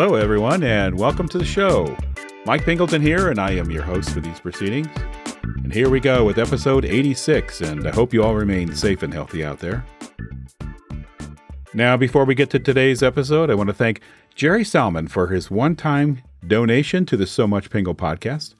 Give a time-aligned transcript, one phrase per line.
[0.00, 1.96] Hello, everyone, and welcome to the show.
[2.46, 4.86] Mike Pingleton here, and I am your host for these proceedings.
[5.42, 9.12] And here we go with episode 86, and I hope you all remain safe and
[9.12, 9.84] healthy out there.
[11.74, 14.00] Now, before we get to today's episode, I want to thank
[14.36, 18.54] Gerry Salmon for his one time donation to the So Much Pingle podcast.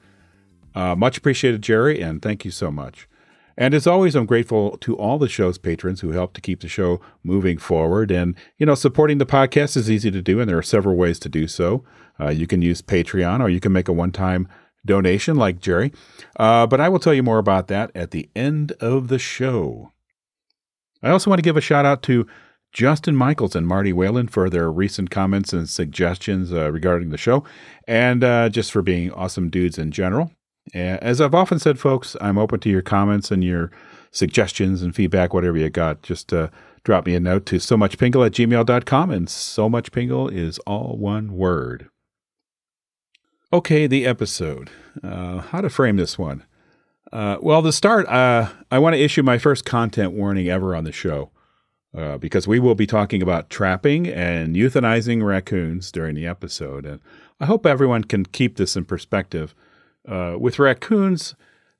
[0.75, 3.07] Uh, much appreciated, Gerry, and thank you so much.
[3.59, 6.69] And as always, I'm grateful to all the show's patrons who help to keep the
[6.69, 8.09] show moving forward.
[8.09, 11.19] And, you know, supporting the podcast is easy to do, and there are several ways
[11.19, 11.83] to do so.
[12.17, 14.47] Uh, you can use Patreon or you can make a one time
[14.85, 15.91] donation like Gerry.
[16.37, 19.91] Uh, but I will tell you more about that at the end of the show.
[21.03, 22.25] I also want to give a shout out to
[22.71, 27.43] Justin Michels and Marty Whalin for their recent comments and suggestions uh, regarding the show,
[27.87, 30.31] and uh, just for being awesome dudes in general.
[30.73, 33.71] As I've often said, folks, I'm open to your comments and your
[34.11, 36.01] suggestions and feedback, whatever you got.
[36.03, 36.49] Just uh,
[36.83, 40.59] drop me a note to so much pingle at gmail.com, and so much pingle is
[40.59, 41.89] all one word.
[43.51, 44.69] Okay, the episode.
[45.03, 46.45] Uh, how to frame this one?
[47.11, 50.83] Uh, well, to start, uh, I want to issue my first content warning ever on
[50.83, 51.31] the show
[51.97, 56.85] uh, because we will be talking about trapping and euthanizing raccoons during the episode.
[56.85, 57.01] And
[57.39, 59.55] I hope everyone can keep this in perspective
[60.09, 61.35] uh, with raccoons,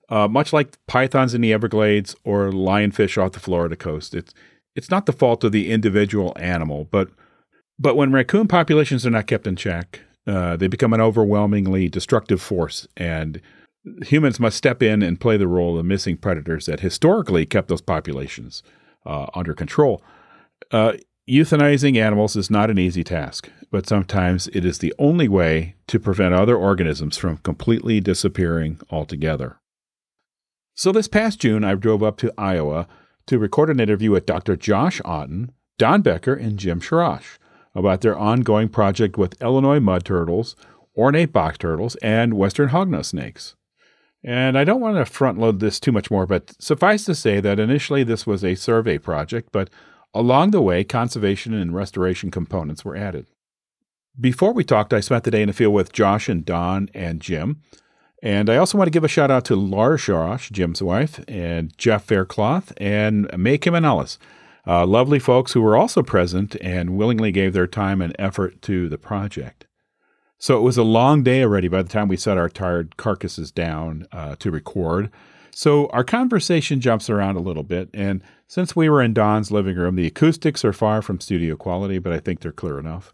[0.09, 4.34] uh, much like pythons in the Everglades or lionfish off the Florida coast, it's
[4.75, 7.09] it's not the fault of the individual animal, but
[7.78, 12.41] but when raccoon populations are not kept in check, uh, they become an overwhelmingly destructive
[12.41, 13.41] force, and
[14.03, 17.67] humans must step in and play the role of the missing predators that historically kept
[17.67, 18.61] those populations
[19.06, 20.03] uh, under control.
[21.29, 26.00] Euthanizing animals is not an easy task but sometimes it is the only way to
[26.00, 29.59] prevent other organisms from completely disappearing altogether.
[30.75, 32.88] So this past June, I drove up to Iowa
[33.28, 34.56] to record an interview with Dr.
[34.56, 37.38] Josh Otten, Don Becker, and Jim Scharosch
[37.75, 40.56] about their ongoing project with Illinois mud turtles,
[40.97, 43.56] ornate box turtles, and western hognose snakes.
[44.23, 47.40] And I don't want to front load this too much more, but suffice to say
[47.40, 49.69] that initially this was a survey project, but
[50.14, 53.28] along the way, conservation and restoration components were added.
[54.20, 57.22] Before we talked, I spent the day in the field with Josh and Don and
[57.22, 57.62] Jim.
[58.22, 61.75] And I also want to give a shout out to Laura Scharosch, Jim's wife, and
[61.78, 64.18] Jeff Faircloth, and May Kimenellis,
[64.68, 68.90] uh, lovely folks who were also present and willingly gave their time and effort to
[68.90, 69.68] the project.
[70.38, 73.52] So it was a long day already by the time we set our tired carcasses
[73.52, 75.12] down uh, to record.
[75.51, 77.89] So our conversation jumps around a little bit.
[77.93, 81.99] And since we were in Don's living room, the acoustics are far from studio quality,
[81.99, 83.13] but I think they're clear enough.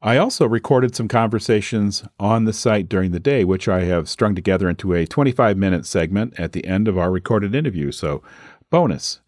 [0.00, 4.36] I also recorded some conversations on the site during the day, which I have strung
[4.36, 7.90] together into a 25 minute segment at the end of our recorded interview.
[7.90, 8.22] So,
[8.70, 9.20] bonus.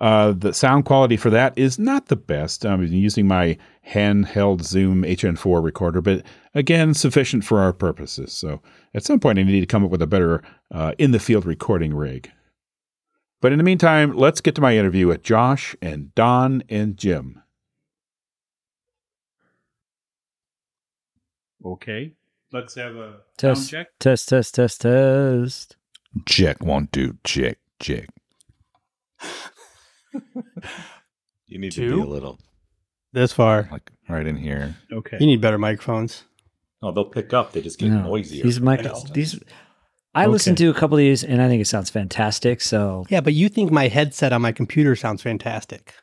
[0.00, 2.64] Uh, the sound quality for that is not the best.
[2.64, 6.22] I'm using my handheld Zoom H4n recorder, but
[6.54, 8.32] again, sufficient for our purposes.
[8.32, 8.62] So,
[8.94, 10.42] at some point, I need to come up with a better
[10.72, 12.30] uh, in the field recording rig.
[13.40, 17.42] But in the meantime, let's get to my interview with Josh and Don and Jim.
[21.64, 22.14] Okay.
[22.52, 23.98] Let's have a test, sound check.
[23.98, 25.76] Test, test, test, test.
[26.26, 28.08] Check one, two, check, check.
[31.46, 32.38] You need to be a little.
[33.12, 33.68] This far.
[33.72, 34.76] Like right in here.
[34.92, 35.16] Okay.
[35.20, 36.24] You need better microphones.
[36.82, 37.52] Oh, they'll pick up.
[37.52, 38.44] They just get No, noisier.
[38.44, 39.40] These mic, That's- these.
[40.14, 42.60] I listened to a couple of these, and I think it sounds fantastic.
[42.60, 45.94] So Yeah, but you think my headset on my computer sounds fantastic.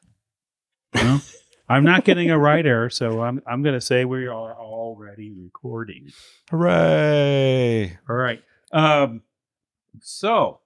[0.94, 1.22] Well,
[1.70, 5.32] I'm not getting a right error, so I'm I'm going to say we are already
[5.32, 6.10] recording.
[6.50, 7.98] Hooray!
[8.10, 8.42] All right.
[8.72, 9.22] Um,
[10.02, 10.60] so,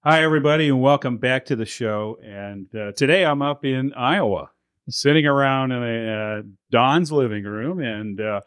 [0.00, 2.18] hi everybody, and welcome back to the show.
[2.22, 4.50] And uh, today I'm up in Iowa,
[4.88, 8.40] sitting around in a, uh, Don's living room, and uh,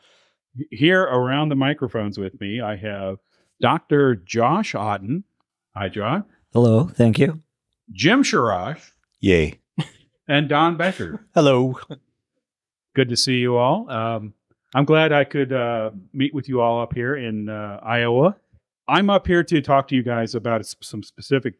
[0.69, 3.17] here around the microphones with me, I have
[3.59, 4.15] Dr.
[4.15, 5.23] Josh Otten.
[5.75, 6.23] Hi, Josh.
[6.53, 7.41] hello, thank you.
[7.91, 9.59] Jim Scharosch Yay.
[10.27, 11.25] and Don Becker.
[11.33, 11.77] Hello.
[12.95, 13.89] Good to see you all.
[13.89, 14.33] Um,
[14.73, 18.37] I'm glad I could uh, meet with you all up here in uh, Iowa.
[18.91, 21.53] I'm up here to talk to you guys about some specific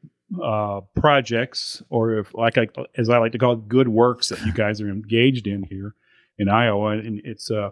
[0.43, 2.67] uh, projects, or if, like I,
[2.97, 5.95] as I like to call it, good works that you guys are engaged in here
[6.37, 7.69] in Iowa, and it's uh,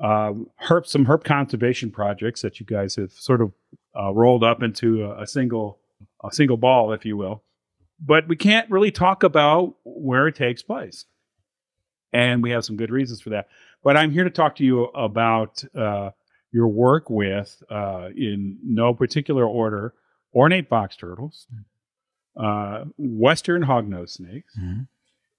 [0.00, 3.52] herp some herp conservation projects that you guys have sort of
[3.94, 5.78] uh, rolled up into a, a single
[6.24, 7.42] a single ball, if you will.
[8.00, 11.04] But we can't really talk about where it takes place,
[12.14, 13.48] and we have some good reasons for that.
[13.84, 16.12] But I'm here to talk to you about uh,
[16.52, 19.94] your work with, uh, in no particular order,
[20.34, 21.46] ornate box turtles,
[22.36, 24.88] uh, western hognose snakes, Mhm.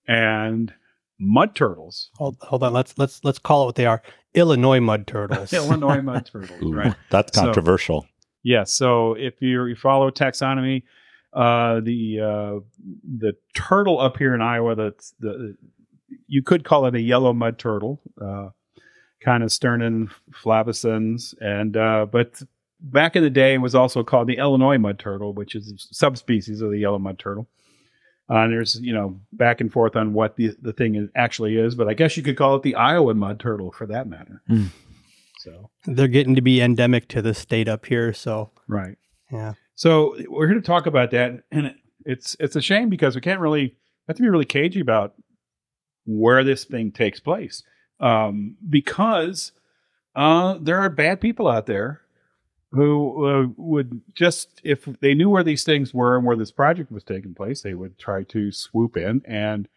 [0.08, 0.74] and
[1.20, 2.10] mud turtles.
[2.16, 2.74] Hold, hold on.
[2.74, 4.02] Let's let's let's call it what they are.
[4.34, 5.54] Illinois mud turtles.
[5.54, 6.96] Illinois mud turtles, Ooh, right?
[7.10, 8.06] That's So- controversial.
[8.44, 8.72] Yes.
[8.74, 10.84] So if you you follow taxonomy,
[11.34, 12.60] uh, the uh,
[13.18, 15.56] the turtle up here in Iowa, that's the
[16.28, 18.50] you could call it a yellow mud turtle, uh,
[19.26, 22.42] Kinosternon flavescens, and uh, but
[22.80, 25.78] back in the day it was also called the Illinois mud turtle, which is a
[25.78, 27.48] subspecies of the yellow mud turtle.
[28.30, 31.58] Uh, and there's you know back and forth on what the the thing is, actually
[31.58, 34.42] is, but I guess you could call it the Iowa mud turtle for that matter.
[34.48, 34.66] Hmm.
[35.40, 38.12] So They're getting to be endemic to the state up here.
[38.14, 38.98] So right.
[39.32, 39.54] yeah.
[39.76, 41.76] So we're here to talk about that, and
[42.06, 43.76] it's it's a shame because we can't really
[44.08, 45.14] have to be really cagey about
[46.06, 47.64] where this thing takes place,
[48.00, 49.52] um, because
[50.16, 52.02] uh, there are bad people out there
[52.72, 56.92] who uh, would just if they knew where these things were and where this project
[56.92, 59.68] was taking place, they would try to swoop in and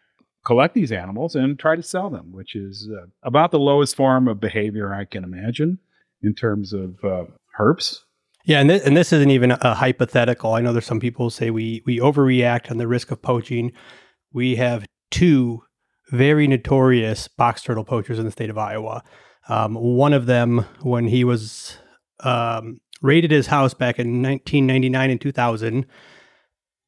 [0.45, 4.27] collect these animals and try to sell them, which is uh, about the lowest form
[4.27, 5.79] of behavior I can imagine
[6.21, 7.25] in terms of uh,
[7.57, 7.99] herps.
[8.43, 10.53] Yeah, and this, and this isn't even a hypothetical.
[10.53, 13.71] I know there's some people who say we we overreact on the risk of poaching.
[14.33, 15.63] We have two
[16.11, 19.03] very notorious box turtle poachers in the state of Iowa.
[19.49, 21.77] Um, one of them, when he was
[22.19, 25.85] um, raided his house back in 1999 and 2000,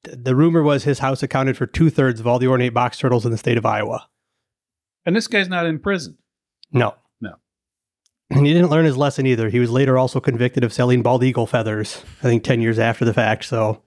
[0.04, 2.98] th- the rumor was his house accounted for two thirds of all the ornate box
[2.98, 4.08] turtles in the state of Iowa.
[5.06, 6.18] And this guy's not in prison.
[6.72, 6.96] No.
[7.20, 7.34] No.
[8.30, 9.50] And he didn't learn his lesson either.
[9.50, 13.04] He was later also convicted of selling bald eagle feathers, I think 10 years after
[13.04, 13.46] the fact.
[13.46, 13.82] So,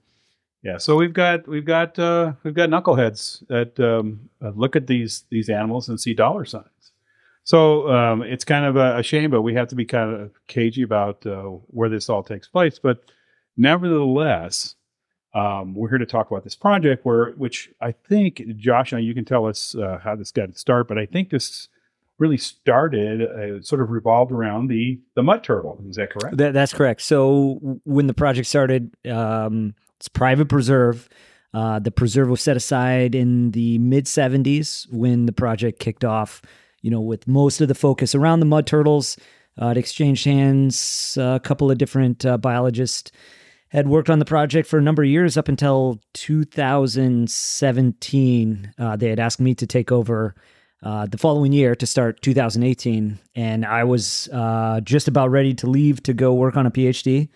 [0.67, 4.87] Yeah, so we've got we've got uh, we've got knuckleheads that um, uh, look at
[4.87, 6.91] these these animals and see dollar signs.
[7.45, 10.31] So um, it's kind of a, a shame, but we have to be kind of
[10.47, 12.79] cagey about uh, where this all takes place.
[12.79, 12.99] But
[13.55, 14.75] nevertheless,
[15.33, 19.23] um, we're here to talk about this project, where which I think Josh, you can
[19.23, 21.69] tell us uh, how this got its start, but I think this
[22.17, 25.81] really started uh, sort of revolved around the the mud turtle.
[25.87, 26.35] Is that correct?
[26.35, 27.03] That, that's correct.
[27.03, 31.07] So when the project started, um, it's private preserve.
[31.53, 36.41] Uh, the preserve was set aside in the mid 70s when the project kicked off.
[36.81, 39.17] You know, with most of the focus around the mud turtles,
[39.59, 41.17] uh, it exchanged hands.
[41.19, 43.11] a couple of different uh, biologists
[43.69, 48.73] had worked on the project for a number of years up until 2017.
[48.77, 50.35] Uh, they had asked me to take over
[50.83, 53.17] uh, the following year to start 2018.
[53.35, 57.29] And I was uh, just about ready to leave to go work on a PhD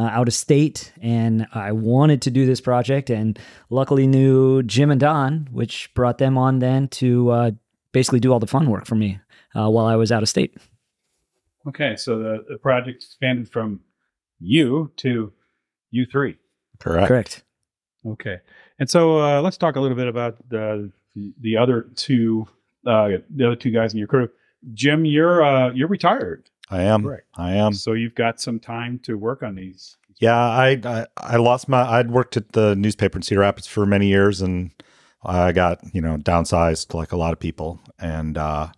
[0.00, 0.92] uh, out of state.
[1.02, 3.38] And I wanted to do this project and
[3.68, 7.50] luckily knew Jim and Don, which brought them on then to uh,
[7.92, 9.20] basically do all the fun work for me
[9.54, 10.56] uh, while I was out of state.
[11.68, 13.80] Okay, so the, the project expanded from
[14.40, 15.32] you to
[15.90, 16.38] you three.
[16.78, 17.08] Correct.
[17.08, 17.42] Correct.
[18.06, 18.38] Okay,
[18.78, 22.48] and so uh, let's talk a little bit about the the other two
[22.86, 24.30] uh, the other two guys in your crew.
[24.72, 27.02] Jim, you're uh, you're retired, I am.
[27.02, 27.26] Correct.
[27.36, 27.72] I am.
[27.72, 29.96] so you've got some time to work on these.
[30.20, 31.82] Yeah, I, I I lost my.
[31.82, 34.70] I'd worked at the newspaper in Cedar Rapids for many years, and
[35.24, 38.68] I got you know downsized like a lot of people, and uh,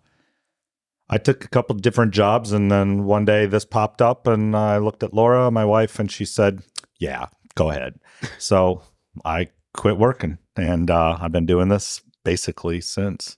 [1.09, 4.77] I took a couple different jobs, and then one day this popped up, and I
[4.77, 6.63] looked at Laura, my wife, and she said,
[6.97, 7.99] "Yeah, go ahead."
[8.37, 8.81] so
[9.25, 13.37] I quit working, and uh, I've been doing this basically since.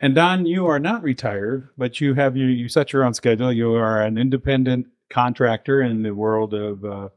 [0.00, 3.52] And Don, you are not retired, but you have you you set your own schedule.
[3.52, 7.08] You are an independent contractor in the world of uh,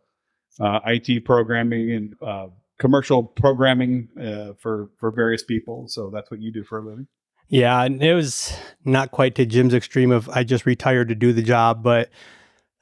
[0.60, 2.48] uh, IT programming and uh,
[2.80, 5.86] commercial programming uh, for for various people.
[5.88, 7.08] So that's what you do for a living.
[7.48, 11.32] yeah, and it was not quite to Jim's extreme of I just retired to do
[11.32, 11.84] the job.
[11.84, 12.10] But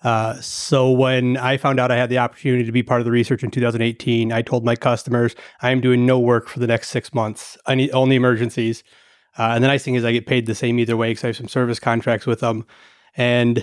[0.04, 3.12] uh, so when I found out I had the opportunity to be part of the
[3.12, 6.90] research in 2018, I told my customers I am doing no work for the next
[6.90, 7.56] six months.
[7.68, 8.84] I need only emergencies.
[9.38, 11.28] Uh, and the nice thing is I get paid the same either way because I
[11.28, 12.66] have some service contracts with them,
[13.16, 13.58] and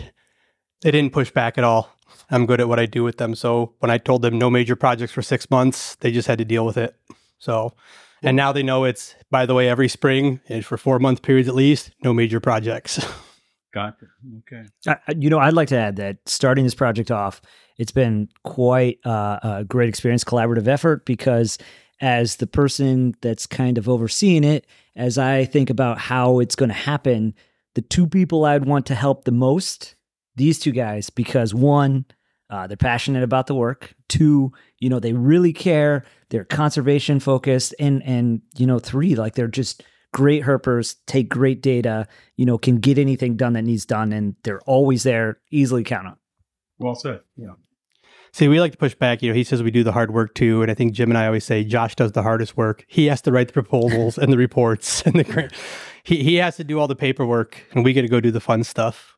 [0.83, 1.91] they didn't push back at all.
[2.31, 3.35] I'm good at what I do with them.
[3.35, 6.45] So when I told them no major projects for six months, they just had to
[6.45, 6.95] deal with it.
[7.39, 7.75] So,
[8.23, 11.49] and now they know it's by the way every spring and for four month periods
[11.49, 13.05] at least, no major projects.
[13.75, 14.09] Got it.
[14.53, 14.67] Okay.
[14.87, 17.41] I, I- you know, I'd like to add that starting this project off,
[17.79, 21.59] it's been quite uh, a great experience, collaborative effort, because
[22.01, 26.69] as the person that's kind of overseeing it, as I think about how it's going
[26.69, 27.35] to happen,
[27.75, 29.95] the two people I'd want to help the most,
[30.37, 32.05] these two guys, because one,
[32.51, 33.95] uh, they're passionate about the work.
[34.09, 36.05] Two, you know, they really care.
[36.31, 41.63] They're conservation focused, and and you know, three, like they're just great herpers, take great
[41.63, 45.85] data, you know, can get anything done that needs done, and they're always there, easily
[45.85, 46.17] count on.
[46.79, 47.21] Well said.
[47.37, 47.55] Yeah.
[48.39, 49.21] See, we like to push back.
[49.21, 51.19] You know, he says we do the hard work too, and I think Jim and
[51.19, 52.85] I always say Josh does the hardest work.
[52.87, 55.53] He has to write the proposals and the reports and the grant.
[56.05, 58.39] He he has to do all the paperwork, and we get to go do the
[58.39, 59.17] fun stuff.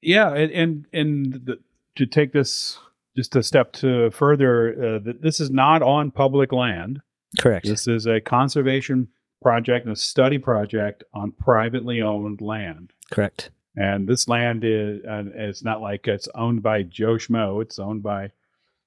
[0.00, 1.58] Yeah, and and, and the,
[1.94, 2.80] to take this
[3.16, 7.00] just a step to further, uh, th- this is not on public land.
[7.38, 7.64] Correct.
[7.64, 9.06] This is a conservation
[9.40, 12.92] project and a study project on privately owned land.
[13.08, 13.50] Correct.
[13.76, 17.62] And this land is uh, it's not like it's owned by Joe Schmo.
[17.62, 18.32] It's owned by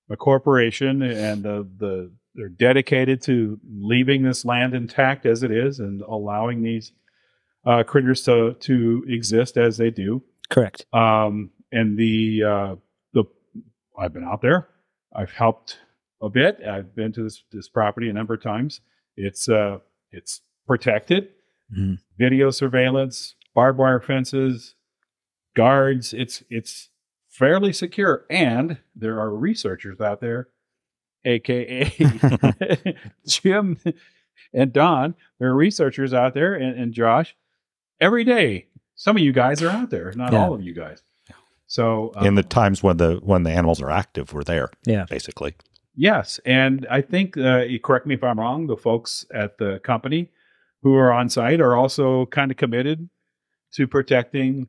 [0.09, 5.79] a corporation, and the the they're dedicated to leaving this land intact as it is
[5.79, 6.91] and allowing these
[7.65, 10.21] uh, critters to to exist as they do.
[10.49, 10.85] Correct.
[10.93, 12.75] Um, and the uh,
[13.13, 13.23] the
[13.97, 14.67] I've been out there.
[15.15, 15.79] I've helped
[16.21, 16.59] a bit.
[16.63, 18.81] I've been to this this property a number of times.
[19.17, 19.79] It's uh
[20.11, 21.29] it's protected.
[21.75, 21.97] Mhm.
[22.19, 24.74] Video surveillance, barbed wire fences,
[25.55, 26.13] guards.
[26.13, 26.89] It's it's
[27.29, 30.49] fairly secure, and there are researchers out there,
[31.25, 31.89] aka
[33.27, 33.77] Jim
[34.53, 35.15] and Don.
[35.39, 37.35] There are researchers out there, and, and Josh.
[37.99, 40.43] Every day, some of you guys are out there, not Yeah.
[40.43, 41.01] all of you guys.
[41.67, 44.69] So uh, in the times when the when the animals are active, we're there.
[44.85, 45.05] Yeah.
[45.09, 45.55] basically.
[45.97, 48.67] Yes, and I think uh, you correct me if I'm wrong.
[48.67, 50.29] The folks at the company
[50.83, 53.09] who are on site are also kind of committed
[53.75, 54.67] to protecting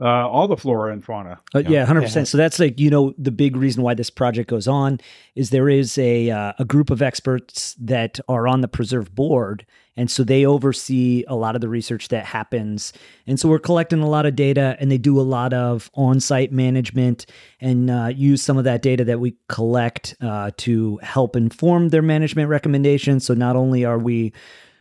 [0.00, 1.38] uh, all the flora and fauna.
[1.54, 1.68] Uh, Yeah.
[1.70, 2.06] yeah, hundred Yeah.
[2.08, 2.28] percent.
[2.28, 5.00] So that's like you know the big reason why this project goes on
[5.34, 9.64] is there is a uh, a group of experts that are on the preserve board,
[9.96, 12.92] and so they oversee a lot of the research that happens.
[13.26, 16.20] And so we're collecting a lot of data, and they do a lot of on
[16.20, 17.24] site management
[17.60, 22.02] and uh, use some of that data that we collect uh, to help inform their
[22.02, 23.24] management recommendations.
[23.24, 24.32] So not only are we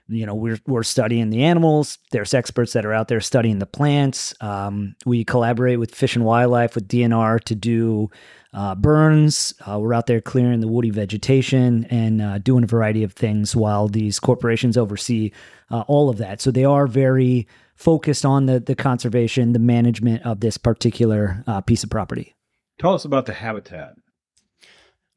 [0.07, 1.97] you know we're we're studying the animals.
[2.11, 4.33] There's experts that are out there studying the plants.
[4.41, 8.09] Um, we collaborate with fish and wildlife with dnr to do
[8.53, 9.53] uh, burns.
[9.65, 13.55] Uh, we're out there clearing the woody vegetation and uh, doing a variety of things
[13.55, 15.31] while these corporations oversee
[15.71, 16.39] uh, all of that.
[16.39, 21.61] So they are very focused on the the conservation the management of this particular uh,
[21.61, 22.35] piece of property.
[22.77, 23.95] Tell us about the habitat.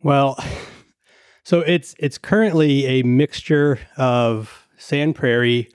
[0.02, 0.42] Well,
[1.44, 5.68] so it's it's currently a mixture of sand prairie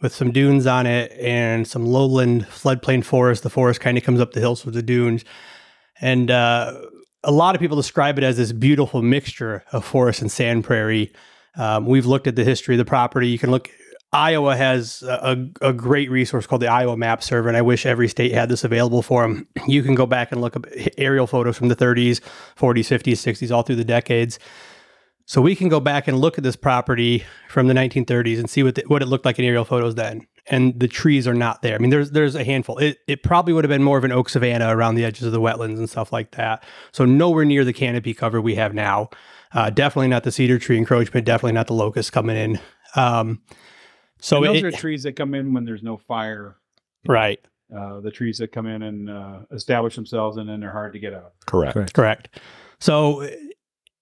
[0.00, 3.42] with some dunes on it and some lowland floodplain forest.
[3.42, 5.24] The forest kind of comes up the hills with the dunes,
[6.00, 6.74] and uh,
[7.24, 11.12] a lot of people describe it as this beautiful mixture of forest and sand prairie.
[11.56, 13.28] Um, we've looked at the history of the property.
[13.28, 13.70] You can look.
[14.12, 18.08] Iowa has a, a great resource called the Iowa Map Server, and I wish every
[18.08, 19.48] state had this available for them.
[19.66, 22.20] You can go back and look up aerial photos from the 30s,
[22.56, 24.38] 40s, 50s, 60s, all through the decades.
[25.26, 28.62] So we can go back and look at this property from the 1930s and see
[28.62, 30.26] what the, what it looked like in aerial photos then.
[30.48, 31.74] And the trees are not there.
[31.74, 32.78] I mean, there's there's a handful.
[32.78, 35.32] It it probably would have been more of an oak savanna around the edges of
[35.32, 36.62] the wetlands and stuff like that.
[36.92, 39.10] So nowhere near the canopy cover we have now.
[39.52, 41.26] Uh, definitely not the cedar tree encroachment.
[41.26, 42.60] Definitely not the locust coming in.
[42.94, 43.42] Um,
[44.20, 46.56] so And those it- are trees that come in when there's no fire.
[47.06, 47.40] right.
[47.76, 51.00] Uh, the trees that come in and uh, establish themselves, and then they're hard to
[51.00, 51.32] get out.
[51.46, 51.72] Correct.
[51.74, 51.92] Correct.
[51.94, 52.40] Correct.
[52.78, 53.28] So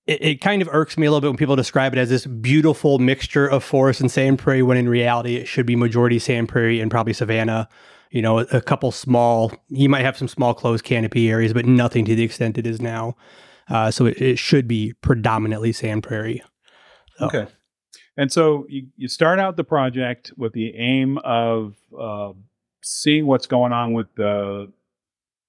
[0.07, 2.27] it, it kind of irks me a little bit when people describe it as this
[2.27, 6.49] beautiful mixture of forest and sand prairie, when in reality it should be majority sand
[6.49, 7.69] prairie and probably savanna.
[8.11, 9.53] You know, a, a couple small.
[9.69, 12.81] You might have some small closed canopy areas, but nothing to the extent it is
[12.81, 13.17] now.
[13.69, 16.43] Uh, so it, it should be predominantly sand prairie.
[17.19, 17.47] So- Okay.
[18.17, 22.33] And so you, you start out the project with the aim of uh,
[22.81, 24.71] seeing what's going on with the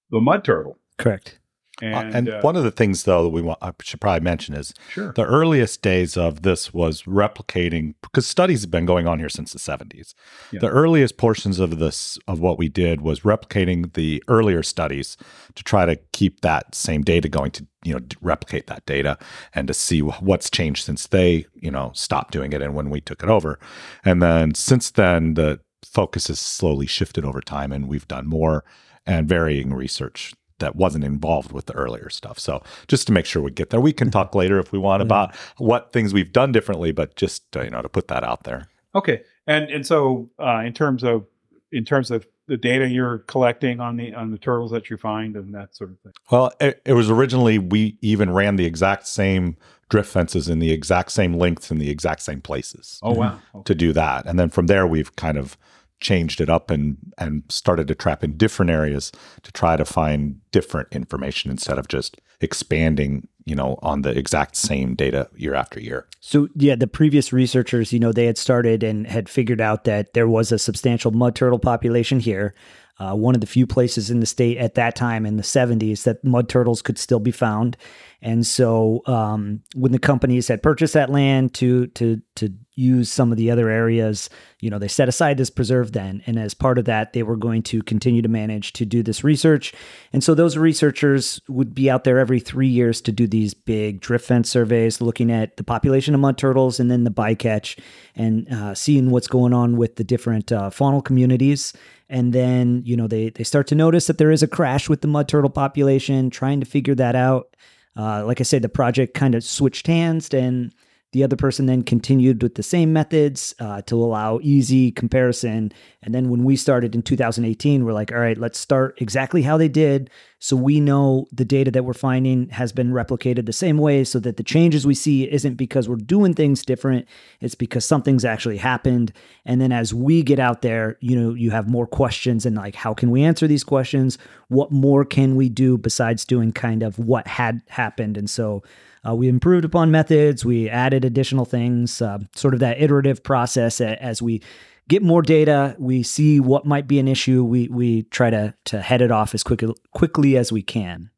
[0.09, 0.77] the mud turtle.
[0.97, 1.37] correct
[1.81, 4.23] Uh, And, And, uh, one of the things, though, that we want, I should probably
[4.23, 5.11] mention is sure.
[5.13, 9.51] the earliest days of this was replicating because studies have been going on here since
[9.51, 10.13] the 70s.
[10.51, 10.59] Yeah.
[10.59, 15.17] The earliest portions of this of what we did was replicating the earlier studies
[15.55, 19.17] to try to keep that same data going to you know replicate that data
[19.53, 23.01] and to see what's changed since they you know stopped doing it and when we
[23.01, 23.59] took it over.
[24.03, 28.63] And then since then the focus has slowly shifted over time and we've done more
[29.05, 32.39] and varying research that wasn't involved with the earlier stuff.
[32.39, 35.01] So just to make sure we get there, we can talk later if we want
[35.01, 38.43] about what things we've done differently, but just uh, you know to put that out
[38.43, 38.67] there.
[38.93, 41.25] Okay, and and so uh, in terms of
[41.71, 45.35] in terms of the data you're collecting on the on the turtles that you find
[45.35, 46.13] and that sort of thing.
[46.31, 49.57] Well, it, it was originally we even ran the exact same
[49.89, 53.39] drift fences in the exact same lengths in the exact same places Oh wow!
[53.65, 55.57] to do that, and then from there we've kind of
[55.99, 59.11] changed it up and and started to trap in different areas
[59.43, 64.55] to try to find different information instead of just expanding you know on the exact
[64.55, 68.81] same data year after year So yeah, the previous researchers, you know, they had started
[68.81, 72.55] and had figured out that there was a substantial mud turtle population here.
[72.97, 76.03] Uh, one of the few places in the state at that time in the 70s
[76.03, 77.75] that mud turtles could still be found.
[78.21, 83.31] And so um, when the companies had purchased that land to to to use some
[83.31, 86.21] of the other areas, you know, they set aside this preserve then.
[86.25, 89.23] And as part of that, they were going to continue to manage to do this
[89.23, 89.73] research.
[90.11, 94.01] And so those researchers would be out there every three years to do these big
[94.01, 97.79] drift fence surveys, looking at the population of mud turtles and then the bycatch
[98.15, 101.73] and uh, seeing what's going on with the different uh, faunal communities.
[102.09, 105.01] And then, you know, they, they start to notice that there is a crash with
[105.01, 107.55] the mud turtle population, trying to figure that out.
[107.97, 110.73] Uh, like I said, the project kind of switched hands and
[111.15, 115.71] the other person then continued with the same methods uh, to allow easy comparison.
[116.01, 119.55] And then when we started in 2018, we're like, all right, let's start exactly how
[119.55, 120.09] they did.
[120.39, 124.19] So we know the data that we're finding has been replicated the same way so
[124.19, 127.07] that the changes we see isn't because we're doing things different,
[127.39, 129.13] it's because something's actually happened.
[129.45, 132.75] And then as we get out there, you know, you have more questions and like,
[132.75, 134.17] how can we answer these questions?
[134.49, 138.17] What more can we do besides doing kind of what had happened?
[138.17, 138.63] And so,
[139.07, 140.43] uh, we improved upon methods.
[140.45, 143.79] We added additional things, uh, sort of that iterative process.
[143.81, 144.41] As we
[144.87, 147.43] get more data, we see what might be an issue.
[147.43, 151.09] We we try to to head it off as quickly quickly as we can.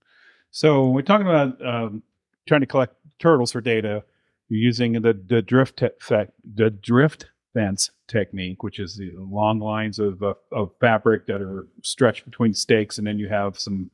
[0.52, 2.04] So we're talking about um,
[2.48, 4.04] trying to collect turtles for data.
[4.50, 6.26] You're using the the drift te-
[6.56, 12.26] the drift fence technique, which is the long lines of of fabric that are stretched
[12.26, 13.92] between stakes, and then you have some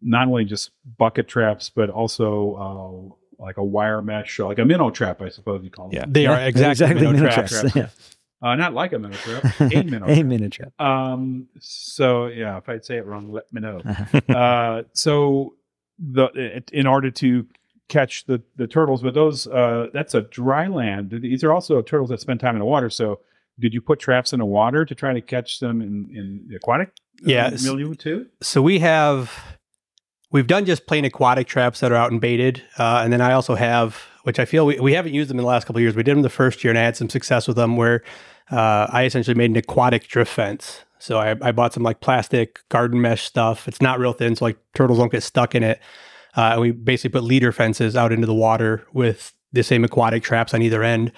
[0.00, 4.90] not only just bucket traps, but also uh, like a wire mesh, like a minnow
[4.90, 5.96] trap, I suppose you call them.
[5.98, 6.04] Yeah.
[6.08, 7.52] They are Yeah, exactly, minnow minnow traps.
[7.60, 7.76] traps.
[7.76, 7.88] Yeah.
[8.42, 10.26] Uh, not like a minnow trap, a minnow A trap.
[10.26, 10.80] minute trap.
[10.80, 11.48] Um.
[11.60, 13.80] So yeah, if I'd say it wrong, let me know.
[14.34, 14.82] uh.
[14.92, 15.54] So
[15.98, 17.46] the it, in order to
[17.88, 21.10] catch the the turtles, but those uh that's a dry land.
[21.22, 22.90] These are also turtles that spend time in the water.
[22.90, 23.20] So
[23.60, 26.56] did you put traps in the water to try to catch them in in the
[26.56, 26.90] aquatic
[27.22, 28.26] yeah, milieu too?
[28.42, 29.30] So we have
[30.34, 33.32] we've done just plain aquatic traps that are out and baited, uh, and then I
[33.32, 35.82] also have, which I feel we, we haven't used them in the last couple of
[35.82, 35.94] years.
[35.94, 38.02] We did them the first year, and I had some success with them where
[38.50, 40.84] uh, I essentially made an aquatic drift fence.
[40.98, 43.68] So I, I bought some like plastic garden mesh stuff.
[43.68, 45.80] It's not real thin, so like turtles don't get stuck in it.
[46.36, 50.24] Uh, and we basically put leader fences out into the water with the same aquatic
[50.24, 51.12] traps on either end.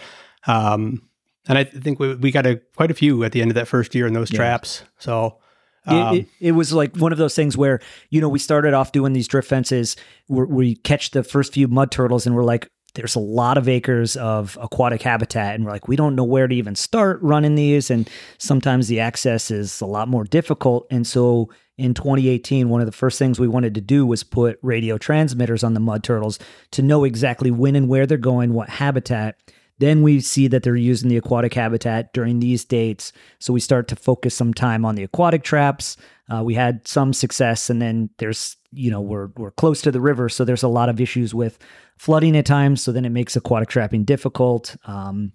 [0.46, 1.08] Um,
[1.48, 3.66] and I think we, we got a quite a few at the end of that
[3.66, 4.36] first year in those Yeah.
[4.36, 4.82] traps.
[4.98, 5.38] So
[5.86, 8.92] um, it, it was like one of those things where you know we started off
[8.92, 9.96] doing these drift fences
[10.26, 13.68] where we catch the first few mud turtles and we're like there's a lot of
[13.68, 17.54] acres of aquatic habitat and we're like we don't know where to even start running
[17.54, 20.86] these and sometimes the access is a lot more difficult.
[20.90, 24.58] And so in 2018 one of the first things we wanted to do was put
[24.62, 26.38] radio transmitters on the mud turtles
[26.70, 29.38] to know exactly when and where they're going what habitat
[29.78, 33.12] then we see that they're using the aquatic habitat during these dates.
[33.38, 35.96] So we start to focus some time on the aquatic traps.
[36.28, 40.00] Uh, we had some success, and then there's, you know, we're we're close to the
[40.00, 41.58] river, so there's a lot of issues with
[41.96, 42.82] flooding at times.
[42.82, 44.76] So then it makes aquatic trapping difficult.
[44.86, 45.32] Um,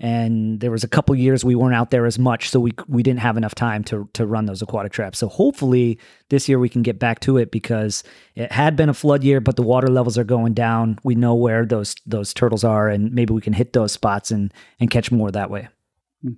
[0.00, 3.02] and there was a couple years we weren't out there as much, so we we
[3.02, 5.18] didn't have enough time to to run those aquatic traps.
[5.18, 5.98] So hopefully
[6.30, 8.02] this year we can get back to it because
[8.34, 10.98] it had been a flood year, but the water levels are going down.
[11.04, 14.52] We know where those those turtles are, and maybe we can hit those spots and
[14.80, 15.68] and catch more that way.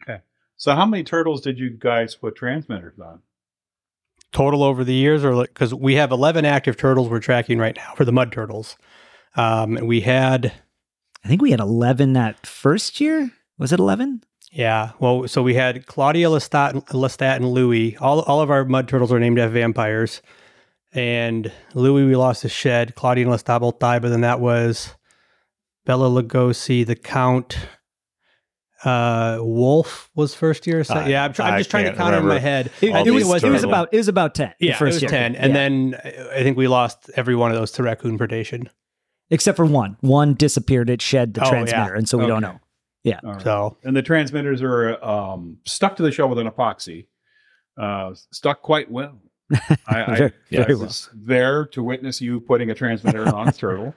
[0.03, 0.21] Okay.
[0.57, 3.21] So how many turtles did you guys put transmitters on?
[4.33, 7.95] total over the years, or because we have 11 active turtles we're tracking right now
[7.95, 8.77] for the mud turtles.
[9.35, 10.53] Um, and we had,
[11.25, 13.31] I think we had eleven that first year.
[13.59, 14.23] Was it eleven?
[14.53, 17.97] yeah, well, so we had Claudia Lestat, Lestat and Louis.
[17.99, 20.23] All, all of our mud turtles are named after vampires.
[20.95, 22.95] And Louis, we lost his shed.
[22.95, 24.95] Claudia and Lestat both died, but then that was
[25.85, 27.59] Bela Lugosi, the Count.
[28.85, 30.81] Uh, Wolf was first year.
[30.81, 32.71] or second- I- yeah, I'm, try, I'm just trying to count it in my head.
[32.81, 34.53] It, I it think was, it was it was about it was about ten.
[34.61, 35.09] the Yeah, it was year.
[35.11, 35.35] 10.
[35.35, 35.55] And Yeah.
[35.55, 35.95] then
[36.35, 38.69] I think we lost every one of those to raccoon predation.
[39.31, 40.88] except for one, one disappeared.
[40.90, 41.51] It shed the Oh, yeah.
[41.51, 42.57] transmitter, and so we don't Okay.
[43.12, 43.21] Know.
[43.25, 43.42] All right.
[43.42, 47.07] So And the transmitters are um, stuck to the shell with an epoxy.
[47.81, 49.21] Uh, stuck quite well.
[49.53, 51.23] I, I Very- very was well.
[51.27, 53.95] there to witness you putting a transmitter on a turtle.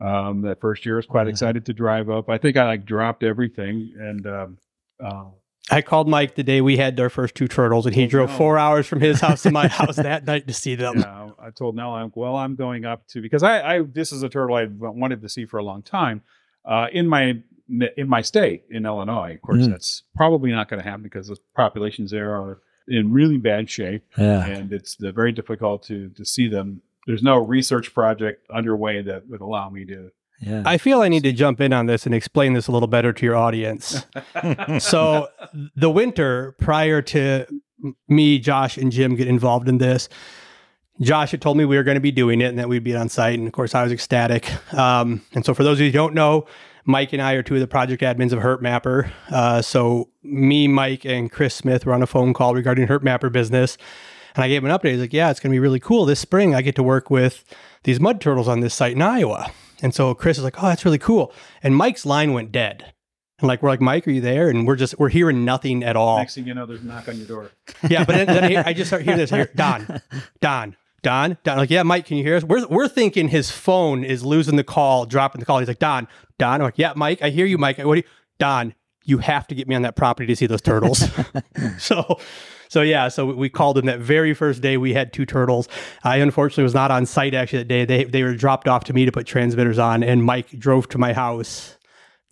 [0.00, 2.28] Um, that first year, I was quite excited to drive up.
[2.28, 4.58] I think I like dropped everything, and um,
[5.02, 5.24] uh,
[5.70, 8.36] I called Mike the day we had our first two turtles, and he drove no.
[8.36, 10.98] four hours from his house to my house that night to see them.
[10.98, 14.22] yeah, I told Nell, I'm, well, I'm going up to because I, I this is
[14.22, 16.22] a turtle I wanted to see for a long time.
[16.64, 19.34] Uh, in my in my state in Illinois.
[19.34, 19.70] Of course, Mhm.
[19.70, 24.04] that's probably not going to happen because the populations there are in really bad shape,
[24.16, 24.46] Yeah.
[24.46, 26.82] and it's very difficult to to see them.
[27.06, 30.10] There's no research project underway that would allow me to.
[30.40, 30.62] Yeah.
[30.66, 33.12] I feel I need to jump in on this and explain this a little better
[33.12, 34.04] to your audience.
[34.78, 35.28] so,
[35.74, 37.46] the winter prior to
[38.08, 40.08] me, Josh, and Jim get involved in this,
[41.00, 42.94] Josh had told me we were going to be doing it and that we'd be
[42.96, 43.38] on site.
[43.38, 44.50] And of course, I was ecstatic.
[44.74, 46.46] Um, and so, for those of you who don't know,
[46.86, 49.10] Mike and I are two of the project admins of HerpMapper.
[49.30, 53.76] Uh, so, me, Mike, and Chris Smith were on a phone call regarding HerpMapper business.
[54.36, 54.92] And I gave him an update.
[54.92, 56.04] He's like, Yeah, it's going to be really cool.
[56.04, 57.44] This spring, I get to work with
[57.84, 59.50] these mud turtles on this site in Iowa.
[59.82, 61.32] And so Chris is like, Oh, that's really cool.
[61.62, 62.92] And Mike's line went dead.
[63.38, 64.48] And like, we're like, Mike, are you there?
[64.48, 66.18] And we're just, we're hearing nothing at all.
[66.18, 67.50] Next thing you know, there's a knock on your door.
[67.88, 69.30] Yeah, but then, then I, I just start hearing this.
[69.30, 70.00] Hear, Don,
[70.40, 71.56] Don, Don, Don.
[71.56, 72.42] Like, yeah, Mike, can you hear us?
[72.42, 75.60] We're, we're thinking his phone is losing the call, dropping the call.
[75.60, 76.60] He's like, Don, Don.
[76.60, 77.78] I'm like, yeah, Mike, I hear you, Mike.
[77.78, 78.06] What do you,
[78.40, 78.74] Don?
[79.04, 81.08] You have to get me on that property to see those turtles.
[81.78, 82.18] so,
[82.68, 84.78] so yeah, so we called him that very first day.
[84.78, 85.68] We had two turtles.
[86.02, 87.84] I unfortunately was not on site actually that day.
[87.84, 90.98] They they were dropped off to me to put transmitters on, and Mike drove to
[90.98, 91.78] my house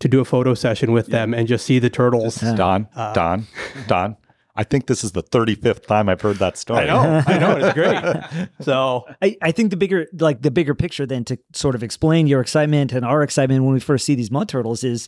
[0.01, 2.41] to do a photo session with them and just see the turtles.
[2.41, 3.47] Don, uh, Don,
[3.87, 4.17] Don.
[4.55, 6.81] I think this is the 35th time I've heard that story.
[6.81, 8.49] I know, I know, it's great.
[8.61, 12.25] So I, I think the bigger like the bigger picture then to sort of explain
[12.27, 15.07] your excitement and our excitement when we first see these mud turtles is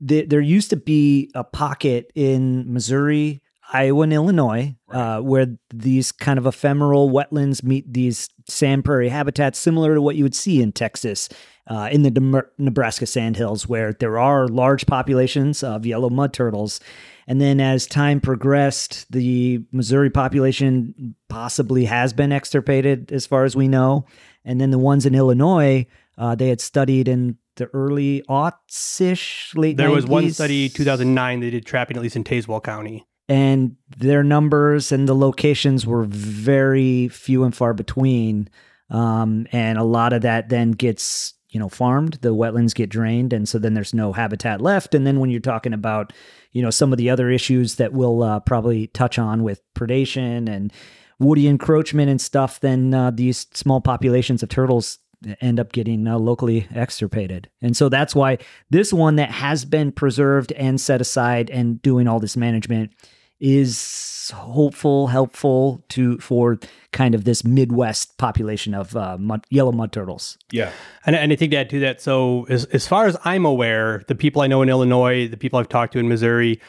[0.00, 6.10] that there used to be a pocket in Missouri, Iowa, and Illinois uh, where these
[6.12, 10.62] kind of ephemeral wetlands meet these sand prairie habitats similar to what you would see
[10.62, 11.28] in Texas.
[11.68, 16.78] Uh, in the Dem- Nebraska sandhills, where there are large populations of yellow mud turtles.
[17.26, 23.56] And then as time progressed, the Missouri population possibly has been extirpated, as far as
[23.56, 24.06] we know.
[24.44, 25.86] And then the ones in Illinois,
[26.16, 31.40] uh, they had studied in the early aughts ish, late there was one study, 2009,
[31.40, 33.06] they did trapping at least in Tazewell County.
[33.28, 38.48] and their numbers and the locations were very few and far between.
[38.88, 43.32] Um, and a lot of that then gets you know farmed the wetlands get drained
[43.32, 44.94] and so then there's no habitat left.
[44.94, 46.12] And then when you're talking about
[46.52, 50.46] you know some of the other issues that we'll uh, probably touch on with predation
[50.50, 50.70] and
[51.18, 54.98] woody encroachment and stuff then uh, these small populations of turtles
[55.40, 57.48] end up getting uh, locally extirpated.
[57.62, 58.36] And so that's why
[58.68, 62.92] this one that has been preserved and set aside and doing all this management
[63.38, 66.58] is hopeful helpful to for
[66.92, 70.72] kind of this midwest population of uh, mud, yellow mud turtles Yeah,
[71.04, 74.02] And, and I think to add to that, so as, as far as I'm aware,
[74.08, 76.60] the people I know in Illinois, the people I've talked to in Missouri,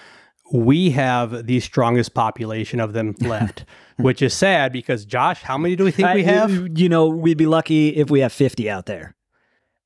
[0.52, 3.66] we have the strongest population of them left,
[3.98, 6.78] which is sad because Josh, how many do we think we have?
[6.78, 9.16] You know, we'd be lucky if we have 50 out there.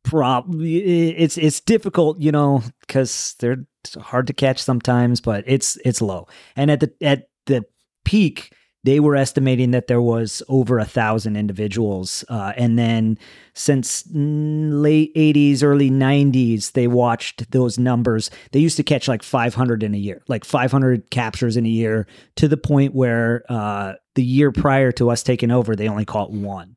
[0.03, 3.65] Probably it's it's difficult, you know, because they're
[3.99, 6.27] hard to catch sometimes, but it's it's low.
[6.55, 7.65] And at the at the
[8.03, 13.19] peak, they were estimating that there was over a thousand individuals, uh, and then
[13.53, 18.31] since late '80s, early '90s, they watched those numbers.
[18.51, 22.07] They used to catch like 500 in a year, like 500 captures in a year,
[22.37, 26.31] to the point where uh, the year prior to us taking over, they only caught
[26.31, 26.75] one.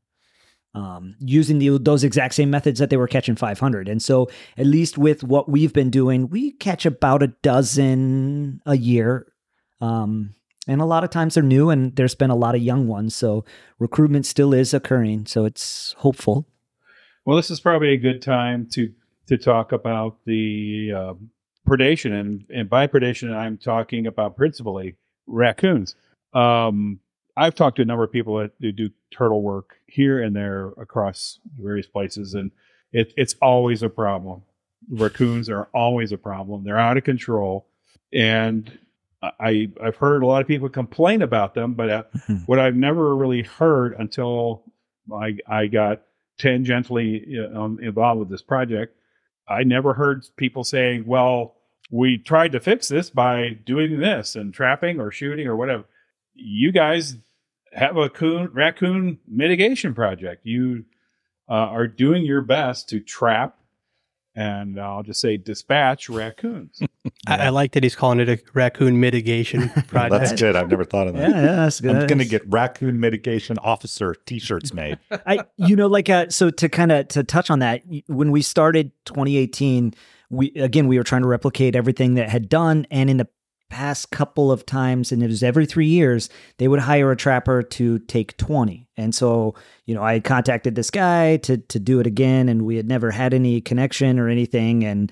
[0.75, 3.89] Um, using the, those exact same methods that they were catching 500.
[3.89, 8.77] And so, at least with what we've been doing, we catch about a dozen a
[8.77, 9.33] year.
[9.81, 10.35] Um,
[10.67, 13.15] and a lot of times they're new and there's been a lot of young ones.
[13.15, 13.45] So,
[13.79, 15.27] recruitment still is occurring.
[15.27, 16.49] So, it's hopeful.
[17.25, 18.93] Well, this is probably a good time to
[19.27, 21.15] to talk about the uh,
[21.67, 25.95] predation, and and by predation, I'm talking about principally raccoons.
[26.33, 27.01] Um,
[27.37, 30.69] I've talked to a number of people that who do turtle work here and there
[30.79, 32.51] across various places, and
[32.93, 34.43] it, it's always a problem.
[34.89, 36.63] Raccoons are always a problem.
[36.65, 37.67] They're out of control,
[38.13, 38.79] and
[39.23, 42.03] I I've heard a lot of people complain about them, but uh,
[42.47, 44.63] what I've never really heard until
[45.13, 46.03] I I got
[46.39, 48.97] tangentially um, involved with this project,
[49.49, 51.57] I never heard people saying, "Well,
[51.91, 55.85] we tried to fix this by doing this and trapping or shooting or whatever."
[56.35, 57.17] You guys
[57.73, 60.45] have a coon, raccoon mitigation project.
[60.45, 60.85] You
[61.49, 63.59] uh, are doing your best to trap
[64.37, 66.81] and I'll just say dispatch raccoons.
[67.27, 70.11] I, I like that he's calling it a raccoon mitigation project.
[70.11, 70.57] That's good.
[70.57, 71.31] I've never thought of that.
[71.31, 71.95] Yeah, yeah, that's good.
[71.95, 74.99] I'm going to get raccoon mitigation officer t-shirts made.
[75.11, 78.43] I, you know, like, uh, so to kind of to touch on that, when we
[78.43, 79.95] started 2018,
[80.31, 83.29] we again we were trying to replicate everything that had done, and in the
[83.69, 87.63] past couple of times, and it was every three years, they would hire a trapper
[87.63, 88.89] to take 20.
[88.97, 89.55] And so,
[89.87, 93.11] you know, I contacted this guy to to do it again, and we had never
[93.11, 95.11] had any connection or anything, and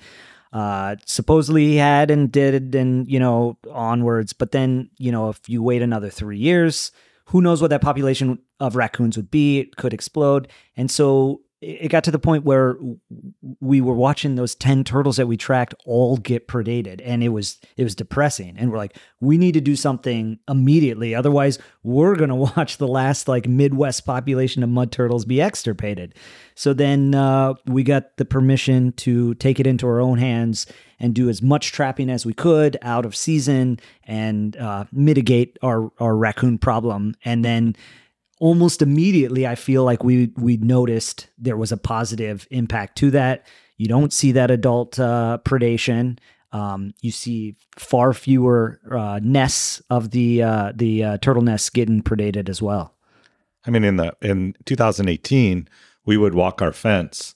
[0.53, 4.33] uh, supposedly he had and did, and you know onwards.
[4.33, 6.91] But then you know if you wait another three years,
[7.25, 9.59] who knows what that population of raccoons would be?
[9.59, 12.77] It could explode, and so it got to the point where
[13.61, 17.59] we were watching those 10 turtles that we tracked all get predated and it was
[17.77, 18.55] it was depressing.
[18.57, 21.15] And we're like we need to do something immediately.
[21.15, 26.15] Otherwise we're going to watch the last like midwest population of mud turtles be extirpated.
[26.55, 30.65] So then uh, we got the permission to take it into our own hands
[30.99, 35.91] and do as much trapping as we could out of season and uh, mitigate our
[35.99, 37.15] our raccoon problem.
[37.23, 37.75] And then
[38.43, 43.47] almost immediately I feel like we we noticed there was a positive impact to that.
[43.77, 46.19] You don't see that adult uh, predation.
[46.51, 52.03] Um, you see far fewer uh, nests of the uh, the uh, turtle nests getting
[52.03, 52.95] predated as well.
[53.65, 55.69] I mean, in the in 2018,
[56.05, 57.35] we would walk our fence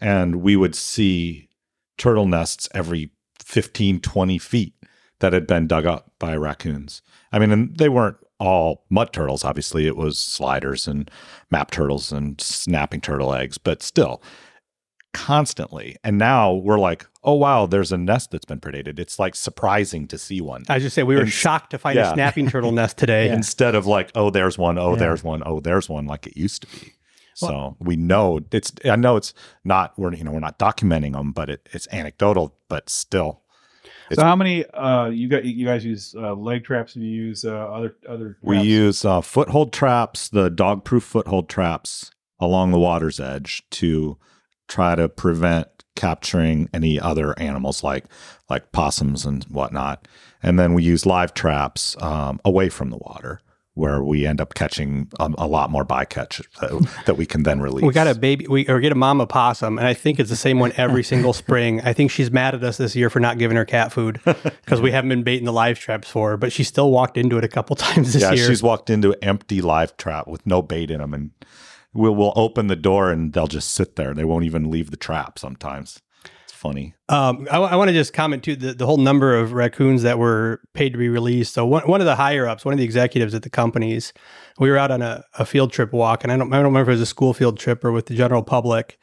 [0.00, 1.50] and we would see
[1.98, 3.12] turtle nests every
[3.44, 4.74] 15, 20 feet
[5.20, 7.00] that had been dug up by raccoons.
[7.30, 9.44] I mean, and they weren't all mud turtles.
[9.44, 11.10] Obviously, it was sliders and
[11.50, 14.22] map turtles and snapping turtle eggs, but still
[15.14, 15.96] constantly.
[16.04, 18.98] And now we're like, oh wow, there's a nest that's been predated.
[18.98, 20.64] It's like surprising to see one.
[20.68, 22.10] I just say we were And- shocked to find yeah.
[22.10, 23.30] a snapping turtle nest today.
[23.30, 24.98] Instead of like, oh, there's one, oh, Yeah.
[24.98, 26.92] there's one, oh, there's one, like it used to be.
[27.34, 28.72] So we know it's.
[28.84, 29.96] I know it's not.
[29.96, 32.56] We're you know we're not documenting them, but it, it's anecdotal.
[32.68, 33.42] But still,
[34.12, 36.94] So how many uh you got you guys use uh, leg traps?
[36.94, 41.48] And you use uh, other other We use uh, foothold traps, the dog proof foothold
[41.48, 44.16] traps along the water's edge to
[44.68, 48.04] try to prevent capturing any other animals like
[48.48, 50.06] like possums and whatnot.
[50.42, 53.40] And then we use live traps um, away from the water
[53.78, 57.60] where we end up catching a, a lot more bycatch that, that we can then
[57.60, 57.84] release.
[57.84, 60.36] We got a baby, we or get a mama possum, and I think it's the
[60.36, 61.80] same one every single spring.
[61.82, 64.80] I think she's mad at us this year for not giving her cat food because
[64.80, 66.36] we haven't been baiting the live traps for her.
[66.36, 68.46] But she still walked into it a couple times this yeah, year.
[68.46, 71.30] she's walked into an empty live trap with no bait in them, and
[71.94, 74.12] we'll we'll open the door and they'll just sit there.
[74.12, 75.38] They won't even leave the trap.
[75.38, 76.02] Sometimes
[76.58, 76.94] funny.
[77.08, 80.60] Um, I, want to just comment too the, the whole number of raccoons that were
[80.74, 81.54] paid to be released.
[81.54, 84.12] So one, one of the higher ups, one of the executives at the companies,
[84.58, 86.90] we were out on a, a field trip walk, and I don't I don't remember
[86.90, 88.98] if it was a school field trip or with the general public.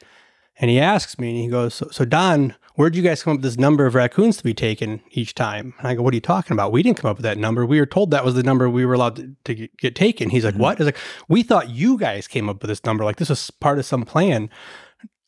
[0.58, 3.38] And he asks me, and he goes, "So, so Don, where'd you guys come up
[3.38, 6.16] with this number of raccoons to be taken each time?" And I go, "What are
[6.16, 6.72] you talking about?
[6.72, 7.66] We didn't come up with that number.
[7.66, 10.30] We were told that was the number we were allowed to, to get- get taken."
[10.30, 13.04] He's like, "What?" He's like, "We thought you guys came up with this number.
[13.04, 14.50] Like this was part of some plan."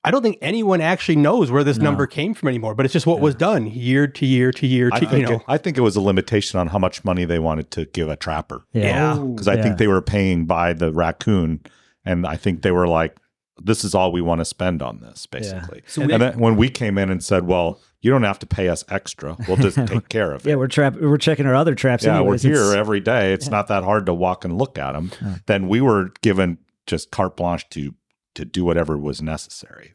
[0.04, 3.06] I don't think anyone actually knows where this number came from anymore, but it's just
[3.06, 4.90] what was done year to year to year.
[4.90, 7.24] To, I you know, it, I think it was a limitation on how much money
[7.24, 9.14] they wanted to give a trapper Yeah.
[9.16, 9.62] because I Yeah.
[9.62, 11.60] think they were paying by the raccoon,
[12.04, 13.16] and I think they were like,
[13.60, 15.82] "This is all we want to spend on this," basically.
[15.88, 18.68] So and then when we came in and said, "Well, you don't have to pay
[18.68, 20.94] us extra; we'll just take care of it." Yeah, we're trap.
[20.94, 22.04] We're checking our other traps.
[22.04, 22.44] yeah, anyways.
[22.44, 23.32] we're It's- here every day.
[23.32, 25.10] It's not that hard to walk and look at them.
[25.46, 27.94] Then we were given just carte blanche to
[28.38, 29.92] to do whatever was necessary.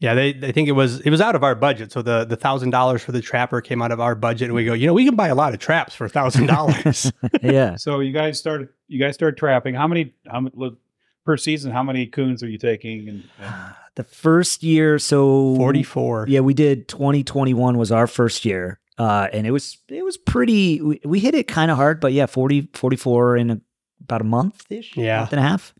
[0.00, 1.92] yeah, they, they think it was it was out of our budget.
[1.92, 4.64] So the the thousand dollars for the trapper came out of our budget, and we
[4.64, 7.12] go, you know, we can buy a lot of traps for a thousand dollars.
[7.42, 7.76] yeah.
[7.84, 9.74] So you guys started you guys started trapping.
[9.74, 10.54] How many how many
[11.26, 11.70] per season?
[11.70, 13.08] How many coons are you taking?
[13.08, 13.54] And, and
[13.96, 16.24] The first year, so Forty four.
[16.28, 18.78] Yeah, we did 2021 was our first year.
[18.96, 22.12] Uh, and it was it was pretty we, we hit it kind of hard, but
[22.12, 23.60] yeah, 40 44 in a,
[24.02, 25.18] about a month ish, Yeah.
[25.20, 25.74] month and a half.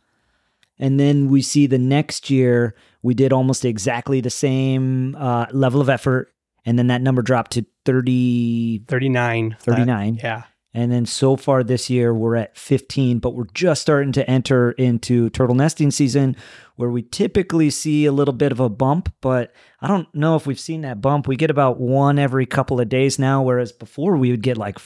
[0.80, 5.80] And then we see the next year we did almost exactly the same uh, level
[5.80, 6.32] of effort
[6.64, 9.56] and then that number dropped to 30 39.
[9.58, 10.20] 39.
[10.22, 10.42] yeah.
[10.72, 14.70] And then so far this year, we're at 15, but we're just starting to enter
[14.72, 16.36] into turtle nesting season
[16.76, 20.46] where we typically see a little bit of a bump, but I don't know if
[20.46, 21.26] we've seen that bump.
[21.26, 24.78] We get about one every couple of days now, whereas before we would get like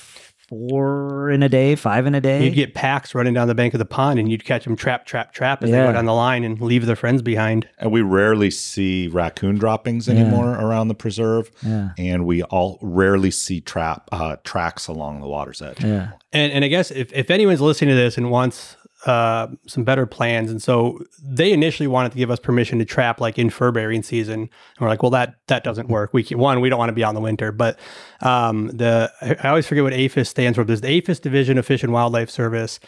[0.48, 2.44] four in a day, five in a day.
[2.44, 5.06] You'd get packs running down the bank of the pond, and you'd catch them trap,
[5.06, 5.86] trap, trap as they Yeah.
[5.88, 7.68] go down the line and leave their friends behind.
[7.78, 11.90] And we rarely see raccoon droppings anymore around the preserve, yeah.
[11.98, 15.82] and we all rarely see trap uh, tracks along the water's edge.
[15.82, 16.10] Yeah.
[16.32, 20.06] And and I guess if, if anyone's listening to this and wants uh, some better
[20.06, 23.70] plans, and so they initially wanted to give us permission to trap like in fur
[23.70, 26.14] bearing season, and we're like, well, that that doesn't work.
[26.14, 27.78] We can, one, we don't want to be out in the winter, but
[28.22, 30.64] um, the I I always forget what APHIS stands for.
[30.64, 32.80] There's the APHIS Division of Fish and Wildlife Service.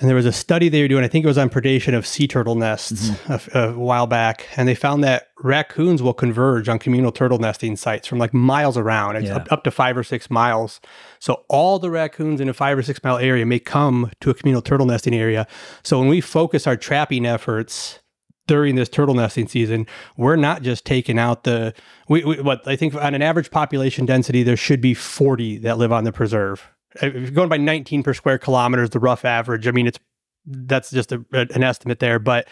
[0.00, 2.06] And there was a study they were doing, I think it was on predation of
[2.06, 3.56] sea turtle nests mm-hmm.
[3.56, 4.48] a, a while back.
[4.56, 8.78] And they found that raccoons will converge on communal turtle nesting sites from like miles
[8.78, 9.16] around.
[9.16, 9.36] It's Yeah.
[9.36, 10.80] up, up to five or six miles.
[11.18, 14.34] So all the raccoons in a five or six mile area may come to a
[14.34, 15.46] communal turtle nesting area.
[15.82, 18.00] So when we focus our trapping efforts
[18.46, 19.86] during this turtle nesting season,
[20.16, 21.74] we're not just taking out the
[22.08, 25.76] we, we what I think on an average population density there should be 40 that
[25.76, 26.70] live on the preserve.
[26.96, 29.66] If you're going by 19 per square kilometers, the rough average.
[29.66, 29.98] I mean, it's
[30.46, 32.48] that's just a, an estimate there, but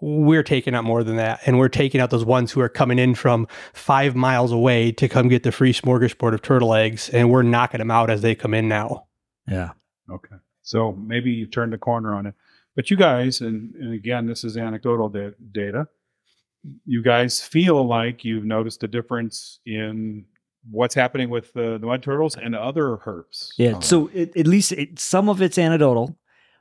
[0.00, 1.40] we're taking out more than that.
[1.46, 5.08] And we're taking out those ones who are coming in from five miles away to
[5.08, 7.08] come get the free smorgasbord of turtle eggs.
[7.10, 9.06] And we're knocking them out as they come in now.
[9.48, 9.70] Yeah.
[10.10, 10.36] Okay.
[10.62, 12.34] So maybe you've turned the corner on it.
[12.74, 15.88] But you guys, and, and again, this is anecdotal da- data,
[16.84, 20.26] you guys feel like you've noticed a difference in
[20.70, 23.50] what's happening with the, the mud turtles and other herps.
[23.56, 23.80] Yeah.
[23.80, 26.16] So it, at least it, some of it's anecdotal,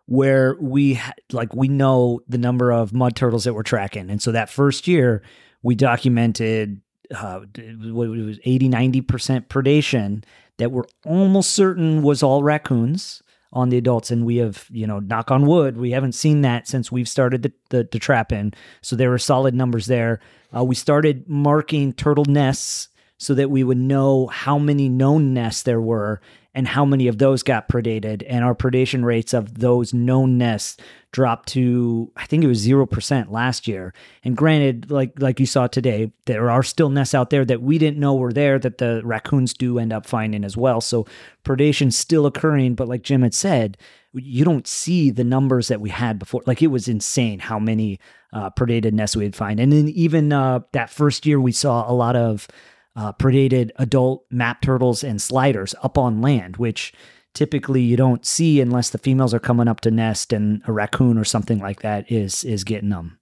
[0.06, 4.22] where we ha- like we know the number of mud turtles that we're tracking, and
[4.22, 5.24] so that first year
[5.64, 6.82] we documented
[7.14, 10.24] uh, what it was 80 90 percent predation
[10.58, 13.22] that we're almost certain was all raccoons
[13.54, 16.68] on the adults and we have you know knock on wood we haven't seen that
[16.68, 20.20] since we've started the, the, the trap in so there were solid numbers there
[20.56, 25.64] uh, we started marking turtle nests so that we would know how many known nests
[25.64, 26.22] there were
[26.54, 28.24] and how many of those got predated.
[28.28, 30.78] And our predation rates of those known nests
[31.12, 33.94] dropped to I think it was zero percent last year.
[34.24, 37.78] And granted, like like you saw today, there are still nests out there that we
[37.78, 40.82] didn't know were there that the raccoons do end up finding as well.
[40.82, 41.06] So
[41.44, 43.78] predation's still occurring, but like Jim had said,
[44.14, 46.42] you don't see the numbers that we had before.
[46.46, 48.00] Like it was insane how many
[48.32, 49.60] uh, predated nests we'd find.
[49.60, 52.48] And then even uh, that first year, we saw a lot of
[52.96, 56.94] uh, predated adult map turtles and sliders up on land, which
[57.34, 61.18] typically you don't see unless the females are coming up to nest and a raccoon
[61.18, 63.20] or something like that is is getting them.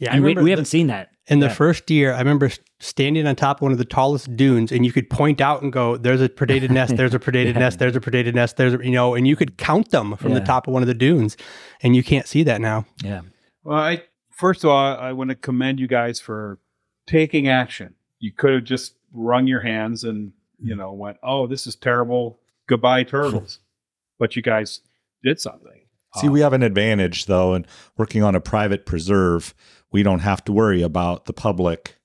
[0.00, 1.10] Yeah, and we, we haven't seen that.
[1.26, 4.72] In the first year, I remember standing on top of one of the tallest dunes,
[4.72, 6.96] and you could point out and go, "There's a predated nest.
[6.96, 7.78] There's a predated nest.
[7.78, 8.56] There's a predated nest.
[8.56, 10.88] There's a, you know," and you could count them from the top of one of
[10.88, 11.36] the dunes,
[11.82, 12.86] and you can't see that now.
[13.04, 13.20] Yeah.
[13.62, 16.58] Well, I first of all, I want to commend you guys for
[17.06, 17.94] taking action.
[18.18, 22.40] You could have just wrung your hands and you know went, "Oh, this is terrible.
[22.66, 23.58] Goodbye, turtles."
[24.18, 24.80] but you guys
[25.22, 25.86] did something.
[26.16, 29.54] See, we have an advantage though, in working on a private preserve.
[29.92, 31.96] We don't have to worry about the public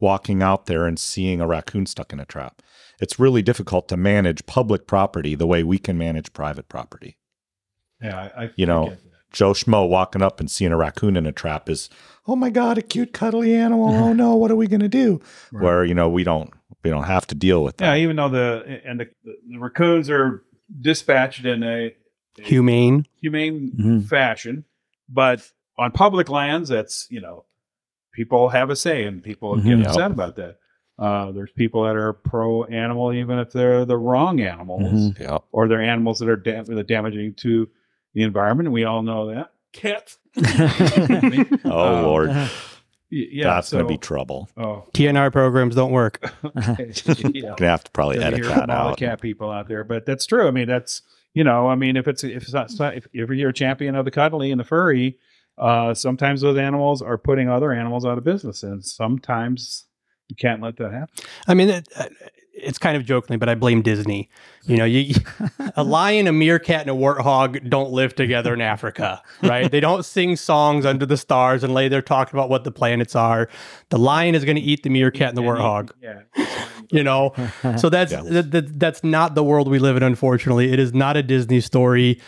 [0.00, 2.60] walking out there and seeing a raccoon stuck in a trap.
[3.00, 7.16] It's really difficult to manage public property the way we can manage private property.
[8.02, 9.10] yeah, I, I You know, I get that.
[9.32, 11.88] Joe Schmo walking up and seeing a raccoon in a trap is,
[12.26, 13.88] oh my god, a cute cuddly animal.
[13.94, 15.20] Oh no, what are we gonna do?
[15.52, 15.62] Right.
[15.64, 16.50] Where you know we don't
[16.82, 17.96] we don't have to deal with that.
[17.96, 20.42] yeah, even though the and the, the raccoons are
[20.80, 21.94] dispatched in a
[22.38, 23.06] Humane.
[23.20, 24.04] humane Mhm.
[24.06, 24.64] fashion,
[25.08, 27.44] but on public lands, that's you know,
[28.12, 29.64] people have a say, and people Mhm.
[29.64, 29.86] get Yep.
[29.88, 30.56] upset about that.
[30.98, 35.20] Uh, there's people that are pro animal, even if they're the wrong animals, Mhm.
[35.20, 35.38] Yeah.
[35.52, 37.68] or they're animals that are da- that are damaging to
[38.14, 38.68] the environment.
[38.68, 39.50] And we all know that.
[39.74, 40.18] Cats.
[41.64, 42.30] Oh Um, Lord,
[43.10, 44.48] Yeah, that's so, gonna be trouble.
[44.56, 46.18] Oh, TNR programs don't work.
[46.56, 47.54] yeah.
[47.56, 48.98] Gonna have to probably You'll edit that from all out.
[48.98, 50.48] the cat people out there, but that's true.
[50.48, 51.02] I mean, that's
[51.34, 54.04] you know, I mean, if it's if it's not, if, if you're a champion of
[54.04, 55.18] the cuddly and the furry,
[55.58, 59.86] uh, sometimes those animals are putting other animals out of business, and sometimes
[60.28, 61.14] you can't let that happen.
[61.46, 61.88] I mean, it,
[62.56, 64.28] it's kind of jokingly, but I blame Disney.
[64.64, 65.14] You know, you,
[65.76, 69.70] a lion, a meerkat, and a warthog don't live together in Africa, right?
[69.70, 73.14] they don't sing songs under the stars and lay there talking about what the planets
[73.16, 73.48] are.
[73.90, 75.90] The lion is going to eat the meerkat and the warthog.
[76.00, 76.22] Yeah,
[76.90, 77.32] You know,
[77.78, 78.22] so that's Yeah.
[78.24, 80.02] that, that, that's not the world we live in.
[80.02, 82.20] Unfortunately, it is not a Disney story.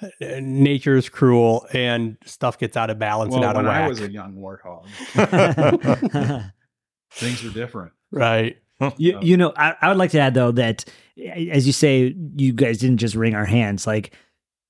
[0.00, 0.08] Uh,
[0.40, 3.86] Nature is cruel, and stuff gets out of balance well, and out of when I
[3.88, 4.86] was a young warthog,
[7.12, 7.92] things were different.
[8.10, 8.56] right.
[8.96, 10.84] You, you know, I, I would like to add though that,
[11.36, 13.86] as you say, you guys didn't just wring our hands.
[13.86, 14.14] Like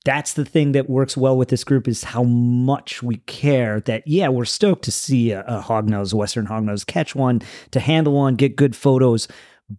[0.05, 3.81] that's the thing that works well with this group is how much we care.
[3.81, 8.15] That yeah, we're stoked to see a, a hognose, western hognose, catch one, to handle
[8.15, 9.29] one, get good photos.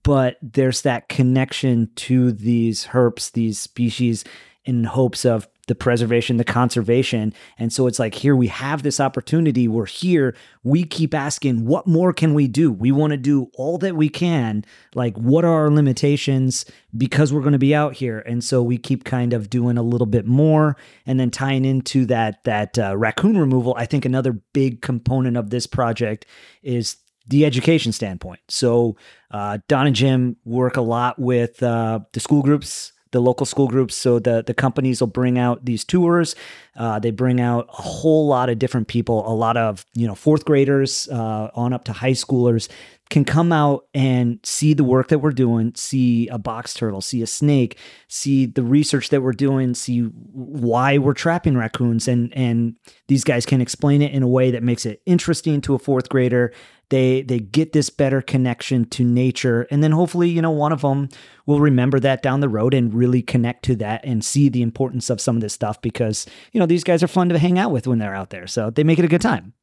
[0.04, 4.24] But there's that connection to these herps, these species,
[4.66, 7.34] in hopes of the preservation, the conservation.
[7.58, 9.68] And so it's like, here we have this opportunity.
[9.68, 10.36] We're here.
[10.64, 12.72] We keep asking, what more can we do?
[12.72, 14.66] We want to do all that we can.
[14.94, 16.66] Like, what are our limitations
[16.96, 18.20] because we're going to be out here?
[18.20, 22.06] And so we keep kind of doing a little bit more and then tying into
[22.06, 23.74] that, that uh, raccoon removal.
[23.76, 26.28] I think another big component of this project
[26.62, 28.42] is the education standpoint.
[28.48, 28.96] So
[29.32, 33.68] uh, Don and Jim work a lot with uh, the school groups, the local school
[33.68, 33.96] groups.
[33.96, 36.36] So the the companies will bring out these tours.
[36.76, 40.16] Uh, they bring out a whole lot of different people, a lot of you know
[40.16, 42.68] fourth graders uh, on up to high schoolers.
[43.14, 47.22] Can come out and see the work that we're doing, see a box turtle, see
[47.22, 52.76] a snake, see the research that we're doing, see why we're trapping raccoons and and
[53.08, 56.10] these guys can explain it in a way that makes it interesting to a fourth
[56.10, 56.52] grader.
[56.90, 60.82] They they get this better connection to nature and then hopefully, you know, one of
[60.82, 61.08] them
[61.46, 65.12] will remember that down the road and really connect to that and see the importance
[65.12, 67.70] of some of this stuff because, you know, these guys are fun to hang out
[67.70, 68.48] with when they're out there.
[68.48, 69.54] So they make it a good time.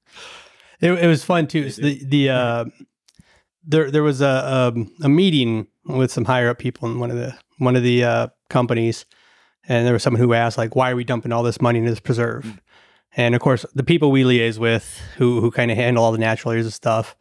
[0.81, 1.69] It, it was fun too.
[1.71, 2.65] So the the uh,
[3.65, 4.73] there there was a,
[5.05, 8.05] a a meeting with some higher up people in one of the one of the
[8.05, 9.05] uh, companies,
[9.69, 11.91] and there was someone who asked like, "Why are we dumping all this money into
[11.91, 12.61] this preserve?"
[13.17, 16.19] And of course, the people we liaise with, who who kind of handle all the
[16.19, 17.17] natural areas and stuff,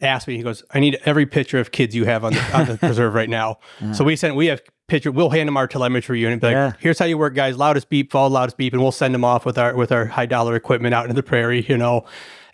[0.00, 0.36] asked me.
[0.36, 3.14] He goes, "I need every picture of kids you have on the, on the preserve
[3.14, 3.58] right now."
[3.92, 5.10] So we sent we have picture.
[5.12, 6.40] We'll hand them our telemetry unit.
[6.40, 6.72] Be like, Yeah.
[6.78, 7.56] "Here's how you work, guys.
[7.56, 10.26] Loudest beep, follow loudest beep," and we'll send them off with our with our high
[10.26, 11.64] dollar equipment out into the prairie.
[11.68, 12.04] You know.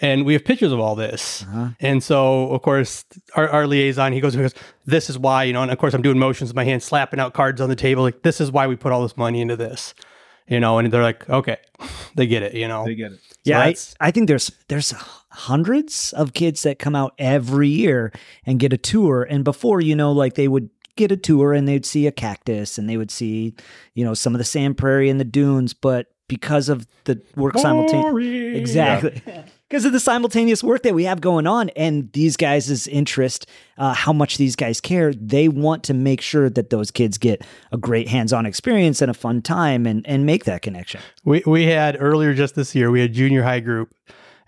[0.05, 1.45] And we have pictures of all this.
[1.45, 1.69] Uh-huh.
[1.81, 4.53] And so, of course, our, our liaison, he goes, he goes,
[4.85, 7.19] this is why, you know, and of course I'm doing motions with my hand, slapping
[7.19, 8.03] out cards on the table.
[8.03, 9.95] Like, this is why we put all this money into this,
[10.47, 11.57] you know, and they're like, okay,
[12.17, 12.85] they get it, you know.
[12.85, 13.21] They get it.
[13.45, 14.93] Yeah, I, I think there's there's
[15.31, 18.13] hundreds of kids that come out every year
[18.45, 19.27] and get a tour.
[19.29, 22.77] And before, you know, like they would get a tour and they'd see a cactus
[22.77, 23.55] and they would see,
[23.95, 25.73] you know, some of the sand prairie and the dunes.
[25.73, 29.23] But because of the work simultaneously, exactly.
[29.71, 33.47] Because of the simultaneous work that we have going on and these guys' interest,
[33.79, 37.43] uh, how much these guys care, they want to make sure that those kids get
[37.73, 41.01] a great hands-on experience and a fun time and, and make that connection.
[41.25, 43.95] We we had earlier just this year, we had junior high group,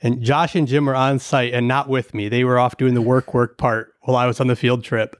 [0.02, 2.28] and Josh and Jim were on site and not with me.
[2.28, 5.16] They were off doing the work work part while I was on the field trip.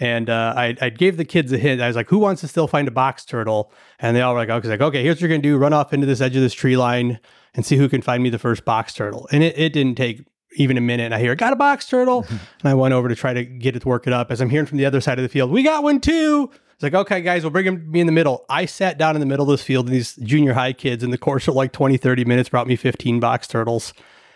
[0.00, 1.80] And uh, I, I gave the kids a hint.
[1.80, 4.40] I was like, "Who wants to still find a box turtle?" And they all were
[4.40, 6.42] like, "Okay, like, okay, here's what you're gonna do: run off into this edge of
[6.42, 7.20] this tree line
[7.54, 10.24] and see who can find me the first box turtle." And it, it didn't take
[10.56, 11.04] even a minute.
[11.04, 13.76] And I hear, "Got a box turtle!" and I went over to try to get
[13.76, 14.30] it to work it up.
[14.30, 16.82] As I'm hearing from the other side of the field, "We got one too!" It's
[16.82, 18.44] like, okay, guys, we'll bring him me in the middle.
[18.48, 21.10] I sat down in the middle of this field, and these junior high kids in
[21.12, 23.94] the course of like 20, 30 minutes brought me 15 box turtles.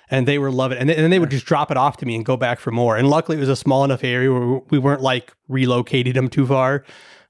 [0.09, 0.81] And they were loving it.
[0.81, 2.61] And, then- and then they would just drop it off to me and go back
[2.61, 2.97] for more.
[2.97, 6.47] And luckily, it was a small enough area where we weren't like relocating them too
[6.47, 6.85] far.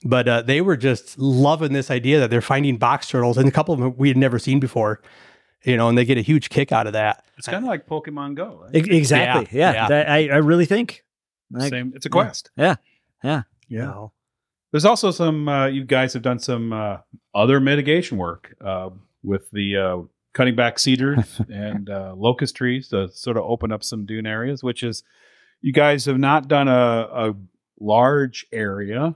[0.05, 3.39] But uh, they were just loving this idea that they're finding box turtles.
[3.39, 5.01] And a couple of them we had never seen before,
[5.65, 7.25] you know, and they get a huge kick out of that.
[7.37, 8.61] It's kind of like Pokemon Go.
[8.65, 8.75] right?
[8.77, 9.47] E- Exactly.
[9.59, 9.83] Yeah, Yeah.
[9.83, 9.89] yeah.
[9.89, 11.05] That- I, I really think.
[11.51, 11.93] Like, Same.
[11.97, 12.51] It's a quest.
[12.57, 12.77] Yeah.
[13.25, 13.43] Yeah.
[13.69, 14.13] You know?
[14.71, 15.49] There's also some.
[15.49, 16.99] Uh, you guys have done some uh,
[17.35, 18.91] other mitigation work uh,
[19.23, 19.99] with the uh,
[20.35, 24.63] cutting back cedars and uh, locust trees to sort of open up some dune areas.
[24.63, 25.03] Which is,
[25.63, 27.35] you guys have not done a, a
[27.81, 29.15] large area,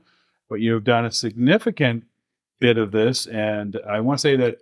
[0.48, 2.04] but you have done a significant
[2.58, 4.58] bit of this, and I want to say that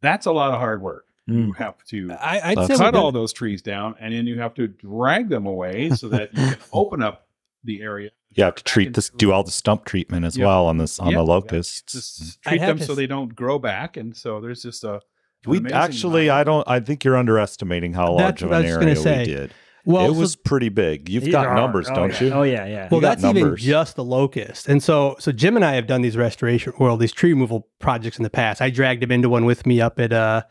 [0.00, 1.04] that's a lot of hard work.
[1.32, 1.46] Mm.
[1.48, 4.38] You have to I, I'd That's say cut all those trees down, and then you
[4.40, 7.26] have to drag them away so that you can open up
[7.64, 8.10] the area.
[8.34, 10.46] You have to treat this, do all the stump treatment as Yeah.
[10.46, 11.82] well on this on Yeah, the locusts.
[11.82, 15.00] Just treat them to so they don't grow back, and so there's just a.
[15.44, 16.68] We actually, amount I don't.
[16.68, 19.18] I think you're underestimating how large of an area say.
[19.18, 19.54] we did.
[19.84, 21.08] well, it so- was pretty big.
[21.08, 21.32] You've Yeah.
[21.44, 22.26] got numbers, Oh, don't yeah.
[22.28, 22.32] you?
[22.32, 22.88] Oh yeah, yeah.
[22.90, 23.60] Well, You got that's even numbers.
[23.62, 24.68] just the locust.
[24.68, 28.16] And so, so Jim and I have done these restoration, well, these tree removal projects
[28.18, 28.62] in the past.
[28.62, 30.42] I dragged him into one with me up at uh,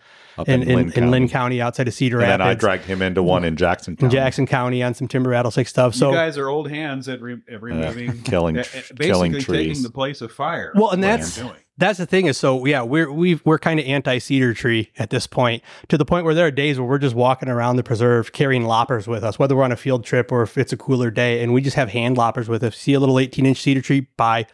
[0.41, 1.27] Up in, in, in, Linn, County.
[1.27, 1.61] County.
[1.61, 2.57] outside of Cedar And then Rapids.
[2.63, 4.13] I dragged him into one in Jackson in County.
[4.15, 5.93] Jackson County on some timber rattlesnake stuff.
[5.95, 9.65] you So, guys are old hands at, re- at removing, killing- at- at killing basically
[9.67, 10.71] taking the place of fire.
[10.75, 11.41] well, and that's
[11.77, 15.09] that's the thing is so yeah we're we've, we're kind of anti cedar tree at
[15.09, 17.81] this point to the point where there are days where we're just walking around the
[17.83, 20.77] preserve carrying loppers with us whether we're on a field trip or if it's a
[20.77, 23.59] cooler day and we just have hand loppers with us see a little 18 inch
[23.61, 24.45] cedar tree buy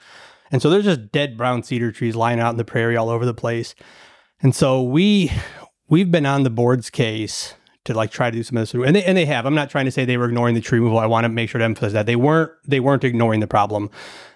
[0.52, 3.26] and so there's just dead brown cedar trees lying out in the prairie all over
[3.26, 3.76] the place
[4.42, 5.30] and so we
[5.90, 8.74] we've been on the board's case to like try to do some of this.
[8.74, 9.46] And they, and they have.
[9.46, 11.00] I'm not trying to say they were ignoring the tree removal.
[11.00, 12.06] I want to make sure to emphasize that.
[12.06, 13.90] They weren't they weren't ignoring the problem.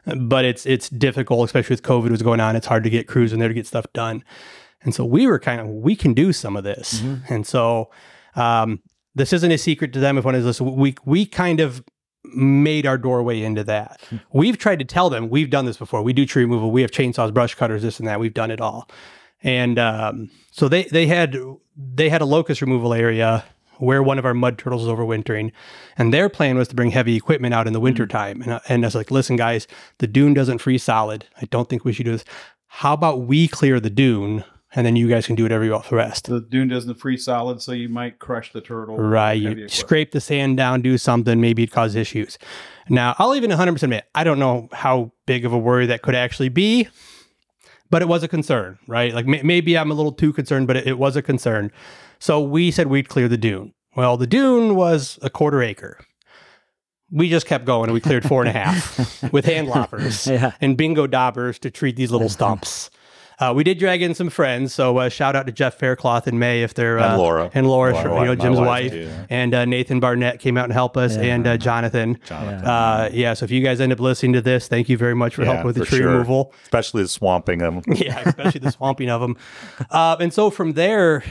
[0.06, 2.56] But it's it's difficult especially with covid was going on.
[2.56, 4.24] It's hard to get crews in there to get stuff done.
[4.84, 7.02] And so we were kind of we can do some of this.
[7.30, 7.92] And so
[8.36, 8.82] um,
[9.14, 10.18] this isn't a secret to them.
[10.18, 11.84] If one is listening we we kind of
[12.34, 14.00] made our doorway into that.
[14.32, 16.02] We've tried to tell them we've done this before.
[16.02, 16.72] We do tree removal.
[16.72, 18.20] We have chainsaws brush cutters this and that.
[18.20, 18.88] We've done it all
[19.44, 21.36] and um, so they they had
[21.76, 23.44] they had a locust removal area
[23.78, 25.52] where one of our mud turtles is overwintering,
[25.98, 28.40] and their plan was to bring heavy equipment out in the wintertime.
[28.44, 29.68] And, I- and I was like, listen, guys,
[29.98, 31.26] the dune doesn't freeze solid.
[31.42, 32.24] I don't think we should do this.
[32.68, 34.44] How about we clear the dune,
[34.76, 36.28] and then you guys can do whatever you want for the rest.
[36.28, 38.98] the dune doesn't freeze solid, so you might crush the turtle.
[38.98, 39.42] Right.
[39.42, 42.38] You scrape the sand down, do something, maybe it cause issues.
[42.88, 46.16] Now, I'll even 100% admit, I don't know how big of a worry that could
[46.16, 46.88] actually be,
[47.92, 49.14] but it was a concern, right?
[49.14, 51.72] Like may- maybe I'm a little too concerned, but it, it was a concern.
[52.18, 53.74] So we said we'd clear the dune.
[53.96, 56.00] Well, the dune was a quarter acre.
[57.12, 60.54] we just kept going and we cleared four and a half with hand loppers Yeah.
[60.62, 62.90] and bingo daubers to treat these little stumps.
[63.42, 66.40] Uh, we did drag in some friends, so uh, shout out to Jeff Faircloth and
[66.40, 67.52] May if they're uh, And Laura.
[67.56, 69.10] and Laura, Laura, you know Jim's wife, wife, too.
[69.32, 72.20] and uh, Nathan Barnett came out and helped us, and uh, Jonathan.
[72.24, 72.66] Jonathan.
[72.68, 75.34] Uh, yeah, so if you guys end up listening to this, thank you very much
[75.36, 76.12] for Yeah, helping with the tree sure.
[76.12, 76.54] removal.
[76.64, 77.82] especially the swamping them.
[77.88, 79.36] yeah, especially the swamping of them.
[79.90, 81.24] Uh, and so from there,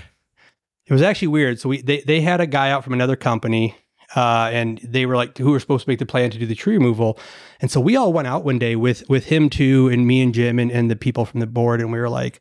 [0.86, 1.60] it was actually weird.
[1.60, 3.76] So we they they had a guy out from another company,
[4.16, 6.54] uh, and they were like, who were supposed to make the plan to do the
[6.54, 7.18] tree removal.
[7.60, 10.34] And so we all went out one day with with him too, and me and
[10.34, 12.40] Jim and, and the people from the board, and we were like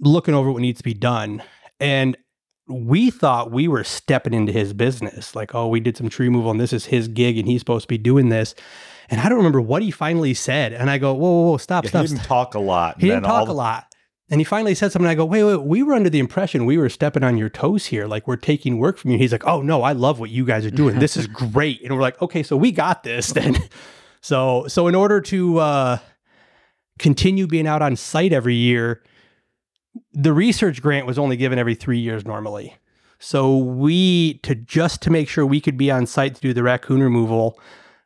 [0.00, 1.42] looking over what needs to be done.
[1.80, 2.16] And
[2.68, 6.50] we thought we were stepping into his business, like, oh, we did some tree removal,
[6.50, 8.54] and this is his gig, and he's supposed to be doing this.
[9.08, 10.72] And I don't remember what he finally said.
[10.72, 13.00] And I go, whoa, whoa, whoa stop, Yeah, stop, he didn't talk a lot.
[13.00, 13.94] he didn't then all talk a lot.
[14.28, 15.08] And he finally said something.
[15.08, 17.86] I go, wait, wait, we were under the impression we were stepping on your toes
[17.86, 18.06] here.
[18.06, 19.18] Like we're taking work from you.
[19.18, 20.98] He's like, oh no, I love what you guys are doing.
[20.98, 21.82] This is great.
[21.82, 23.56] And we're like, okay, so we got this then.
[24.20, 25.98] so, so in order to uh,
[26.98, 29.02] continue being out on site every year,
[30.12, 32.76] the research grant was only given every three years normally.
[33.18, 36.62] So we to just to make sure we could be on site to do the
[36.62, 37.58] raccoon removal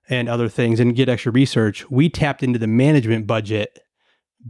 [0.09, 3.79] and other things and get extra research, we tapped into the management budget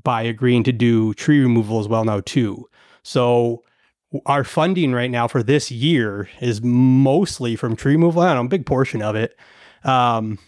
[0.02, 2.68] by agreeing to do tree removal as well now too.
[3.02, 3.62] So
[4.26, 8.22] our funding right now for this year is mostly from tree removal.
[8.22, 9.36] I don't know, a big portion of it.
[9.84, 10.38] Um,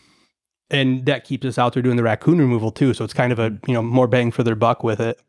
[0.70, 2.94] and that keeps us out there doing the raccoon removal too.
[2.94, 5.20] So it's kind of a, you know, more bang for their buck with it.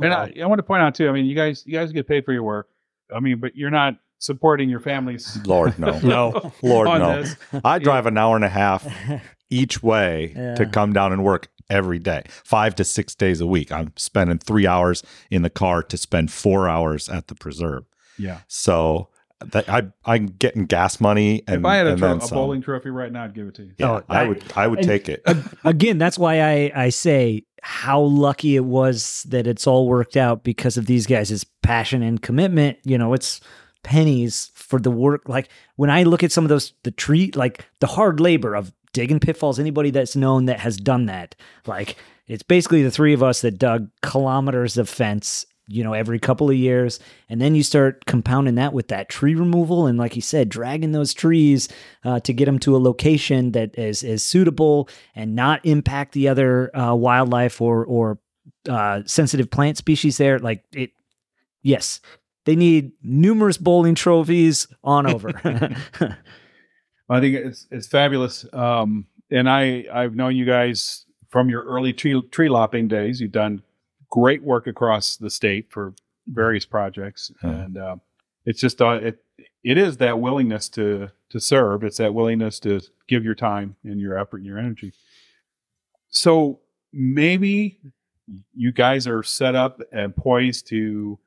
[0.00, 1.08] And I, I want to point out too.
[1.08, 2.68] I mean, you guys, you guys get paid for your work.
[3.14, 5.38] I mean, but you're not supporting your families.
[5.46, 6.52] Lord no, No.
[6.62, 7.22] Lord no.
[7.22, 7.36] this.
[7.64, 8.86] I drive an hour and a half
[9.50, 10.54] each way Yeah.
[10.56, 13.70] to come down and work every day, five to six days a week.
[13.72, 17.84] I'm spending three hours in the car to spend four hours at the preserve.
[18.18, 18.40] Yeah.
[18.48, 19.08] So
[19.52, 22.90] that I I'm getting gas money and if I had a, tro- a bowling trophy
[22.90, 23.72] right now, I'd give it to you.
[23.78, 25.22] Yeah, Oh, I I- would I would and- take it.
[25.64, 30.42] Again, that's why I, I say how lucky it was that it's all worked out
[30.44, 32.78] because of these guys' passion and commitment.
[32.84, 33.40] You know, it's
[33.84, 35.28] pennies for the work.
[35.28, 38.72] Like when I look at some of those, the tree, like the hard labor of
[38.92, 41.34] digging pitfalls, anybody that's known that has done that,
[41.66, 46.18] like it's basically the three of us that dug kilometers of fence you know every
[46.18, 46.98] couple of years.
[47.28, 50.92] And then you start compounding that with that tree removal and like you said dragging
[50.92, 51.68] those trees
[52.04, 56.28] uh, to get them to a location that is is suitable and not impact the
[56.28, 58.18] other uh, wildlife or or
[58.68, 60.38] uh, sensitive plant species there.
[60.38, 60.90] Like it
[61.62, 62.00] yes
[62.46, 65.30] they need numerous bowling trophies on over
[67.08, 68.44] I think it's it's fabulous.
[68.52, 73.20] Um, and I I've known you guys from your early tree tree lopping days.
[73.20, 73.62] You've done
[74.10, 75.94] great work across the state for
[76.26, 77.50] various projects, Yeah.
[77.50, 77.96] and uh,
[78.44, 79.22] it's just uh, it
[79.64, 81.84] it is that willingness to to serve.
[81.84, 84.92] It's that willingness to give your time and your effort and your energy.
[86.10, 86.60] So
[86.92, 87.78] maybe
[88.54, 91.18] you guys are set up and poised to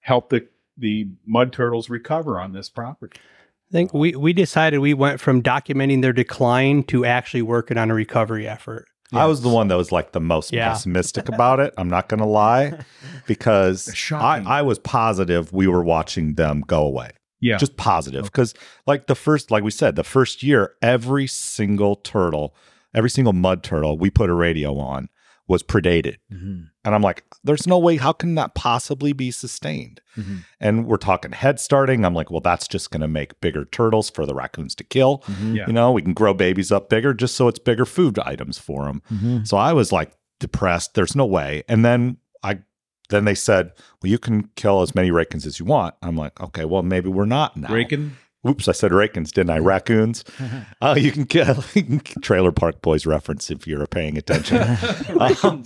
[0.00, 3.20] help the the mud turtles recover on this property.
[3.70, 7.90] I think we, we decided we went from documenting their decline to actually working on
[7.90, 8.86] a recovery effort.
[9.12, 10.68] I was the one that was like the most Yeah.
[10.70, 11.74] pessimistic about it.
[11.76, 12.78] I'm not going to lie
[13.26, 17.10] because I, I was positive we were watching them go away.
[17.40, 17.56] Yeah.
[17.56, 18.24] Just positive.
[18.24, 18.54] Because,
[18.86, 22.54] like, the first, like we said, the first year, every single turtle,
[22.94, 25.08] every single mud turtle we put a radio on
[25.50, 26.16] was predated.
[26.32, 26.68] Mhm.
[26.84, 27.96] And I'm like, there's no way.
[27.96, 30.00] How can that possibly be sustained?
[30.16, 30.44] Mhm.
[30.60, 32.04] And we're talking head starting.
[32.04, 35.18] I'm like, well, that's just going to make bigger turtles for the raccoons to kill.
[35.26, 35.56] Mhm.
[35.56, 35.66] Yeah.
[35.66, 38.84] You know, we can grow babies up bigger just so it's bigger food items for
[38.84, 39.02] them.
[39.12, 39.46] Mhm.
[39.46, 40.94] So I was like depressed.
[40.94, 41.64] There's no way.
[41.68, 42.60] And then I,
[43.08, 45.96] then they said, well, you can kill as many raccoons as you want.
[46.00, 47.74] I'm like, okay, well, maybe we're not now.
[47.74, 48.12] Raking.
[48.48, 49.58] Oops, I said rakins, didn't I?
[49.58, 50.24] Raccoons.
[50.82, 51.62] Oh, you can kill
[52.22, 54.58] Trailer Park Boys reference if you're paying attention.
[55.42, 55.64] Um,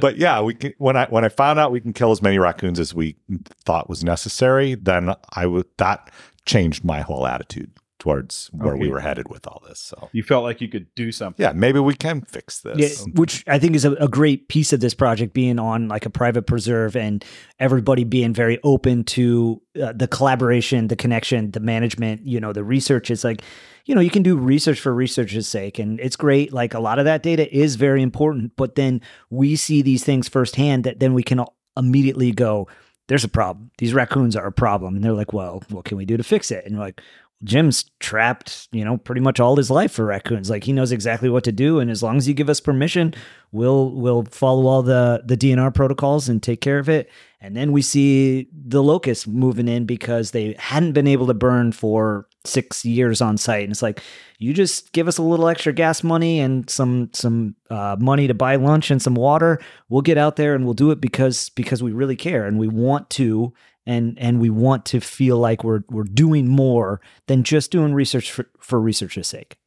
[0.00, 2.38] but yeah, we can, when I when I found out we can kill as many
[2.38, 3.16] raccoons as we
[3.64, 6.10] thought was necessary, then I would that
[6.46, 7.72] changed my whole attitude
[8.04, 9.80] towards where we were headed with all this.
[9.80, 11.42] So You felt like you could do something.
[11.42, 12.76] yeah, maybe we can fix this.
[12.76, 13.06] Yeah, this.
[13.14, 16.10] which I think is a, a great piece of this project being on like a
[16.10, 17.24] private preserve and
[17.58, 22.62] everybody being very open to uh, the collaboration, the connection, the management, you know, the
[22.62, 23.10] research.
[23.10, 23.40] It's like,
[23.86, 26.52] you know, you can do research for research's sake and it's great.
[26.52, 29.00] Like a lot of that data is very important, but then
[29.30, 31.42] we see these things firsthand that then we can
[31.74, 32.68] immediately go,
[33.08, 33.70] there's a problem.
[33.78, 34.96] These raccoons are a problem.
[34.96, 36.64] And they're like, well, what can we do to fix it?
[36.64, 37.00] And we're like,
[37.42, 40.48] Jim's trapped, you know, pretty much all his life for raccoons.
[40.48, 43.14] Like he knows exactly what to do, and as long as you give us permission,
[43.52, 47.10] we'll we'll follow all the the DNR protocols and take care of it.
[47.40, 51.72] And then we see the locusts moving in because they hadn't been able to burn
[51.72, 53.64] for six years on site.
[53.64, 54.00] And it's like,
[54.38, 58.34] you just give us a little extra gas money and some some uh, money to
[58.34, 59.60] buy lunch and some water.
[59.90, 62.68] We'll get out there and we'll do it because because we really care and we
[62.68, 63.52] want to
[63.86, 68.30] and and we want to feel like we're we're doing more than just doing research
[68.30, 69.58] for, for research's sake.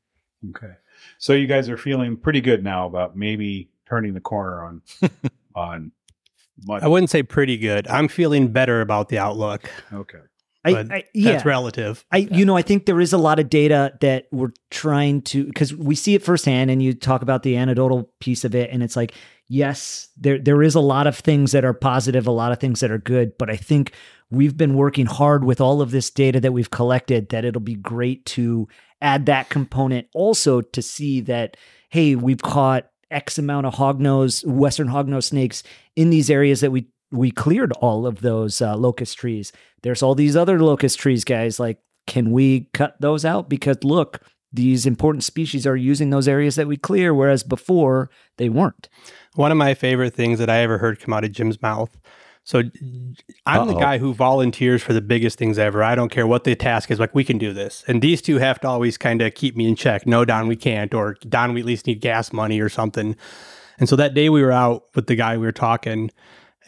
[0.49, 0.74] Okay.
[1.20, 4.82] So you guys are feeling pretty good now about maybe turning the corner on
[5.55, 5.91] on
[6.65, 6.84] mud.
[6.84, 7.88] I wouldn't say pretty good.
[7.88, 9.70] I'm feeling better about the outlook.
[9.93, 10.20] Okay.
[10.68, 11.32] I, But I yeah.
[11.34, 12.05] That's relative.
[12.11, 15.45] I, you know, I think there is a lot of data that we're trying to
[15.45, 18.84] because we see it firsthand, and you talk about the anecdotal piece of it, and
[18.84, 19.13] it's like,
[19.47, 22.80] yes, there there is a lot of things that are positive, a lot of things
[22.82, 23.93] that are good, but I think
[24.30, 27.30] we've been working hard with all of this data that we've collected.
[27.30, 28.68] That it'll be great to
[29.01, 31.57] add that component also to see that
[31.89, 35.63] hey, we've caught X amount of hognose, western hognose snakes
[35.95, 39.51] in these areas that we we cleared all of those uh, locust trees.
[39.84, 41.60] There's all these other locust trees, guys.
[41.60, 43.49] Like, can we cut those out?
[43.49, 48.49] Because look, these important species are using those areas that we clear, whereas before they
[48.49, 48.89] weren't.
[49.36, 51.97] One of my favorite things that I ever heard come out of Jim's mouth.
[52.43, 52.60] So
[53.45, 53.80] I'm the Uh-oh.
[53.80, 55.84] guy who volunteers for the biggest things ever.
[55.84, 56.97] I don't care what the task is.
[56.97, 59.68] Like we can do this, and these two have to always kind of keep me
[59.68, 60.08] in check.
[60.08, 63.18] No, Don, we can't, or Don, we at least need gas money or something.
[63.80, 66.10] And so that day we were out with the guy we were talking,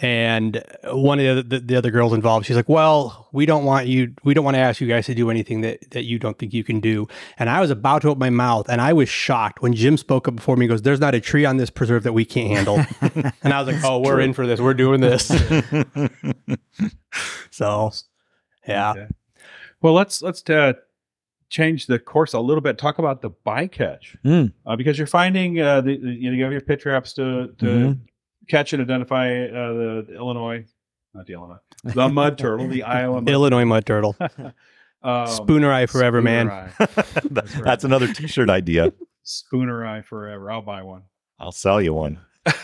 [0.02, 3.66] and one of the, other- the, the other girls involved, she's like, "Well, we don't
[3.66, 4.14] want you.
[4.24, 6.54] We don't want to ask you guys to do anything that that you don't think
[6.54, 9.62] you can do." And I was about to open my mouth, and I was shocked
[9.62, 10.66] when Jim spoke up before me.
[10.66, 12.80] He goes, "There's not a tree on this preserve that we can't handle."
[13.44, 14.60] and I was like, "Oh, we're in for this.
[14.62, 15.28] We're doing this."
[17.52, 17.92] so,
[18.68, 18.92] yeah.
[18.92, 19.08] Okay.
[19.82, 20.74] Well, let's let's uh,
[21.50, 22.78] change the course a little bit.
[22.78, 24.54] Talk about the bycatch Mm.
[24.66, 27.54] uh, because you're finding uh, the, the- you know you have your pit traps to
[27.60, 28.00] to Mhm.
[28.50, 30.66] Catch and identify uh, the, the Illinois,
[31.14, 33.30] not the Illinois, the mud turtle, the Iowa mud.
[33.30, 34.54] Illinois mud turtle, um,
[35.04, 36.50] spooneri forever, man.
[36.50, 37.24] Spooneri.
[37.32, 37.84] That's, right.
[37.84, 38.92] another T-shirt idea.
[39.26, 40.52] Spooneri forever.
[40.52, 41.04] I'll buy one.
[41.40, 42.20] I'll sell you one.
[42.46, 42.58] And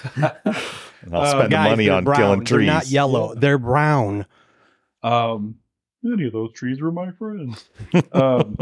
[1.14, 2.18] I'll Uh, spend the Guys, money they're on brown.
[2.18, 2.68] killing They're trees.
[2.68, 3.36] not yellow.
[3.36, 4.26] They're brown.
[5.04, 5.56] Um,
[6.04, 7.70] any of those trees were my friends.
[8.12, 8.58] um,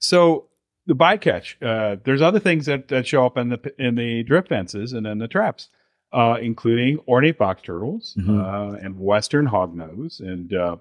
[0.00, 0.48] so
[0.86, 4.48] the bycatch, uh, there's other things that, that show up in the in the drift
[4.48, 5.68] fences and in the traps,
[6.12, 8.40] uh, including ornate box turtles Mhm.
[8.74, 10.76] uh, and western hognose and uh,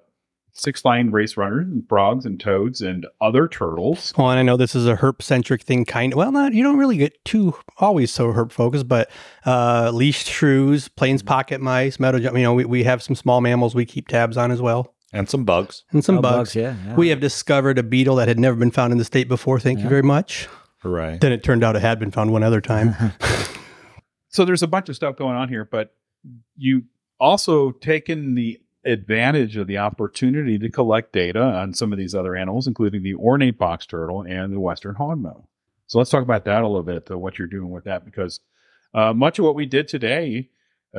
[0.54, 4.12] six line race runners and frogs and toads and other turtles.
[4.18, 6.18] Well, and I know this is a herp centric thing, kind of.
[6.18, 9.12] Well, not you don't really get too always so herp focused, but
[9.46, 12.18] uh, least shrews, plains pocket mice, meadow.
[12.18, 15.30] You know, we, we have some small mammals we keep tabs on as well, and
[15.30, 15.84] some bugs.
[15.92, 16.56] and some Oh, bugs.
[16.56, 16.96] yeah, yeah.
[16.96, 19.60] We have discovered a beetle that had never been found in the state before.
[19.60, 20.48] Thank you very much.
[20.80, 21.18] Hooray.
[21.22, 22.96] Then it turned out it had been found one other time.
[24.30, 25.96] So there's a bunch of stuff going on here, but
[26.58, 26.84] you
[27.20, 32.36] also taken the advantage of the opportunity to collect data on some of these other
[32.36, 35.46] animals, including the ornate box turtle and the western hognose.
[35.88, 38.40] So let's talk about that a little bit, uh, what you're doing with that, because
[38.94, 40.50] uh, much of what we did today,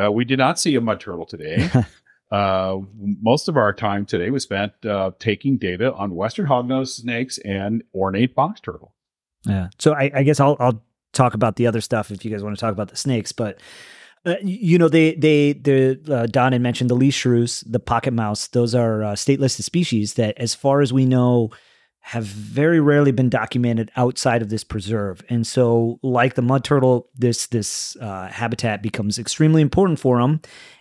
[0.00, 1.70] uh, we did not see a mud turtle today.
[2.30, 7.38] uh, most of our time today was spent uh, taking data on western hognose snakes
[7.38, 8.94] and ornate box turtle.
[9.44, 9.68] Yeah.
[9.78, 12.56] So I, I guess I'll I'll talk about the other stuff if you guys want
[12.56, 13.60] to talk about the snakes, but
[14.26, 18.12] uh, you know they they the uh, Don had mentioned the least shrews, the pocket
[18.12, 18.48] mouse.
[18.48, 21.50] Those are uh, state listed species that, as far as we know,
[22.00, 25.22] have very rarely been documented outside of this preserve.
[25.28, 30.40] And so, like the mud turtle, this this uh, habitat becomes extremely important for them,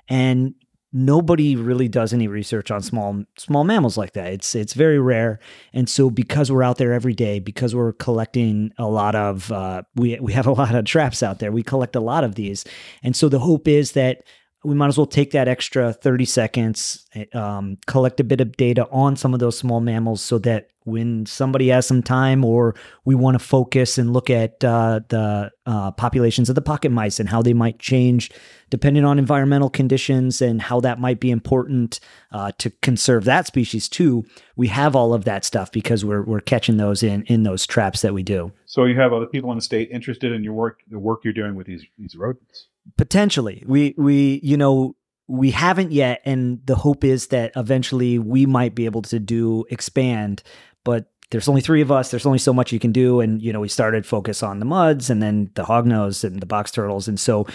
[0.10, 0.56] and
[0.94, 4.34] nobody really does any research on small small mammals like that.
[4.34, 5.40] It's it's very rare,
[5.74, 9.84] and so because we're out there every day, because we're collecting a lot of uh,
[9.96, 11.52] we we have a lot of traps out there.
[11.52, 12.66] We collect a lot of these,
[13.04, 14.24] and so the hope is that
[14.64, 18.88] we might as well take that extra 30 seconds, um, collect a bit of data
[18.92, 23.14] on some of those small mammals so that when somebody has some time or we
[23.14, 27.28] want to focus and look at uh, the uh, populations of the pocket mice and
[27.30, 28.32] how they might change
[28.70, 32.00] depending on environmental conditions and how that might be important
[32.32, 36.42] uh, to conserve that species too, we have all of that stuff because we're, we're
[36.42, 38.52] catching those in, in those traps that we do.
[38.66, 41.34] So you have other people in the state interested in your work, the work you're
[41.34, 42.68] doing with these these rodents.
[42.98, 43.64] Potentially.
[43.66, 44.96] We we you know
[45.28, 49.66] we haven't yet and the hope is that eventually we might be able to do
[49.70, 50.42] expand
[50.86, 53.52] but there's only three of us there's only so much you can do and you
[53.52, 57.10] know we started focus on the muds and then the hognose and the box turtles
[57.10, 57.46] and so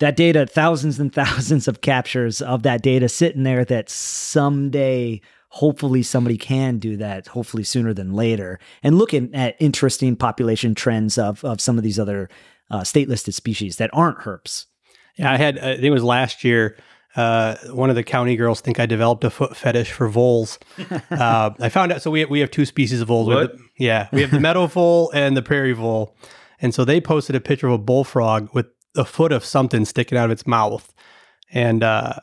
[0.00, 6.02] that data thousands and thousands of captures of that data sitting there that someday hopefully
[6.02, 8.58] somebody can do that hopefully sooner than later.
[8.82, 12.28] And looking at interesting population trends of of some of these other
[12.70, 14.66] uh, state listed species that aren't herps
[15.16, 15.58] Yeah, I had.
[15.58, 16.76] I think it was last year.
[17.16, 20.58] Uh, one of the county girls think I developed a foot fetish for voles.
[21.10, 22.02] uh, I found out.
[22.02, 23.28] So we we have two species of voles.
[23.28, 26.14] We have the- yeah, we have the meadow vole and the prairie vole.
[26.60, 28.66] And so they posted a picture of a bullfrog with
[28.96, 30.92] a foot of something sticking out of its mouth,
[31.52, 32.14] and uh,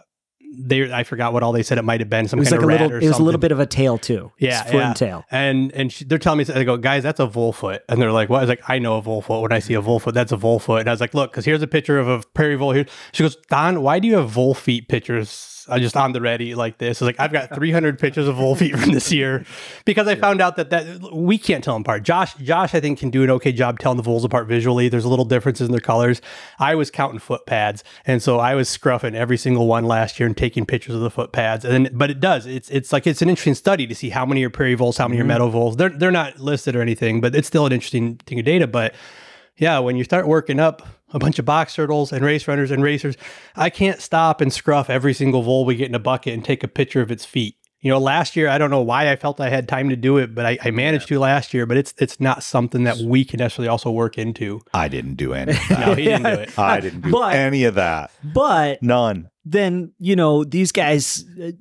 [0.58, 2.28] they I forgot what all they said it might have been.
[2.28, 3.03] Some It was kind like a of rat little.
[3.03, 4.32] It was a little bit of a tail too.
[4.38, 4.88] Yeah, foot yeah.
[4.88, 5.26] and tail.
[5.32, 7.84] And and she, they're telling me, they go, guys, that's a vole foot.
[7.89, 8.38] And they're like, what?
[8.38, 9.41] I was like, I know a vole foot.
[9.41, 10.82] When I see a vole foot, that's a vole foot.
[10.82, 12.86] And I was like, look, because here's a picture of a prairie vole here.
[13.12, 16.55] She goes, Don, why do you have vole feet pictures uh, just on the ready
[16.55, 17.01] like this?
[17.01, 19.45] I was like, I've got 300 pictures of vole feet from this year
[19.86, 22.03] because I found out that that we can't tell them apart.
[22.03, 24.89] Josh, Josh, I think can do an okay job telling the voles apart visually.
[24.89, 26.22] There's a little differences in their colors.
[26.59, 30.28] I was counting foot pads, and so I was scruffing every single one last year
[30.28, 31.66] and taking pictures of the foot pads.
[31.66, 32.45] And then, but it does.
[32.45, 35.07] It's it's like it's an interesting study to see how many are prairie voles, how
[35.07, 35.78] many are meadow voles.
[35.78, 38.68] They're they're not listed or anything, but it's still an interesting thing of data.
[38.68, 38.93] But
[39.57, 42.84] yeah, when you start working up a bunch of box turtles and race runners and
[42.84, 43.16] racers,
[43.56, 46.64] I can't stop and scruff every single vole we get in a bucket and take
[46.64, 47.56] a picture of its feet.
[47.82, 50.18] You know, last year I don't know why I felt I had time to do
[50.18, 51.68] it, but I, I managed to last year.
[51.68, 54.62] But it's it's not something that we can necessarily also work into.
[54.74, 55.80] I didn't do any of that.
[55.88, 56.58] No, he didn't do it.
[56.60, 58.10] I didn't do But- any of that.
[58.24, 59.30] But None.
[59.45, 61.51] then you know these guys uh,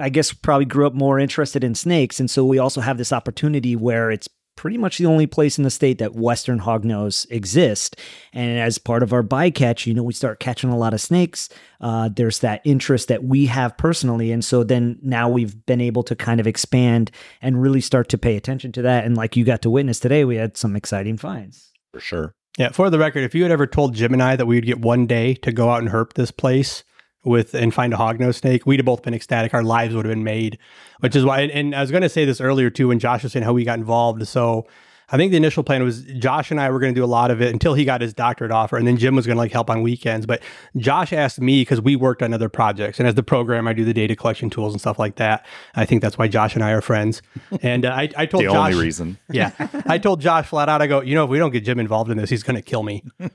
[0.00, 3.12] i guess probably grew up more interested in snakes and so we also have this
[3.12, 4.28] opportunity where it's
[4.58, 7.94] pretty much the only place in the state that western hognose exist.
[8.32, 11.48] And as part of our bycatch you know we start catching a lot of snakes.
[11.80, 14.32] Uh, there's that interest that we have personally.
[14.32, 18.18] And so then now we've been able to kind of expand and really start to
[18.18, 19.04] pay attention to that.
[19.04, 21.72] And like you got to witness today we had some exciting finds.
[21.92, 22.34] For sure.
[22.58, 24.66] Yeah, for the record, if you had ever told Jim and I that we would
[24.66, 26.82] get one day to go out and herp this place
[27.28, 29.54] with and find a hognose snake, we'd have both been ecstatic.
[29.54, 30.58] Our lives would have been made,
[31.00, 31.42] which is why.
[31.42, 33.52] And, and I was going to say this earlier too when Josh was saying how
[33.52, 34.26] we got involved.
[34.26, 34.66] So
[35.10, 37.30] I think the initial plan was Josh and I were going to do a lot
[37.30, 39.52] of it until he got his doctorate offer, and then Jim was going to like
[39.52, 40.26] help on weekends.
[40.26, 40.42] But
[40.76, 43.84] Josh asked me because we worked on other projects, and as the program, I do
[43.84, 45.46] the data collection tools and stuff like that.
[45.74, 47.22] I think that's why Josh and I are friends.
[47.62, 49.18] And uh, I, I told The Josh, only reason.
[49.30, 49.52] yeah.
[49.86, 52.10] I told Josh flat out, I go, you know, if we don't get Jim involved
[52.10, 53.04] in this, he's going to kill me.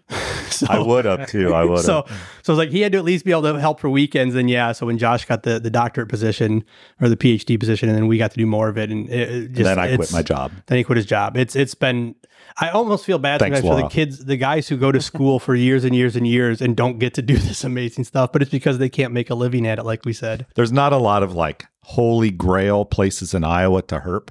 [0.50, 1.54] so, I would have too.
[1.54, 1.80] I would.
[1.80, 2.06] So,
[2.42, 4.36] so I was like, he had to at least be able to help for weekends.
[4.36, 6.64] And yeah, so when Josh got the, the doctorate position
[7.02, 8.92] or the PhD position, and then we got to do more of it.
[8.92, 10.52] And it, it just, then I quit my job.
[10.68, 11.38] Then he quit his job.
[11.38, 12.16] It's, it's been,
[12.60, 15.56] I almost feel bad Thanks, for the kids, the guys who go to school for
[15.56, 18.52] years and years and years and don't get to do this amazing stuff, but it's
[18.52, 20.46] because they can't make a living at it, like we said.
[20.56, 24.30] There's not a lot of like holy grail places in Iowa to herp.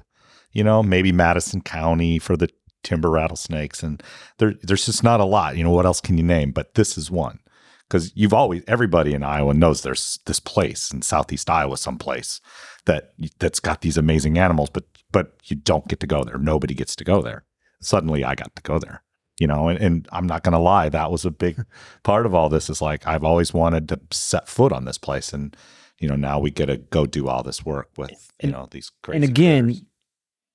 [0.53, 2.47] You know, maybe Madison County for the
[2.83, 4.03] timber rattlesnakes, and
[4.37, 5.57] there, there's just not a lot.
[5.57, 6.51] You know, what else can you name?
[6.51, 7.39] But this is one
[7.87, 12.41] because you've always everybody in Iowa knows there's this place in Southeast Iowa, someplace
[12.85, 16.37] that that's got these amazing animals, but but you don't get to go there.
[16.37, 17.43] Nobody gets to go there.
[17.81, 19.03] Suddenly, I got to go there.
[19.39, 21.63] You know, and, and I'm not going to lie, that was a big
[22.03, 22.69] part of all this.
[22.69, 25.55] Is like I've always wanted to set foot on this place, and
[25.99, 28.67] you know now we get to go do all this work with you And- know
[28.69, 29.85] these crazy and again.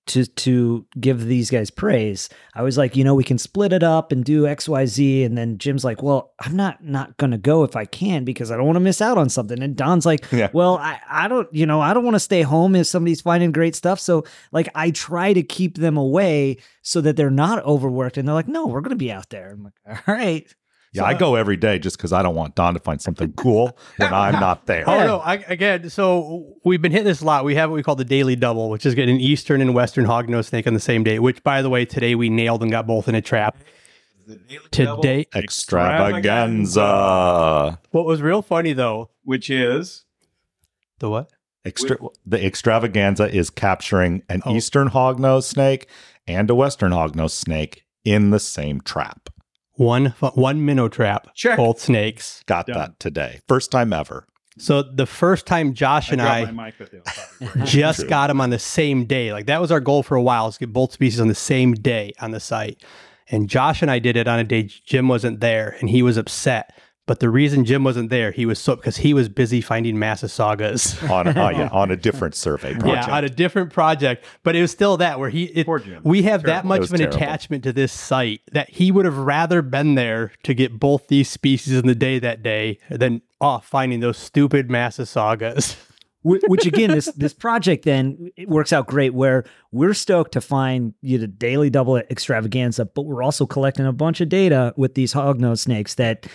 [0.08, 2.28] To to give these guys praise.
[2.54, 5.58] I was like you know we can split it up and do xyz and then
[5.58, 8.76] jim's like well i'm not not gonna go if i can because i don't want
[8.76, 9.62] to miss out on something.
[9.62, 10.48] And don's like Yeah.
[10.52, 13.52] well i i don't you know i don't want to stay home if somebody's finding
[13.52, 14.00] great stuff.
[14.00, 18.16] So like i try to keep them away so that they're not overworked.
[18.16, 19.50] And they're like no we're gonna be out there.
[19.52, 19.74] I'm like
[20.08, 20.52] all right
[20.98, 23.76] yeah, I go every day just because I don't want Don to find something cool
[23.96, 24.84] when I'm not there.
[24.88, 25.18] Oh no!
[25.20, 27.44] I, again, so we've been hitting this a lot.
[27.44, 30.06] We have what we call the daily double, which is getting an eastern and western
[30.06, 31.18] hognose snake on the same day.
[31.18, 33.56] Which, by the way, today we nailed and got both in a trap.
[34.70, 37.78] Today, Extravaganza.
[37.90, 40.04] what was real funny though, which is
[40.98, 41.30] the what?
[41.64, 44.54] Extra- the extravaganza is capturing an Oh.
[44.54, 45.88] eastern hognose snake
[46.26, 49.28] and a western hognose snake in the same trap.
[49.78, 51.56] One one minnow trap, Check.
[51.56, 52.42] both snakes.
[52.46, 52.76] Got Done.
[52.76, 53.40] that today.
[53.46, 54.26] First time ever.
[54.58, 57.40] So the first time Josh and I, dropped my mic, but they all thought it
[57.40, 57.66] was great.
[57.66, 58.08] just True.
[58.08, 59.32] got them on the same day.
[59.32, 61.74] Like that was our goal for a while, is get both species on the same
[61.74, 62.82] day on the site.
[63.30, 66.16] And Josh and I did it on a day Jim wasn't there, and he was
[66.16, 66.76] upset.
[67.08, 71.10] But the reason Jim wasn't there, he was so because he was busy finding Massasaugas.
[71.10, 73.08] on uh, yeah, on a different survey project.
[73.08, 75.44] Yeah, on a different project, but it was still that where he.
[75.44, 76.02] It, Poor Jim.
[76.04, 77.16] we have that much of an terrible.
[77.16, 81.30] attachment to this site that he would have rather been there to get both these
[81.30, 85.76] species in the day that day than off finding those stupid Massasaugas.
[86.22, 90.92] Which again this this project then it works out great where we're stoked to find
[91.00, 95.14] you the daily double extravaganza but we're also collecting a bunch of data with these
[95.14, 96.26] hognose snakes that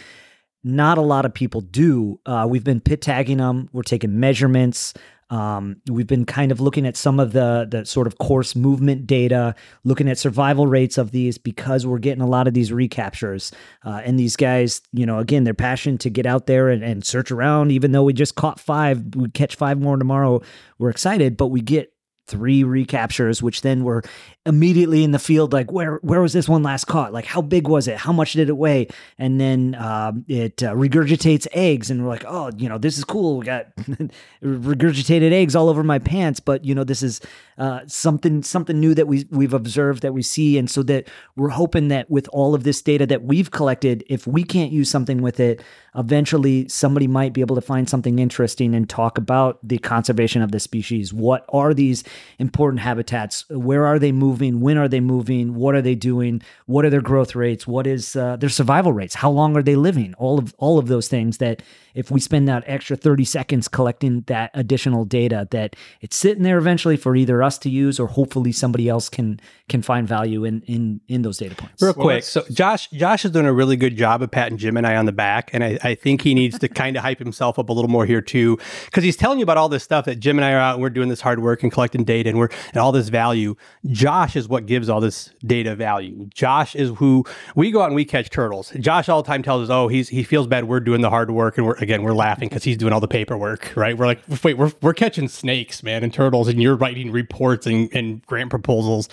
[0.63, 4.93] not a lot of people do uh, we've been pit tagging them we're taking measurements
[5.29, 9.07] Um, we've been kind of looking at some of the the sort of coarse movement
[9.07, 13.51] data, looking at survival rates of these because we're getting a lot of these recaptures.
[13.83, 17.03] Uh, and these guys, you know, again, they're passionate to get out there and, and
[17.03, 17.71] search around.
[17.71, 20.39] Even though we just caught five, we catch five more tomorrow.
[20.77, 21.93] We're excited, but we get
[22.27, 24.03] three recaptures, which then were
[24.45, 27.13] immediately in the field like where where was this one last caught?
[27.13, 27.97] Like how big was it?
[27.97, 28.87] How much did it weigh?
[29.17, 33.05] And then um, it uh, regurgitates eggs and we're like oh you know this is
[33.05, 33.37] cool.
[33.37, 33.73] We got
[34.43, 37.21] regurgitated eggs all over my pants but you know this is
[37.57, 40.57] uh, something something new that we we've observed that we see.
[40.57, 44.27] And so that we're hoping that with all of this data that we've collected if
[44.27, 45.61] we can't use something with it
[45.95, 50.51] eventually somebody might be able to find something interesting and talk about the conservation of
[50.51, 51.13] the species.
[51.13, 52.03] What are these
[52.39, 53.47] important habitats?
[53.49, 54.61] Where are they moving moving?
[54.61, 55.53] When are they moving?
[55.53, 56.41] What are they doing?
[56.65, 57.67] What are their growth rates?
[57.67, 59.13] What is uh, their survival rates?
[59.15, 60.15] How long are they living?
[60.17, 61.61] All of all of those things that
[61.93, 66.57] if we spend that extra 30 seconds collecting that additional data that it's sitting there
[66.57, 70.61] eventually for either us to use or hopefully somebody else can can find value in
[70.61, 71.81] in in those data points.
[71.81, 72.23] Real well, quick.
[72.23, 75.05] So Josh Josh is doing a really good job of patting Jim and I on
[75.05, 75.51] the back.
[75.53, 78.05] And I, I think he needs to kind of hype himself up a little more
[78.05, 78.57] here too.
[78.91, 80.81] Cause he's telling you about all this stuff that Jim and I are out and
[80.81, 83.55] we're doing this hard work and collecting data and we're and all this value.
[83.87, 86.27] Josh is what gives all this data value.
[86.33, 88.71] Josh is who we go out and we catch turtles.
[88.79, 90.65] Josh all the time tells us, oh, he's he feels bad.
[90.65, 93.07] We're doing the hard work and we're again, we're laughing because he's doing all the
[93.07, 93.97] paperwork, right?
[93.97, 97.89] We're like, wait, we're, we're catching snakes, man, and turtles, and you're writing reports and,
[97.93, 99.09] and grant proposals.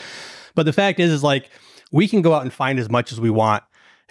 [0.54, 1.50] But the fact is, is like,
[1.92, 3.62] we can go out and find as much as we want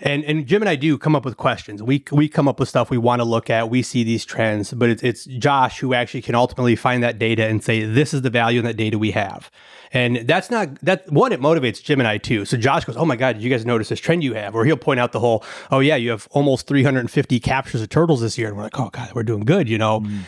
[0.01, 1.81] and and Jim and I do come up with questions.
[1.83, 3.69] We we come up with stuff we want to look at.
[3.69, 7.45] We see these trends, but it's it's Josh who actually can ultimately find that data
[7.45, 9.51] and say this is the value in that data we have.
[9.91, 12.45] And that's not that one, it motivates Jim and I too.
[12.45, 14.55] So Josh goes, Oh my God, did you guys notice this trend you have?
[14.55, 18.21] Or he'll point out the whole, oh yeah, you have almost 350 captures of turtles
[18.21, 18.49] this year.
[18.49, 20.01] And we're like, Oh God, we're doing good, you know.
[20.01, 20.21] Mm.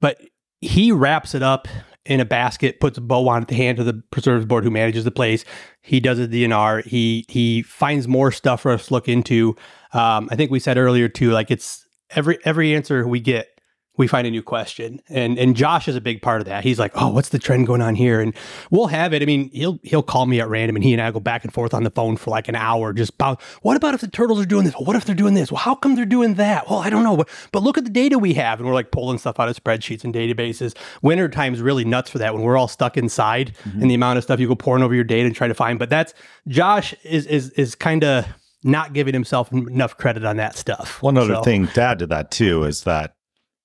[0.00, 0.20] But
[0.60, 1.68] he wraps it up
[2.08, 4.70] in a basket, puts a bow on at the hand of the preserves board who
[4.70, 5.44] manages the place.
[5.82, 6.84] He does a DNR.
[6.84, 9.54] He he finds more stuff for us to look into.
[9.92, 13.57] Um, I think we said earlier too, like it's every every answer we get
[13.98, 15.02] we find a new question.
[15.08, 16.64] And and Josh is a big part of that.
[16.64, 18.34] He's like, "Oh, what's the trend going on here?" And
[18.70, 19.22] we'll have it.
[19.22, 21.52] I mean, he'll he'll call me at random and he and I go back and
[21.52, 24.40] forth on the phone for like an hour just about what about if the turtles
[24.40, 24.74] are doing this?
[24.74, 25.52] What if they're doing this?
[25.52, 26.70] Well, how come they're doing that?
[26.70, 27.16] Well, I don't know.
[27.16, 29.62] But, but look at the data we have and we're like pulling stuff out of
[29.62, 30.76] spreadsheets and databases.
[31.02, 33.82] Winter time's really nuts for that when we're all stuck inside mm-hmm.
[33.82, 35.78] and the amount of stuff you go poring over your data and try to find.
[35.78, 36.14] But that's
[36.46, 38.26] Josh is is is kind of
[38.64, 41.02] not giving himself enough credit on that stuff.
[41.02, 41.42] One other so.
[41.42, 43.14] thing to add to that too is that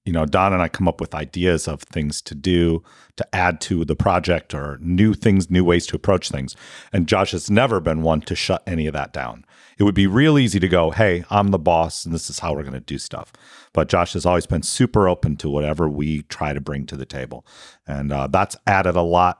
[0.05, 2.83] you know, Don and I come up with ideas of things to do
[3.15, 6.55] to add to the project or new things, new ways to approach things.
[6.91, 9.45] And Josh has never been one to shut any of that down.
[9.77, 12.53] It would be real easy to go, hey, I'm the boss and this is how
[12.53, 13.31] we're going to do stuff.
[13.71, 17.05] But Josh has always been super open to whatever we try to bring to the
[17.05, 17.45] table.
[17.87, 19.39] And uh, that's added a lot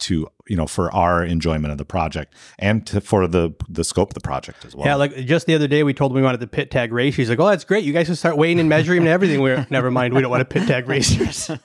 [0.00, 4.10] to you know for our enjoyment of the project and to, for the the scope
[4.10, 4.86] of the project as well.
[4.86, 7.14] Yeah, like just the other day we told him we wanted the pit tag race.
[7.16, 7.84] He's like, "Oh, that's great.
[7.84, 10.14] You guys can start weighing and measuring and everything." We're never mind.
[10.14, 11.50] We don't want to pit tag racers.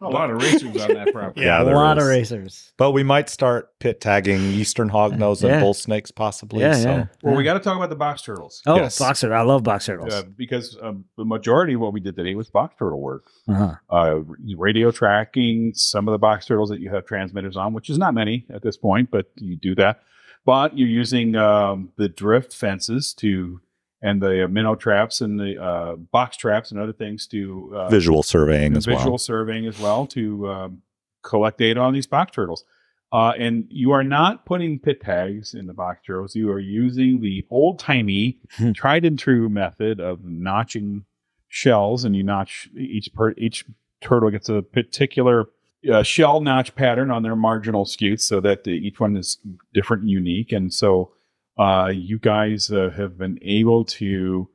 [0.00, 1.42] a lot of racers on that property.
[1.42, 2.04] Yeah, yeah a lot is.
[2.04, 2.72] of racers.
[2.76, 5.54] But we might start pit tagging eastern hognose yeah.
[5.54, 6.60] and bull snakes possibly.
[6.60, 6.88] Yeah, so.
[6.88, 7.06] yeah.
[7.22, 8.62] Well, we got to talk about the box turtles.
[8.66, 8.98] Oh, yes.
[8.98, 9.36] box turtle!
[9.36, 12.50] I love box turtles uh, because um, the majority of what we did today was
[12.50, 13.24] box turtle work.
[13.48, 13.74] Uh-huh.
[13.90, 14.20] Uh,
[14.56, 18.14] radio tracking some of the box turtles that you have transmitters on, which is not
[18.14, 20.00] many at this point, but you do that.
[20.44, 23.60] But you're using um, the drift fences to
[24.02, 28.22] and the minnow traps and the uh, box traps and other things to uh, visual
[28.22, 29.04] surveying as visual well.
[29.04, 30.82] Visual surveying as well to um,
[31.22, 32.64] collect data on these box turtles.
[33.12, 36.36] Uh, and you are not putting pit tags in the box turtles.
[36.36, 38.72] You are using the old timey, hmm.
[38.72, 41.04] tried and true method of notching
[41.48, 43.64] shells, and you notch each per, each
[44.00, 45.48] turtle gets a particular
[45.90, 49.38] uh, shell notch pattern on their marginal scutes, so that the, each one is
[49.72, 50.52] different and unique.
[50.52, 51.12] And so
[51.58, 54.48] uh, you guys uh, have been able to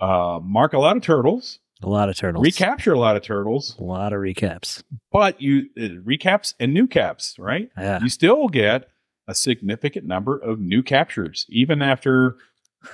[0.00, 3.76] uh, mark a lot of turtles, a lot of turtles, recapture a lot of turtles,
[3.78, 4.82] a lot of recaps.
[5.10, 7.70] But you uh, recaps and new caps, right?
[7.76, 8.00] Yeah.
[8.02, 8.88] You still get
[9.28, 12.36] a significant number of new captures, even after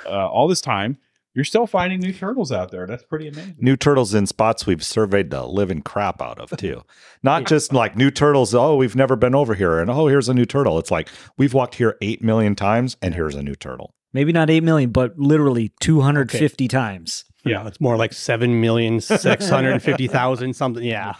[0.06, 0.98] uh, all this time
[1.38, 2.84] you're still finding new turtles out there.
[2.84, 3.54] That's pretty amazing.
[3.60, 6.82] New turtles in spots we've surveyed the living crap out of too.
[7.22, 8.56] Not just like new turtles.
[8.56, 10.80] Oh, we've never been over here, and oh, here's a new turtle.
[10.80, 13.94] It's like we've walked here eight million times, and here's a new turtle.
[14.12, 16.76] Maybe not eight million, but literally two hundred fifty okay.
[16.76, 17.24] times.
[17.44, 20.82] Yeah, it's more like seven million six hundred fifty thousand something.
[20.82, 21.14] Yeah,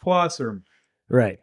[0.00, 0.62] plus or
[1.10, 1.40] right.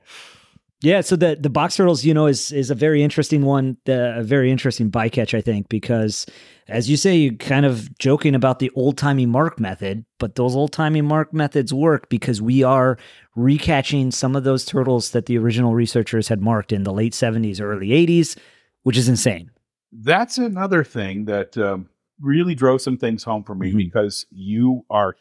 [0.81, 4.17] Yeah, so the the box turtles, you know, is is a very interesting one, the,
[4.19, 6.25] a very interesting bycatch, I think, because
[6.69, 10.55] as you say, you're kind of joking about the old timey mark method, but those
[10.55, 12.97] old timey mark methods work because we are
[13.35, 17.59] recatching some of those turtles that the original researchers had marked in the late seventies,
[17.59, 18.37] early eighties,
[18.83, 19.51] which is insane.
[19.91, 21.89] That's another thing that um,
[22.21, 23.77] really drove some things home for me Mhm.
[23.77, 25.15] because you are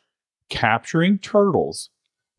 [0.51, 1.91] capturing turtles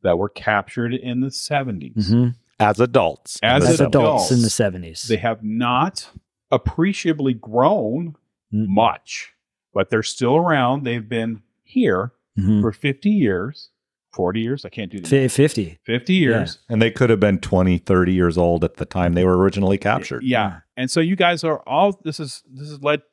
[0.04, 2.12] that were captured in the 70s.
[2.12, 2.36] Mhm.
[2.60, 3.40] As adults.
[3.42, 3.96] As As adults.
[3.96, 6.10] adults in the seventies, They have not
[6.52, 8.16] appreciably grown
[8.54, 8.68] Mm.
[8.68, 9.34] much,
[9.74, 10.84] but they're still around.
[10.84, 12.62] They've been here Mhm.
[12.62, 13.70] for 50 years,
[14.12, 14.66] 40 years.
[14.66, 15.08] I can't do that.
[15.08, 15.78] Fi- fifty.
[15.84, 16.58] 50 years.
[16.68, 19.78] And they could have been 20, 30 years old at the time they were originally
[19.78, 20.24] captured.
[20.24, 20.62] Yeah.
[20.76, 23.04] And so you guys are all this is this is led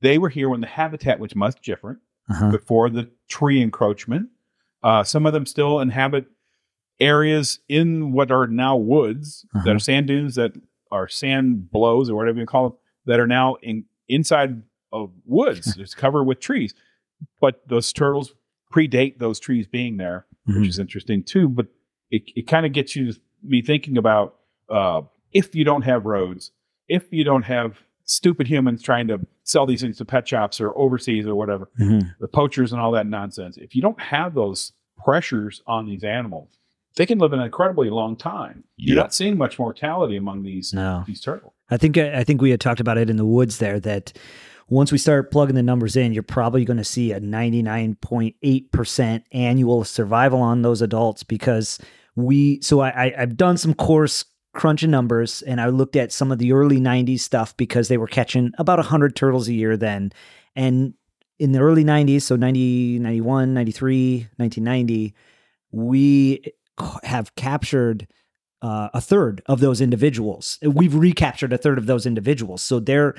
[0.00, 1.98] they were here when the habitat was much different
[2.30, 2.50] Uh-huh.
[2.50, 4.30] before the tree encroachment.
[4.82, 6.24] Uh, some of them still inhabit
[7.00, 9.70] areas in what are now woods that Uh-huh.
[9.72, 10.52] are sand dunes that
[10.90, 15.76] are sand blows or whatever you call them that are now in inside of woods.
[15.78, 16.74] it's covered with trees.
[17.40, 18.34] But those turtles
[18.72, 20.60] predate those trees being there Mhm.
[20.60, 21.48] which is interesting too.
[21.48, 21.66] But
[22.10, 24.36] it, it kind of gets you to be thinking about
[24.68, 26.52] uh, if you don't have roads,
[26.88, 30.76] if you don't have stupid humans trying to sell these things to pet shops or
[30.78, 32.14] overseas or whatever, Mhm.
[32.20, 33.56] the poachers and all that nonsense.
[33.56, 34.72] If you don't have those
[35.04, 36.58] pressures on these animals,
[36.96, 38.64] they can live an incredibly long time.
[38.76, 39.02] You're Yeah.
[39.02, 41.04] not seeing much mortality among these No.
[41.06, 41.52] these turtles.
[41.70, 44.12] I think I think we had talked about it in the woods there that
[44.68, 49.84] once we start plugging the numbers in, you're probably going to see a 99.8% annual
[49.84, 51.78] survival on those adults because
[52.14, 54.24] we so I, I I've done some coarse
[54.54, 58.06] crunching numbers and I looked at some of the early 90s stuff because they were
[58.06, 60.12] catching about 100 turtles a year then
[60.54, 60.94] and
[61.38, 65.14] in the early 90s so 90 91 93 1990
[65.72, 66.42] we
[67.04, 68.06] have captured
[68.62, 70.58] uh, a third of those individuals.
[70.62, 72.62] We've recaptured a third of those individuals.
[72.62, 73.14] So they're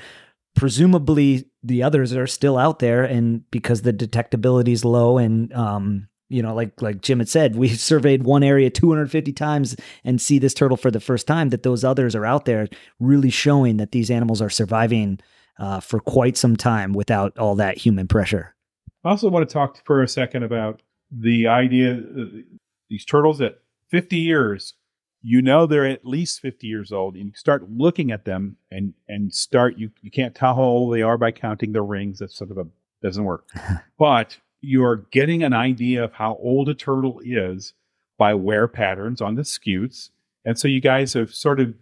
[0.55, 6.08] presumably the others are still out there, and because the detectability is low, and um,
[6.30, 10.39] you know, like like Jim had said, we surveyed one area 250 times and see
[10.39, 11.49] this turtle for the first time.
[11.49, 12.68] That those others are out there,
[12.99, 15.20] really showing that these animals are surviving
[15.60, 18.55] uh, for quite some time without all that human pressure.
[19.03, 20.82] I also want to talk for a second about
[21.12, 22.43] the idea that
[22.89, 23.59] these turtles at
[23.89, 24.73] 50 years,
[25.21, 28.93] you know they're at least 50 years old, and you start looking at them and
[29.07, 32.19] and start you you can't tell how old they are by counting their rings.
[32.19, 32.67] That's sort of a
[33.01, 33.47] doesn't work.
[33.97, 37.73] but you're getting an idea of how old a turtle is
[38.17, 40.11] by wear patterns on the scutes.
[40.45, 41.73] And so you guys have sort of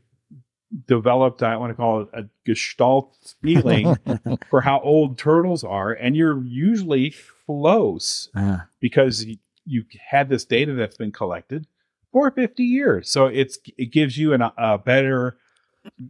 [0.87, 3.95] developed, I want to call it a gestalt feeling
[4.49, 5.93] for how old turtles are.
[5.93, 9.25] And you're usually close Uh, because
[9.65, 11.67] you, had this data that's been collected
[12.11, 13.09] for 50 years.
[13.09, 15.37] So it's it gives you an, a better.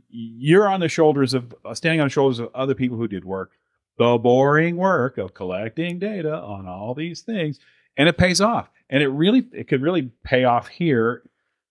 [0.09, 3.25] You're on the shoulders of uh, standing on the shoulders of other people who did
[3.25, 3.51] work,
[3.97, 7.59] the boring work of collecting data on all these things,
[7.97, 8.69] and it pays off.
[8.89, 11.23] And it really it could really pay off here,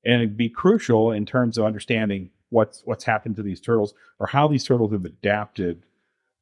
[0.04, 4.48] and be crucial in terms of understanding what's what's happened to these turtles or how
[4.48, 5.82] these turtles have adapted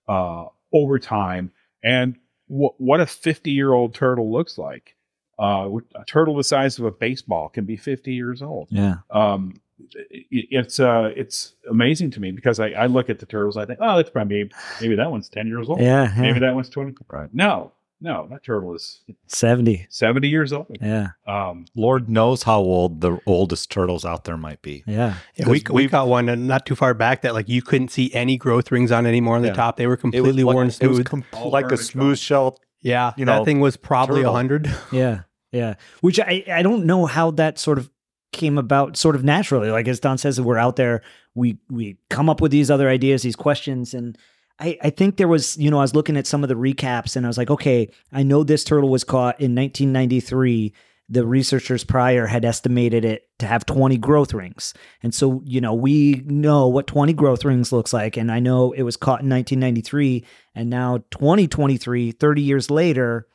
[0.09, 1.51] uh, over time
[1.83, 2.17] and
[2.49, 4.95] wh- what a 50 year old turtle looks like.
[5.43, 8.69] Uh, a turtle the size of a baseball can be 50 years old.
[8.71, 8.97] yeah.
[9.11, 9.55] Um,
[9.95, 13.65] it, it's uh, it's amazing to me because I, I look at the turtles, I
[13.67, 15.81] think, oh, that's probably maybe that one's 10 years old.
[15.81, 16.13] Yeah.
[16.17, 16.47] Maybe yeah.
[16.47, 16.95] that one's 20.
[17.11, 17.29] Right.
[17.33, 19.87] No, no, that turtle is 70.
[19.91, 20.77] 70 years old.
[20.81, 21.09] Yeah.
[21.27, 24.85] Um, Lord knows how old the oldest turtles out there might be.
[24.87, 25.17] Yeah.
[25.35, 27.63] Yeah, we, Because we we've- got one uh, not too far back that like you
[27.63, 29.55] couldn't see any growth rings on anymore on the Yeah.
[29.55, 29.77] top.
[29.77, 31.07] They were It was completely like, worn it was smooth.
[31.07, 32.59] com- like a smooth shell.
[32.81, 34.35] yeah, you know, that know, thing was probably a turtle.
[34.37, 34.71] hundred.
[34.93, 35.21] Yeah,
[35.53, 35.75] yeah.
[36.01, 37.91] Which I I don't know how that sort of
[38.33, 39.71] came about sort of naturally.
[39.71, 41.03] Like as Don says, we're out there,
[41.35, 44.19] we we come up with these other ideas, these questions, and
[44.59, 47.15] I I think there was you know I was looking at some of the recaps
[47.15, 50.73] and I was like, okay, I know this turtle was caught in 1993.
[51.09, 54.73] The researchers prior had estimated it to have 20 growth rings.
[55.03, 58.17] And so, you know, we know what 20 growth rings looks like.
[58.17, 60.25] And I know it was caught in 1993.
[60.55, 63.27] And now, 2023, 30 years later,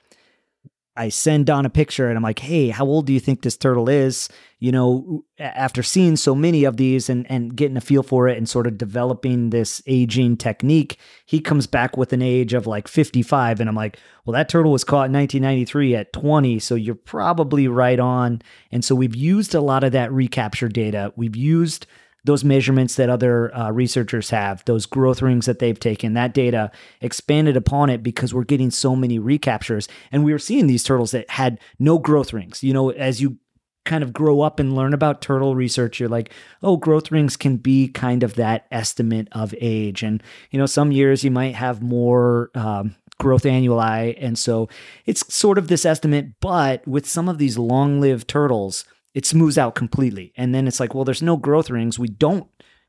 [0.98, 3.56] I send Don a picture and I'm like, hey, how old do you think this
[3.56, 4.28] turtle is?
[4.60, 8.38] You know, after seeing so many of these and, and getting a feel for it
[8.38, 12.88] and sort of developing this aging technique, he comes back with an age of like
[12.88, 13.60] 55.
[13.60, 16.58] And I'm like, well, that turtle was caught in 1993 at 20.
[16.60, 18.42] So you're probably right on.
[18.72, 21.14] And so we've used a lot of that recapture data.
[21.16, 21.86] We've used
[22.28, 26.70] those measurements that other uh, researchers have, those growth rings that they've taken, that data
[27.02, 29.88] expanded upon it because we're getting so many recaptures.
[30.12, 32.64] And we were seeing these turtles that had no growth rings.
[32.64, 33.38] You know, as you
[33.86, 37.56] kind of grow up and learn about turtle research, you're like, oh, growth rings can
[37.58, 40.04] be kind of that estimate of age.
[40.04, 40.22] And,
[40.52, 44.18] you know, some years you might have more um, growth annuli.
[44.20, 44.68] And so
[45.06, 48.84] it's sort of this estimate, but with some of these long lived turtles,
[49.18, 50.32] it smooths out completely.
[50.38, 51.98] And then it's like, well, there's no growth rings.
[51.98, 52.48] We don't,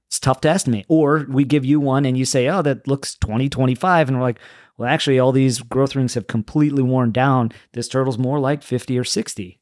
[0.08, 0.84] it's tough to estimate.
[0.86, 4.08] Or we give you one and you say, oh, that looks 20, 25.
[4.08, 4.38] And we're like,
[4.76, 7.52] well, actually, all these growth rings have completely worn down.
[7.72, 9.58] This turtle's more like 50 or 60.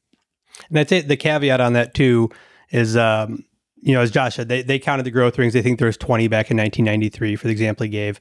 [0.67, 2.31] And I'd say the caveat on that too
[2.69, 3.45] is, um,
[3.77, 5.53] you know, as Josh said, they, they counted the growth rings.
[5.53, 8.19] They think there was 20 back in 1993 for the example he gave.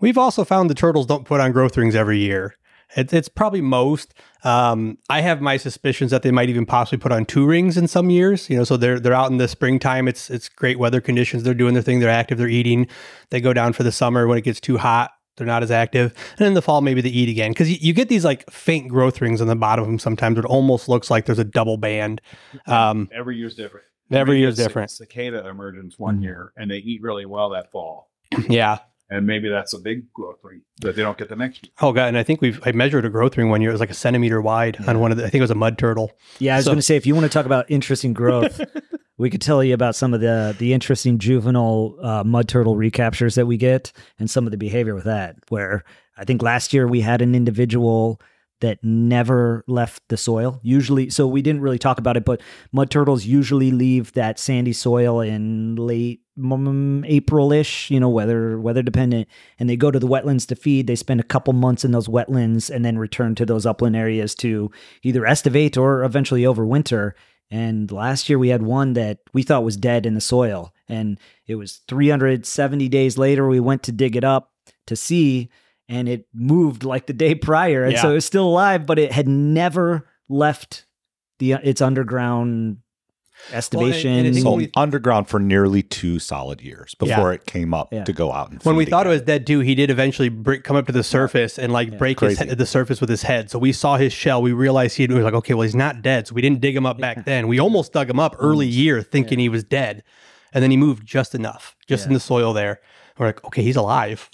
[0.00, 2.56] We've also found the turtles don't put on growth rings every year.
[2.96, 4.14] It, it's probably most.
[4.44, 7.88] Um, I have my suspicions that they might even possibly put on two rings in
[7.88, 8.48] some years.
[8.50, 10.06] You know, so they're they're out in the springtime.
[10.06, 11.42] It's it's great weather conditions.
[11.42, 12.00] They're doing their thing.
[12.00, 12.38] They're active.
[12.38, 12.86] They're eating.
[13.30, 15.10] They go down for the summer when it gets too hot.
[15.36, 16.14] They're not as active.
[16.38, 17.50] And in the fall, maybe they eat again.
[17.50, 20.38] Because you, you, get these like faint growth rings on the bottom of them sometimes.
[20.38, 22.20] It almost looks like there's a double band.
[22.68, 23.84] Um, every year's different.
[24.12, 24.92] Every year's different.
[24.92, 26.22] Cicada emergence one Mm-hmm.
[26.24, 28.10] year, and they eat really well that fall.
[28.48, 28.78] yeah.
[29.14, 31.72] And maybe that's a big growth ring that they don't get the next year.
[31.80, 32.08] Oh god.
[32.08, 33.70] And I think we've I measured a growth ring one year.
[33.70, 35.24] It was like a centimeter wide on one of the.
[35.24, 36.10] I think it was a mud turtle.
[36.38, 38.60] Yeah, I was So- going to say if you want to talk about interesting growth,
[39.18, 43.36] we could tell you about some of the the interesting juvenile uh, mud turtle recaptures
[43.36, 45.36] that we get and some of the behavior with that.
[45.48, 45.84] Where
[46.18, 48.20] I think last year we had an individual
[48.60, 50.58] that never left the soil.
[50.62, 52.40] Usually, so we didn't really talk about it, but
[52.72, 58.82] mud turtles usually leave that sandy soil in late Mm, April-ish, you know, weather weather
[58.82, 59.28] dependent,
[59.58, 60.86] and they go to the wetlands to feed.
[60.86, 64.34] They spend a couple months in those wetlands and then return to those upland areas
[64.36, 64.70] to
[65.02, 67.12] either estivate or eventually overwinter.
[67.50, 71.20] And last year we had one that we thought was dead in the soil, and
[71.46, 74.50] it was 370 days later we went to dig it up
[74.86, 75.50] to see
[75.88, 79.12] and it moved like the day prior and so it was still alive but it
[79.12, 80.86] had never left
[81.38, 82.78] the its underground
[83.52, 87.72] estivation and I think So we- underground for nearly two solid years before it came
[87.74, 88.04] up Yeah.
[88.04, 90.28] to go out and When we feed thought it was dead too, he did eventually
[90.28, 93.22] break, come up to the surface and like break his head, the surface with his
[93.22, 93.50] head.
[93.50, 94.42] So we saw his shell.
[94.42, 96.26] We realized he we were like, okay, well he's not dead.
[96.28, 97.46] So we didn't dig him up back then.
[97.48, 100.02] We almost dug him up early year thinking he was dead,
[100.52, 102.80] and then he moved just enough, just in the soil there.
[103.18, 104.28] We're like, okay, he's alive.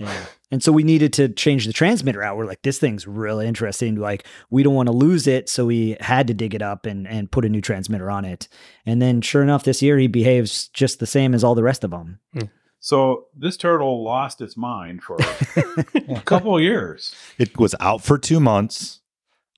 [0.50, 3.94] And so we needed to change the transmitter out we're like this thing's really interesting
[3.96, 7.06] like we don't want to lose it so we had to dig it up and
[7.08, 8.48] and put a new transmitter on it
[8.86, 11.84] and then sure enough this year he behaves just the same as all the rest
[11.84, 12.46] of them hmm.
[12.82, 15.18] So this turtle lost its mind for
[16.08, 17.14] a couple of years.
[17.36, 19.00] It was out for two months,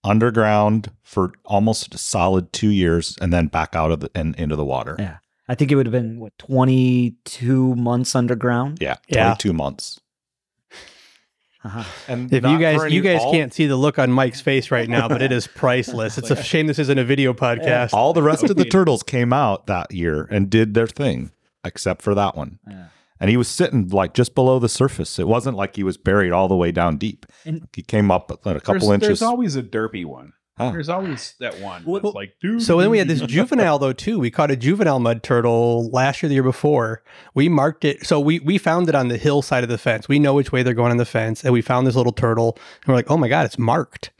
[0.02, 4.56] underground for almost a solid two years, and then back out of the and into
[4.56, 4.96] the water.
[4.98, 5.18] Yeah.
[5.48, 9.24] i think it would have been what 22 months underground Yeah, Yeah.
[9.24, 10.00] twenty-two months.
[11.64, 11.84] Uh-huh.
[12.08, 14.88] And If you guys you guys all- can't see the look on Mike's face right
[14.88, 16.18] now, but it is priceless.
[16.18, 17.92] It's a shame this isn't a video podcast.
[17.92, 21.30] all the rest of the turtles came out that year and did their thing,
[21.64, 22.58] except for that one.
[22.68, 22.86] Yeah.
[23.20, 25.20] And he was sitting like just below the surface.
[25.20, 27.24] It wasn't like he was buried all the way down deep.
[27.44, 29.08] And- he came up a couple there's, inches.
[29.08, 30.32] There's always a derpy one.
[30.58, 30.70] Huh.
[30.70, 31.82] There's always that one.
[31.84, 32.62] Well, that's like, dude.
[32.62, 34.18] So then we had this juvenile though too.
[34.18, 37.02] We caught a juvenile mud turtle last year, the year before.
[37.34, 38.04] We marked it.
[38.06, 40.08] So we we found it on the hillside of the fence.
[40.08, 42.58] We know which way they're going on the fence, and we found this little turtle.
[42.82, 44.10] And we're like, oh my god, it's marked.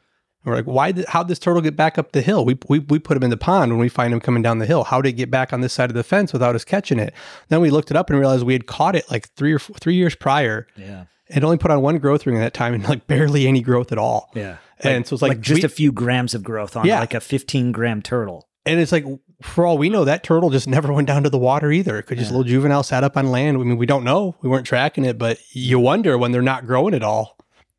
[0.45, 0.93] And we're like, why?
[0.93, 2.47] Did, how'd this turtle get back up the hill?
[2.47, 4.67] We, we we put him in the pond when we find him coming down the
[4.67, 4.85] hill.
[4.85, 7.13] How did it get back on this side of the fence without us catching it?
[7.51, 9.77] Then we looked it up and realized we had caught it like three or four,
[9.77, 10.67] three years prior.
[10.77, 11.05] yeah
[11.35, 13.93] It only put on one growth ring at that time and like barely any growth
[13.93, 14.31] at all.
[14.35, 17.01] yeah And so it's like, like, just we- a few grams of growth on Yeah.
[17.01, 19.05] like a 15 gram turtle And it's like,
[19.43, 21.99] for all we know, that turtle just never went down to the water either.
[21.99, 22.37] It could just Yeah.
[22.37, 23.57] a little juvenile sat up on land.
[23.57, 24.37] I mean, we don't know.
[24.41, 27.37] We weren't tracking it, but you wonder when they're not growing at all.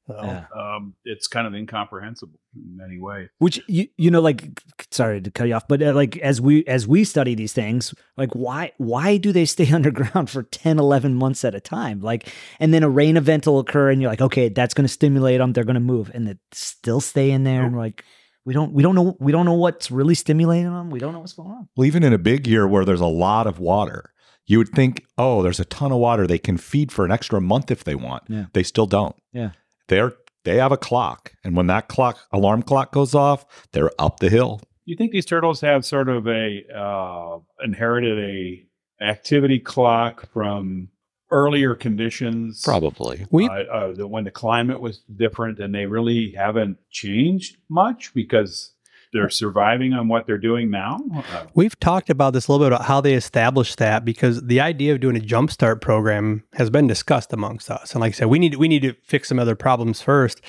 [0.08, 0.46] So, Yeah.
[0.54, 3.30] um, it's kind of incomprehensible in many ways.
[3.40, 6.66] which you you know like sorry to cut you off but uh, like as we
[6.66, 11.16] as we study these things like why why do they stay underground for 10 11
[11.16, 12.28] months at a time like
[12.60, 15.40] and then a rain event will occur and you're like okay that's going to stimulate
[15.40, 18.04] them they're going to move and they still stay in there and like
[18.46, 21.20] we don't we don't know we don't know what's really stimulating them we don't know
[21.20, 24.12] what's going on Well, even in a big year where there's a lot of water,
[24.46, 26.28] you would think, oh, there's a ton of water.
[26.28, 28.24] They can feed for an extra month if they want.
[28.28, 28.48] Yeah.
[28.52, 29.16] They still don't.
[29.32, 29.52] Yeah.
[29.94, 30.14] They're
[30.44, 31.34] they have a clock.
[31.44, 34.60] And when that clock alarm clock goes off, they're up the hill.
[34.86, 38.66] You think these turtles have sort of a uh, inherited a
[39.02, 40.90] activity clock from
[41.32, 42.62] earlier conditions?
[42.64, 43.26] Probably.
[43.32, 48.14] we uh, uh, the, when the climate was different and they really haven't changed much
[48.16, 48.73] because
[49.14, 51.00] they're surviving on what they're doing now.
[51.16, 54.60] Uh, we've talked about this a little bit about how they established that because the
[54.60, 57.94] idea of doing a jumpstart program has been discussed amongst us.
[57.94, 60.42] And like I said, we need we need to fix some other problems first.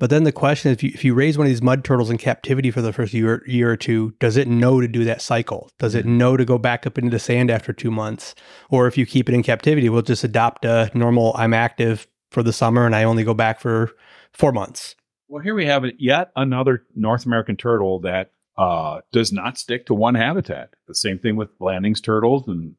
[0.00, 2.08] But then the question is, if you, if you raise one of these mud turtles
[2.08, 5.20] in captivity for the first year, year or two, does it know to do that
[5.20, 5.70] cycle?
[5.78, 8.34] Does it know to go back up into the sand after two months?
[8.70, 12.42] Or if you keep it in captivity, we'll just adopt a normal, I'm active for
[12.42, 13.90] the summer and I only go back for
[14.32, 14.94] four months.
[15.30, 19.86] Well, here we have it yet another North American turtle that uh, does not stick
[19.86, 20.74] to one habitat.
[20.88, 22.74] The same thing with Blanding's turtles and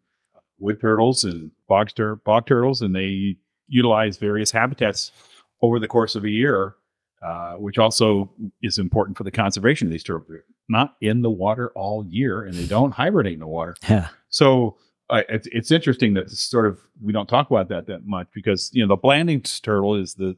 [0.60, 3.38] wood turtles and bog, tur- bog turtles, and they
[3.70, 5.14] utilize various habitats
[5.62, 6.76] over the course of a year,
[7.24, 8.30] uh, which also
[8.62, 10.28] is important for the conservation of these turtles.
[10.28, 13.76] They're not in the water all year, and they don't hibernate in the water.
[13.90, 14.10] Yeah.
[14.28, 14.76] So
[15.10, 18.70] uh, it's, it's interesting that sort of we don't talk about that that much because
[18.74, 20.36] you know the Blanding's turtle is the,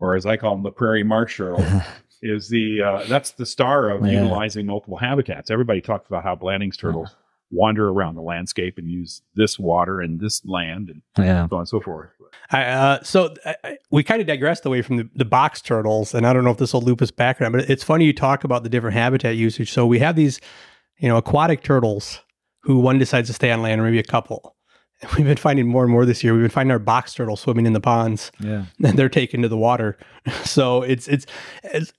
[0.00, 1.64] or as I call them, the prairie marsh turtle.
[2.22, 4.12] is the uh, that's the star of Yeah.
[4.20, 5.50] utilizing multiple habitats.
[5.50, 7.16] Everybody talks about how Blanding's turtles
[7.50, 11.48] wander around the landscape and use this water and this land and Yeah.
[11.48, 12.10] so on and so forth.
[12.52, 16.14] I, uh, so I, I, we kind of digressed away from the, the box turtles,
[16.14, 18.12] and I don't know if this will loop us back around, but it's funny you
[18.12, 19.72] talk about the different habitat usage.
[19.72, 20.40] So we have these,
[20.98, 22.20] you know, aquatic turtles
[22.64, 24.54] who one decides to stay on land, or maybe a couple.
[25.16, 26.32] We've been finding more and more this year.
[26.34, 28.64] We've been finding our box turtles swimming in the ponds, Yeah.
[28.84, 29.96] and they're taken to the water.
[30.44, 31.24] So it's it's,
[31.64, 31.92] it's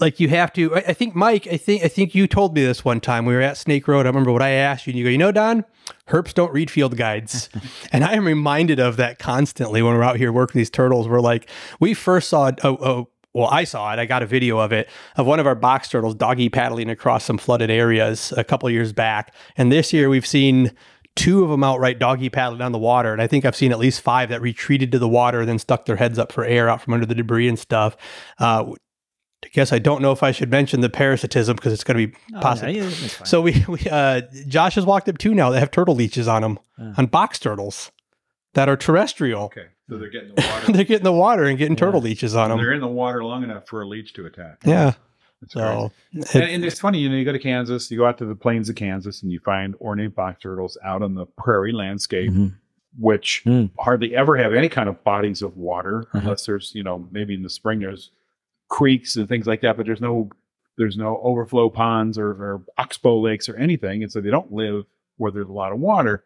[0.00, 0.74] like you have to.
[0.74, 1.46] I, I think Mike.
[1.46, 3.26] I think I think you told me this one time.
[3.26, 4.06] We were at Snake Road.
[4.06, 5.64] I remember what I asked you, and you go, you know, Don,
[6.08, 7.50] herps don't read field guides,
[7.92, 11.08] and I am reminded of that constantly when we're out here working these turtles.
[11.08, 11.48] We're like,
[11.78, 12.50] we first saw.
[12.64, 13.98] Oh, oh, well, I saw it.
[13.98, 17.24] I got a video of it of one of our box turtles doggy paddling across
[17.24, 20.70] some flooded areas a couple years back, and this year we've seen
[21.16, 23.12] two of them outright doggy paddling down the water.
[23.12, 25.58] And I think I've seen at least five that retreated to the water and then
[25.58, 27.96] stuck their heads up for air out from under the debris and stuff.
[28.38, 28.72] Uh,
[29.44, 32.06] I guess I don't know if I should mention the parasitism because it's going to
[32.06, 32.70] be possible.
[32.70, 33.28] Oh, yeah, that's.
[33.28, 36.42] So we, we uh, Josh has walked up two now that have turtle leeches on
[36.42, 36.94] them Yeah.
[36.96, 37.90] on box turtles
[38.54, 39.44] that are terrestrial.
[39.46, 40.72] Okay, so they're getting the water.
[40.72, 42.58] They're getting the water and getting turtle leeches on them.
[42.58, 44.58] they're in the water long enough for a leech to attack.
[44.64, 44.92] Yeah.
[45.42, 48.06] That's So it- and, and it's funny, you know, you go to Kansas, you go
[48.06, 51.26] out to the plains of Kansas, and you find ornate box turtles out on the
[51.26, 52.54] prairie landscape, Mhm.
[52.98, 53.70] which Mm.
[53.78, 56.20] hardly ever have any kind of bodies of water, Uh-huh.
[56.22, 58.10] unless there's, you know, maybe in the spring there's
[58.68, 60.30] creeks and things like that, but there's no
[60.78, 64.86] there's no overflow ponds or, or oxbow lakes or anything, and so they don't live
[65.18, 66.24] where there's a lot of water.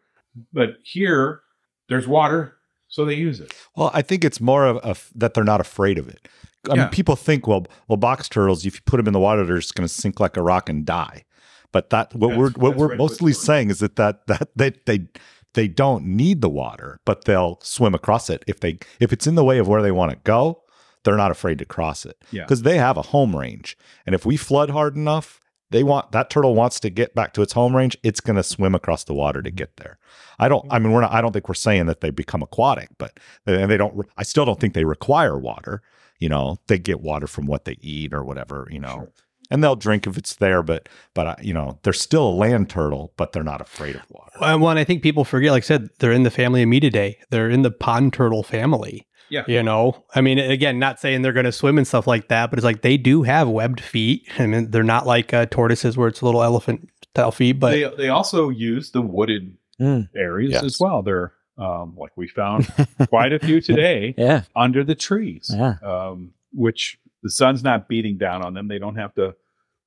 [0.53, 1.41] But here,
[1.89, 2.53] there's water,
[2.87, 3.53] so they use it.
[3.75, 6.29] Well, I think it's more of a, that they're not afraid of it.
[6.69, 6.81] I Yeah.
[6.83, 9.57] mean, people think, well, well, box turtles, if you put them in the water, they're
[9.57, 11.23] just going to sink like a rock and die.
[11.71, 14.71] But that what That's- we're what we're right, mostly saying is that that that they
[14.85, 15.07] they
[15.53, 19.35] they don't need the water, but they'll swim across it if they if it's in
[19.35, 20.63] the way of where they want to go.
[21.03, 22.43] They're not afraid to cross it Yeah.
[22.43, 25.39] because they have a home range, and if we flood hard enough,
[25.71, 27.97] they want that turtle wants to get back to its home range.
[28.03, 29.99] It's going to swim across the water to get there.
[30.39, 30.63] I don't.
[30.63, 30.73] Mm-hmm.
[30.73, 31.11] I mean, we're not.
[31.13, 34.05] I don't think we're saying that they become aquatic, but and they don't.
[34.17, 35.81] I still don't think they require water.
[36.19, 38.67] You know, they get water from what they eat or whatever.
[38.71, 39.09] You know,
[39.51, 40.63] and they'll drink if it's there.
[40.63, 44.01] But but uh, you know, they're still a land turtle, but they're not afraid of
[44.09, 44.31] water.
[44.39, 47.17] Well, and I think people forget, like I said, they're in the family Emydidae.
[47.29, 49.07] They're in the pond turtle family.
[49.29, 49.43] Yeah.
[49.45, 52.49] You know, I mean, again, not saying they're going to swim and stuff like that,
[52.49, 54.25] but it's like they do have webbed feet.
[54.39, 57.71] I mean, they're not like uh, tortoises where it's a little elephant style feet, but
[57.71, 60.09] they they also use the wooded Mm.
[60.15, 60.63] areas Yes.
[60.63, 61.03] as well.
[61.03, 62.67] They're um, like we found
[63.09, 64.43] quite a few today Yeah.
[64.55, 65.75] under the trees, Yeah.
[65.83, 68.67] um, which the sun's not beating down on them.
[68.67, 69.35] They don't have to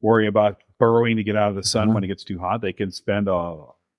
[0.01, 1.95] worry about burrowing to get out of the sun Uh-huh.
[1.95, 2.61] when it gets too hot.
[2.63, 3.57] They can spend a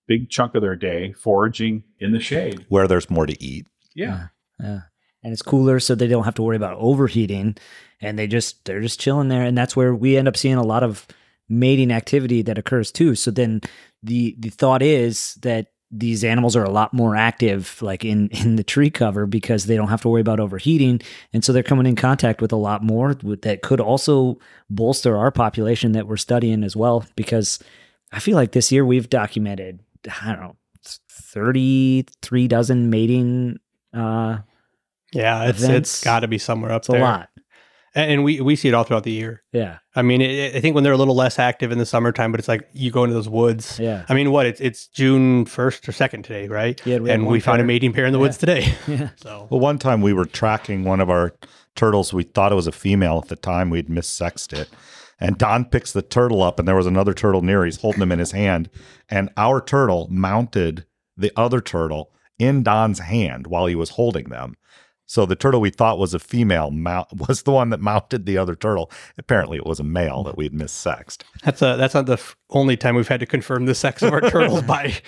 [0.07, 2.65] big chunk of their day foraging in the shade.
[2.69, 3.68] Where there's more to eat.
[3.95, 4.27] Yeah,
[4.60, 4.81] Yeah.
[5.23, 7.56] And it's cooler so they don't have to worry about overheating
[8.02, 10.64] and they just they're just chilling there and that's where we end up seeing a
[10.64, 11.06] lot of
[11.48, 13.14] mating activity that occurs too.
[13.14, 13.61] So then
[14.02, 18.55] the the thought is that these animals are a lot more active like in in
[18.55, 21.01] the tree cover because they don't have to worry about overheating
[21.34, 24.38] and so they're coming in contact with a lot more with, that could also
[24.69, 27.59] bolster our population that we're studying as well because
[28.11, 29.81] I feel like this year we've documented
[30.22, 30.55] I don't know
[31.09, 33.59] 33 dozen mating
[33.93, 34.39] uh
[35.13, 35.95] yeah, it's, Events.
[35.95, 37.01] it's got to be somewhere up it's a there.
[37.01, 37.30] lot.
[37.93, 39.43] And and we, we see it all throughout the year.
[39.51, 39.80] Yeah.
[39.95, 42.39] I mean, it, I think when they're a little less active in the summertime, but
[42.39, 43.80] it's like you go into those woods.
[43.80, 44.05] Yeah.
[44.07, 44.45] I mean, what?
[44.45, 46.81] It's it's June 1st or 2nd today, right?
[46.85, 48.23] Yeah, we and one we found a mating pair in the Yeah.
[48.23, 48.73] woods today.
[48.88, 49.09] Yeah.
[49.18, 51.34] So, Well, one time we were tracking one of our
[51.76, 52.13] turtles.
[52.13, 53.69] We thought it was a female at the time.
[53.69, 54.69] We'd missexed it.
[55.19, 57.63] And Don picks the turtle up, and there was another turtle near.
[57.63, 58.69] He's holding him in his hand.
[59.09, 60.85] And our turtle mounted
[61.15, 64.55] the other turtle in Don's hand while he was holding them.
[65.12, 68.38] So the turtle we thought was a female mount was the one that mounted the
[68.38, 68.90] other turtle.
[69.18, 71.24] Apparently, it was a male that we'd missexed.
[71.44, 74.14] That's a that's not the f- only time we've had to confirm the sex of
[74.14, 74.94] our turtles by.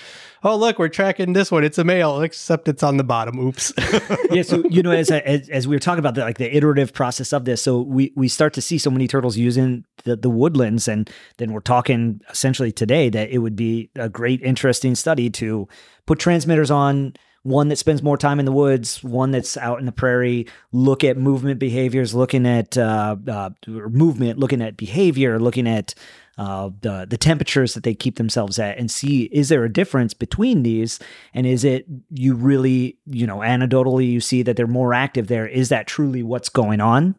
[0.45, 1.63] Oh look, we're tracking this one.
[1.63, 3.39] It's a male, except it's on the bottom.
[3.39, 3.71] Oops.
[4.29, 6.91] yeah, so you know, as, as as we were talking about the like the iterative
[6.91, 10.29] process of this, so we we start to see so many turtles using the, the
[10.29, 15.29] woodlands, and then we're talking essentially today that it would be a great, interesting study
[15.29, 15.65] to
[16.05, 17.13] put transmitters on
[17.43, 21.03] one that spends more time in the woods, one that's out in the prairie, look
[21.03, 25.93] at movement behaviors, looking at uh, uh, movement, looking at behavior, looking at
[26.37, 30.13] uh, the the temperatures that they keep themselves at, and see is there a difference
[30.15, 30.99] between these,
[31.33, 35.45] and is it you really you know anecdotally you see that they're more active there?
[35.47, 37.15] Is that truly what's going on?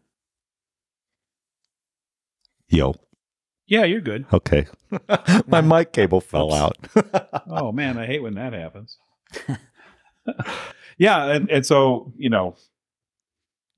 [2.69, 2.95] Yo,
[3.67, 4.25] Yeah, you're good.
[4.33, 4.67] okay.
[5.47, 6.77] My mic cable fell out.
[7.49, 8.99] oh man, I hate when that happens.
[10.99, 12.57] yeah, and, and so you know,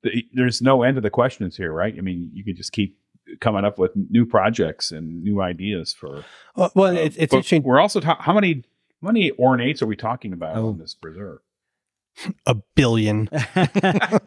[0.02, 1.94] the, there's no end to the questions here, right?
[1.97, 2.97] I mean, you could just keep
[3.40, 6.24] coming up with new projects and new ideas for.
[6.55, 7.62] well, well, uh, it's, it's but interesting.
[7.62, 8.64] We're also ta- how many
[9.02, 10.70] how many ornates are we talking about Oh.
[10.70, 11.39] in this preserve?
[12.47, 13.28] A billion.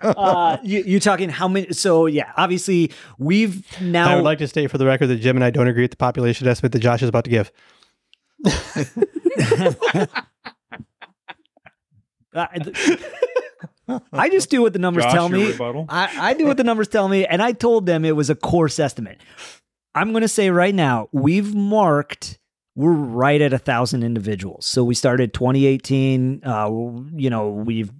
[0.01, 1.73] uh, you, you're talking how many?
[1.73, 4.11] So yeah, obviously we've now.
[4.11, 5.91] I would like to state for the record that Jim and I don't agree with
[5.91, 7.51] the population estimate that Josh is about to give.
[12.33, 12.99] I,
[14.13, 15.53] I just do what the numbers Josh, tell me.
[15.89, 18.35] I, I do what the numbers tell me, and I told them it was a
[18.35, 19.19] coarse estimate.
[19.95, 22.37] I'm going to say right now, we've marked,
[22.75, 24.65] we're right at a thousand individuals.
[24.65, 26.69] So we started 2018, uh,
[27.15, 27.91] you know, we've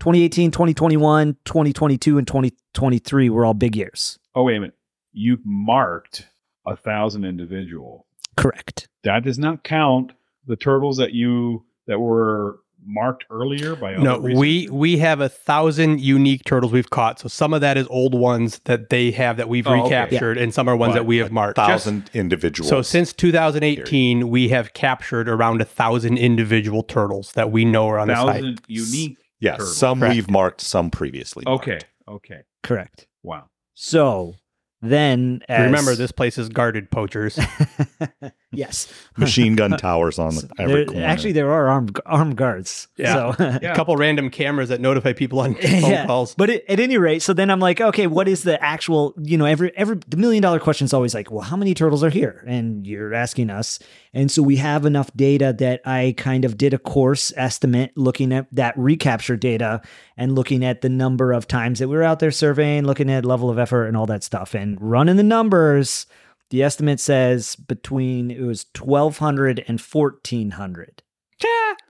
[0.00, 4.18] 2018, 2021, 2022, and 2023 were all big years.
[4.34, 4.76] Oh wait a minute,
[5.12, 6.26] you marked
[6.66, 8.06] a thousand individual.
[8.36, 8.88] Correct.
[9.04, 10.12] That does not count
[10.46, 15.28] the turtles that you that were marked earlier by other No, we we have a
[15.28, 17.20] thousand unique turtles we've caught.
[17.20, 19.82] So some of that is old ones that they have that we've Oh, okay.
[20.04, 21.56] recaptured, and some are ones But that we have marked.
[21.56, 22.68] Thousand individuals.
[22.68, 27.98] So since 2018, we have captured around a thousand individual turtles that we know are
[27.98, 28.34] on the site.
[28.42, 29.18] thousand unique.
[29.40, 29.76] yes, turtles.
[29.76, 30.14] some Correct.
[30.14, 31.44] we've marked, some previously.
[31.46, 31.62] marked.
[31.68, 31.78] Okay,
[32.08, 33.06] okay, Correct.
[33.22, 33.44] wow.
[33.74, 34.34] So
[34.80, 37.38] then, as, Remember, this place is guarded poachers.
[38.52, 38.92] yes.
[39.16, 41.04] Machine gun towers on the, every There- corner.
[41.04, 42.88] actually, there are armed armed guards.
[42.96, 43.34] Yeah.
[43.36, 43.58] So, Yeah.
[43.72, 46.34] A couple random cameras that notify people on phone calls.
[46.34, 49.36] But at, at any rate, so then I'm like, okay, what is the actual, you
[49.36, 52.10] know, every every the million dollar question is always like, well, how many turtles are
[52.10, 52.44] here?
[52.46, 53.78] And you're asking us.
[54.14, 58.32] And so we have enough data that I kind of did a coarse estimate looking
[58.32, 59.80] at that recapture data
[60.16, 63.24] and looking at the number of times that we were out there surveying, looking at
[63.24, 66.06] level of effort and all that stuff and running the numbers.
[66.52, 71.02] The estimate says between it was 1200 and 1400.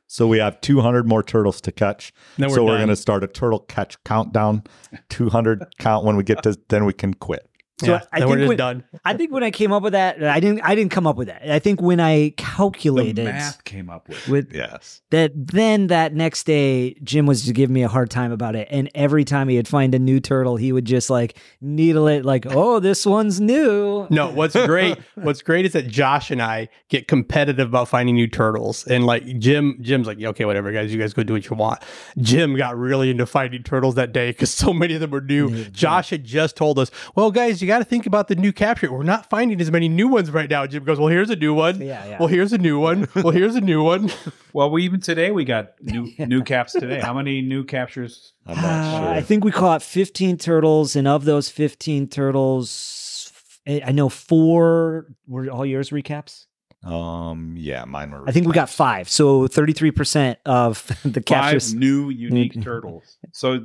[0.07, 2.13] So we have 200 more turtles to catch.
[2.37, 4.63] Then we're so we're going to start a turtle catch countdown.
[5.09, 7.51] 200 count when we get to, then we can quit.
[7.85, 8.85] So yeah, I then we're think just when- done.
[9.05, 10.61] I think when I came up with that, I didn't.
[10.63, 11.49] I didn't come up with that.
[11.51, 14.29] I think when I calculated, The calculated math came up with.
[14.29, 15.03] with Yes.
[15.11, 18.69] that, then that next day, Jim was just giving me a hard time about it.
[18.71, 22.25] And every time he would find a new turtle, he would just like needle it,
[22.25, 26.69] like, "Oh, this one's new." No, what's great, what's great is that Josh and I
[26.89, 28.87] get competitive about finding new turtles.
[28.87, 31.83] And like Jim, Jim's like, okay, whatever, guys, you guys go do what you want.
[32.19, 35.49] Jim got really into finding turtles that day because so many of them were new.
[35.51, 38.53] Yeah, Josh had just told us, well, guys, you got to think about the new
[38.53, 38.93] capture.
[38.93, 40.67] We're not finding as many new ones right now.
[40.67, 41.81] Jim goes, well, here's a new one.
[41.81, 42.19] Yeah, yeah.
[42.19, 43.09] Well, here's a new one.
[43.15, 44.11] Well, here's a new one.
[44.55, 47.01] Well, we even today we got new new caps today.
[47.01, 48.35] How many new captures?
[48.47, 49.09] I'm not Uh, sure.
[49.15, 53.33] I think we caught 15 turtles, and of those 15 turtles,
[53.67, 56.45] I I know four were all yours recaps.
[56.85, 58.29] um, yeah, mine were.
[58.29, 61.73] I think we got five, so 33% of the Five captures.
[61.75, 63.17] new unique turtles.
[63.33, 63.65] So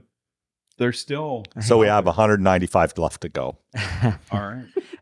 [0.78, 3.58] they're still So we have 195 left to go.
[4.32, 4.40] all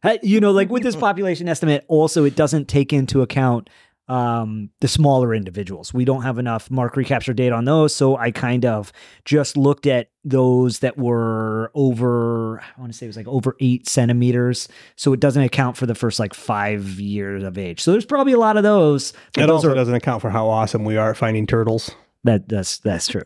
[0.04, 0.24] right.
[0.24, 3.70] You know, like with this population estimate, also it doesn't take into account
[4.08, 5.94] um, the smaller individuals.
[5.94, 8.94] We don't have enough mark recapture data on those, so I kind of
[9.26, 12.60] just looked at those that were over.
[12.62, 15.88] I want to say it was like over eight centimeters, so it doesn't account for
[15.88, 17.82] the first like five years of age.
[17.82, 19.12] So there's probably a lot of those.
[19.34, 21.90] but That those also are doesn't account for how awesome we are at finding turtles.
[22.26, 23.22] That that's that's true.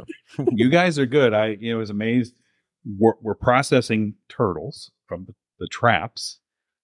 [0.52, 1.34] you guys are good.
[1.34, 2.36] I you know was amazed.
[2.86, 6.40] We're, we're processing turtles from the, the traps,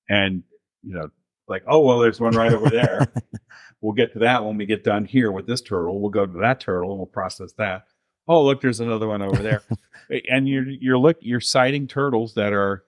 [0.10, 0.44] and
[0.82, 1.10] you know,
[1.48, 3.06] like oh well, there's one right over there.
[3.82, 6.02] we'll get to that when we get done here with this turtle.
[6.02, 7.84] We'll go to that turtle and we'll process that.
[8.28, 9.62] Oh look, there's another one over there,
[10.30, 12.86] and you're you're look you're sighting turtles that are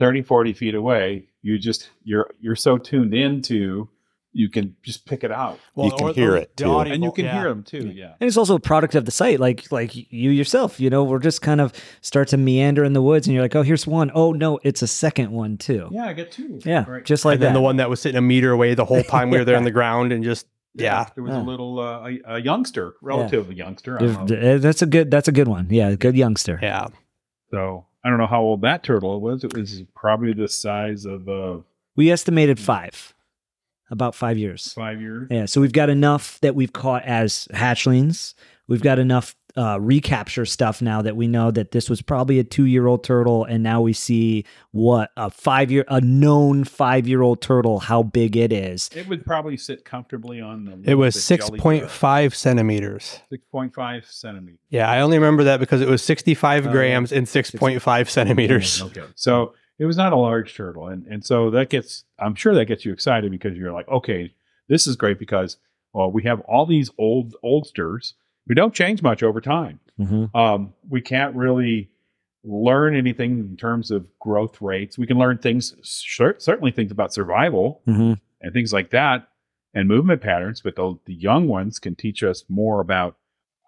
[0.00, 1.28] 30, 40 feet away.
[1.40, 3.88] You just you're you're so tuned into
[4.36, 6.66] you can just pick it out, You can hear it, too.
[6.66, 7.40] audio- and you can yeah.
[7.40, 7.90] hear them too.
[7.94, 8.14] Yeah.
[8.20, 10.78] And it's also a product of the site, like like you yourself.
[10.78, 11.72] You know, we're just kind of
[12.02, 14.10] start to meander in the woods, and you're like, oh, here's one.
[14.14, 15.88] Oh no, it's a second one too.
[15.90, 16.60] Yeah, I get two.
[16.64, 17.04] Yeah, Right.
[17.04, 19.30] just like and then the one that was sitting a meter away the whole time
[19.30, 21.06] we were there on the ground and just yeah.
[21.14, 21.40] There was Yeah.
[21.40, 23.96] a little uh, a, a youngster, relative youngster.
[23.96, 24.54] I don't know.
[24.56, 25.10] Uh, That's a good.
[25.10, 25.68] That's a good one.
[25.70, 26.58] Yeah, good youngster.
[26.62, 26.88] Yeah.
[27.50, 29.42] So I don't know how old that turtle was.
[29.44, 31.58] It was probably the size of uh,
[31.96, 33.14] We estimated five,
[33.90, 34.72] about five years.
[34.72, 35.28] five years.
[35.30, 38.34] Yeah, so we've got enough that we've caught as hatchlings.
[38.68, 42.44] We've got enough uh, recapture stuff now that we know that this was probably a
[42.44, 48.36] two-year-old turtle, and now we see what a five-year, a known five-year-old turtle, how big
[48.36, 48.90] it is.
[48.94, 50.90] It would probably sit comfortably on the.
[50.90, 51.88] It was the six jelly point jar.
[51.88, 53.20] five centimeters.
[53.30, 54.58] Six point five centimeters.
[54.68, 57.80] Yeah, I only remember that because it was sixty five Oh, grams and six point
[57.80, 58.82] five centimeters.
[58.82, 59.04] Okay.
[59.14, 60.86] So it was not a large turtle.
[60.88, 64.34] And and so that gets I'm sure that gets you excited because you're like, okay,
[64.68, 65.56] this is great because
[65.92, 68.14] well, we have all these old oldsters
[68.46, 69.80] who don't change much over time.
[69.98, 70.36] Mm-hmm.
[70.36, 71.90] Um, we can't really
[72.44, 74.98] learn anything in terms of growth rates.
[74.98, 78.12] We can learn things cer- certainly things about survival Mm-hmm.
[78.40, 79.28] and things like that
[79.74, 83.16] and movement patterns, but the, the young ones can teach us more about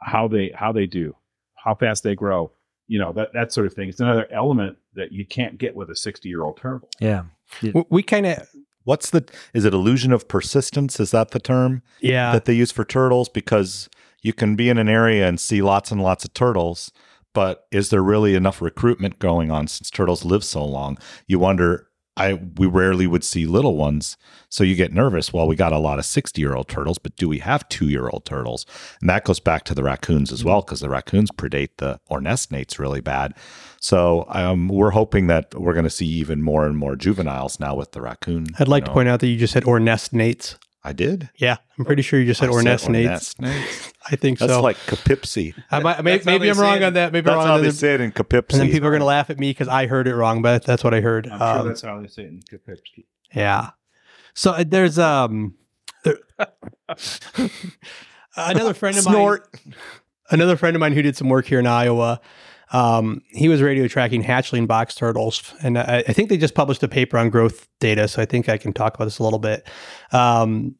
[0.00, 1.16] how they how they do,
[1.56, 2.52] how fast they grow,
[2.88, 3.88] you know, that that sort of thing.
[3.88, 6.88] It's another element that you can't get with a 60-year-old turtle.
[6.98, 7.24] Yeah,
[7.62, 8.48] W- We kind of
[8.84, 10.98] What's the is it illusion of persistence?
[10.98, 12.32] Is that the term yeah.
[12.32, 13.28] that they use for turtles?
[13.28, 13.90] Because
[14.22, 16.90] you can be in an area and see lots and lots of turtles,
[17.34, 20.96] but is there really enough recruitment going on since turtles live so long?
[21.26, 21.87] You wonder.
[22.18, 24.16] I we rarely would see little ones,
[24.48, 25.32] so you get nervous.
[25.32, 27.88] Well, we got a lot of sixty year old turtles, but do we have two
[27.88, 28.66] year old turtles?
[29.00, 32.20] And that goes back to the raccoons as well, because the raccoons predate the or
[32.20, 33.34] nestnates really bad.
[33.80, 37.74] So um, we're hoping that we're going to see even more and more juveniles now
[37.76, 38.48] with the raccoon.
[38.58, 40.56] I'd like you to point out that you just said or nest nates.
[40.84, 41.28] I did.
[41.36, 43.34] Yeah, I'm pretty sure you just said I or said nest nates.
[43.36, 43.92] Ornestnates.
[44.10, 44.46] I think so.
[44.46, 44.62] That's so.
[44.62, 45.54] like Capipsy.
[45.70, 47.12] I might, may, maybe I'm wrong on that.
[47.12, 47.44] Maybe That's I'm wrong.
[47.44, 48.52] That's how And they then, say it in Capipsy.
[48.52, 50.64] and then people are going to laugh at me because I heard it wrong, but
[50.64, 51.26] that's what I heard.
[51.26, 53.06] I'm Um, sure that's how they say it in Poughkeepsie.
[53.34, 53.70] Yeah.
[54.34, 55.56] So uh, there's um
[56.04, 56.18] there-
[58.36, 59.48] another friend of Snort.
[59.64, 59.74] mine.
[60.30, 62.20] Another friend of mine who did some work here in Iowa.
[62.72, 66.82] Um, he was radio tracking hatchling box turtles, and I, I think they just published
[66.82, 68.08] a paper on growth data.
[68.08, 69.66] So I think I can talk about this a little bit.
[70.12, 70.74] Um,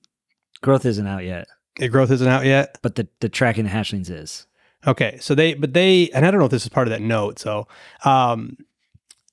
[0.60, 2.78] growth isn't out yet, the growth isn't out yet.
[2.82, 4.46] but the the tracking the hatchlings is.
[4.86, 7.02] Okay, so they, but they, and I don't know if this is part of that
[7.02, 7.40] note.
[7.40, 7.66] So,
[8.04, 8.56] um,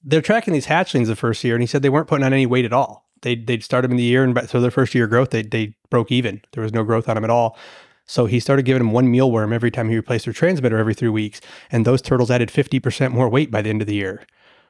[0.03, 2.45] they're tracking these hatchlings the first year, and he said they weren't putting on any
[2.45, 3.07] weight at all.
[3.21, 5.43] They they'd start them in the year, and so their first year of growth, they
[5.43, 6.41] they broke even.
[6.53, 7.57] There was no growth on them at all.
[8.05, 11.09] So he started giving them one mealworm every time he replaced their transmitter every three
[11.09, 11.41] weeks,
[11.71, 14.25] and those turtles added fifty percent more weight by the end of the year.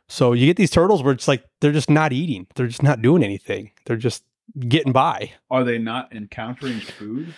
[0.08, 3.02] So you get these turtles where it's like they're just not eating, they're just not
[3.02, 4.24] doing anything, they're just
[4.70, 5.32] getting by.
[5.50, 7.34] Are they not encountering food?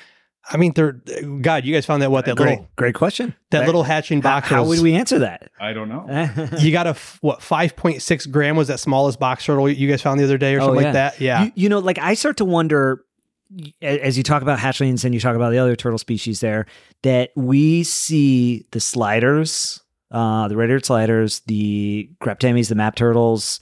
[0.50, 0.94] I mean, they're
[1.42, 1.66] God.
[1.66, 3.36] You guys found that what that great, little great question.
[3.52, 3.66] that Right?
[3.66, 4.48] little hatching box.
[4.48, 5.50] how turtles- would we answer that?
[5.60, 6.06] I don't know.
[6.60, 10.20] you got a f- what 5.6 gram was that smallest box turtle you guys found
[10.20, 10.88] the other day or Oh, something yeah.
[10.88, 12.98] like that yeah You, you know, like I start to wonder a-
[13.82, 16.66] as you talk about hatchlings and you talk about the other turtle species there
[17.04, 23.60] that we see the sliders, uh, the red-eared sliders, the Graptemys, the map turtles,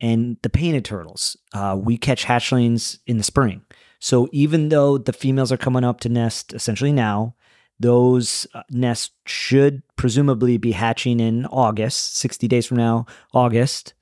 [0.00, 1.36] and the painted turtles.
[1.52, 3.62] Uh, we catch hatchlings in the spring.
[4.00, 7.34] So even though the females are coming up to nest essentially now,
[7.80, 13.94] those uh, nests should presumably be hatching in August, 60 days from now, August.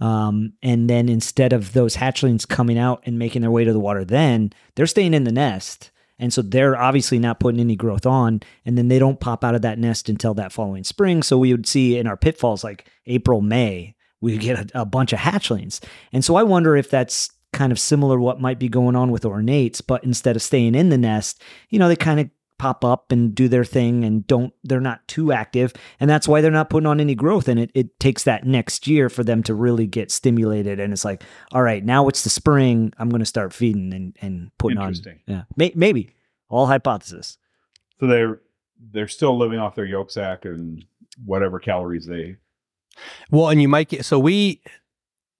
[0.00, 3.80] Um, and then instead of those hatchlings coming out and making their way to the
[3.80, 5.90] water, then they're staying in the nest.
[6.18, 8.42] And so they're obviously not putting any growth on.
[8.64, 11.22] And then they don't pop out of that nest until that following spring.
[11.22, 15.12] So we would see in our pitfalls like April, May, we get a, a bunch
[15.12, 15.80] of hatchlings.
[16.12, 19.24] And so I wonder if that's kind of similar what might be going on with
[19.24, 22.30] ornates, but instead of staying in the nest, you know, they kind of
[22.60, 25.72] pop up and do their thing and don't they're not too active.
[25.98, 27.48] And that's why they're not putting on any growth.
[27.48, 30.78] And it, it takes that next year for them to really get stimulated.
[30.78, 31.22] And it's like
[31.52, 32.92] all right now it's the spring.
[32.98, 34.88] I'm going to start feeding and, and putting on.
[34.88, 35.20] Interesting.
[35.26, 35.44] yeah.
[35.56, 36.10] May, maybe.
[36.50, 37.38] All hypothesis.
[37.98, 38.40] So they're
[38.92, 40.84] they're still living off their yolk sac and
[41.24, 42.36] whatever calories they.
[43.30, 44.62] well and you might get so we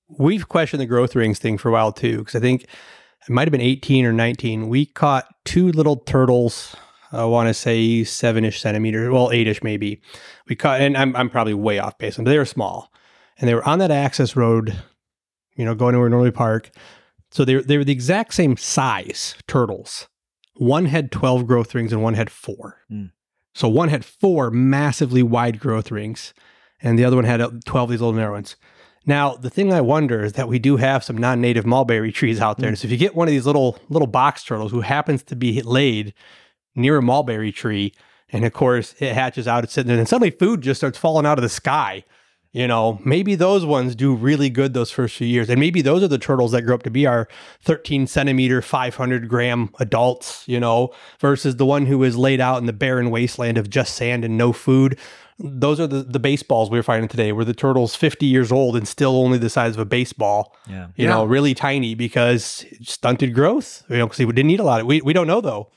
[0.08, 3.46] we've questioned the growth rings thing for a while too because i think it might
[3.46, 6.76] have been 18 or 19 we caught two little turtles
[7.12, 10.00] i want to say seven-ish centimeters well eight-ish maybe.
[10.48, 12.92] We caught and i'm, I'm probably way off base but they were small.
[13.38, 14.76] And they were on that access road
[15.56, 16.70] you know going over norley park.
[17.32, 20.08] So they were, they were the exact same size turtles.
[20.56, 22.78] One had 12 growth rings and one had four.
[22.90, 23.12] Mm.
[23.54, 26.34] so one had four massively wide growth rings
[26.82, 28.56] and the other one had uh, 12 of these little narrow ones.
[29.06, 32.58] Now, the thing I wonder is that we do have some non-native mulberry trees out
[32.58, 32.74] there.
[32.76, 35.62] So if you get one of these little little box turtles who happens to be
[35.62, 36.14] laid
[36.74, 37.92] near a mulberry tree,
[38.32, 41.26] and of course it hatches out, it's sitting there, and suddenly food just starts falling
[41.26, 42.04] out of the sky.
[42.52, 45.48] You know, maybe those ones do really good those first few years.
[45.48, 47.28] And maybe those are the turtles that grow up to be our
[47.62, 52.66] 13 centimeter, 500 gram adults, you know, versus the one who is laid out in
[52.66, 54.98] the barren wasteland of just sand and no food.
[55.38, 58.74] Those are the, the baseballs we were finding today, where the turtle's 50 years old
[58.76, 60.88] and still only the size of a baseball, Yeah.
[60.96, 64.80] you know, really tiny because stunted growth, you know, because we didn't eat a lot
[64.80, 65.68] of We, we don't know though.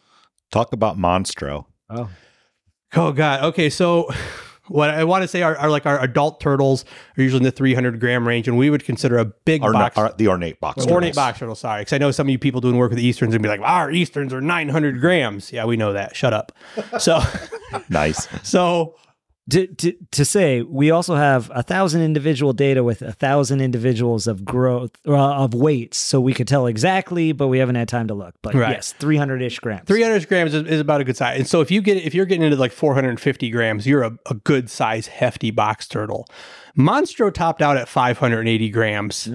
[0.54, 1.66] Talk about Monstro.
[1.90, 2.10] Oh.
[2.96, 3.44] Oh God.
[3.44, 4.10] Okay, so
[4.68, 6.86] what I want to say are, are like our adult turtles
[7.18, 9.98] are usually in the 300 gram range, and we would consider a big box.
[9.98, 10.86] or the ornate box.
[10.86, 13.34] Ornate box turtle, sorry, because I know some of you people doing work with Easterns
[13.34, 16.16] and be like, our Easterns are 900 grams." Yeah, we know that.
[16.16, 16.52] Shut up.
[17.00, 17.20] So,
[17.90, 18.28] Nice.
[18.48, 18.96] so
[19.50, 24.26] To, to, to say we also have a thousand individual data with a thousand individuals
[24.26, 28.08] of growth uh, of weights, so we could tell exactly, but we haven't had time
[28.08, 28.36] to look.
[28.42, 28.72] But Right.
[28.72, 29.86] yes, three hundred ish grams.
[29.86, 31.40] 300 grams is, is about a good size.
[31.40, 34.36] And so if you get if you're getting into like 450 grams, you're a, a
[34.36, 36.26] good size hefty box turtle.
[36.78, 39.30] Monstro topped out at 580 grams.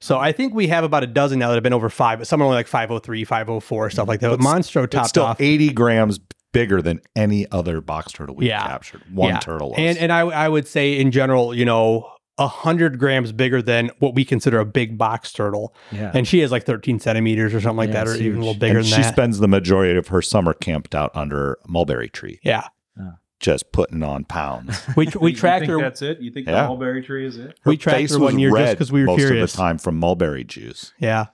[0.00, 2.26] So I think we have about a dozen now that have been over five, but
[2.26, 4.30] some are only like 503, 504, stuff like that.
[4.30, 5.40] But Monstro It's topped still off.
[5.40, 6.18] 80 grams
[6.52, 8.66] bigger than any other box turtle we've Yeah.
[8.66, 9.02] captured.
[9.12, 9.38] One Yeah.
[9.38, 9.78] turtle was.
[9.78, 12.08] And and I I would say in general, you know,
[12.38, 15.74] a hundred grams bigger than what we consider a big box turtle.
[15.92, 16.10] Yeah.
[16.14, 18.40] And she is like 13 centimeters or something like Yeah, that, or it's even a
[18.40, 19.12] little bigger And than she that.
[19.12, 22.64] spends the majority of her summer camped out under a mulberry tree, yeah.
[22.98, 23.16] Ah.
[23.40, 24.82] just putting on pounds.
[24.96, 26.20] We tr- we tracked her that's it?
[26.20, 26.62] You think Yeah.
[26.62, 27.58] the mulberry tree is it?
[27.66, 29.52] we Her tracked her was one year just because we were most curious.
[29.52, 30.92] of the time from mulberry juice.
[30.98, 31.26] Yeah.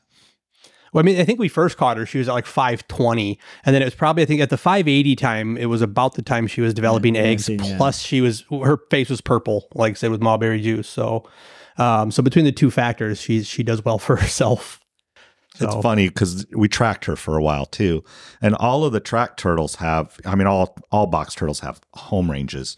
[0.97, 2.07] Well, I mean, I think we first caught her.
[2.07, 3.39] She was at like 520.
[3.67, 6.23] And then it was probably, I think at the 580 time, it was about the
[6.23, 7.51] time she was developing Yeah, eggs.
[7.51, 7.77] yeah.
[7.77, 10.89] Plus, she was, her face was purple, like I said, with mulberry juice.
[10.89, 11.29] So,
[11.77, 14.81] um, so between the two factors, she, she does well for herself.
[15.61, 18.05] It's funny because we tracked her for a while too,
[18.43, 20.19] and all of the track turtles have.
[20.27, 22.77] I mean, all all box turtles have home ranges,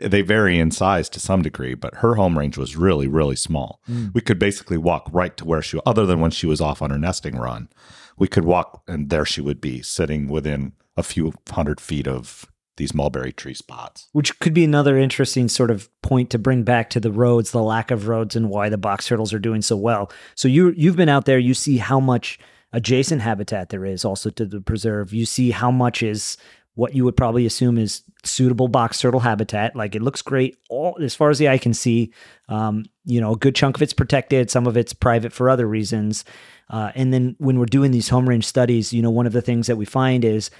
[0.00, 1.74] they vary in size to some degree.
[1.74, 3.80] But her home range was really, really small.
[3.86, 4.08] Hmm.
[4.14, 6.90] We could basically walk right to where she, other than when she was off on
[6.90, 7.68] her nesting run,
[8.16, 12.46] we could walk, and there she would be sitting within a few hundred feet of
[12.76, 14.08] these mulberry tree spots.
[14.12, 17.62] which could be another interesting sort of point to bring back to the roads, the
[17.62, 20.10] lack of roads, and why the box turtles are doing so well.
[20.34, 22.38] So you you've been out there, you see how much
[22.72, 25.12] adjacent habitat there is also to the preserve.
[25.12, 26.38] You see how much is
[26.74, 29.74] what you would probably assume is suitable box turtle habitat.
[29.74, 32.12] Like it looks great all as far as the eye can see.
[32.48, 35.66] Um, you know, a good chunk of it's protected, some of it's private for other
[35.66, 36.24] reasons.
[36.68, 39.42] Uh, and then when we're doing these home range studies, you know, one of the
[39.42, 40.50] things that we find is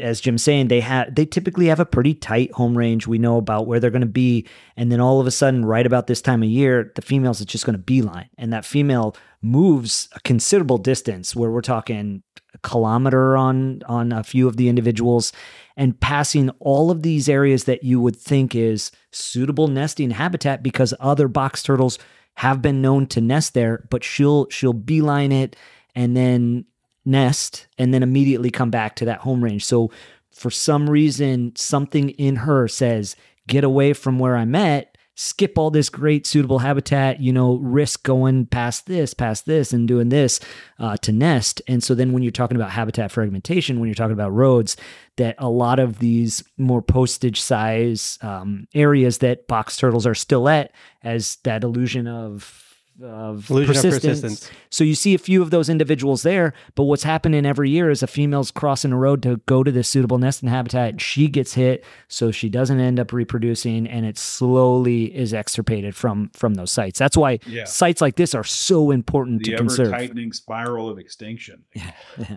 [0.00, 3.06] as Jim's saying, they have they typically have a pretty tight home range.
[3.06, 4.46] We know about where they're going to be,
[4.76, 7.44] and then all of a sudden, right about this time of year, the females are
[7.44, 11.34] just going to beeline, and that female moves a considerable distance.
[11.34, 12.22] Where we're talking
[12.62, 15.32] kilometer on on a few of the individuals,
[15.76, 20.94] and passing all of these areas that you would think is suitable nesting habitat because
[21.00, 21.98] other box turtles
[22.36, 25.56] have been known to nest there, but she'll she'll beeline it
[25.94, 26.64] and then
[27.04, 29.64] nest and then immediately come back to that home range.
[29.64, 29.90] So
[30.32, 33.14] for some reason, something in her says,
[33.46, 38.02] get away from where I'm at, skip all this great suitable habitat, you know, risk
[38.02, 40.40] going past this, past this, and doing this
[40.78, 41.62] uh, to nest.
[41.68, 44.76] And so then when you're talking about habitat fragmentation, when you're talking about roads,
[45.16, 50.48] that a lot of these more postage size um, areas that box turtles are still
[50.48, 50.72] at
[51.02, 52.63] as that illusion of
[53.02, 54.20] of Illusion of persistence.
[54.20, 54.50] persistence.
[54.70, 58.02] So you see a few of those individuals there, but what's happening every year is
[58.02, 61.00] a female's crossing a road to go to this suitable nesting habitat.
[61.00, 66.30] She gets hit, so she doesn't end up reproducing, and it slowly is extirpated from
[66.34, 66.98] from those sites.
[66.98, 67.64] That's why Yeah.
[67.64, 69.90] sites like this are so important The to ever conserve.
[69.90, 71.64] tightening spiral of extinction.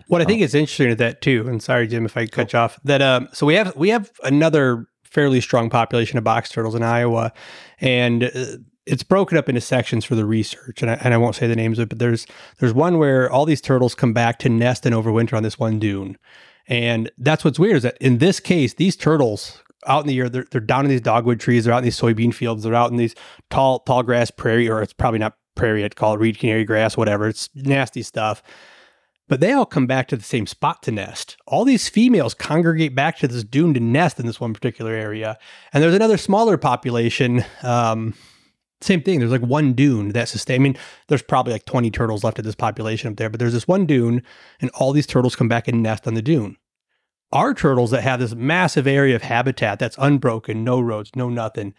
[0.08, 2.58] What I think is interesting is that too, and sorry, Jim, if I cut you
[2.58, 2.78] off.
[2.84, 6.82] That um, so we have we have another fairly strong population of box turtles in
[6.82, 7.32] Iowa,
[7.80, 8.30] and uh,
[8.88, 10.82] it's broken up into sections for the research.
[10.82, 12.26] And I, and I won't say the names of it, but there's
[12.58, 15.78] there's one where all these turtles come back to nest and overwinter on this one
[15.78, 16.16] dune,
[16.66, 20.28] and that's what's weird is that in this case, these turtles out in the air,
[20.28, 22.90] they're, they're down in these dogwood trees, they're out in these soybean fields, they're out
[22.90, 23.14] in these
[23.50, 26.96] tall tall grass prairie, or it's probably not prairie, I'd call it reed canary grass,
[26.96, 27.28] whatever.
[27.28, 28.42] It's nasty stuff
[29.28, 31.36] but they all come back to the same spot to nest.
[31.46, 35.38] All these females congregate back to this dune to nest in this one particular area.
[35.72, 37.44] And there's another smaller population.
[37.62, 38.14] Um,
[38.80, 39.18] same thing.
[39.18, 40.60] There's like one dune that sustain.
[40.60, 40.76] I mean,
[41.08, 43.86] there's probably like 20 turtles left of this population up there, but there's this one
[43.86, 44.22] dune,
[44.60, 46.56] and all these turtles come back and nest on the dune.
[47.32, 51.74] Our turtles that have this massive area of habitat that's unbroken, no roads, no nothing,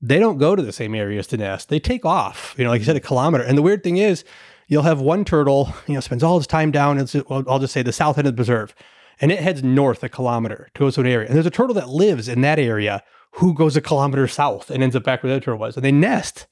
[0.00, 1.68] they don't go to the same areas to nest.
[1.68, 3.42] They take off, you know, like you said, a kilometer.
[3.42, 4.24] And the weird thing is,
[4.68, 6.98] you'll have one turtle, you know, spends all its time down,
[7.28, 8.74] I'll just say the south end of the preserve,
[9.20, 11.26] and it heads north a kilometer to go to an area.
[11.26, 13.02] And there's a turtle that lives in that area
[13.36, 15.76] who goes a kilometer south and ends up back where the other turtle was.
[15.76, 16.46] And they nest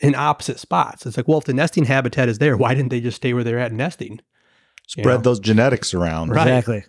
[0.00, 1.06] in opposite spots.
[1.06, 3.44] It's like, well, if the nesting habitat is there, why didn't they just stay where
[3.44, 4.20] they're at nesting?
[4.86, 5.18] Spread You know?
[5.18, 6.30] those genetics around.
[6.30, 6.42] Right.
[6.46, 6.84] Exactly.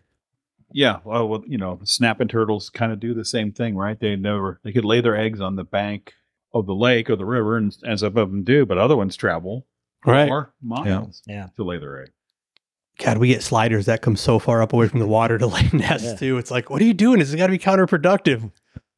[0.72, 3.98] Yeah, well, well, you know, snapping turtles kind of do the same thing, right?
[4.00, 6.14] They never they could lay their eggs on the bank
[6.54, 9.16] of the lake or the river, and as some of them do, but other ones
[9.16, 9.66] travel
[10.06, 10.28] Right.
[10.28, 11.48] four miles Yeah.
[11.56, 12.10] to lay their egg.
[13.00, 15.70] God, we get sliders that come so far up away from the water to lay
[15.74, 16.16] nests Yeah.
[16.16, 16.38] too.
[16.38, 17.20] It's like, what are you doing?
[17.20, 18.52] This has got to be counterproductive.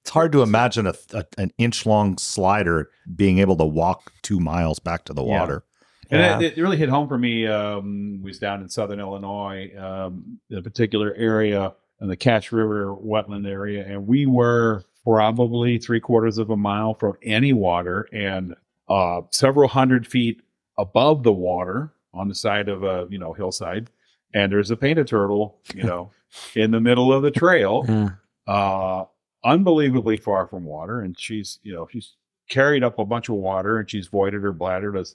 [0.08, 4.40] It's hard to imagine a, a an inch long slider being able to walk two
[4.40, 5.38] miles back to the Yeah.
[5.42, 5.64] water.
[6.10, 6.40] And Yeah.
[6.48, 7.46] it, it really hit home for me.
[7.46, 12.96] Um, was down in southern Illinois, um, in a particular area in the Cache River
[12.96, 18.56] wetland area, and we were probably three quarters of a mile from any water and
[18.88, 20.42] uh, several hundred feet
[20.78, 23.90] above the water on the side of a you know hillside.
[24.34, 26.12] And there's a painted turtle, you know,
[26.56, 28.10] in the middle of the trail Yeah.
[28.48, 29.04] uh,
[29.48, 32.16] unbelievably far from water, and she's you know she's
[32.50, 35.06] carried up a bunch of water, and she's voided her bladder to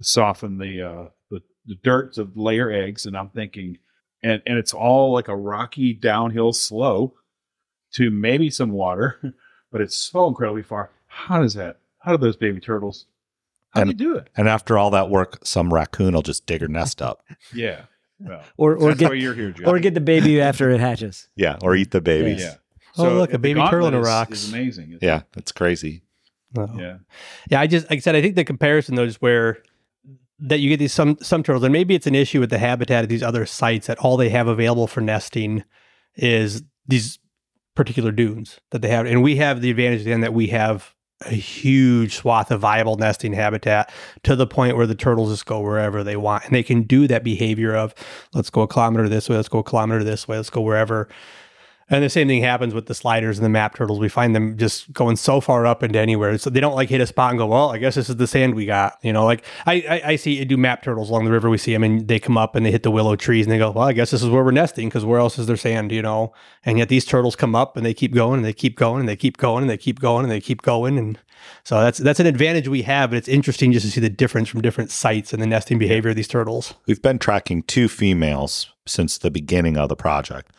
[0.00, 3.06] soften the uh, the, the dirt to lay her eggs.
[3.06, 3.78] And I'm thinking,
[4.22, 7.16] and and it's all like a rocky downhill slope
[7.94, 9.20] to maybe some water,
[9.72, 10.90] but it's so incredibly far.
[11.06, 11.78] How does that?
[11.98, 13.06] How do those baby turtles?
[13.70, 14.28] How do And- you do it?
[14.36, 17.24] And after all that work, some raccoon will just dig her nest up.
[17.54, 17.82] Yeah.
[18.20, 19.66] Well, Or or get you're here, John.
[19.66, 21.28] or get the baby after it hatches.
[21.34, 22.40] Yeah, or eat the babies.
[22.42, 22.54] yeah.
[22.96, 24.30] Oh, look, a baby turtle in a rock.
[24.30, 24.90] is- amazing.
[24.90, 26.02] isn't Yeah, that's crazy.
[26.56, 26.68] Oh.
[26.78, 26.98] Yeah.
[27.50, 29.58] Yeah, I just like I said, I think the comparison though is where
[30.38, 33.04] that you get these some some turtles, and maybe it's an issue with the habitat
[33.04, 35.64] of these other sites that all they have available for nesting
[36.16, 37.18] is these
[37.74, 40.94] particular dunes that they have, and we have the advantage then that we have
[41.26, 43.90] a huge swath of viable nesting habitat
[44.22, 47.06] to the point where the turtles just go wherever they want, and they can do
[47.08, 47.94] that behavior of
[48.34, 51.08] let's go a kilometer this way, let's go a kilometer this way, let's go wherever.
[51.90, 53.98] And the same thing happens with the sliders and the map turtles.
[53.98, 56.38] We find them just going so far up into anywhere.
[56.38, 58.26] So they don't like hit a spot and go, well, I guess this is the
[58.26, 58.98] sand we got.
[59.02, 61.50] You know, like I, I, I see I do map turtles along the river.
[61.50, 63.58] We see them and they come up and they hit the willow trees and they
[63.58, 65.92] go, well, I guess this is where we're nesting because where else is there sand,
[65.92, 66.32] you know?
[66.64, 69.08] And yet these turtles come up and they keep going and they keep going and
[69.08, 70.96] they keep going and they keep going and they keep going.
[70.96, 71.18] And
[71.64, 73.10] so that's, that's an advantage we have.
[73.10, 76.10] But it's interesting just to see the difference from different sites and the nesting behavior
[76.10, 76.74] of these turtles.
[76.86, 80.50] We've been tracking two females since the beginning of the project.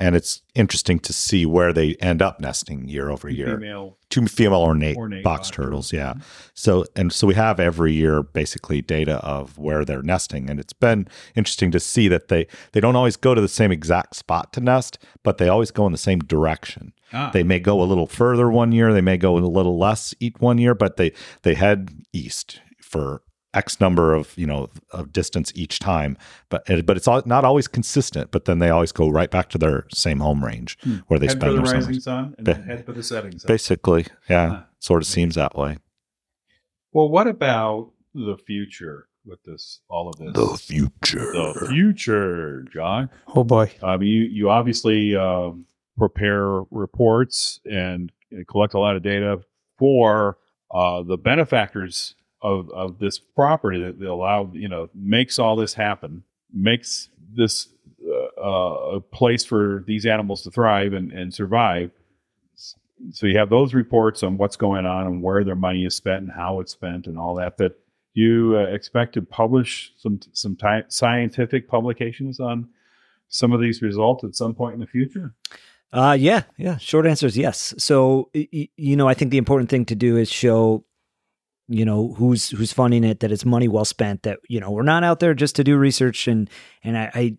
[0.00, 3.58] And it's interesting to see where they end up nesting year over year.
[3.58, 3.98] Female.
[4.08, 6.14] Two female ornate, Ornate box box turtles, yeah.
[6.14, 6.26] turtles.
[6.54, 10.72] So and so we have every year basically data of where they're nesting, and it's
[10.72, 11.06] been
[11.36, 14.60] interesting to see that they they don't always go to the same exact spot to
[14.60, 16.92] nest, but they always go in the same direction.
[17.12, 17.30] Ah.
[17.32, 20.40] They may go a little further one year, they may go a little less eat
[20.40, 21.12] one year, but they
[21.42, 23.22] they head east for
[23.52, 26.16] X number of you know of distance each time,
[26.50, 28.30] but but it's all, not always consistent.
[28.30, 30.78] But then they always go right back to their same home range
[31.08, 31.30] where they Hmm.
[31.30, 33.48] head spend for the their rising sun and Ba- head for the setting sun.
[33.48, 34.62] Basically, yeah, Huh.
[34.78, 35.78] sort of seems that way.
[36.92, 39.80] Well, what about the future with this?
[39.88, 40.32] All of this.
[40.32, 41.32] The future.
[41.32, 43.10] The future, John.
[43.34, 43.72] Oh boy.
[43.82, 45.66] Um, you you obviously um,
[45.98, 48.12] prepare reports and
[48.48, 49.40] collect a lot of data
[49.78, 50.38] for
[50.72, 56.22] uh, the benefactors of of this property that allow you know makes all this happen,
[56.52, 57.68] makes this
[58.06, 61.90] uh, uh, a place for these animals to thrive and, and survive.
[63.12, 66.22] So you have those reports on what's going on and where their money is spent
[66.22, 67.56] and how it's spent and all that.
[67.56, 67.78] That
[68.12, 72.68] you uh, expect to publish some some ti- scientific publications on
[73.30, 75.32] some of these results at some point in the future?
[75.92, 76.76] Uh, yeah, yeah.
[76.76, 77.74] Short answer is yes.
[77.78, 80.84] So, y- you know, I think the important thing to do is show,
[81.70, 84.24] you know, who's who's funding it, that it's money well spent.
[84.24, 86.50] That you know, we're not out there just to do research, and
[86.82, 87.36] and I, I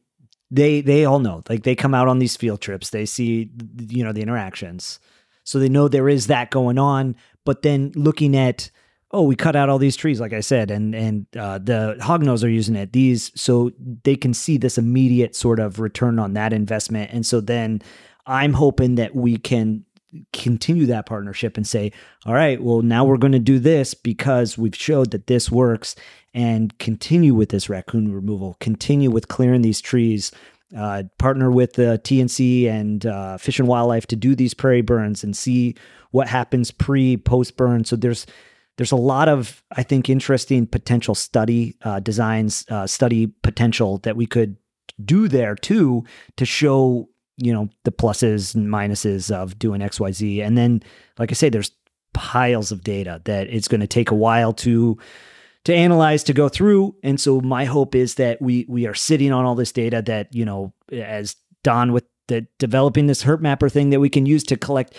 [0.50, 3.50] they they all know, like they come out on these field trips, they see,
[3.90, 5.00] you know, the interactions,
[5.44, 7.16] so they know there is that going on.
[7.44, 8.72] But then looking at,
[9.12, 12.44] oh, we cut out all these trees, like I said, and and uh, the hognose
[12.44, 12.94] are using it.
[12.94, 13.72] These so
[14.04, 17.82] they can see this immediate sort of return on that investment, and so then
[18.26, 19.84] I'm hoping that we can
[20.34, 21.92] continue that partnership and say,
[22.26, 25.96] all right, well, now we're going to do this because we've showed that this works
[26.34, 30.32] and continue with this raccoon removal, continue with clearing these trees,
[30.78, 35.24] uh, partner with the TNC and uh, Fish and Wildlife to do these prairie burns
[35.24, 35.76] and see
[36.12, 37.84] what happens pre, post burn.
[37.84, 38.26] So there's,
[38.78, 44.16] there's a lot of, I think, interesting potential study uh, designs, uh, study potential that
[44.16, 44.56] we could
[45.04, 46.06] do there too
[46.38, 50.82] to show you know the pluses and minuses of doing xyz and then
[51.18, 51.72] like i say there's
[52.14, 54.98] piles of data that it's going to take a while to
[55.64, 56.96] to analyze to go through.
[57.04, 60.34] And so my hope is that we we are sitting on all this data that
[60.34, 64.58] you know as don with the developing this HerpMapper thing that we can use to
[64.58, 64.96] collect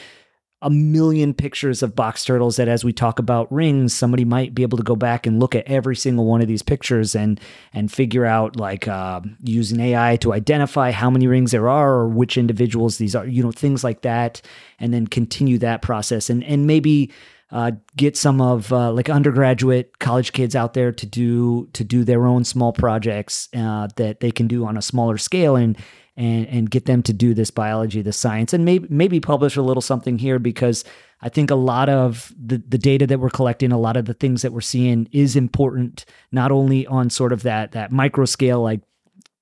[0.63, 4.63] a million pictures of box turtles that as we talk about rings somebody might be
[4.63, 7.41] able to go back and look at every single one of these pictures and
[7.73, 12.09] and figure out like uh, using ai to identify how many rings there are or
[12.09, 14.41] which individuals these are you know things like that
[14.83, 16.29] and then continue that process.
[16.29, 17.11] And and maybe
[17.51, 22.05] uh, get some of uh, like undergraduate college kids out there to do to do
[22.05, 25.79] their own small projects uh, that they can do on a smaller scale and
[26.23, 29.63] and and get them to do this biology, the science, and maybe maybe publish a
[29.63, 30.85] little something here because
[31.21, 34.15] I think a lot of the the data that we're collecting, a lot of the
[34.15, 38.63] things that we're seeing is important, not only on sort of that that micro scale,
[38.63, 38.83] like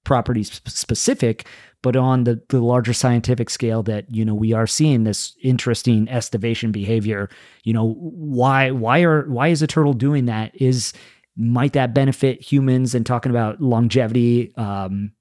[0.05, 1.47] property specific,
[1.83, 6.09] but on the, the larger scientific scale that you know we are seeing this interesting
[6.09, 7.29] estivation behavior.
[7.63, 10.53] You know why why are why is a turtle doing that?
[10.55, 10.95] Is
[11.37, 12.95] might that benefit humans?
[12.95, 15.13] And talking about longevity um,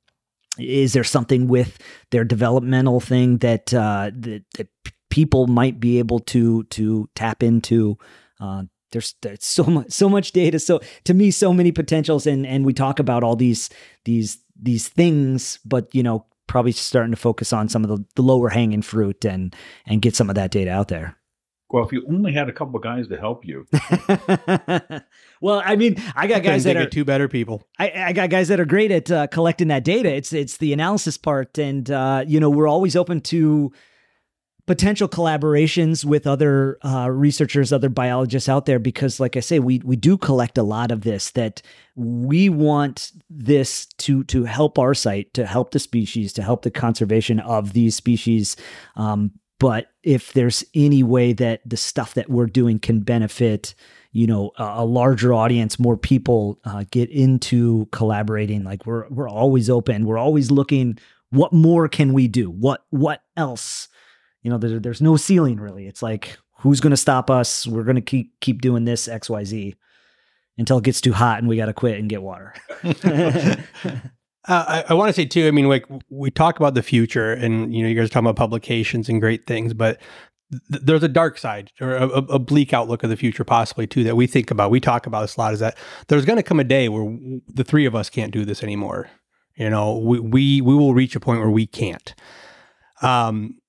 [0.59, 1.77] is there something with
[2.11, 4.67] their developmental thing that uh, that, that
[5.09, 7.97] people might be able to to tap into?
[8.39, 10.59] Uh, there's, there's so much so much data.
[10.59, 13.69] So to me so many potentials and and we talk about all these
[14.05, 18.23] these these things but you know probably starting to focus on some of the, the
[18.23, 19.55] lower hanging fruit and
[19.85, 21.15] and get some of that data out there
[21.71, 23.67] Well, if you only had a couple of guys to help you,
[25.41, 27.67] well i mean i got guys that are two better people.
[27.77, 30.13] I, I got guys that are great at uh, collecting that data.
[30.13, 33.71] It's it's the analysis part, and uh, you know we're always open to
[34.69, 39.81] potential collaborations with other uh, researchers, other biologists out there, because like I say, we
[39.83, 41.31] we do collect a lot of this.
[41.31, 41.63] That
[41.95, 46.71] we want this to to help our site, to help the species, to help the
[46.71, 48.55] conservation of these species.
[48.95, 53.75] Um, but if there's any way that the stuff that we're doing can benefit
[54.11, 59.29] you know a, a larger audience more people uh, get into collaborating like we're we're
[59.29, 60.05] always open.
[60.05, 60.97] We're always looking
[61.31, 62.49] what more can we do?
[62.49, 63.87] What what else?
[64.41, 65.87] You know there, there's no ceiling really.
[65.87, 67.67] It's like who's going to stop us?
[67.67, 69.75] We're going to keep keep doing this xyz
[70.57, 72.53] until it gets too hot and we got to quit and get water
[74.49, 75.47] Uh, I, I want to say too.
[75.47, 78.25] I mean, like we talk about the future, and you know, you guys are talking
[78.25, 80.01] about publications and great things, but
[80.71, 84.03] th- there's a dark side or a, a bleak outlook of the future, possibly too,
[84.03, 84.71] that we think about.
[84.71, 85.53] We talk about this a lot.
[85.53, 85.77] Is that
[86.07, 88.63] there's going to come a day where w- the three of us can't do this
[88.63, 89.11] anymore.
[89.55, 92.15] You know, we we we will reach a point where we can't.
[93.03, 93.59] Um,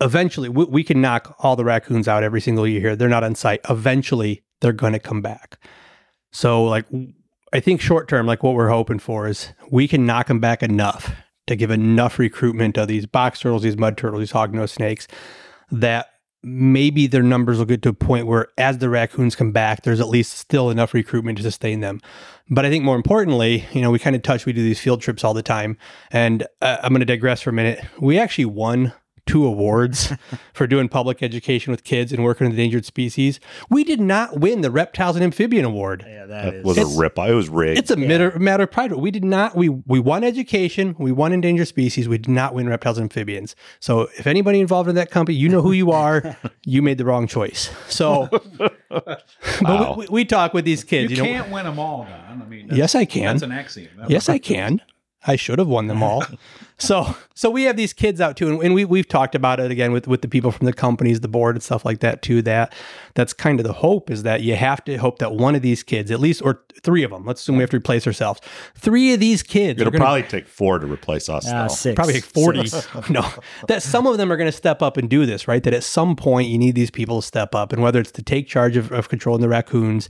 [0.00, 2.96] eventually, we, we can knock all the raccoons out every single year here.
[2.96, 3.60] They're not on site.
[3.70, 5.58] Eventually, they're going to come back.
[6.32, 6.84] So, like,
[7.52, 10.62] I think short term, like what we're hoping for is we can knock them back
[10.62, 11.14] enough
[11.46, 15.08] to give enough recruitment of these box turtles, these mud turtles, these hognose snakes
[15.70, 16.08] that
[16.42, 20.00] maybe their numbers will get to a point where as the raccoons come back, there's
[20.00, 22.00] at least still enough recruitment to sustain them.
[22.48, 25.00] But I think more importantly, you know, we kind of touch, we do these field
[25.00, 25.76] trips all the time.
[26.10, 27.84] And uh, I'm going to digress for a minute.
[28.00, 28.92] We actually won
[29.28, 30.12] two awards
[30.52, 33.38] for doing public education with kids and working with endangered species.
[33.70, 36.04] We did not win the Reptiles and Amphibian Award.
[36.08, 37.16] yeah That was a rip.
[37.18, 37.78] It was rigged.
[37.78, 38.92] It's a matter, matter of pride.
[38.92, 39.54] We did not.
[39.54, 40.96] We we won education.
[40.98, 42.08] We won endangered species.
[42.08, 43.54] We did not win reptiles and amphibians.
[43.78, 46.36] So if anybody involved in that company, you know who you are.
[46.64, 47.70] you made the wrong choice.
[47.88, 48.28] So,
[48.88, 49.24] but
[49.62, 49.94] Wow.
[49.96, 51.10] we, we talk with these kids.
[51.10, 52.42] You, know, can't win them all, Don.
[52.42, 53.24] I mean, yes, I can.
[53.36, 53.90] That's an axiom.
[53.98, 54.80] That Yes, I can.
[55.26, 56.24] I should have won them all.
[56.78, 59.70] So, so we have these kids out too, and, and we we've talked about it
[59.70, 62.40] again with with the people from the companies, the board, and stuff like that too.
[62.42, 62.72] That
[63.14, 65.82] that's kind of the hope is that you have to hope that one of these
[65.82, 67.24] kids, at least, or three of them.
[67.24, 68.40] Let's assume we have to replace ourselves.
[68.76, 69.80] Three of these kids.
[69.80, 71.46] It'll are gonna, probably take four to replace us.
[71.48, 71.74] Ah, though.
[71.74, 72.70] six probably like 40
[73.10, 73.28] no
[73.66, 75.82] that some of them are going to step up and do this right that at
[75.82, 78.76] some point you need these people to step up and whether it's to take charge
[78.76, 80.08] of, of controlling the raccoons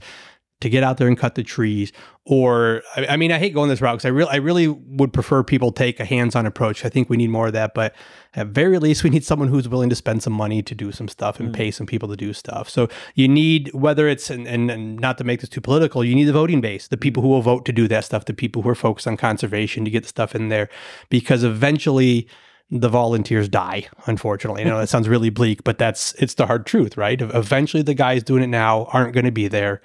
[0.61, 1.91] to get out there and cut the trees
[2.25, 5.13] or i, I mean i hate going this route because i really i really would
[5.13, 6.83] prefer people take a hands-on approach.
[6.85, 7.95] I think we need more of that but
[8.35, 11.07] at very least we need someone who's willing to spend some money to do some
[11.07, 11.53] stuff and mm.
[11.53, 12.69] pay some people to do stuff.
[12.69, 16.15] So you need whether it's and, and, and not to make this too political you
[16.15, 17.27] need the voting base the people mm.
[17.27, 19.91] who will vote to do that stuff the people who are focused on conservation to
[19.91, 20.69] get the stuff in there
[21.09, 22.27] because eventually
[22.71, 24.61] the volunteers die unfortunately.
[24.61, 27.19] I know that sounds really bleak but that's it's the hard truth right?
[27.21, 29.81] Eventually the guys doing it now aren't going to be there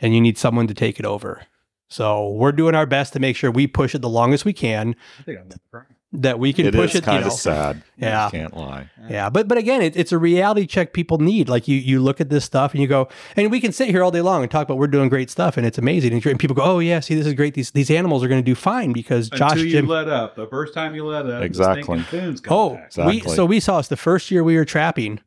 [0.00, 1.42] and you need someone to take it over
[1.88, 4.94] so we're doing our best to make sure we push it the longest we can
[5.20, 5.86] I think I'm crying.
[6.12, 7.82] that we can It push is it you kind know of sad.
[7.96, 8.26] Yeah.
[8.26, 8.90] I can't lie.
[9.08, 11.48] yeah, but but again, it, it's a reality check people need.
[11.48, 14.02] Like you you look at this stuff and you go, and we can sit here
[14.02, 16.38] all day long and talk about we're doing great stuff and it's amazing and, and
[16.40, 17.54] people go, oh yeah, see this is great.
[17.54, 19.86] These these animals are going to do fine because Josh Until you Jim.
[19.86, 20.34] let up.
[20.36, 21.98] The first time you let up, Exactly.
[21.98, 22.96] the coons come Oh, back.
[22.96, 23.34] we Exactly.
[23.36, 25.20] so we saw us the first year we were trapping.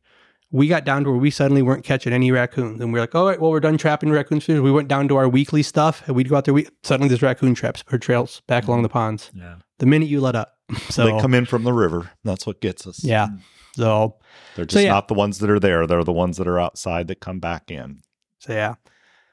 [0.52, 2.82] We got down to where we suddenly weren't catching any raccoons.
[2.82, 4.48] And we are like, all right, well, we're done trapping raccoons.
[4.48, 6.54] We went down to our weekly stuff and we'd go out there.
[6.54, 9.32] We, suddenly there's raccoon traps or trails back along the ponds.
[9.34, 9.56] Yeah.
[9.78, 10.56] The minute you let up.
[10.90, 12.12] So they come in from the river.
[12.24, 13.04] That's what gets us.
[13.04, 13.28] yeah.
[13.28, 13.42] Mm.
[13.76, 14.16] So,
[14.56, 14.90] They're just So, yeah.
[14.92, 15.88] not the ones that are there.
[15.88, 18.02] They're the ones that are outside that come back in.
[18.40, 18.76] so yeah.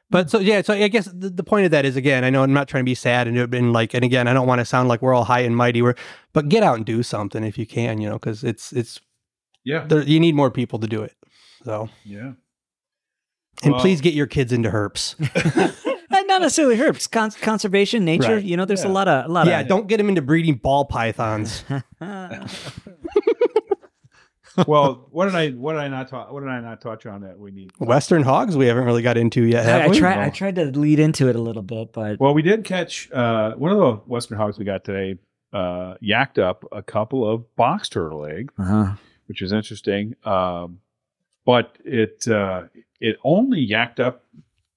[0.09, 2.43] But so yeah, so I guess the, the point of that is again, I know
[2.44, 4.64] I'm not trying to be sad and and like, and again, I don't want to
[4.64, 5.82] sound like we're all high and mighty.
[5.82, 5.97] We're,
[6.32, 9.01] but get out and do something if you can, you know, because it's it's
[9.66, 9.84] Yeah.
[9.86, 11.14] there, you need more people to do it.
[11.64, 12.32] So Yeah.
[13.62, 15.16] and Well- please get your kids into herps.
[16.28, 18.34] Not necessarily herps, con- conservation, nature.
[18.34, 18.44] Right.
[18.44, 20.56] You know, there's a lot of a lot yeah, of don't get them into breeding
[20.56, 21.64] ball pythons.
[24.66, 27.22] well, what did I what did I not talk what did I not touch on
[27.22, 27.70] that we need?
[27.78, 29.98] Western hogs we haven't really got into yet, have I, I we?
[29.98, 30.18] tried.
[30.18, 33.55] I tried to lead into it a little bit, but Well, we did catch uh,
[33.55, 35.18] one of the western hogs we got today.
[35.52, 38.93] Uh, yacked up a couple of box turtle eggs, uh-huh.
[39.27, 40.15] Which is interesting.
[40.24, 40.81] Um,
[41.44, 42.65] but it uh,
[43.01, 44.24] it only yacked up.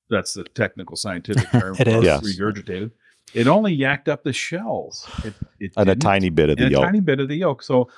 [0.09, 1.75] That's the technical scientific term.
[1.79, 2.03] It is.
[2.03, 2.21] Yes.
[2.21, 2.91] regurgitated.
[3.33, 5.07] It only yacked up the shells.
[5.23, 6.85] It, it And a tiny bit of the and a yolk.
[6.85, 7.61] tiny bit of the yolk.
[7.63, 7.89] So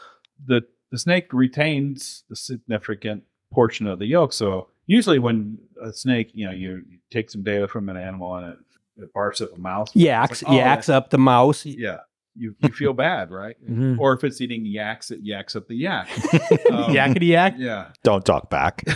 [0.45, 0.61] the
[0.91, 3.23] the snake retains a significant
[3.53, 4.33] portion of the yolk.
[4.33, 8.35] So usually when a snake, you know, you, you take some data from an animal
[8.35, 8.59] and it,
[9.03, 9.89] it barfs up a mouse.
[9.93, 11.65] Yeah, It's like, oh, yaks up the mouse.
[11.65, 11.99] Yeah.
[12.35, 13.55] You, you feel bad, right?
[13.69, 13.99] Mhm.
[13.99, 16.07] Or if it's eating yaks, it yaks up the yak.
[16.71, 17.55] Um, Yakety yak.
[17.57, 17.89] Yeah.
[18.03, 18.83] Don't talk back.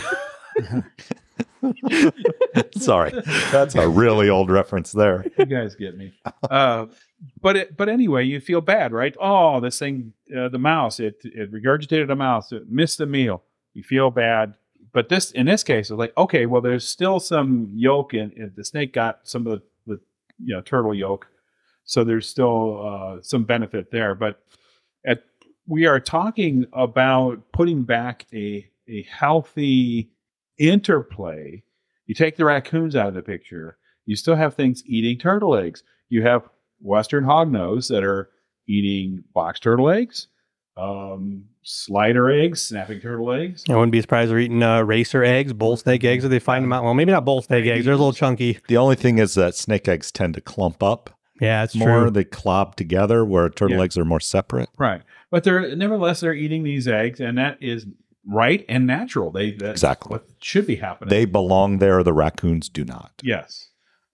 [2.76, 3.12] Sorry.
[3.52, 5.24] That's a really old reference there.
[5.38, 6.12] You guys get me.
[6.50, 6.86] Uh,
[7.40, 9.14] but it, but anyway, you feel bad, right?
[9.20, 13.42] Oh, this thing, uh, the mouse, it it regurgitated a mouse, it missed the meal.
[13.74, 14.54] You feel bad.
[14.92, 18.30] But this, in this case, it's like okay, well, there's still some yolk in.
[18.32, 20.00] in the snake got some of the, the
[20.42, 21.26] you know turtle yolk,
[21.86, 24.14] so there's still uh, some benefit there.
[24.14, 24.42] But
[25.06, 25.24] at
[25.66, 30.10] we are talking about putting back a a healthy
[30.58, 31.62] interplay.
[32.06, 35.82] You take the raccoons out of the picture, you still have things eating turtle eggs.
[36.08, 36.48] You have
[36.80, 38.30] western hognose that are
[38.68, 40.28] eating box turtle eggs,
[40.76, 43.64] um, slider eggs, snapping turtle eggs.
[43.68, 46.64] I wouldn't be surprised they're eating uh, racer eggs, bull snake eggs if they find
[46.64, 46.84] them out.
[46.84, 47.84] Well, maybe not bull snake eggs.
[47.84, 48.58] They're a little chunky.
[48.68, 52.02] The only thing is that snake eggs tend to clump up Yeah, it's more.
[52.02, 52.10] true.
[52.10, 53.84] They clob together where turtle Yeah.
[53.84, 54.68] eggs are more separate.
[54.78, 57.86] Right, but they're nevertheless they're eating these eggs, and that is
[58.26, 59.30] right and natural.
[59.30, 60.10] They that's Exactly.
[60.10, 61.10] what should be happening.
[61.10, 62.02] They belong there.
[62.02, 63.12] The raccoons do not.
[63.22, 63.68] yes,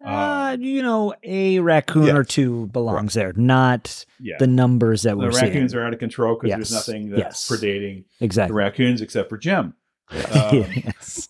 [0.04, 2.16] uh, you know, a raccoon Yeah.
[2.16, 4.34] or two belongs there, not yeah.
[4.40, 5.52] the numbers that the we're raccoons seeing.
[5.52, 7.48] Raccoons are out of control because there's nothing that's Yes.
[7.48, 8.54] predating the exactly.
[8.56, 9.74] raccoons except for Jim.
[10.10, 10.18] Um,
[10.84, 11.28] yes.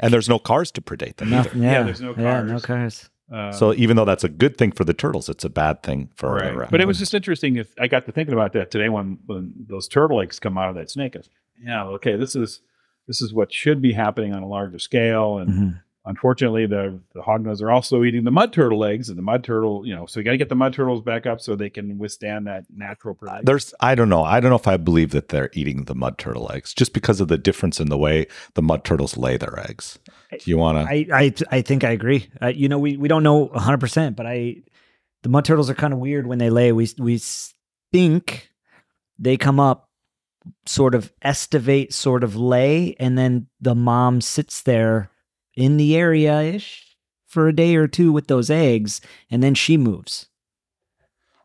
[0.00, 1.36] And there's no cars to predate them either.
[1.48, 1.82] Nothing- yeah.
[1.82, 3.10] there's no Yeah, no cars.
[3.34, 6.08] Uh, So even though that's a good thing for the turtles, it's a bad thing
[6.14, 6.44] for the Right.
[6.56, 6.70] raccoons.
[6.70, 7.56] But it was just interesting.
[7.56, 10.68] If I got to thinking about that today when, when those turtle eggs come out
[10.68, 11.16] of that snake.
[11.16, 11.30] I was,
[11.62, 12.60] yeah, okay, this is
[13.06, 15.38] this is what should be happening on a larger scale.
[15.38, 15.80] And Mhm.
[16.04, 19.86] Unfortunately, the the hognose are also eating the mud turtle eggs, and the mud turtle,
[19.86, 21.98] you know, so you got to get the mud turtles back up so they can
[21.98, 23.44] withstand that natural predator.
[23.44, 24.22] There's, I don't know.
[24.22, 27.20] I don't know if I believe that they're eating the mud turtle eggs just because
[27.20, 29.98] of the difference in the way the mud turtles lay their eggs.
[30.30, 30.92] Do you want to?
[30.92, 32.28] I, I I think I agree.
[32.42, 34.56] Uh, you know, we, we don't know 100, percent but I
[35.22, 36.72] the mud turtles are kind of weird when they lay.
[36.72, 37.20] We we
[37.92, 38.50] think
[39.18, 39.88] they come up,
[40.66, 45.10] sort of estivate, sort of lay, and then the mom sits there
[45.56, 49.00] in the area ish for a day or two with those eggs,
[49.30, 50.26] and then she moves.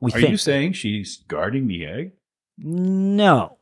[0.02, 2.14] We Are think you saying she's guarding the egg?
[2.58, 3.58] no.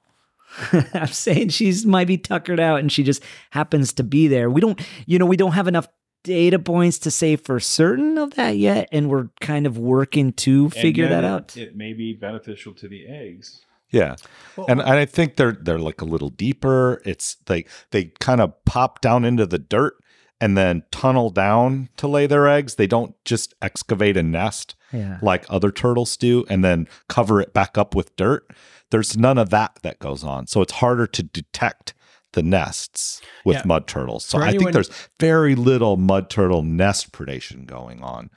[0.94, 3.22] I'm saying she's might be tuckered out and she just
[3.52, 4.50] happens to be there.
[4.50, 5.90] We don't, you know, we don't have enough
[6.24, 10.70] data points to say for certain of that yet, and we're kind of working to
[10.70, 11.58] figure And yet that out.
[11.58, 13.66] It may be beneficial to the eggs.
[13.92, 14.16] Yeah.
[14.58, 17.02] and, and I think they're they're like a little deeper.
[17.06, 19.96] It's like they kind of pop down into the dirt
[20.40, 22.76] and then tunnel down to lay their eggs.
[22.76, 25.18] They don't just excavate a nest yeah.
[25.22, 28.48] like other turtles do and then cover it back up with dirt.
[28.92, 30.48] There's none of that that goes on.
[30.48, 31.94] So it's harder to detect
[32.34, 33.64] the nests with Yeah.
[33.66, 34.26] mud turtles.
[34.26, 38.30] So For I anyone- think there's very little mud turtle nest predation going on.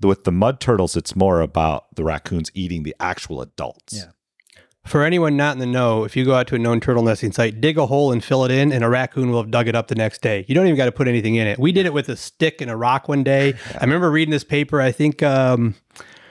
[0.00, 3.94] With the mud turtles, it's more about the raccoons eating the actual adults.
[3.96, 4.10] Yeah.
[4.86, 7.32] For anyone not in the know, if you go out to a known turtle nesting
[7.32, 9.74] site, dig a hole and fill it in, and a raccoon will have dug it
[9.74, 10.46] up the next day.
[10.48, 11.58] You don't even got to put anything in it.
[11.58, 13.52] We did it with a stick and a rock one day.
[13.74, 14.80] I remember reading this paper.
[14.80, 15.74] I think um,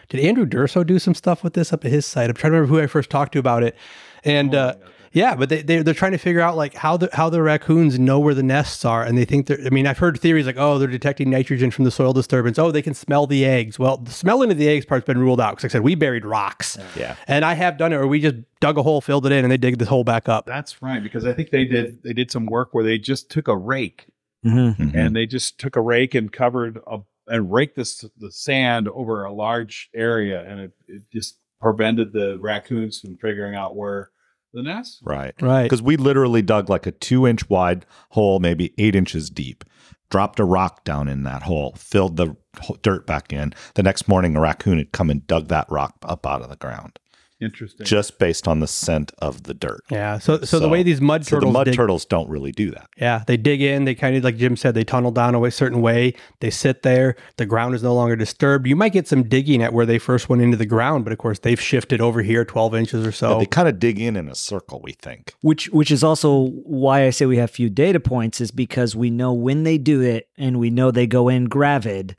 [0.10, 2.30] did Andrew Durso do some stuff with this up at his site?
[2.30, 3.76] I'm trying to remember who I first talked to about it.
[4.24, 4.76] And uh,
[5.18, 7.98] Yeah, but they they're, they're trying to figure out like how the how the raccoons
[7.98, 9.60] know where the nests are, and they think they're.
[9.66, 12.60] I mean, I've heard theories like, oh, they're detecting nitrogen from the soil disturbance.
[12.60, 13.80] Oh, they can smell the eggs.
[13.80, 15.96] Well, the smelling of the eggs part's been ruled out because, like I said, we
[15.96, 16.78] buried rocks.
[16.96, 17.16] Yeah.
[17.28, 19.52] and I have done it, or we just dug a hole, filled it in, and
[19.52, 20.46] they dig this hole back up.
[20.46, 23.48] That's right, because I think they did they did some work where they just took
[23.48, 24.06] a rake
[24.46, 24.84] Mm-hmm.
[24.84, 24.96] Mhm.
[24.96, 29.24] and they just took a rake and covered a and raked this the sand over
[29.24, 34.12] a large area, and it, it just prevented the raccoons from figuring out where
[34.58, 35.00] the nest.
[35.04, 35.34] right.
[35.42, 35.64] Right.
[35.64, 39.64] Because we literally dug like a two inch wide hole, maybe eight inches deep,
[40.10, 42.36] dropped a rock down in that hole, filled the
[42.82, 43.54] dirt back in.
[43.76, 46.56] The next morning, a raccoon had come and dug that rock up out of the
[46.58, 47.00] ground
[47.40, 47.86] Interesting.
[47.86, 49.82] just based on the scent of the dirt.
[49.92, 50.18] Yeah.
[50.18, 52.72] So, so, the way these mud So the turtles mud dig, turtles don't really do
[52.72, 52.90] that.
[52.98, 53.86] yeah, they dig in.
[53.86, 56.16] They kind of like Jim said, they tunnel down a certain way.
[56.40, 57.16] They sit there.
[57.36, 58.66] The ground is no longer disturbed.
[58.66, 61.20] You might get some digging at where they first went into the ground, but of
[61.20, 63.34] course they've shifted over here twelve inches or so.
[63.34, 65.36] But they kind of dig in in a circle, we think.
[65.42, 69.12] Which which is also why I say we have few data points is because we
[69.12, 72.16] know when they do it and we know they go in gravid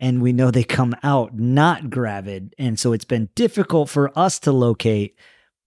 [0.00, 4.38] and we know they come out not gravid and so it's been difficult for us
[4.38, 5.16] to locate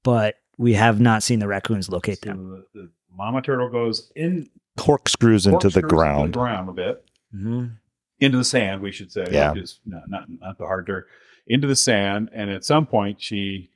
[0.03, 2.65] but we have not seen the raccoons locate So them.
[2.73, 6.33] the, the mama turtle goes in Corkscrews into the corkscrews ground.
[6.33, 7.05] ground a bit
[7.35, 7.77] Mhm.
[8.19, 9.25] into the sand, we should say.
[9.31, 9.53] Yeah.
[9.53, 11.07] Just not, not not the hard dirt
[11.47, 13.69] into the sand, and at some point she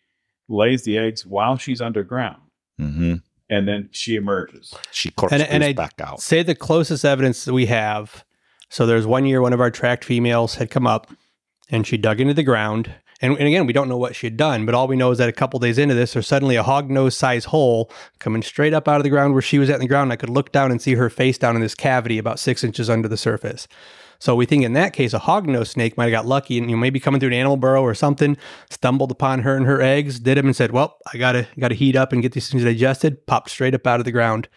[0.48, 2.42] lays the eggs while she's underground,
[2.78, 3.16] hmm
[3.50, 4.74] and then she emerges.
[4.92, 6.20] She corkscrews and I- back out.
[6.20, 8.25] say the closest evidence that we have.
[8.70, 11.12] So there's one year one of our tracked females had come up
[11.70, 12.94] and she dug into the ground.
[13.22, 15.18] And, and again, we don't know what she had done, but all we know is
[15.20, 17.90] that a couple days into this, there's suddenly a hog nose size hole
[18.20, 20.12] coming straight up out of the ground where she was at in the ground.
[20.12, 22.90] I could look down and see her face down in this cavity about six inches
[22.90, 23.68] under the surface.
[24.20, 26.76] So we think in that case, a hognose snake might have got lucky and you
[26.76, 28.38] know, maybe coming through an animal burrow or something,
[28.70, 31.96] stumbled upon her and her eggs, did them and said, "Well, I gotta gotta heat
[31.96, 34.48] up and get these things digested." Popped straight up out of the ground.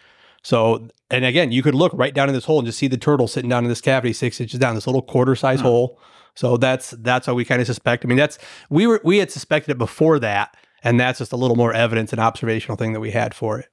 [0.43, 2.97] So, and again, you could look right down in this hole and just see the
[2.97, 5.65] turtle sitting down in this cavity, six inches down, this little quarter size hmm.
[5.65, 5.99] hole.
[6.35, 8.05] So that's that's how we kind of suspect.
[8.05, 8.37] I mean, that's
[8.69, 12.13] we were we had suspected it before that, and that's just a little more evidence
[12.13, 13.67] and observational thing that we had for it.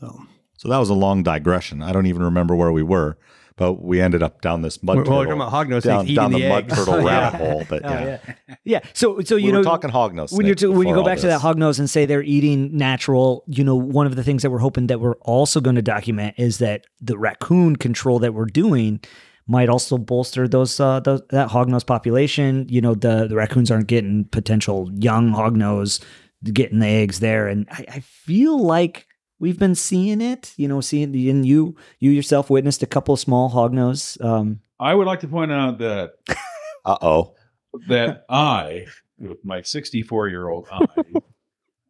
[0.00, 0.26] So,
[0.56, 1.82] So that was a long digression.
[1.82, 3.18] I don't even remember where we were,
[3.62, 5.18] but we ended up down this mud well, turtle.
[5.18, 7.30] we're talking about hognose down, down the, the, mud turtle Oh, yeah.
[7.30, 7.64] rabbit hole.
[7.68, 8.18] But Oh, yeah,
[8.48, 8.54] yeah.
[8.64, 8.80] Yeah.
[8.92, 10.32] So so you we know talking hognose.
[10.32, 11.42] when you when you go back to that this.
[11.42, 14.58] hog nose and say they're eating natural, you know, one of the things that we're
[14.58, 18.98] hoping that we're also going to document is that the raccoon control that we're doing
[19.46, 22.66] might also bolster those, uh, those that hognose population.
[22.68, 26.02] You know, the the raccoons aren't getting potential young hognose
[26.52, 29.06] getting the eggs there, and I, I feel like
[29.42, 30.54] we've been seeing it.
[30.56, 34.18] You know, seeing and you you yourself witnessed a couple of small hognose.
[34.24, 36.12] Um, I would like to point out that
[36.84, 37.34] Uh oh.
[37.88, 38.86] that I,
[39.18, 40.86] with my 64 year old eye,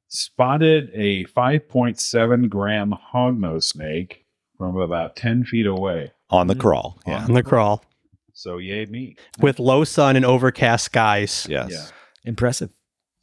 [0.08, 4.26] spotted a 5.7 gram hognose snake
[4.58, 6.12] from about 10 feet away.
[6.30, 6.98] On the crawl.
[7.06, 7.24] Yeah.
[7.24, 7.84] on the crawl
[8.32, 9.16] So yay me.
[9.40, 11.46] with low sun and overcast skies.
[11.48, 11.70] Yes.
[11.70, 11.84] Yeah.
[12.24, 12.70] impressive.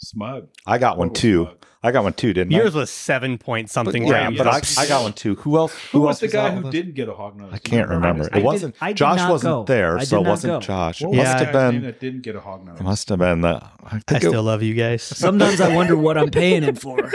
[0.01, 0.47] Smug.
[0.65, 1.43] I got one too.
[1.45, 1.55] smug.
[1.81, 2.79] I got one too, didn't Yours I?
[2.79, 5.35] was seven point But, something yeah, but I, I got one too.
[5.35, 5.73] Who else?
[5.91, 7.53] Who Who, was else the guy who with didn't get a hognose?
[7.53, 8.23] I can't remember.
[8.25, 8.75] I It did- wasn't.
[8.81, 9.63] I did Josh wasn't go.
[9.63, 10.59] there, I so it wasn't go.
[10.59, 11.01] Josh.
[11.01, 11.83] It What was must have guy's name been.
[11.91, 12.79] that didn't get a hognose?
[12.79, 13.47] It must have been the.
[13.49, 15.03] I I think it- still love you guys.
[15.03, 17.09] Sometimes I wonder what I'm paying it for.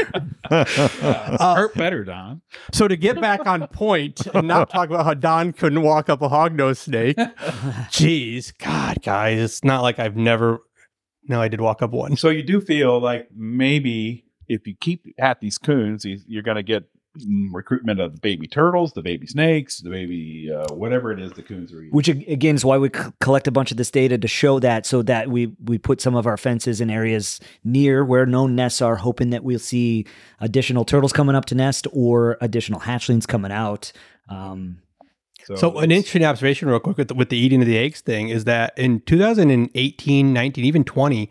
[0.51, 2.41] Uh, Hurt better, Don.
[2.73, 6.23] So to get back on point and not talk about how Don couldn't walk up
[6.23, 7.17] a hognose snake.
[7.91, 10.61] Jeez, God, guys, it's not like I've never.
[11.29, 12.17] No, I did walk up one.
[12.17, 16.57] So you do feel like maybe if you keep at these coons, you- you're going
[16.57, 16.85] to get
[17.19, 21.31] mm, recruitment of the baby turtles, the baby snakes, the baby uh, whatever it is
[21.33, 21.93] the coons are eating.
[21.93, 24.85] Which again is why we c- collect a bunch of this data to show that,
[24.85, 28.83] so that we we put some of our fences in areas near where known nests
[28.83, 30.07] are, hoping that we'll see
[30.41, 33.93] additional turtles coming up to nest or additional hatchlings coming out.
[34.29, 34.79] Um,
[35.57, 38.29] So an interesting observation, real quick, with the, with the eating of the eggs thing,
[38.29, 41.31] is that in 2018, 19, even 20,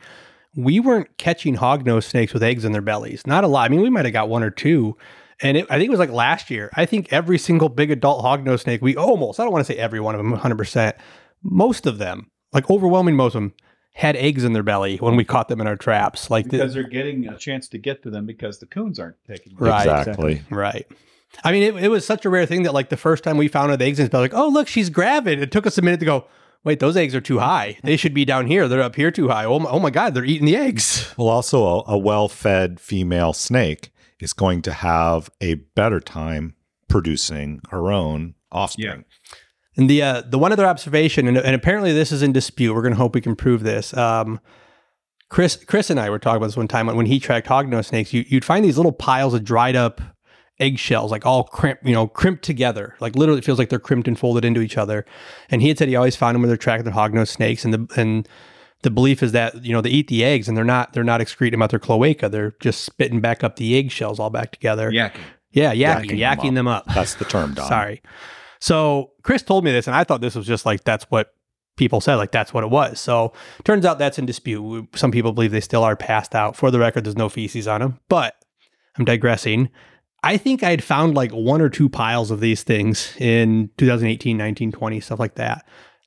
[0.56, 3.26] we weren't catching hognose snakes with eggs in their bellies.
[3.26, 3.65] Not a lot.
[3.65, 4.95] I mean, we might have got one or two.
[5.41, 6.69] And it, I think it was like last year.
[6.76, 9.80] I think every single big adult hognose snake, we almost, I don't want to say
[9.80, 10.94] every one of them 100%,
[11.41, 13.53] most of them, like overwhelming most of them,
[13.95, 16.30] had eggs in their belly when we caught them in our traps.
[16.31, 19.18] Like, the- because they're getting a chance to get to them because the coons aren't
[19.27, 19.68] taking them.
[19.68, 19.85] Right.
[19.88, 20.41] exactly.
[20.49, 20.88] Right.
[21.44, 23.48] I mean, it, it was such a rare thing that like the first time we
[23.48, 25.42] found of the eggs in his like, oh look, she's gravid.
[25.42, 26.26] It took us a minute to go.
[26.64, 27.78] Wait, those eggs are too high.
[27.84, 28.68] They should be down here.
[28.68, 29.44] They're up here too high.
[29.44, 31.14] Oh my, oh my God, they're eating the eggs.
[31.18, 36.56] Well, also a, a well-fed female snake is going to have a better time
[36.88, 39.04] producing her own offspring.
[39.76, 42.74] And the uh, the one other observation, and, and apparently this is in dispute.
[42.74, 43.94] We're going to hope we can prove this.
[43.98, 44.40] Um,
[45.30, 48.14] Chris, Chris and I were talking about this one time when he tracked hognose snakes.
[48.14, 50.00] You, you'd find these little piles of dried up
[50.60, 52.96] eggshells, like all crimped, you know, crimped together.
[53.00, 55.06] Like literally, it feels like they're crimped and folded into each other.
[55.50, 57.74] And he had said he always found them when they're tracking their hognose snakes, and
[57.74, 58.28] the and
[58.84, 61.22] the belief is that you know they eat the eggs and they're not they're not
[61.22, 62.30] excreting them out their cloaca.
[62.30, 64.92] They're just spitting back up the eggshells all back together.
[64.92, 65.22] Yakking.
[65.52, 66.86] Yeah, yakking, Yakking yakking, them them up.
[66.88, 67.68] That's the term, Don.
[67.68, 68.02] Sorry.
[68.60, 71.34] So Chris told me this, and I thought this was just like that's what
[71.78, 73.00] people said, like that's what it was.
[73.00, 74.90] So turns out that's in dispute.
[74.96, 76.56] Some people believe they still are passed out.
[76.56, 78.36] For the record, there's no feces on them, but
[78.98, 79.70] I'm digressing.
[80.24, 84.72] I think I'd found like one or two piles of these things in 2018, 19,
[84.72, 85.66] 20, stuff like that.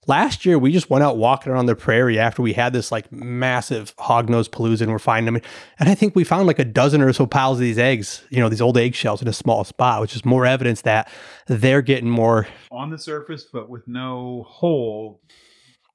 [0.09, 3.11] Last year, we just went out walking around the prairie after we had this like
[3.11, 5.43] massive hognose palooza and we're finding them.
[5.81, 8.39] And I think we found like a dozen or so piles of these eggs, you
[8.39, 11.11] know, these old eggshells in a small spot, which is more evidence that
[11.49, 12.47] they're getting more.
[12.71, 15.21] On the surface, but with no hole.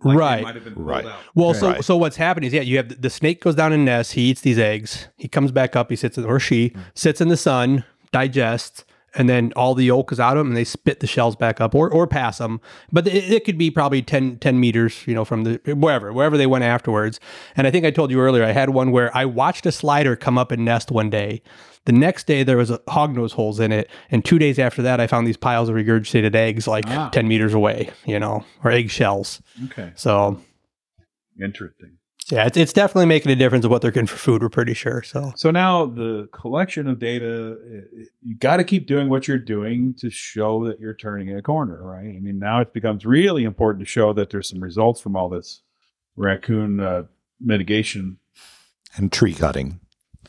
[0.03, 0.43] Right.
[0.43, 1.05] Might have been Right.
[1.05, 1.19] out.
[1.33, 1.83] Well, so Right.
[1.83, 4.23] so what's happening is yeah, you have the, the snake goes down in nest, he
[4.23, 6.79] eats these eggs, he comes back up, he sits in, or she mm.
[6.95, 8.83] sits in the sun, digests,
[9.13, 11.59] and then all the yolk is out of them, and they spit the shells back
[11.59, 12.61] up or or pass them.
[12.91, 16.37] But it, it could be probably 10, 10 meters, you know, from the wherever wherever
[16.37, 17.19] they went afterwards.
[17.57, 20.15] And I think I told you earlier, I had one where I watched a slider
[20.15, 21.41] come up and nest one day.
[21.85, 25.01] The next day there was a hognose holes in it, and two days after that,
[25.01, 27.09] I found these piles of regurgitated eggs like Ah.
[27.09, 29.41] ten meters away, you know, or egg shells.
[29.65, 29.91] Okay.
[29.95, 30.39] So
[31.43, 31.97] Interesting.
[32.31, 34.41] Yeah, it's, it's definitely making a difference of what they're getting for food.
[34.41, 35.03] We're pretty sure.
[35.03, 39.37] So So now the collection of data, uh, you got to keep doing what you're
[39.37, 42.05] doing to show that you're turning a corner, right?
[42.15, 45.29] I mean, now it becomes really important to show that there's some results from all
[45.29, 45.61] this
[46.15, 47.03] raccoon uh,
[47.39, 48.17] mitigation
[48.97, 49.79] And tree cutting.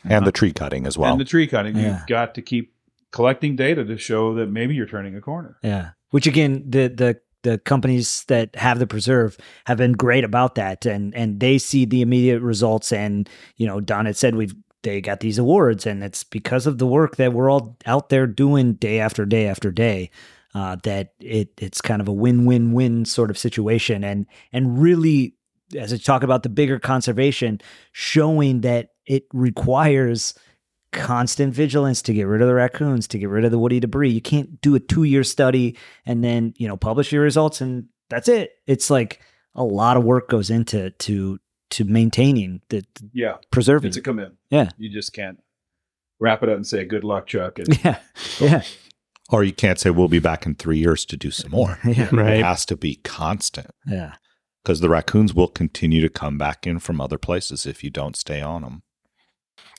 [0.03, 1.11] And the tree cutting as well.
[1.13, 1.77] and the tree cutting.
[1.77, 1.99] Yeah.
[1.99, 2.73] You've got to keep
[3.11, 5.57] collecting data to show that maybe you're turning a corner.
[5.63, 5.91] Yeah.
[6.09, 10.85] Which again, the the the companies that have the preserve have been great about that.
[10.85, 12.91] And and they see the immediate results.
[12.91, 16.77] And you know Don had said we've they got these awards and it's because of
[16.77, 20.09] the work that we're all out there doing day after day after day
[20.53, 24.03] uh, that it it's kind of a win-win-win sort of situation.
[24.03, 25.35] And and really
[25.77, 27.59] as I talk about the bigger conservation
[27.91, 30.33] showing that it requires
[30.93, 34.09] constant vigilance to get rid of the raccoons, to get rid of the woody debris.
[34.09, 37.87] You can't do a two year study and then, you know, publish your results and
[38.09, 38.51] that's it.
[38.67, 39.21] It's like
[39.55, 41.39] a lot of work goes into to
[41.71, 43.87] to maintaining the Yeah, preserving.
[43.89, 44.37] it's a commitment.
[44.51, 44.69] Yeah.
[44.77, 45.39] You just can't
[46.19, 47.57] wrap it up and say good luck, Chuck.
[47.59, 47.99] And yeah.
[48.39, 48.61] Yeah.
[49.31, 51.79] or you can't say we'll be back in three years to do some more.
[51.83, 52.09] Yeah.
[52.11, 52.35] right.
[52.39, 54.13] It has to be constant Yeah.
[54.63, 58.15] because the raccoons will continue to come back in from other places if you don't
[58.15, 58.83] stay on them.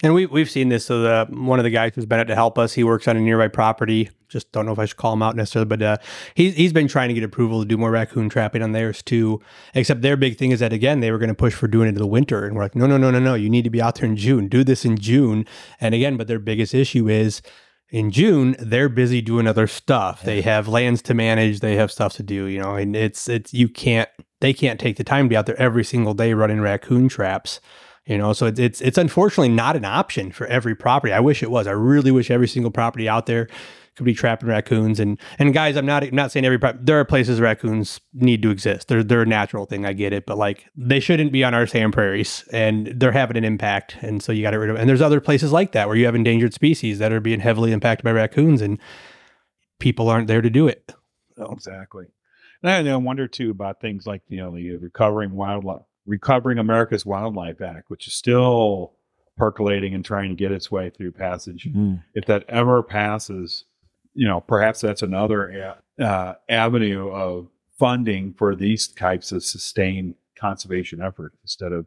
[0.02, 0.84] And we we've seen this.
[0.84, 3.16] So the one of the guys who's been out to help us, he works on
[3.16, 4.10] a nearby property.
[4.28, 5.96] Just don't know if I should call him out necessarily, but uh,
[6.34, 9.40] he's he's been trying to get approval to do more raccoon trapping on theirs too.
[9.74, 11.90] Except their big thing is that again they were going to push for doing it
[11.90, 13.34] in the winter, and we're like, no, no, no, no, no.
[13.34, 14.48] You need to be out there in June.
[14.48, 15.46] Do this in June.
[15.80, 17.40] And again, but their biggest issue is
[17.90, 20.22] in June they're busy doing other stuff.
[20.22, 21.60] They have lands to manage.
[21.60, 22.46] They have stuff to do.
[22.46, 24.08] You know, and it's it's you can't
[24.40, 27.60] they can't take the time to be out there every single day running raccoon traps.
[28.06, 31.12] You know, so it's, it's unfortunately not an option for every property.
[31.12, 31.66] I wish it was.
[31.66, 33.48] I really wish every single property out there
[33.96, 35.00] could be trapping raccoons.
[35.00, 38.42] And and guys, I'm not I'm not saying every pro- there are places raccoons need
[38.42, 38.88] to exist.
[38.88, 39.86] They're they're a natural thing.
[39.86, 43.36] I get it, but like they shouldn't be on our sand prairies, and they're having
[43.36, 43.96] an impact.
[44.02, 44.76] And so you got to rid of.
[44.76, 47.72] And there's other places like that where you have endangered species that are being heavily
[47.72, 48.78] impacted by raccoons, and
[49.78, 50.92] people aren't there to do it.
[51.36, 52.06] So, Exactly.
[52.62, 57.60] And I wonder too about things like you know the recovering wildlife, recovering America's Wildlife
[57.60, 58.92] Act, which is still
[59.36, 61.68] percolating and trying to get its way through passage.
[61.72, 62.02] Mm.
[62.14, 63.64] If that ever passes,
[64.14, 67.48] you know, perhaps that's another uh, avenue of
[67.78, 71.86] funding for these types of sustained conservation effort instead of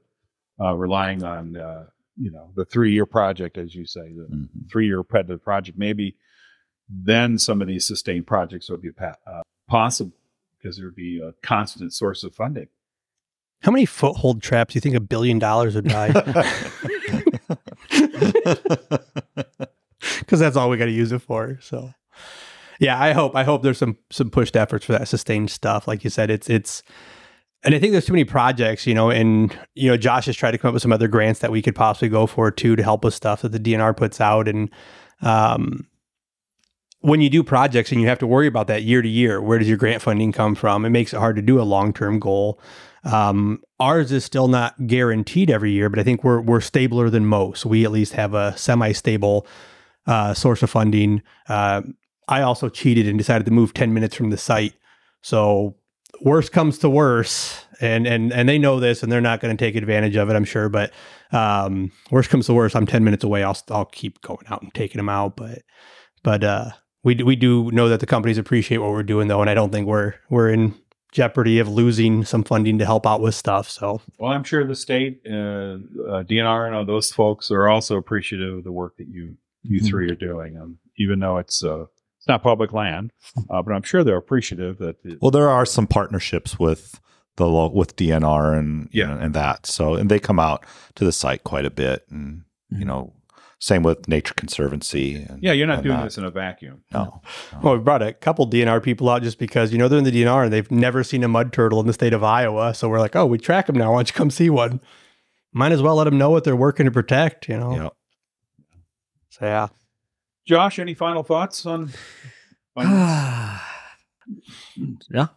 [0.60, 1.86] uh, relying on uh,
[2.20, 4.70] you know the three-year project, as you say, the Mhm.
[4.72, 5.78] three-year project.
[5.78, 6.16] Maybe
[6.90, 10.14] then some of these sustained projects would be pa- uh, possible
[10.58, 12.68] because there would be a constant source of funding.
[13.62, 16.12] How many foothold traps do you think a billion dollars would buy?
[20.20, 21.58] because that's all we got to use it for.
[21.62, 21.94] So,
[22.80, 25.88] yeah, I hope I hope there's some some pushed efforts for that sustained stuff.
[25.88, 26.84] Like you said, it's it's,
[27.64, 30.52] and I think there's too many projects, you know, and you know, Josh has tried
[30.52, 32.84] to come up with some other grants that we could possibly go for too to
[32.84, 34.70] help with stuff that the DNR puts out, and
[35.22, 35.88] um.
[37.02, 39.60] When you do projects and you have to worry about that year to year, where
[39.60, 40.84] does your grant funding come from?
[40.84, 42.60] It makes it hard to do a long term goal.
[43.04, 47.26] Um, ours is still not guaranteed every year, but I think we're we're stabler than
[47.26, 47.66] most.
[47.66, 49.48] We at least have a semi stable
[50.06, 51.22] uh, source of funding.
[51.48, 51.82] Uh,
[52.28, 54.74] I also cheated and decided to move ten minutes from the site,
[55.22, 55.76] so
[56.22, 59.66] worst comes to worse, and and and they know this, and they're not going to
[59.66, 60.70] take advantage of it, I'm sure.
[60.70, 60.92] But
[61.32, 63.44] um, worst comes to worst, I'm ten minutes away.
[63.44, 65.62] I'll I'll keep going out and taking them out, but
[66.24, 66.70] but uh,
[67.04, 69.54] we do- we do know that the companies appreciate what we're doing though, and I
[69.54, 70.76] don't think we're we're in
[71.12, 73.70] jeopardy of losing some funding to help out with stuff.
[73.70, 77.98] So Well, I'm sure the state, uh, uh, DNR, and all those folks are also
[77.98, 79.88] appreciative of the work that you you Mhm.
[79.88, 81.86] three are doing, um, even though it's uh,
[82.18, 83.12] it's not public land.
[83.50, 87.00] Uh, but I'm sure they're appreciative that the, Well, there are some partnerships with
[87.38, 89.14] the lo- with DNR and you Yeah.
[89.14, 89.66] know, and that.
[89.66, 90.66] So and they come out
[90.96, 92.88] to the site quite a bit, and you Mhm.
[92.88, 93.14] know,
[93.60, 95.16] same with Nature Conservancy.
[95.16, 96.04] And, yeah, you're not and doing that.
[96.06, 96.84] this in a vacuum.
[96.94, 97.22] No,
[97.64, 100.12] Well, we brought a couple DNR people out just because you know they're in the
[100.12, 102.74] DNR and they've never seen a mud turtle in the state of Iowa.
[102.74, 103.92] So we're like, oh, we track them now.
[103.92, 104.80] Why don't you come see one?
[105.54, 107.50] Might as well let them know what they're working to protect.
[107.50, 107.76] You know.
[107.76, 107.90] Yeah.
[109.30, 109.68] So yeah.
[110.46, 111.92] Josh, any final thoughts on?
[112.76, 113.60] on
[115.10, 115.28] yeah,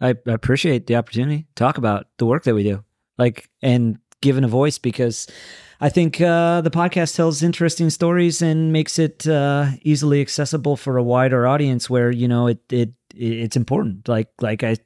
[0.00, 2.84] I, I appreciate the opportunity to talk about the work that we do,
[3.18, 5.26] like and given a voice because
[5.80, 10.96] I think uh, the podcast tells interesting stories and makes it uh, easily accessible for
[10.96, 11.90] a wider audience.
[11.90, 14.08] Where you know it it it's important.
[14.08, 14.76] Like like I.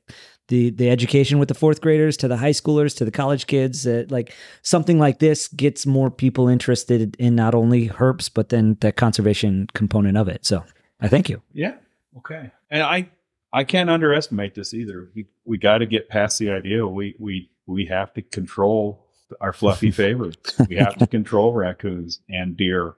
[0.48, 3.86] The, the education with the fourth graders to the high schoolers to the college kids
[3.86, 8.76] uh, like something like this gets more people interested in not only herps but then
[8.80, 10.64] the conservation component of it so
[11.00, 11.74] i thank you Yeah.
[12.18, 12.50] Okay.
[12.70, 13.10] And I
[13.52, 15.10] I can't underestimate this either.
[15.14, 19.06] We we got to get past the idea we we we have to control
[19.40, 20.60] our fluffy favorites.
[20.68, 22.94] We have to control raccoons and deer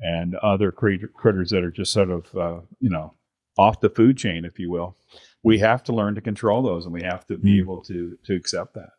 [0.00, 3.14] and other critter, critters that are just sort of uh, you know
[3.58, 4.96] off the food chain, if you will.
[5.42, 8.34] We have to learn to control those, and we have to be able to to
[8.34, 8.90] accept that.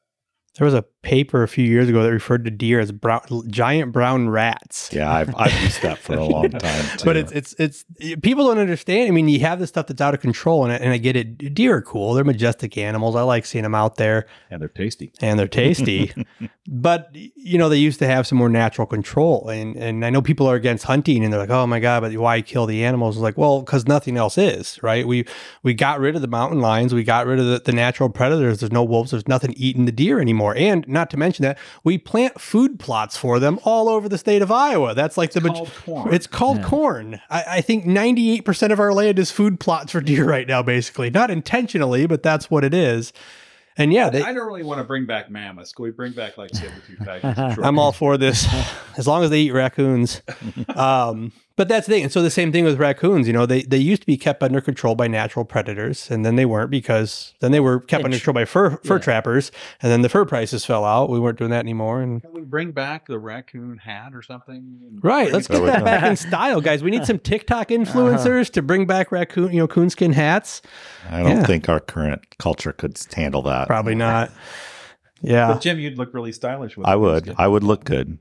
[0.58, 3.92] There was a paper a few years ago that referred to deer as brown, giant
[3.92, 4.90] brown rats.
[4.92, 6.86] yeah, I've I've used that for a long time.
[6.98, 7.06] Too.
[7.06, 7.86] But it's it's it's
[8.22, 9.08] people don't understand.
[9.08, 11.16] I mean, you have this stuff that's out of control, and I, and I get
[11.16, 11.54] it.
[11.54, 13.16] Deer are cool; they're majestic animals.
[13.16, 15.12] I like seeing them out there, And they're tasty.
[15.22, 16.14] and they're tasty.
[16.68, 20.22] but you know, they used to have some more natural control, and and I know
[20.22, 23.18] people are against hunting, and they're like, "Oh my god, but why kill the animals?"
[23.18, 25.06] It's like, well, because nothing else is right.
[25.06, 25.26] We
[25.64, 28.62] we got rid of the mountain lions, we got rid of the, the natural predators.
[28.62, 29.12] There's no wolves.
[29.12, 33.18] There's nothing eating the deer anymore, and not to mention that we plant food plots
[33.18, 34.94] for them all over the state of Iowa.
[34.94, 36.14] That's like the maj- called corn.
[36.14, 36.64] it's called Yeah.
[36.64, 37.22] corn.
[37.30, 41.10] I, I think 98% of our land is food plots for deer right now, basically.
[41.10, 43.12] Not intentionally, but that's what it is.
[43.76, 45.74] And yeah, they, I don't really want to bring back mammoths.
[45.74, 47.58] Can we bring back like saber-tooth tigers?
[47.64, 48.48] I'm all for this
[48.98, 50.22] as long as they eat raccoons.
[50.76, 52.04] Um, but that's the thing.
[52.04, 54.42] And so the same thing with raccoons, you know, they, they used to be kept
[54.42, 58.06] under control by natural predators and then they weren't because then they were kept Yeah,
[58.06, 59.02] under control by fur, fur yeah.
[59.02, 59.52] trappers
[59.82, 61.10] and then the fur prices fell out.
[61.10, 62.02] We weren't doing that anymore.
[62.02, 65.00] And Can we bring back the raccoon hat or something?
[65.02, 65.32] Right.
[65.32, 66.82] Let's get that back in style, guys.
[66.82, 67.84] We need some TikTok uh-huh.
[67.84, 70.64] influencers to bring back raccoon, you know, coonskin hats.
[71.10, 71.46] I don't yeah.
[71.46, 73.68] think our current culture could handle that.
[73.68, 74.32] Probably not.
[75.22, 75.50] Yeah.
[75.54, 77.26] But Jim, you'd look really stylish with I a would.
[77.26, 77.36] coonskin.
[77.38, 78.18] I would look good,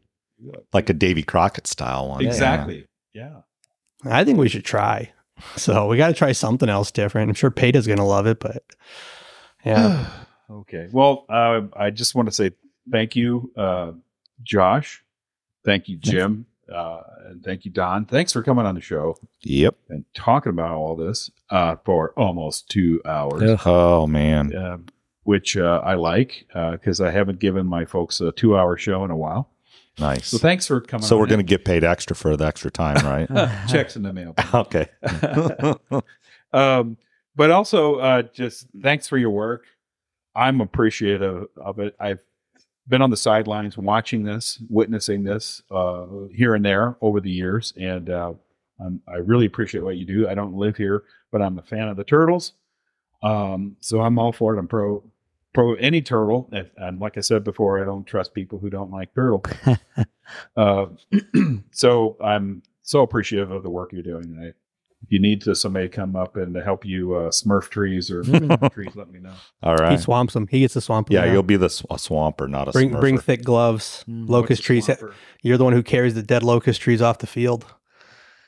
[0.75, 2.25] like a Davy Crockett style one.
[2.25, 2.77] Exactly.
[2.81, 2.83] Yeah.
[4.05, 5.13] I think we should try.
[5.57, 7.29] So we got to try something else different.
[7.31, 8.63] I'm sure Peta's going to love it, but
[9.65, 10.09] yeah.
[10.51, 10.89] okay.
[10.93, 12.53] Well, uh, I just want to say
[12.91, 13.93] thank you, uh,
[14.43, 15.03] Josh.
[15.65, 16.47] Thank you, Jim.
[16.73, 18.07] Uh, and thank you, Don.
[18.07, 19.75] Thanks for coming on the show Yep.
[19.91, 23.61] and talking about all this uh, for almost two hours, Ugh.
[23.67, 24.55] Oh man.
[24.55, 24.79] uh,
[25.25, 29.17] which uh, I like because I haven't given my folks a two-hour show in a
[29.17, 29.51] while.
[29.99, 30.29] Nice.
[30.29, 31.07] So thanks for coming.
[31.07, 32.97] So we're going to get paid extra for the extra time,
[33.29, 33.29] right?
[33.69, 34.35] checks in the mail.
[34.55, 34.89] okay.
[36.53, 36.97] um,
[37.35, 39.65] but also, uh, just thanks for your work.
[40.35, 41.95] I'm appreciative of it.
[42.01, 42.21] I've
[42.89, 47.73] been on the sidelines watching this, witnessing this uh, here and there over the years,
[47.77, 48.33] and uh,
[48.81, 50.29] I'm, I really appreciate what you do.
[50.29, 52.55] I don't live here, but I'm a fan of the turtles,
[53.23, 54.59] um, so I'm all for it.
[54.59, 55.03] I'm pro
[55.53, 58.91] pro any turtle, and, and like I said before, I don't trust people who don't
[58.91, 59.45] like turtle.
[60.57, 60.87] uh,
[61.73, 64.39] so I'm so appreciative of the work you're doing.
[64.41, 64.53] I,
[65.05, 68.23] if you need to somebody come up and to help you uh, smurf trees or
[68.71, 69.35] trees, let me know.
[69.63, 69.93] All right.
[69.93, 70.47] He swamps them.
[70.47, 71.17] He gets to swamp them.
[71.17, 71.33] Yeah, now.
[71.33, 73.01] you'll be the sw- a swamper, not a bring smurfer.
[73.01, 74.05] bring thick gloves.
[74.09, 74.29] Mm.
[74.29, 74.85] Locust trees.
[74.85, 75.15] swamper?
[75.43, 77.67] You're the one who carries the dead locust trees off the field.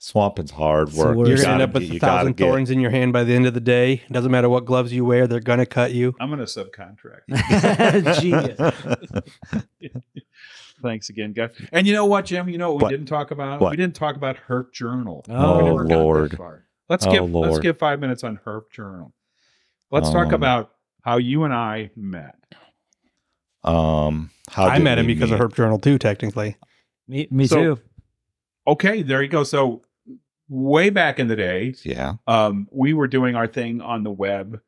[0.04, 1.16] Swamping's hard work.
[1.16, 1.28] worst.
[1.30, 3.14] You're You gonna end up with a you gotta thousand get- thorns in your hand
[3.14, 3.94] by the end of the day.
[4.06, 6.14] It doesn't matter what gloves you wear; they're gonna cut you.
[6.20, 7.22] I'm going to subcontract.
[9.80, 9.94] Genius.
[10.82, 11.52] Thanks again, guys.
[11.72, 12.50] And you know what, Jim?
[12.50, 13.60] You know what we didn't talk about?
[13.62, 13.70] What?
[13.70, 15.24] We didn't talk about Herp Journal.
[15.30, 16.62] Oh, We never got that Lord.
[16.90, 19.14] Let's Oh, give let's give five minutes on Herp Journal.
[19.90, 20.72] Let's talk Um, about
[21.02, 22.34] how you and I met.
[23.62, 25.46] Um, how I met him we because of meet?
[25.48, 25.96] Herp Journal too.
[25.98, 26.56] Technically,
[27.08, 27.80] me, me So- too.
[28.66, 29.44] Okay, there you go.
[29.44, 29.80] So
[30.48, 32.14] way back in the day, Yeah.
[32.26, 34.60] um, we were doing our thing on the web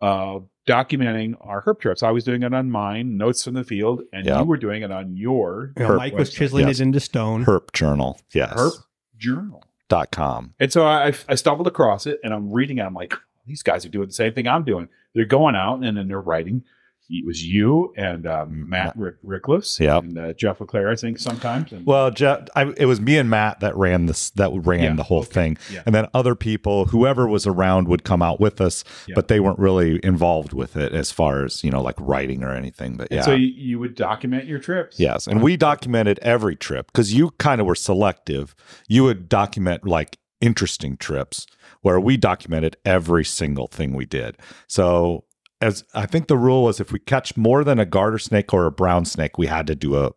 [0.00, 2.02] uh, documenting our herp trips.
[2.02, 4.40] I was doing it on mine, notes from the field, and Yeah.
[4.40, 6.80] you were doing it on your You know, Herp Mike was chiseling Yes.
[6.80, 7.44] it into stone.
[7.44, 8.20] Herp Journal.
[8.34, 8.52] Yes.
[8.52, 8.72] herp
[9.16, 9.62] journal.
[9.88, 10.54] Dot com.
[10.58, 12.82] And so I, I stumbled across it and I'm reading it.
[12.82, 13.14] I'm like,
[13.46, 14.88] these guys are doing the same thing I'm doing.
[15.14, 16.64] They're going out and then they're writing.
[17.14, 20.02] It was you and um, Matt Rick, Rickless Yep.
[20.04, 21.70] and uh, Jeff LeClaire, I think, sometimes.
[21.70, 24.94] And, Well, Jeff, I, it was me and Matt that ran this, that ran Yeah,
[24.94, 25.30] the whole okay.
[25.30, 25.82] thing, Yeah.
[25.84, 29.14] and then other people, whoever was around, would come out with us, Yeah.
[29.14, 32.52] but they weren't really involved with it as far as you know, like writing or
[32.52, 32.96] anything.
[32.96, 34.98] But and yeah, so you, you would document your trips.
[34.98, 38.54] yes, and we documented every trip because you kind of were selective.
[38.88, 41.46] You would document like interesting trips,
[41.82, 44.38] where we documented every single thing we did.
[44.66, 45.24] So.
[45.62, 48.66] As I think the rule was, if we catch more than a garter snake or
[48.66, 50.12] a brown snake, we had to do a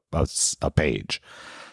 [0.61, 1.21] a page.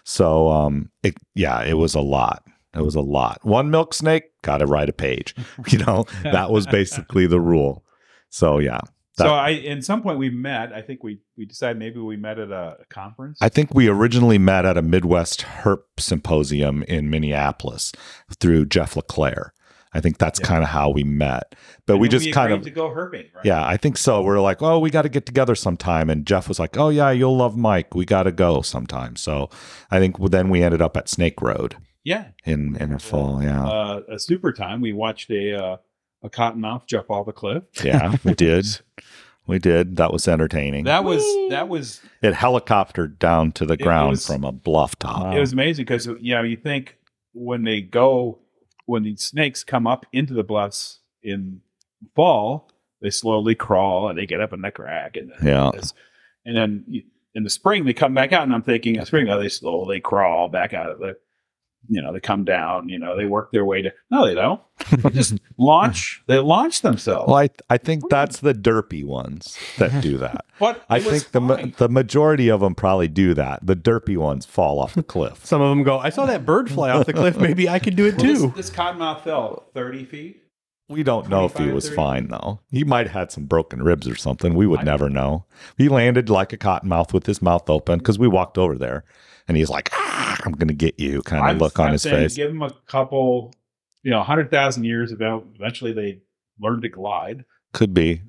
[0.05, 2.45] So um it yeah, it was a lot.
[2.75, 3.41] It was a lot.
[3.43, 5.35] One milk snake, gotta write a page.
[5.69, 7.85] You know, that was basically the rule.
[8.29, 8.81] So yeah.
[9.19, 10.73] So I, in some point we met.
[10.73, 13.39] I think we we decided maybe we met at a, a conference.
[13.41, 17.93] I think we originally met at a Midwest Herp symposium in Minneapolis
[18.41, 19.53] through Jeff LeClaire.
[19.95, 20.47] I think that's Yeah.
[20.47, 21.55] kind of how we met.
[21.87, 23.35] But And we then just kind of to go herping.
[23.35, 23.45] Right?
[23.45, 24.23] Yeah, I think so.
[24.23, 26.09] We're like, oh, we got to get together sometime.
[26.09, 27.95] And Jeff was like, oh, yeah, you'll love Mike.
[27.95, 29.17] We got to go sometime.
[29.17, 29.51] So
[29.91, 32.29] I think then we ended up at Snake Road yeah.
[32.45, 33.43] in, in the fall.
[33.43, 33.67] Yeah.
[33.67, 34.81] Uh, a super time.
[34.81, 35.77] We watched a uh,
[36.23, 37.65] a cottonmouth jump off a cliff.
[37.85, 38.65] Yeah, we did.
[39.47, 39.97] We did.
[39.97, 40.85] That was entertaining.
[40.85, 45.35] That was that was it helicoptered down to the ground was- from a bluff top.
[45.35, 46.97] It was amazing because you know you think
[47.35, 48.39] when they go
[48.87, 51.61] when these snakes come up into the bluffs in
[52.15, 52.69] fall,
[53.01, 55.71] they slowly crawl and they get up in the crack and then Yeah.
[56.45, 57.03] and then
[57.35, 60.01] in the spring they come back out and I'm thinking in spring oh they slowly
[60.01, 61.17] crawl back out of the
[61.89, 64.61] you know they come down you know they work their way to no they don't
[65.03, 67.27] they just launch they launch themselves.
[67.29, 70.45] Well, I, I think that's the derpy ones that do that.
[70.59, 73.65] but I think the ma- the majority of them probably do that.
[73.67, 75.45] The derpy ones fall off the cliff.
[75.45, 77.37] Some of them go, I saw that bird fly off the cliff.
[77.37, 78.53] Maybe I could do it Well, this, too.
[78.57, 80.42] this cottonmouth fell thirty feet.
[80.89, 81.97] We don't know if he was 30.
[81.97, 82.61] fine though.
[82.71, 84.55] He might have had some broken ribs or something.
[84.55, 85.47] We would I never know.
[85.79, 89.05] He landed like a cottonmouth with his mouth open because we walked over there,
[89.49, 92.03] and he's like, ah, "I'm going to get you," kind of look on I'm his
[92.05, 92.37] face.
[92.37, 93.55] Give him a couple,
[94.03, 95.47] you know, hundred thousand years about.
[95.55, 96.21] Eventually, they
[96.61, 98.23] learn to glide, Could be.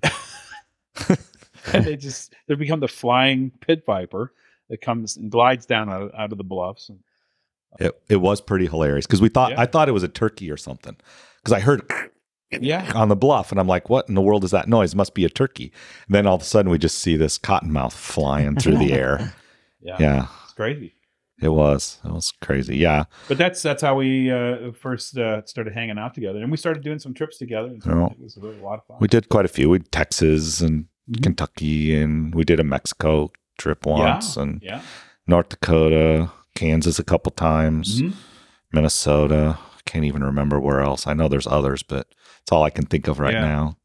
[1.73, 4.33] and they just they become the flying pit viper
[4.69, 6.87] that comes and glides down out, out of the bluffs.
[6.89, 6.99] And,
[7.79, 9.61] It it was pretty hilarious because we thought Yeah.
[9.61, 10.95] I thought it was a turkey or something
[11.41, 11.81] because I heard
[12.61, 14.93] yeah, on the bluff and I'm like, "What in the world is that noise?
[14.95, 15.71] Must be a turkey."
[16.07, 19.33] And then all of a sudden we just see this cottonmouth flying through the air.
[19.81, 20.95] yeah, Yeah, it's crazy.
[21.41, 21.99] it was.
[22.05, 22.77] It was crazy.
[22.77, 23.05] Yeah.
[23.27, 26.83] But that's that's how we uh, first uh, started hanging out together, and we started
[26.83, 27.69] doing some trips together.
[27.69, 28.07] And Yeah.
[28.07, 28.97] It was really a lot of fun.
[28.99, 29.69] We did quite a few.
[29.69, 31.21] We did Texas and Mhm.
[31.23, 34.81] Kentucky, and we did a Mexico trip once, and yeah,
[35.27, 38.13] North Dakota, Kansas a couple times, Mhm.
[38.71, 39.57] Minnesota.
[39.93, 41.05] Can't even remember where else.
[41.05, 42.07] I know there's others, but
[42.41, 43.41] it's all I can think of right Yeah.
[43.41, 43.77] now.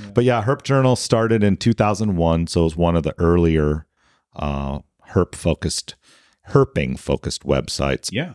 [0.00, 0.10] Yeah.
[0.12, 3.86] But yeah, Herp Journal started in 2001, so it was one of the earlier
[4.34, 5.94] uh, herp focused,
[6.50, 8.34] herping focused websites yeah,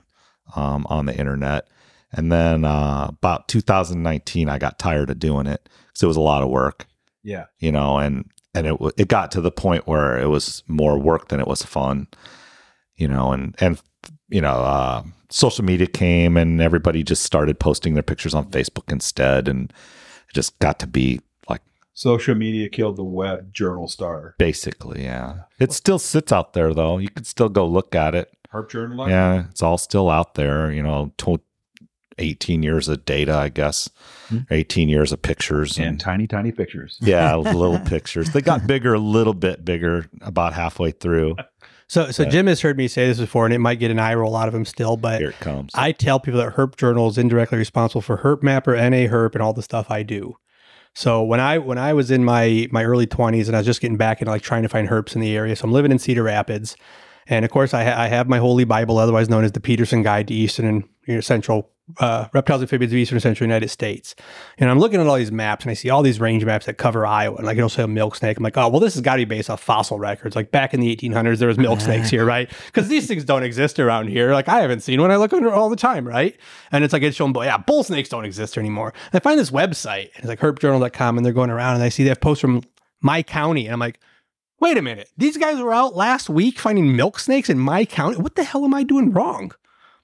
[0.55, 1.67] um, on the internet.
[2.13, 6.21] And then uh, about 2019, I got tired of doing it because it was a
[6.21, 6.85] lot of work,
[7.21, 7.47] yeah.
[7.59, 10.97] you know, and and it w- it got to the point where it was more
[10.97, 12.07] work than it was fun,
[12.95, 13.81] you know, and and
[14.33, 18.91] you know, uh, social media came and everybody just started posting their pictures on Facebook
[18.91, 19.71] instead, and
[20.29, 21.19] it just got to be
[21.49, 21.61] like
[21.93, 24.35] Social media killed the web journal star.
[24.39, 25.43] basically, yeah.
[25.59, 26.97] It still sits out there though.
[26.97, 28.29] You could still go look at it.
[28.51, 29.07] Herp journal.
[29.09, 30.71] Yeah, it's all still out there.
[30.71, 31.39] You know, tw
[32.19, 33.89] 18 years of data, I guess,
[34.29, 34.39] Hmm.
[34.51, 35.77] 18 years of pictures.
[35.79, 36.97] and And, tiny, tiny pictures.
[37.01, 38.29] yeah, little pictures.
[38.31, 41.35] They got bigger, a little bit bigger about halfway through.
[41.87, 42.29] So, so Yeah.
[42.29, 44.47] Jim has heard me say this before, and it might get an eye roll out
[44.47, 45.71] of him still, but Here it comes.
[45.75, 49.53] I tell people that Herp Journal is indirectly responsible for HerpMapper, NA Herp, and all
[49.53, 50.37] the stuff I do.
[50.95, 53.81] So when I when I was in my my early twenties and I was just
[53.81, 55.97] getting back into like trying to find herps in the area, so I'm living in
[55.97, 56.75] Cedar Rapids,
[57.27, 60.03] and of course I, ha- I have my Holy Bible, otherwise known as the Peterson
[60.03, 63.45] Guide to Eastern and you know, Central uh, Reptiles and Amphibians of Eastern and Central
[63.45, 64.15] United States.
[64.57, 66.77] And I'm looking at all these maps and I see all these range maps that
[66.77, 68.37] cover Iowa, and like it'll say a milk snake.
[68.37, 70.35] I'm like, oh well, this has got to be based off fossil records.
[70.35, 72.49] Like back in the 1800s, there was milk snakes here, right?
[72.67, 74.33] Because these things don't exist around here.
[74.33, 75.11] Like I haven't seen one.
[75.11, 76.37] I look under all the time, right?
[76.71, 78.93] And it's like it's showing, yeah, bull snakes don't exist anymore.
[79.11, 81.89] And I find this website, and it's like herpjournal.com, and they're going around, and I
[81.89, 82.63] see they have posts from
[83.01, 83.99] my county, and I'm like,
[84.59, 88.17] wait a minute, these guys were out last week finding milk snakes in my county.
[88.17, 89.51] What the hell am I doing wrong?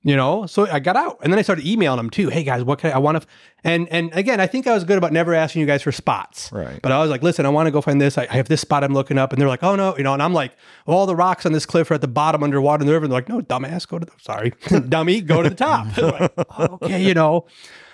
[0.04, 0.46] You know.
[0.46, 2.30] So I got out, and then I started emailing them too.
[2.30, 3.28] Hey guys, what can I, I want to?
[3.64, 6.52] And and again, I think I was good about never asking you guys for spots.
[6.52, 6.82] Right.
[6.82, 8.18] But I was like, listen, I want to go find this.
[8.18, 10.14] I, I have this spot I'm looking up, and they're like, oh no, you know.
[10.14, 10.54] And I'm like,
[10.86, 13.06] all the rocks on this cliff are at the bottom underwater in the river.
[13.06, 14.54] And they're like, no, dumbass, go to the sorry,
[14.90, 15.88] dummy, go to the top.
[15.98, 17.46] I'm like, oh, okay, you know.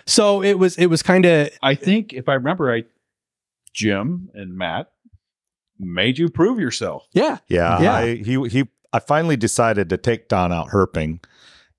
[0.06, 2.86] So it was it was kind of I think if I remember right,
[3.74, 4.92] Jim and Matt
[5.80, 7.08] made you prove yourself.
[7.14, 7.40] yeah.
[7.48, 7.94] Yeah, Yeah.
[7.96, 8.66] I, he he.
[8.94, 11.22] I finally decided to take Don out herping,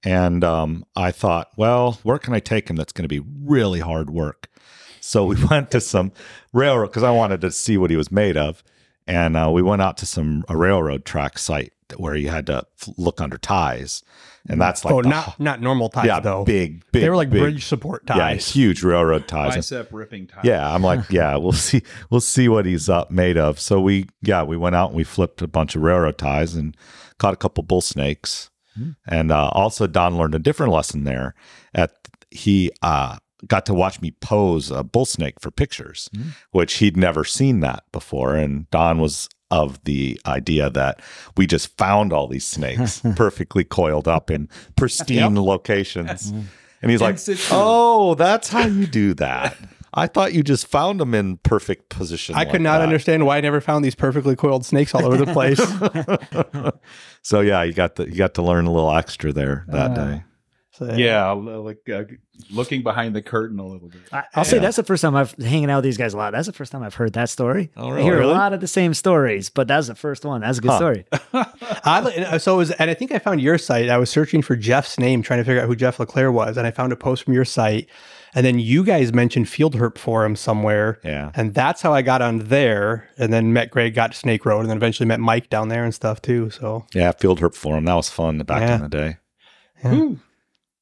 [0.07, 2.77] and um, I thought, well, where can I take him?
[2.77, 4.49] That's going to be really hard work.
[5.01, 6.13] So we went to some
[6.53, 8.63] railroad because I wanted to see what he was made of,
[9.07, 12.65] and uh, we went out to some a railroad track site where you had to
[12.97, 14.03] look under ties,
[14.49, 16.45] and that's like oh, the- not not normal ties yeah, though.
[16.45, 17.03] big big.
[17.03, 18.17] they were like big, bridge support ties.
[18.17, 18.49] yeah, ties.
[18.51, 19.55] huge railroad ties.
[19.55, 20.43] And- Bicep ripping time.
[20.45, 23.59] yeah, I'm like, yeah, we'll see, we'll see what he's up made of.
[23.59, 26.77] So we, yeah, we went out and we flipped a bunch of railroad ties and
[27.19, 28.51] caught a couple bull snakes,
[29.07, 31.35] and uh, also Don learned a different lesson there.
[31.75, 31.93] At
[32.31, 36.09] he uh, got to watch me pose a bull snake for pictures,
[36.51, 41.01] which he'd never seen that before, and Don was of the idea that
[41.37, 46.33] we just found all these snakes perfectly coiled up in pristine locations.
[46.83, 47.15] And he's like.
[47.53, 49.57] "Oh, that's how you do that."
[49.97, 52.35] I thought you just found them in perfect position.
[52.37, 52.83] I like could not that.
[52.85, 55.61] understand why I never found these perfectly coiled snakes all over the place.
[57.23, 60.23] So yeah, you got the you got to learn a little extra there that day.
[60.73, 62.05] So, Yeah, like uh,
[62.51, 64.03] looking behind the curtain a little bit.
[64.13, 64.63] I, I'll say Yeah.
[64.63, 66.33] that's the first time I've hanging out with these guys a lot.
[66.35, 67.71] That's the first time I've heard that story.
[67.79, 68.31] Oh, I hear Really?
[68.31, 70.43] a lot of the same stories, but that's the first one.
[70.43, 70.77] That's a good Huh.
[70.77, 71.07] story.
[71.85, 73.89] Oddly, and so it was, and I think I found your site.
[73.89, 76.67] I was searching for Jeff's name, trying to figure out who Jeff LeClere was, and
[76.67, 77.89] I found a post from your site.
[78.37, 81.33] And then you guys mentioned Field Herp Forum somewhere, Yeah.
[81.35, 83.09] and that's how I got on there.
[83.19, 85.83] And then met Greg, got to Snake Road, and then eventually met Mike down there
[85.85, 86.51] and stuff too.
[86.51, 87.87] So, Yeah, field herp forum.
[87.87, 88.75] That was fun back Yeah.
[88.77, 89.17] in the day.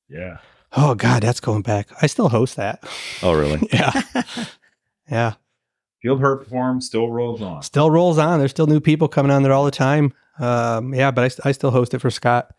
[0.09, 0.39] Yeah.
[0.77, 1.89] oh god, that's going back.
[2.03, 2.83] I still host that.
[3.23, 3.67] Oh, really?
[3.73, 4.03] Yeah,
[5.11, 5.33] yeah.
[6.03, 7.63] Field Herp Forum still rolls on.
[7.63, 8.39] Still rolls on.
[8.39, 10.13] There's still new people coming on there all the time.
[10.39, 12.51] Um, yeah, but I, I still host it for Scott.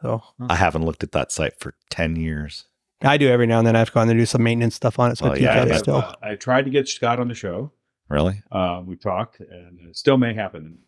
[0.00, 2.64] So I haven't looked at that site for ten years.
[3.02, 3.76] I do every now and then.
[3.76, 5.18] I have to go on there and do some maintenance stuff on it.
[5.18, 5.76] So Oh, I yeah, at yeah.
[5.78, 5.96] still.
[5.96, 7.72] Uh, I tried to get Scott on the show.
[8.08, 8.42] Really?
[8.52, 10.78] Uh, we talked, and it still may happen.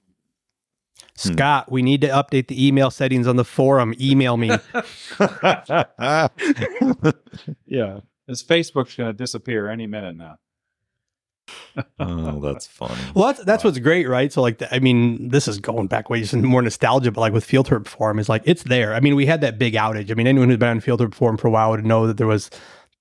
[1.15, 3.95] Scott, we need to update the email settings on the forum.
[4.01, 4.51] Email me.
[7.67, 10.37] Yeah, his Facebook's going to disappear any minute now.
[11.99, 12.95] Oh, that's funny.
[13.15, 14.33] well, that's, that's what's great, right?
[14.33, 17.33] So, like, the, I mean, this is going back way, just more nostalgia, but like
[17.33, 18.95] with Field Herp Forum, is like it's there.
[18.95, 20.11] I mean, we had that big outage.
[20.11, 22.17] I mean, anyone who's been on Field Herp Forum for a while would know that
[22.17, 22.51] there was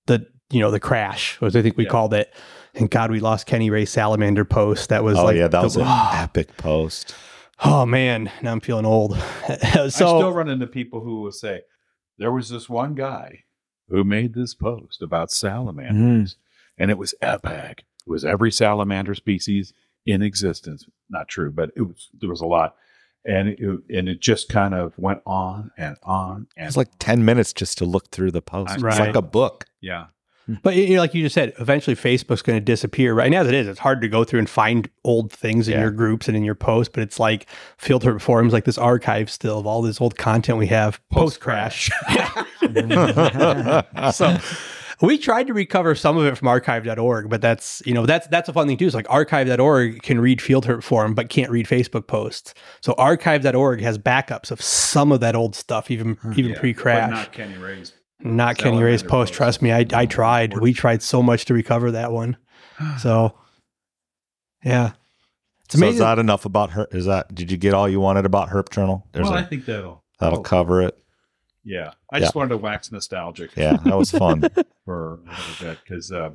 [0.08, 1.90] the, you know, the crash, was I think we Yeah.
[1.92, 2.34] called it.
[2.76, 4.90] And God, we lost Kenny Ray Salamander post.
[4.90, 7.16] That was Oh like, yeah, that the- was an epic post.
[7.64, 9.16] oh man, now I'm feeling old.
[9.48, 11.62] I still so, run into people who will say,
[12.18, 13.44] "There was this one guy
[13.88, 16.82] who made this post about salamanders, hmm.
[16.82, 17.86] and it was epic.
[18.06, 19.74] It was every salamander species
[20.06, 20.86] in existence.
[21.10, 22.10] Not true, but it was.
[22.20, 22.76] There was a lot,
[23.26, 23.60] and it,
[23.90, 27.78] and it just kind of went on and on and It's like ten minutes just
[27.80, 28.74] to look through the post.
[28.76, 29.00] It's Right.
[29.00, 29.66] like a book.
[29.82, 30.08] yeah,
[30.64, 33.14] But you know, like you just said, eventually Facebook's going to disappear.
[33.16, 35.74] Right now, as it is, it's hard to go through and find old things in
[35.74, 35.82] Yeah.
[35.82, 36.92] your groups and in your posts.
[36.94, 37.48] But it's like
[37.80, 41.40] Field Herp forums, like this archive still of all this old content we have post
[41.40, 41.90] crash.
[44.14, 44.38] so
[45.02, 48.50] we tried to recover some of it from archive.org, but that's you know that's that's
[48.50, 48.86] a fun thing too.
[48.86, 52.54] It's like archive.org can read Field Herp forum, but can't read Facebook posts.
[52.82, 56.34] So archive.org has backups of some of that old stuff, even hmm.
[56.38, 57.10] even Yeah, pre-crash.
[57.10, 57.94] but not Kenny Ray's.
[58.22, 59.12] Not Kenny Ray's post.
[59.12, 59.34] post.
[59.34, 60.58] Trust me, I I tried.
[60.58, 62.38] We tried so much to recover that one.
[63.00, 63.34] So,
[64.62, 64.92] yeah,
[65.66, 66.88] it's So is that enough about her?
[66.92, 69.08] Is that did you get all you wanted about Herp Journal?
[69.14, 70.98] There's well, a, I think that'll that'll cover it.
[71.66, 73.52] Yeah, I just wanted to wax nostalgic.
[73.58, 74.42] Yeah, that was fun.
[74.86, 76.30] for a little bit because uh,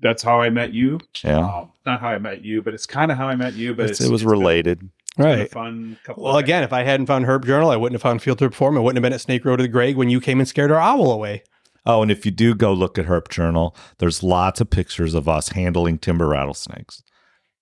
[0.00, 0.98] that's how I met you.
[1.22, 3.74] Yeah, Um, not how I met you, but it's kind of how I met you.
[3.74, 4.82] But It's- it's, it was it's been- related.
[5.02, 5.50] it's been a right.
[5.50, 6.24] fun couple.
[6.24, 8.54] Well, of again, if I hadn't found Herp Journal, I wouldn't have found Field Trip
[8.54, 8.76] Forum.
[8.78, 10.70] I wouldn't have been at Snake Road to the Greg when you came and scared
[10.72, 11.42] our owl away.
[11.84, 15.28] Oh, and if you do go look at Herp Journal, there's lots of pictures of
[15.28, 17.02] us handling timber rattlesnakes.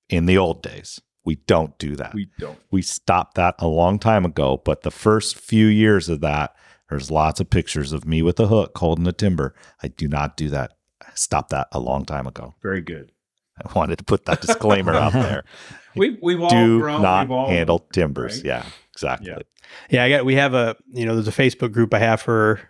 [0.09, 2.15] In the old days, we don't do that.
[2.15, 2.59] we don't.
[2.71, 4.63] we stopped that a long time ago.
[4.65, 6.55] But the first few years of that,
[6.95, 9.55] there's lots of pictures of me with a hook holding a timber.
[9.83, 10.73] I do not do that.
[11.03, 12.55] I stopped that a long time ago.
[12.63, 13.11] Very good.
[13.65, 15.45] I wanted to put that disclaimer out there.
[15.97, 17.03] We've we've all Do grown.
[17.03, 18.39] not we've all, handle timbers.
[18.39, 18.45] right?
[18.45, 19.29] Yeah, exactly.
[19.29, 19.39] Yeah.
[19.91, 20.25] Yeah, I got.
[20.25, 22.61] We have a you know, there's a Facebook group I have for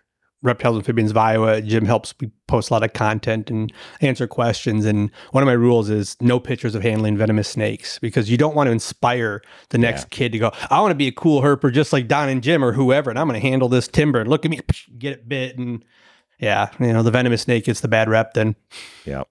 [0.44, 3.72] Reptiles Amphibians of Iowa, Jim helps we post a lot of content and
[4.02, 4.84] answer questions.
[4.84, 8.54] And one of my rules is no pictures of handling venomous snakes because you don't
[8.54, 11.72] want to inspire the next kid to go, I want to be a cool herper
[11.72, 14.28] just like Don and Jim or whoever, and I'm going to handle this timber and
[14.28, 14.60] look at me,
[14.98, 15.58] get it bit.
[15.58, 15.82] And
[16.38, 18.54] yeah, you know, the venomous snake gets the bad rep then.
[19.06, 19.24] Yeah.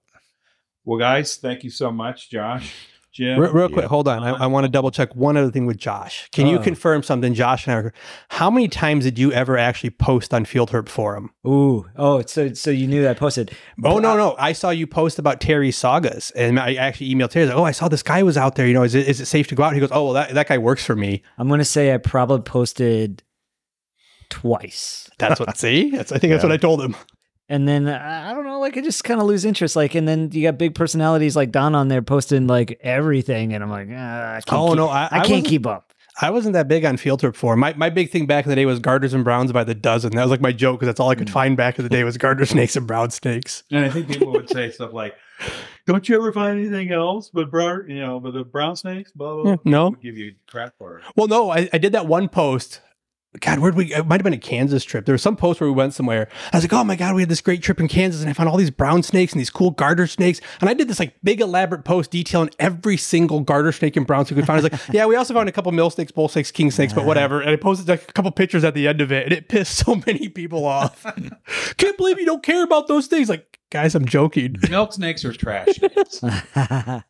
[0.84, 2.74] Well, guys, thank you so much, Josh,
[3.14, 3.38] Jim.
[3.38, 3.88] Real, real quick, Yeah.
[3.88, 4.24] hold on.
[4.24, 4.72] I, I want to uh-huh.
[4.72, 6.28] double check one other thing with Josh.
[6.32, 6.62] Can you Oh.
[6.62, 7.82] confirm something, Josh and I?
[7.82, 7.92] were-
[8.30, 11.30] How many times did you ever actually post on Field Herp Forum?
[11.46, 13.52] Ooh, oh, so so you knew that I posted.
[13.84, 14.34] Oh no, no!
[14.38, 17.46] I saw you post about Terry Sagas, and I actually emailed Terry.
[17.46, 18.66] Like, oh, I saw this guy was out there.
[18.66, 19.74] You know, is it is it safe to go out?
[19.74, 21.22] He goes, oh, well, that, that guy works for me.
[21.38, 23.22] I'm gonna say I probably posted
[24.28, 25.08] twice.
[25.18, 25.56] That's what.
[25.56, 26.96] see, that's, I think that's what I told him.
[27.48, 29.76] And then uh, I don't know, like I just kind of lose interest.
[29.76, 33.62] Like, and then you got big personalities like Don on there posting like everything, and
[33.62, 35.92] I'm like, ah, I can't Oh keep, no, I, I, can't keep up.
[36.22, 37.60] I wasn't that big on Field Herp Forum.
[37.60, 40.12] My my big thing back in the day was garters and browns by the dozen.
[40.12, 42.02] That was like my joke because that's all I could find back in the day
[42.02, 43.62] was garter snakes and brown snakes.
[43.70, 45.14] And I think people would say stuff like,
[45.86, 49.34] "Don't you ever find anything else but brown, you know, but the brown snakes?" Blah
[49.34, 49.42] blah.
[49.42, 49.52] blah.
[49.52, 49.90] Yeah, no.
[49.90, 51.04] Give you crap for it.
[51.14, 52.80] Well, no, I, I did that one post.
[53.40, 53.92] God, where'd we?
[53.92, 55.06] It might have been a Kansas trip.
[55.06, 56.28] There was some post where we went somewhere.
[56.52, 58.32] I was like, oh my God, we had this great trip in Kansas and I
[58.32, 60.40] found all these brown snakes and these cool garter snakes.
[60.60, 64.24] And I did this like big elaborate post detailing every single garter snake and brown
[64.24, 64.60] snake we found.
[64.60, 66.92] I was like, yeah, we also found a couple milk snakes, bull snakes, king snakes,
[66.92, 67.40] but whatever.
[67.40, 69.76] And I posted like a couple pictures at the end of it and it pissed
[69.84, 71.04] so many people off.
[71.76, 73.28] Can't believe you don't care about those things.
[73.28, 74.54] Like, guys, I'm joking.
[74.70, 75.80] Milk snakes are trash.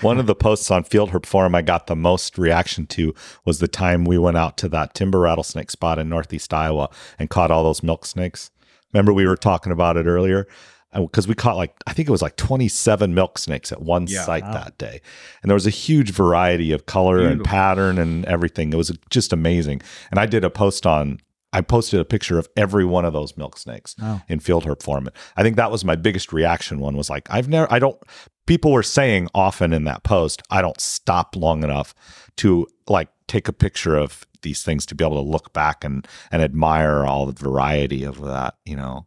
[0.00, 3.14] One of the posts on Field Herp Forum I got the most reaction to
[3.44, 7.30] was the time we went out to that timber rattlesnake spot in northeast Iowa and
[7.30, 8.50] caught all those milk snakes.
[8.92, 10.48] Remember we were talking about it earlier?
[10.92, 14.08] Uh, because we caught like, I think it was like 27 milk snakes at one
[14.08, 14.24] Yeah.
[14.24, 15.00] site that day.
[15.42, 18.72] And there was a huge variety of color and pattern and everything.
[18.72, 19.80] It was just amazing.
[20.10, 21.20] And I did a post on,
[21.52, 24.22] I posted a picture of every one of those milk snakes Oh.
[24.28, 25.08] in Field Herp Forum.
[25.36, 28.00] I think that was my biggest reaction one was like, I've never, I don't,
[28.46, 31.94] people were saying often in that post, I don't stop long enough
[32.36, 36.06] to like take a picture of these things to be able to look back and
[36.32, 39.06] and admire all the variety of that, you know.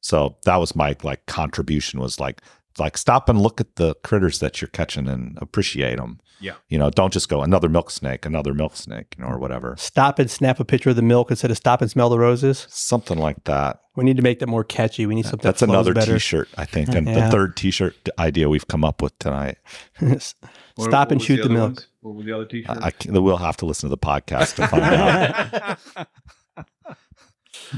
[0.00, 2.42] So that was my like contribution was like
[2.78, 6.18] like stop and look at the critters that you're catching and appreciate them.
[6.40, 6.54] Yeah.
[6.68, 9.76] You know, don't just go another milk snake, another milk snake, you know, or whatever.
[9.78, 12.66] Stop and snap a picture of the milk instead of stop and smell the roses.
[12.70, 13.80] Something like that.
[13.96, 15.06] We need to make that more catchy.
[15.06, 16.14] We need something That's that another better.
[16.14, 16.88] t-shirt, I think.
[16.94, 17.26] And Yeah.
[17.26, 19.58] the third t-shirt idea we've come up with tonight.
[20.20, 20.34] Stop
[20.76, 21.68] what and was shoot the, other milk.
[21.68, 21.86] ones?
[22.00, 22.80] What were the other t-shirts?
[22.82, 25.78] I, I, we'll have to listen to the podcast to find out.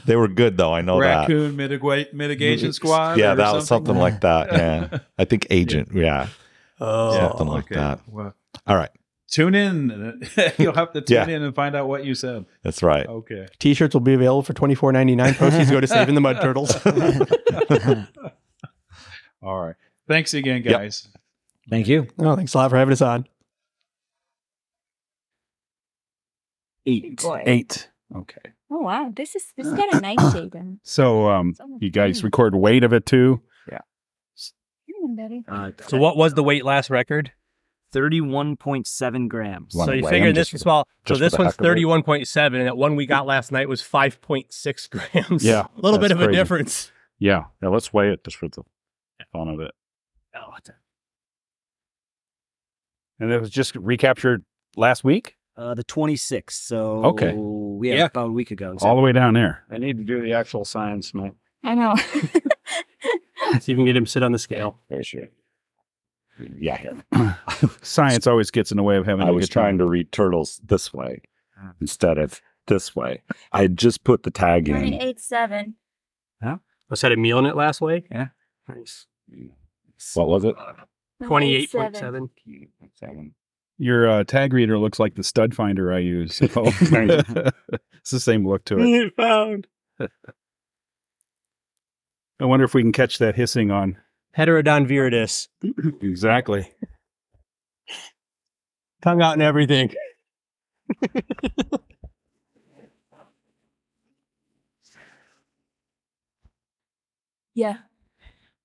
[0.05, 0.73] They were good though.
[0.74, 1.20] I know that.
[1.28, 3.19] Raccoon mitigate, mitigation squad.
[3.19, 4.53] Yeah, or that was something like that.
[4.53, 5.91] Yeah, I think agent.
[5.95, 6.28] Yeah,
[6.81, 7.77] Oh, something like okay.
[7.77, 8.01] that.
[8.07, 8.35] Well,
[8.66, 8.91] All right,
[9.28, 10.20] tune in.
[10.59, 11.37] You'll have to tune Yeah.
[11.37, 12.47] in and find out what you said.
[12.62, 13.07] that's right.
[13.07, 13.47] Okay.
[13.59, 15.35] T-shirts will be available for twenty four ninety nine.
[15.39, 16.74] Proceeds go to saving the mud turtles.
[19.43, 19.74] All right.
[20.09, 20.73] Thanks again, Yep.
[20.73, 21.09] guys.
[21.69, 22.07] Thank you.
[22.20, 23.27] oh, thanks a lot for having us on.
[26.87, 27.20] Eight.
[27.23, 27.43] Boy.
[27.47, 27.89] Eight.
[28.15, 28.53] Okay.
[28.70, 32.55] Oh wow, this is this got a nice shape and So um you guys record
[32.55, 33.43] weight of it too?
[33.70, 33.81] Yeah.
[35.49, 37.33] Uh, So what was the weight last record?
[37.92, 39.72] Thirty-one point seven grams.
[39.74, 40.86] So you weigh figure this just small.
[41.06, 41.68] So this one's heck of it?
[41.68, 45.44] thirty-one point seven, and that one we got last night was five point six grams.
[45.44, 46.90] Yeah, a little bit that's of a difference.
[47.18, 47.44] Yeah.
[47.62, 48.62] Yeah, let's weigh it just for the
[49.32, 49.70] fun of it.
[50.34, 50.74] Oh, it's a-
[53.18, 54.44] And it was just recaptured
[54.76, 55.36] last week?
[55.56, 56.64] uh, the twenty-sixth.
[56.64, 57.32] So Okay.
[57.88, 58.04] yeah, Yeah.
[58.06, 58.76] about a week ago.
[58.82, 59.64] All the way down there.
[59.70, 61.32] I need to do the actual science, man.
[61.64, 61.94] I know.
[63.60, 64.78] See if we can get him to sit on the scale.
[64.88, 65.28] For sure.
[66.58, 66.92] Yeah.
[67.82, 69.62] Science always gets in the way of having I a was good time.
[69.62, 71.22] trying to read turtles this way
[71.80, 73.22] instead of this way.
[73.52, 75.02] I had just put the tag Nine in.
[75.02, 75.74] eight seven.
[76.88, 78.06] Was that a meal in it last week?
[78.12, 78.28] Yeah.
[78.68, 79.06] Nice.
[80.14, 80.54] What was it?
[81.24, 82.30] Twenty-eight point seven.
[82.94, 83.34] Seven.
[83.78, 86.36] Your uh, tag reader looks like the stud finder I use.
[86.36, 89.12] So it's the same look to it.
[89.16, 89.66] found.
[89.98, 90.08] I
[92.44, 93.96] wonder if we can catch that hissing on.
[94.36, 95.48] Heterodon viridis.
[96.02, 96.70] Exactly.
[99.02, 99.90] Tongue out and everything.
[107.54, 107.76] Yeah.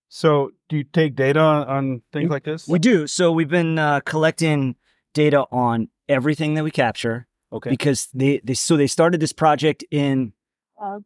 [0.10, 2.68] So, do you take data on, on things like this?
[2.68, 3.08] We do.
[3.08, 4.76] So we've been uh, collecting
[5.14, 7.70] data on everything that we capture Okay.
[7.70, 10.34] because they, they so they started this project in
[10.82, 11.00] Uh,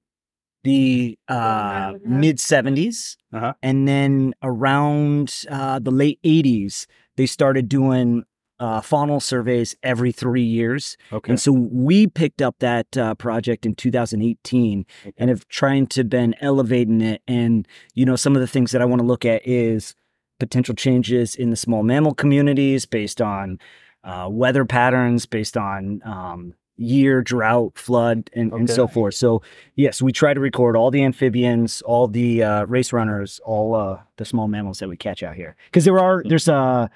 [0.65, 2.09] the uh, around with that.
[2.09, 3.53] mid 70s Uh-huh.
[3.63, 6.85] and then around uh, the late 80s
[7.15, 8.23] they started doing
[8.59, 10.95] uh, faunal surveys every three years.
[11.11, 11.31] Okay.
[11.31, 14.85] And so we picked up that uh, project in 2018
[15.17, 17.21] and have trying to been elevating it.
[17.27, 19.93] And, you know, some of the things that I want to look at is
[20.39, 23.59] potential changes in the small mammal communities based on
[24.05, 29.15] uh, weather patterns, based on um, year, drought, flood, and, and so forth.
[29.15, 29.41] So,
[29.75, 33.99] yes, we try to record all the amphibians, all the uh, race runners, all uh,
[34.17, 35.55] the small mammals that we catch out here.
[35.67, 36.87] Because there are, there's uh,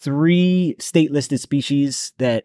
[0.00, 2.44] three state listed species that,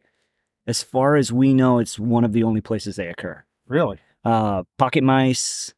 [0.67, 3.43] as far as we know, it's one of the only places they occur.
[3.67, 3.99] Really?
[4.23, 5.73] Uh, pocket mice,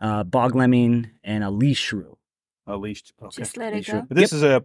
[0.00, 2.16] uh, bog lemming, and a least shrew.
[2.66, 3.04] A leash.
[3.22, 3.42] Okay.
[3.42, 4.02] Just let it Leash go.
[4.08, 4.64] But this is a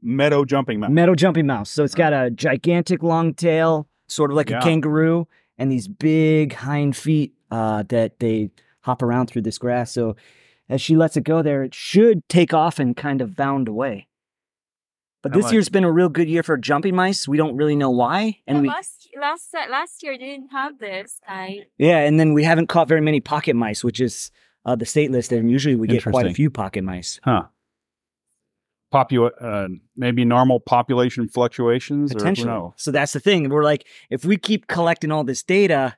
[0.00, 0.90] meadow jumping mouse.
[0.90, 1.70] Meadow jumping mouse.
[1.70, 4.58] So it's got a gigantic long tail, sort of like Yeah.
[4.58, 5.26] a kangaroo,
[5.58, 9.92] and these big hind feet uh, that they hop around through this grass.
[9.92, 10.16] So
[10.68, 14.08] as she lets it go there, it should take off and kind of bound away.
[15.22, 15.52] But How this much?
[15.52, 17.28] year's been a real good year for jumping mice.
[17.28, 20.78] We don't really know why, and Yeah, we last last uh, last year didn't have
[20.78, 21.20] this.
[21.28, 24.32] I yeah, and then we haven't caught very many pocket mice, which is
[24.64, 27.20] uh, the state listed, and usually we get quite a few pocket mice.
[27.22, 27.44] Huh.
[28.92, 32.10] Popu- uh, maybe normal population fluctuations.
[32.10, 32.48] Or who Potentially.
[32.48, 32.72] knows?
[32.76, 33.48] So that's the thing.
[33.48, 35.96] We're like, if we keep collecting all this data,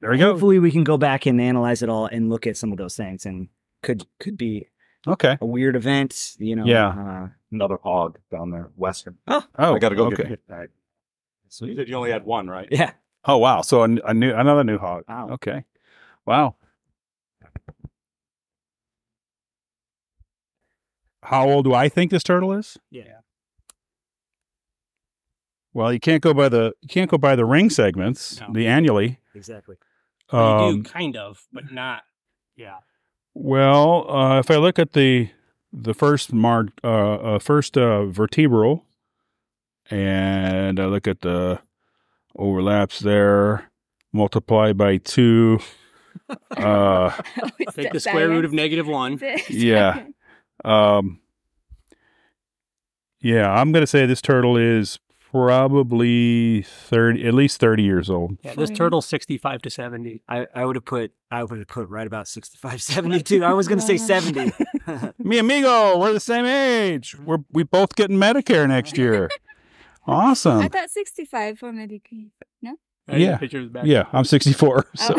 [0.00, 0.32] There we go.
[0.32, 2.96] hopefully we can go back and analyze it all and look at some of those
[2.96, 3.48] things, and
[3.82, 4.68] could could be
[5.06, 5.36] Okay.
[5.40, 6.36] a weird event.
[6.38, 6.88] You know, Yeah.
[6.88, 9.18] Uh, Another hog down there, western.
[9.28, 10.22] Oh, oh, I got to go okay.
[10.22, 10.40] get it.
[10.50, 10.70] All right.
[11.48, 12.66] So you said you only had one, right?
[12.70, 12.92] yeah.
[13.24, 13.60] Oh wow!
[13.62, 15.04] So a new another new hog.
[15.08, 15.28] Wow.
[15.32, 15.64] Okay.
[16.26, 16.56] Wow.
[21.22, 22.76] How old do I think this turtle is?
[22.90, 23.18] Yeah.
[25.74, 28.48] Well, you can't go by the you can't go by the ring segments, No.
[28.52, 29.18] the annually.
[29.34, 29.76] Exactly.
[30.32, 32.02] you Um, do kind of, but not.
[32.56, 32.76] Yeah.
[33.34, 35.30] well, uh, if I look at the
[35.72, 38.84] the first mar uh, uh, first uh, vertebral,
[39.90, 41.60] and I look at the
[42.36, 43.70] overlaps there,
[44.12, 45.60] multiply by two.
[46.50, 47.10] Uh,
[47.74, 49.18] Take the square root of negative one.
[49.50, 50.04] Yeah.
[50.64, 51.20] Um,
[53.20, 54.98] yeah, I'm going to say this turtle is
[55.32, 58.36] probably 30, at least 30 years old.
[58.42, 60.22] Yeah, this turtle's 65 to 70.
[60.28, 63.42] I, I would have put I would have put right about 65, 72.
[63.42, 64.52] I was gonna say 70.
[65.18, 67.16] Mi amigo, we're the same age.
[67.18, 69.30] We're we both getting Medicare next year.
[70.04, 72.30] Awesome i thought sixty five for medicare
[72.60, 72.76] No.
[73.08, 73.38] Yeah.
[73.84, 74.86] Yeah, I'm 64.
[74.96, 75.14] So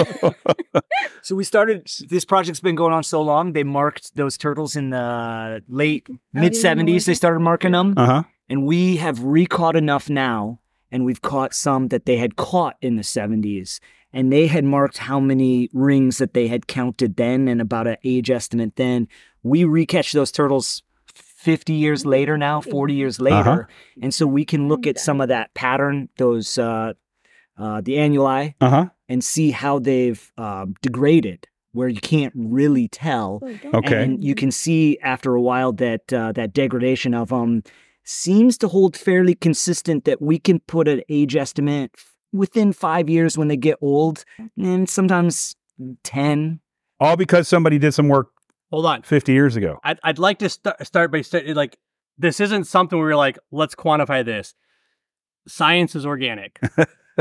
[1.24, 1.88] So we started.
[2.10, 3.54] This project's been going on so long.
[3.54, 7.06] They marked those turtles in the late mid seventies.
[7.06, 8.24] They started marking them, uh-huh.
[8.50, 10.60] and we have recaught enough now,
[10.92, 13.80] and we've caught some that they had caught in the seventies,
[14.12, 17.98] and they had marked how many rings that they had counted then, and about an
[18.04, 19.08] age estimate then.
[19.44, 20.84] We recatch those turtles.
[21.16, 23.64] 50 years later now 40 years later Uh-huh.
[24.02, 26.94] and so we can look at some of that pattern those uh
[27.58, 28.86] uh the annuli Uh-huh.
[29.14, 33.42] And see how they've um, degraded where you can't really tell
[33.74, 34.04] Okay.
[34.04, 37.64] and you can see after a while that uh, that degradation of them
[38.04, 41.90] seems to hold fairly consistent that we can put an age estimate
[42.32, 44.26] within five years when they get old
[44.58, 45.56] and sometimes
[46.04, 46.60] 10
[47.00, 48.30] All because somebody did some work
[48.72, 49.02] Hold on.
[49.04, 49.80] 50 years ago.
[49.84, 51.78] I'd, I'd like to st- start by saying, like,
[52.18, 54.56] this isn't something where we're like, let's quantify this.
[55.48, 56.60] Science is organic.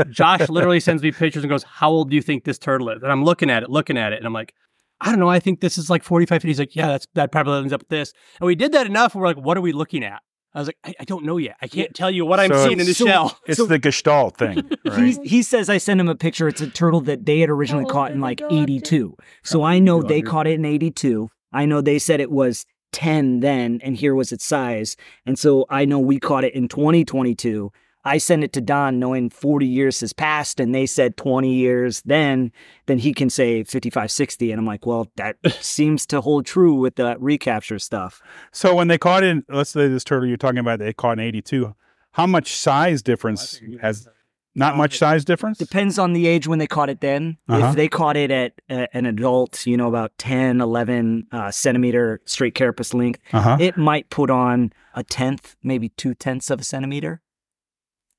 [0.09, 3.03] Josh literally sends me pictures and goes, How old do you think this turtle is?
[3.03, 4.53] And I'm looking at it, looking at it, and I'm like,
[5.01, 5.29] I don't know.
[5.29, 6.47] I think this is like 45, 50.
[6.47, 8.13] He's like, Yeah, that's that probably ends up with this.
[8.39, 9.15] And we did that enough.
[9.15, 10.21] We're like, What are we looking at?
[10.55, 11.55] I was like, I, I don't know yet.
[11.63, 13.39] I can't tell you what I'm So seeing in the so- shell.
[13.47, 14.99] It's the Gestalt thing, right?
[14.99, 16.47] He's, he says I sent him a picture.
[16.47, 18.61] It's a turtle that they had originally caught in like go up to?
[18.61, 19.17] 82.
[19.43, 21.27] So I know they caught it in 82.
[21.51, 24.95] I know they said it was 10 then, and here was its size.
[25.25, 27.71] And so I know we caught it in 2022.
[28.05, 32.01] I sent it to Don knowing 40 years has passed, and they said 20 years
[32.05, 32.51] then,
[32.85, 34.51] then he can say 55, 60.
[34.51, 38.21] And I'm like, well, that seems to hold true with the recapture stuff.
[38.51, 41.25] So when they caught in, let's say this turtle you're talking about, they caught in
[41.25, 41.73] 82.
[42.11, 44.07] How much size difference has?
[44.55, 45.57] Not much size difference.
[45.57, 47.37] Depends on the age when they caught it then.
[47.49, 47.69] Uh-huh.
[47.69, 52.21] If they caught it at uh, an adult, you know, about 10, 11 uh, centimeter
[52.25, 53.57] straight carapace length, Uh huh.
[53.59, 57.19] it might put on a tenth, maybe two tenths of a centimeter.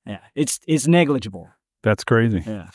[0.06, 1.48] Yeah, it's it's negligible.
[1.82, 2.42] That's crazy.
[2.46, 2.68] Yeah.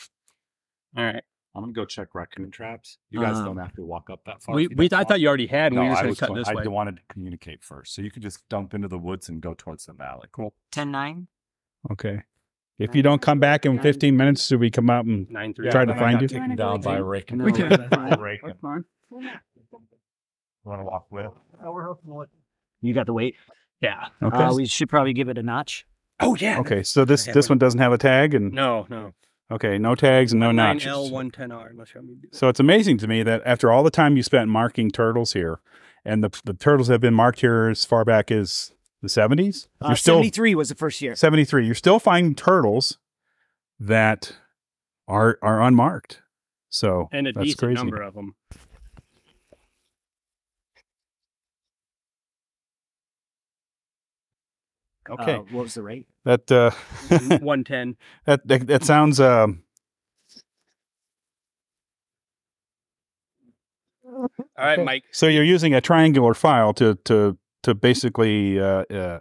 [0.96, 1.22] All right.
[1.54, 2.98] I'm gonna go check raccoon traps.
[3.10, 4.54] You guys Um, don't have to walk up that far.
[4.54, 5.08] We, we, I want.
[5.08, 6.66] thought you already had, No, we just I was cut going- this I way.
[6.68, 9.86] wanted to communicate first, so you could just dump into the woods and go towards
[9.86, 10.28] the valley.
[10.30, 10.54] Cool.
[10.70, 11.26] 10 9?
[11.90, 12.22] Okay.
[12.78, 15.70] If you don't come back in 15 minutes, do we come out and 9 3.
[15.70, 16.28] Try to find you?
[16.28, 17.32] Taken down by a rake.
[17.32, 17.44] No.
[17.44, 17.68] We can-
[18.20, 18.40] Rake.
[18.44, 18.84] That's fine.
[19.10, 21.30] Want to walk with?
[22.80, 23.34] You got the weight?
[23.80, 24.06] Yeah.
[24.22, 24.36] Okay.
[24.36, 25.84] Uh, we should probably give it a notch.
[26.20, 26.60] Oh yeah.
[26.60, 27.54] Okay, so this this one.
[27.56, 29.12] one doesn't have a tag, and No, no.
[29.50, 30.86] okay, no tags and no Nine notches.
[30.88, 31.68] L one ten R.
[31.68, 32.36] Unless you want me to do that.
[32.36, 35.60] So it's amazing to me that after all the time you spent marking turtles here,
[36.04, 39.88] and the the turtles have been marked here as far back as the seventies, Uh,
[39.88, 41.14] you're still 73 was the first year.
[41.16, 42.98] 73 you're still finding turtles
[43.78, 44.36] that
[45.08, 46.20] are are unmarked
[46.68, 48.34] so And a that's decent crazy number of them.
[55.10, 56.06] Okay Uh, what was the rate?
[56.24, 56.70] that uh
[57.40, 57.96] one ten.
[58.26, 59.62] that, that that sounds um
[64.12, 65.04] All right, Mike.
[65.12, 69.20] so you're using a triangular file to to to basically uh, uh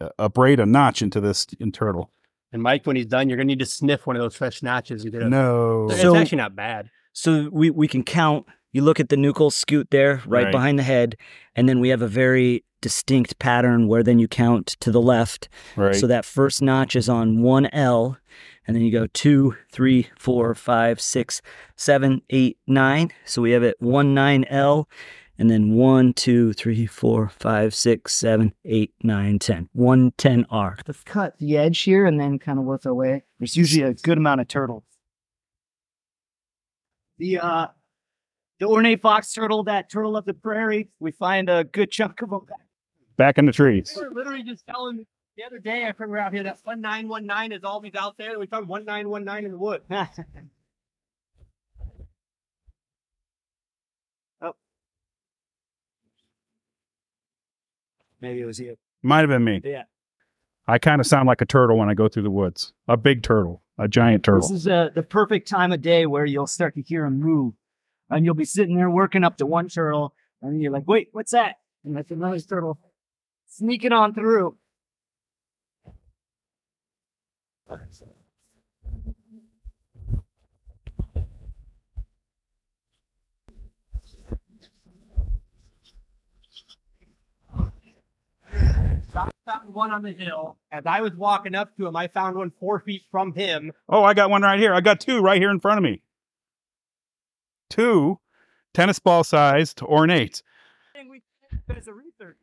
[0.00, 2.10] uh, abrade a notch into this in turtle
[2.52, 5.04] And Mike, when he's done, you're gonna need to sniff one of those fresh notches.
[5.04, 6.90] You did a- no It's So- actually not bad.
[7.12, 8.46] So we, we can count.
[8.70, 10.52] You look at the nuchal scute there, right, Right.
[10.52, 11.16] behind the head,
[11.56, 15.48] and then we have a very distinct pattern where then you count to the left.
[15.76, 18.18] right So that first notch is on one L,
[18.66, 21.42] and then you go two, three, four, five, six,
[21.76, 23.10] seven, eight, nine.
[23.24, 24.88] So we have it one nine L,
[25.38, 29.68] and then one, two, three, four, five, six, seven, eight, nine, ten.
[29.72, 30.78] One ten R.
[30.86, 33.24] Let's cut the edge here and then kind of work our way.
[33.38, 34.84] There's usually a good amount of turtle.
[37.18, 37.66] The uh
[38.58, 42.30] the ornate box turtle, that turtle of the prairie, we find a good chunk of
[42.30, 42.40] them.
[42.48, 42.58] back
[43.38, 45.06] in the trees We were literally just telling
[45.36, 48.16] the other day I were out here that one nine one nine is always out
[48.18, 49.82] there, we found one nine one nine in the wood.
[49.90, 50.06] oh.
[58.20, 58.76] Maybe it was you.
[59.02, 59.84] might have been me Yeah.
[60.66, 63.22] i kind of sound like a turtle when i go through the woods a big
[63.22, 66.74] turtle a giant turtle This is uh, the perfect time of day where you'll start
[66.74, 67.54] to hear them move.
[68.10, 71.30] And you'll be sitting there working up to one turtle, and you're like, wait, what's
[71.32, 71.56] that?
[71.84, 72.78] And that's another turtle
[73.48, 74.56] sneaking on through.
[89.48, 90.58] found one on the hill.
[90.70, 93.72] As I was walking up to him, I found one four feet from him.
[93.88, 94.74] Oh, I got one right here.
[94.74, 96.02] I got two right here in front of me.
[97.70, 98.18] Two
[98.74, 100.42] tennis ball sized ornates.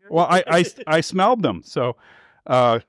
[0.09, 1.61] Well, I, I, I smelled them.
[1.63, 1.95] So
[2.47, 2.79] uh,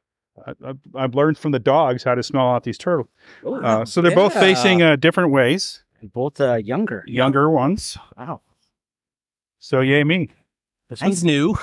[0.46, 3.08] I, I've- I've learned from the dogs how to smell out these turtles.
[3.44, 7.04] Uh, so they're both facing uh, different ways, And both uh, younger.
[7.06, 7.96] younger ones.
[8.16, 8.42] Wow.
[9.58, 10.30] So, yay me.
[10.88, 11.56] This one's new.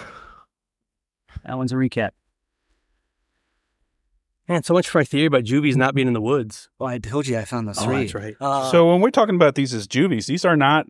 [1.46, 2.12] That one's a recap.
[4.48, 6.70] Man, so much for my theory about juvies not being in the woods.
[6.78, 8.00] Well, I told you I found those Oh, three.
[8.02, 8.36] that's right.
[8.42, 10.86] Uh, so, when we're talking about these as juvies, these are not,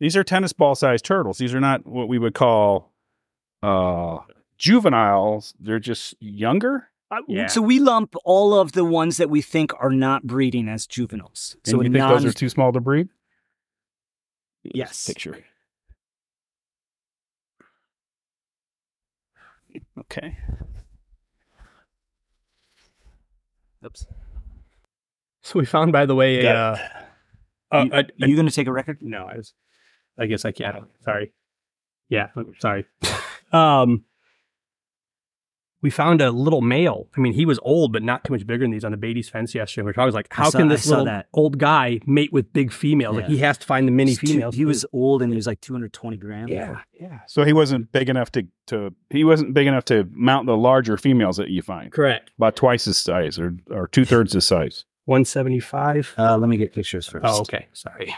[0.00, 1.36] these are tennis ball sized turtles.
[1.38, 2.92] These are not what we would call
[3.62, 4.18] uh,
[4.58, 5.54] juveniles.
[5.60, 6.88] They're just younger.
[7.26, 7.46] Yeah.
[7.46, 11.56] so we lump all of the ones that we think are not breeding as juveniles.
[11.64, 13.08] And So you a think those are too small to breed?
[14.62, 15.06] yes.
[15.06, 15.42] Picture.
[19.98, 20.36] Okay.
[23.84, 24.06] Oops.
[25.42, 26.52] So we found, by the way, a.
[26.54, 26.78] Uh,
[27.72, 28.98] uh, you, a- a- you gonna take a record?
[29.00, 29.54] no, I was.
[30.18, 30.84] I guess I can't.
[31.04, 31.32] Sorry.
[32.08, 32.28] Yeah,
[32.58, 32.86] sorry.
[33.52, 34.04] um,
[35.80, 37.06] we found a little male.
[37.16, 39.28] I mean, he was old, but not too much bigger than these on the Beatty's
[39.28, 39.84] fence yesterday.
[39.86, 41.26] Which I was like, how saw- can this little that.
[41.32, 43.14] old guy mate with big females?
[43.16, 44.56] Like he has to find the mini He's too- females.
[44.56, 46.50] he was old and he was like 220 grams.
[46.50, 46.80] Yeah.
[47.00, 47.20] Yeah.
[47.28, 50.96] So he wasn't big enough to, to he wasn't big enough to mount the larger
[50.96, 51.92] females that you find.
[51.92, 52.32] Correct.
[52.38, 54.84] About twice his size or or two thirds his size.
[55.04, 56.12] One seventy five.
[56.18, 57.24] Uh, let me get pictures first.
[57.26, 57.68] Oh, okay.
[57.72, 58.14] Sorry.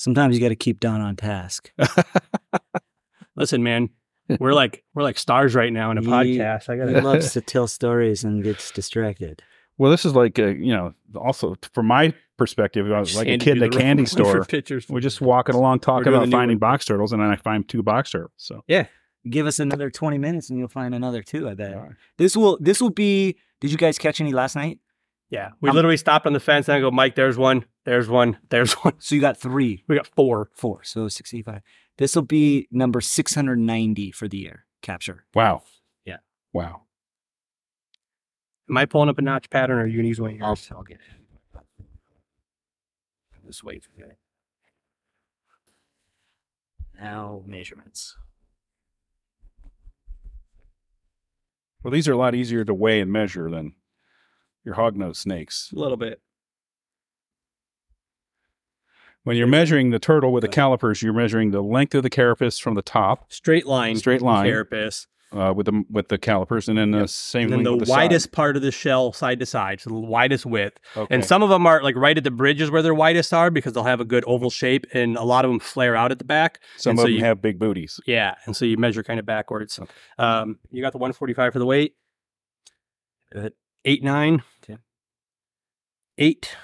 [0.00, 1.70] Sometimes you got to keep Don on task.
[3.36, 3.90] Listen, man,
[4.40, 6.06] we're like we're like stars right now in a He-
[6.38, 6.70] podcast.
[6.70, 7.06] I He gotta.
[7.06, 9.42] loves to tell stories and gets distracted.
[9.76, 13.36] Well, this is like a, you know, also from my perspective, I was like a
[13.36, 14.44] kid you in a candy wrong one for store.
[14.46, 14.86] Pictures.
[14.88, 16.70] We're just walking along talking about finding one.
[16.70, 18.32] box turtles, and then I find two box turtles.
[18.38, 18.86] So yeah,
[19.28, 21.74] Give us another 20 minutes and you'll find another two, I bet.
[21.74, 21.92] All right.
[22.16, 24.78] This will this will be Did you guys catch any last night?
[25.30, 28.08] Yeah, we Um, literally stopped on the fence and I go, Mike, there's one, there's
[28.08, 28.94] one, there's one.
[28.98, 30.50] So you got 3, We got four.
[30.56, 31.62] 4, so 65.
[31.98, 35.24] This will be number 690 for the year capture.
[35.34, 35.62] wow,
[36.04, 36.16] Yeah.
[36.52, 36.82] wow.
[38.68, 40.68] Am I pulling up a notch pattern or are you gonna use one of yours?
[40.72, 41.62] I'll get it.
[43.46, 43.84] Just wait.
[47.00, 48.16] Now measurements.
[51.82, 53.74] Well, these are a lot easier to weigh and measure than
[54.64, 55.70] your hognose snakes.
[55.74, 56.20] A little bit.
[59.24, 62.58] When you're measuring the turtle with the calipers, you're measuring the length of the carapace
[62.58, 63.96] from the top, Straight line.
[63.96, 65.06] straight line, Carapace.
[65.32, 67.90] uh, with the with the calipers, and then the same and then the, with the
[67.90, 68.32] widest side.
[68.32, 70.78] part of the shell side to side, so the widest width.
[70.96, 71.14] Okay.
[71.14, 73.74] And some of them are like right at the bridges where their widest are because
[73.74, 76.24] they'll have a good oval shape, and a lot of them flare out at the
[76.24, 76.58] back.
[76.78, 78.00] Some and of so them you- have big booties.
[78.06, 79.78] Yeah, and so you measure kind of backwards.
[80.18, 81.94] Um, you got the 145 for the weight.
[83.30, 83.52] Good.
[83.84, 84.42] Eight nine.
[84.62, 84.78] Okay.
[86.18, 86.56] Eight.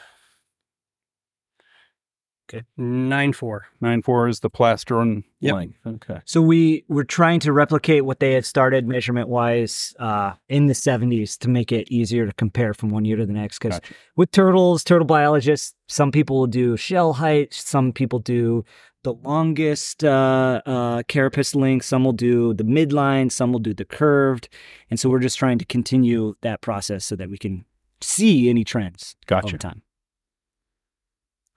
[2.49, 2.65] Okay.
[2.77, 3.67] Nine four.
[3.81, 5.55] Nine four is the plastron Yep.
[5.55, 5.79] length.
[5.87, 6.21] Okay.
[6.25, 10.73] So we were trying to replicate what they had started measurement wise uh, in the
[10.73, 13.59] 70s to make it easier to compare from one year to the next.
[13.59, 13.95] Because Gotcha.
[14.17, 18.65] with turtles, turtle biologists, some people will do shell height, some people do
[19.03, 23.85] the longest uh, uh, carapace length, some will do the midline, some will do the
[23.85, 24.49] curved.
[24.91, 27.65] And so we're just trying to continue that process so that we can
[28.01, 29.47] see any trends Gotcha.
[29.49, 29.83] over time.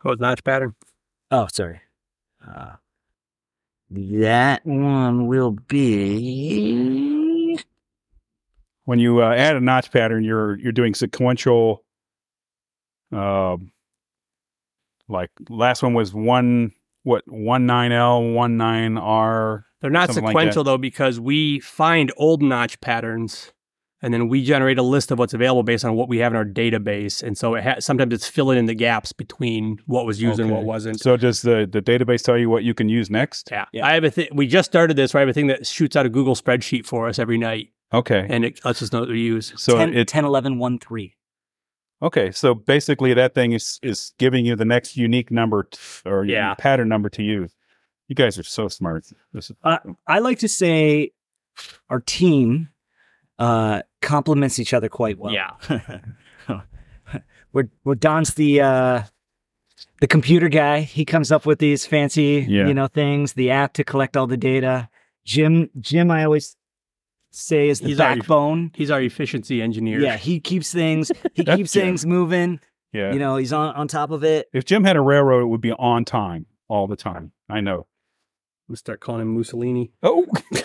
[0.04, 0.76] Oh, it's notch pattern.
[1.32, 1.82] Oh, sorry.
[2.48, 2.74] Uh,
[3.92, 7.60] that one will be.
[8.86, 11.84] When you uh, add a notch pattern, you're you're doing sequential.
[13.12, 13.72] Um,
[15.08, 16.72] like last one was one
[17.04, 19.66] what one nine L one nine R.
[19.82, 23.54] They're not Something like sequential though because we find old notch patterns,
[24.02, 26.38] and then we generate a list of what's available based on what we have in
[26.38, 27.22] our database.
[27.22, 30.50] And so it ha- sometimes it's filling in the gaps between what was used and
[30.52, 31.00] what wasn't.
[31.00, 33.50] So does the the database tell you what you can use next?
[33.52, 33.66] Yeah.
[33.84, 34.30] I have a thing.
[34.34, 35.14] We just started this.
[35.14, 37.70] Where I have a thing that shoots out a Google spreadsheet for us every night,
[37.94, 38.26] Okay.
[38.30, 39.54] and it lets us know what we use.
[39.58, 41.16] so 10, it 10 11 1 3.
[42.02, 42.32] okay.
[42.32, 46.54] So basically, that thing is is giving you the next unique number t- or Yeah.
[46.56, 47.54] pattern number to use.
[48.08, 49.06] You guys are so smart.
[49.34, 51.12] This is, uh, I like to say
[51.90, 52.70] our team
[53.40, 55.34] uh, complements each other quite well.
[55.34, 55.52] Yeah.
[57.54, 59.04] we're, we're Don's the uh,
[60.02, 60.82] the computer guy.
[60.82, 62.68] He comes up with these fancy, Yeah.
[62.68, 63.34] you know, things.
[63.34, 64.90] The app to collect all the data.
[65.26, 66.56] Jim, Jim, I always
[67.32, 68.72] say is the He's our- backbone.
[68.76, 70.00] He's our efficiency engineer.
[70.00, 71.12] Yeah, he keeps things.
[71.34, 71.84] He keeps Jim.
[71.84, 72.60] things moving.
[72.94, 73.14] yeah.
[73.14, 74.48] You know, he's on on top of it.
[74.54, 77.32] if Jim had a railroad, it would be on time all the time.
[77.50, 77.88] I know.
[78.68, 79.92] We start calling him Mussolini.
[80.04, 80.26] Oh.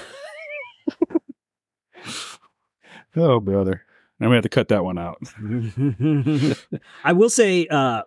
[3.16, 3.82] oh, brother.
[4.20, 5.18] I'm gonna have to cut that one out.
[7.04, 8.02] I will say, uh,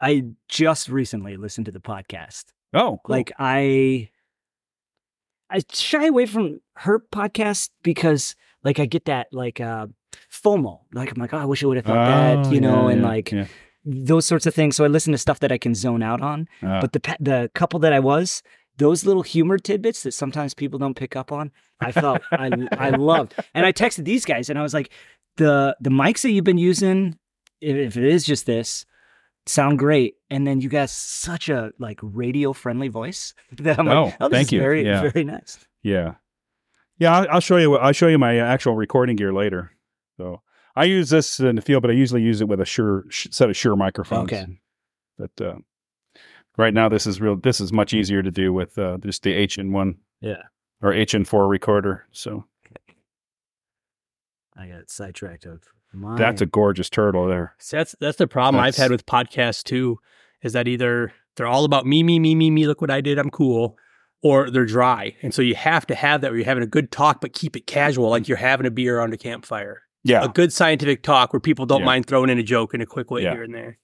[0.00, 2.44] I just recently listened to the podcast.
[2.74, 3.16] Oh, cool.
[3.16, 4.10] Like I,
[5.50, 9.86] I shy away from her podcast because, like, I get that like uh,
[10.32, 10.80] FOMO.
[10.92, 12.92] Like I'm like, oh, I wish I would have thought that, Oh, you know, yeah,
[12.94, 13.46] and yeah, like yeah.
[13.84, 14.74] those sorts of things.
[14.76, 16.48] So I listen to stuff that I can zone out on.
[16.62, 16.80] Ah.
[16.80, 18.42] But the the couple that I was,
[18.78, 22.90] those little humor tidbits that sometimes people don't pick up on, I felt I I
[22.90, 23.34] loved.
[23.54, 24.90] And I texted these guys and I was like,
[25.36, 27.18] the the mics that you've been using,
[27.60, 28.84] if, it is just this,
[29.46, 30.14] sound great.
[30.30, 34.28] And then you got such a like radio friendly voice that I'm Oh, like, oh,
[34.28, 34.60] this thank is you.
[34.60, 35.02] very Yeah.
[35.10, 35.58] very nice.
[35.82, 36.14] Yeah,
[36.98, 37.16] yeah.
[37.16, 37.76] I'll, I'll show you.
[37.76, 39.70] I'll show you my actual recording gear later.
[40.16, 40.42] So
[40.74, 43.28] I use this in the field, but I usually use it with a Shure sh-
[43.30, 44.32] set of Shure microphones.
[44.32, 44.46] Okay.
[45.18, 45.54] But uh,
[46.56, 47.36] right now, this is real.
[47.36, 49.96] This is much easier to do with uh, just the H1n.
[50.20, 50.42] Yeah.
[50.82, 52.06] Or H4n recorder.
[52.12, 52.44] So
[54.56, 55.60] I got sidetracked of
[55.92, 56.16] mine.
[56.16, 57.54] that's a gorgeous turtle there.
[57.58, 59.98] See, that's that's the problem I've had with podcasts too,
[60.42, 62.66] is that either they're all about me, me, me, me, me.
[62.66, 63.76] Look what I did, I'm cool,
[64.22, 66.90] or they're dry, and so you have to have that where you're having a good
[66.90, 69.82] talk, but keep it casual, like you're having a beer around a campfire.
[70.04, 71.86] Yeah, A good scientific talk where people don't Yeah.
[71.86, 73.32] mind throwing in a joke in a quick way Yeah.
[73.32, 73.78] here and there.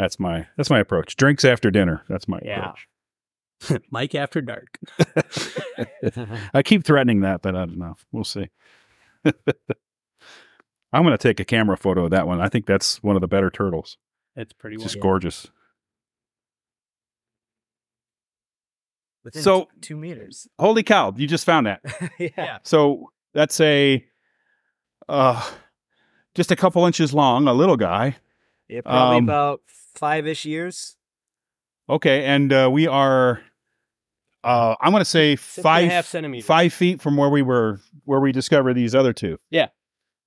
[0.00, 1.16] That's my that's my approach.
[1.16, 2.02] Drinks after dinner.
[2.08, 2.72] That's my Yeah.
[3.60, 3.82] approach.
[3.90, 4.78] Mike after dark.
[6.54, 7.96] I keep threatening that, but I don't know.
[8.10, 8.48] We'll see.
[10.92, 12.40] I'm going to take a camera photo of that one.
[12.40, 13.96] I think that's one of the better turtles.
[14.34, 14.88] It's pretty It's well.
[14.88, 15.46] just gorgeous.
[19.24, 20.48] Within So- t- two meters.
[20.58, 21.12] Holy cow!
[21.16, 21.82] You just found that.
[22.18, 22.58] yeah.
[22.62, 24.04] So that's a,
[25.08, 25.48] uh,
[26.34, 28.16] just a couple inches long, a little guy.
[28.68, 29.60] Yeah, probably Um, about
[30.00, 30.96] five ish years.
[31.88, 33.40] Okay, and uh, we are,
[34.44, 36.46] uh, I'm going to say Six and five half centimeters.
[36.46, 39.38] five feet from where we were, where we discovered these other two.
[39.50, 39.68] Yeah.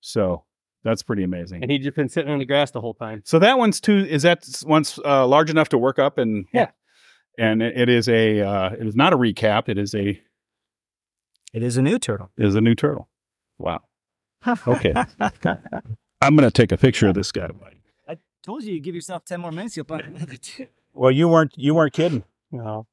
[0.02, 0.44] So
[0.84, 1.62] that's pretty amazing.
[1.64, 3.22] And he'd just been sitting on the grass the whole time.
[3.26, 3.98] So that one's too.
[4.10, 6.72] Is that one's uh, large enough to work up and Yeah.
[7.38, 9.70] and it, it is a uh, it is not a recap.
[9.70, 10.22] It is a
[11.54, 12.30] It is a new turtle.
[12.38, 13.08] it is a new turtle.
[13.58, 13.82] Wow.
[14.68, 14.94] Okay.
[16.22, 17.48] I'm gonna take a picture of this guy.
[18.44, 20.68] I told you, you give yourself ten more minutes, you'll find another two.
[20.94, 22.24] Well, you weren't you weren't kidding.
[22.52, 22.88] No.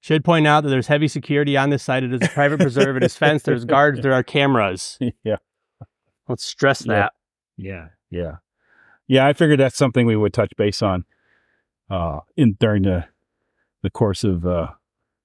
[0.00, 2.04] Should point out that there's heavy security on this site.
[2.04, 2.96] It is a private preserve.
[2.96, 3.44] It is fenced.
[3.44, 4.00] There's guards.
[4.02, 4.98] There are cameras.
[5.24, 5.36] yeah.
[6.28, 6.92] Let's stress Yeah.
[6.94, 7.12] that.
[7.56, 7.88] Yeah.
[8.10, 8.36] Yeah.
[9.08, 9.26] Yeah.
[9.26, 11.04] I figured that's something we would touch base on
[11.90, 13.06] uh, in during the
[13.82, 14.68] the course of uh,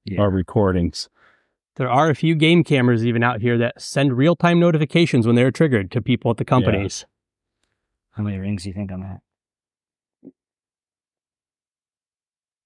[0.05, 0.21] Yeah.
[0.21, 1.09] our recordings.
[1.75, 5.35] There are a few game cameras even out here that send real time notifications when
[5.35, 7.05] they're triggered to people at the companies.
[8.11, 9.21] How many rings do you think I'm at?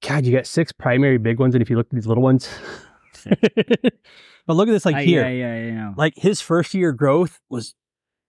[0.08, 2.48] God, you got six primary big ones, and if you look at these little ones,
[3.26, 3.36] but
[4.56, 5.94] look at this, like I- here, Yeah, yeah, yeah.
[5.98, 7.74] like his first year growth was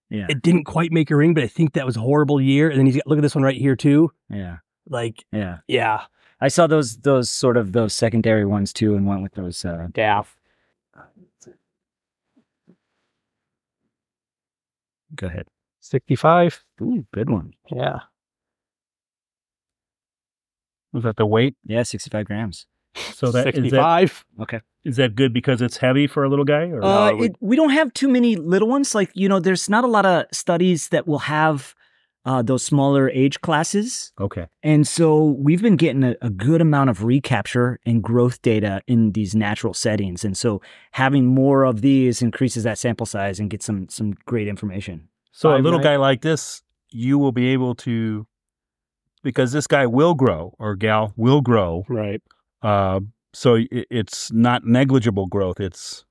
[0.08, 0.26] Yeah.
[0.28, 2.70] it didn't quite make a ring, but I think that was a horrible year.
[2.70, 4.10] And then he's got look at this one right here too.
[4.30, 4.58] Yeah.
[4.88, 5.58] Like, Yeah.
[5.68, 6.02] yeah,
[6.40, 9.88] I saw those those sort of those secondary ones too and went with those uh
[9.92, 10.36] daff.
[15.14, 15.46] go ahead.
[15.88, 16.64] 65.
[16.82, 17.52] Ooh, good one.
[17.70, 18.00] Yeah.
[20.92, 21.56] Was that the weight?
[21.64, 22.66] Yeah, 65 grams.
[23.12, 24.24] So that is that 65.
[24.42, 24.60] Okay.
[24.84, 26.70] is that good because it's heavy for a little guy?
[26.70, 28.94] Or Uh, it, we don't have too many little ones.
[28.94, 31.74] Like, you know, there's not a lot of studies that will have
[32.24, 34.12] uh, those smaller age classes.
[34.20, 34.46] okay.
[34.62, 39.12] And so we've been getting a, a good amount of recapture and growth data in
[39.12, 40.24] these natural settings.
[40.24, 40.60] And so
[40.92, 45.08] having more of these increases that sample size and gets some some great information.
[45.36, 48.26] So a little nine- guy like this, you will be able to,
[49.22, 51.84] because this guy will grow or gal will grow.
[51.88, 52.22] Right.
[52.62, 53.00] Uh,
[53.34, 55.60] so it, it's not negligible growth.
[55.60, 56.06] It's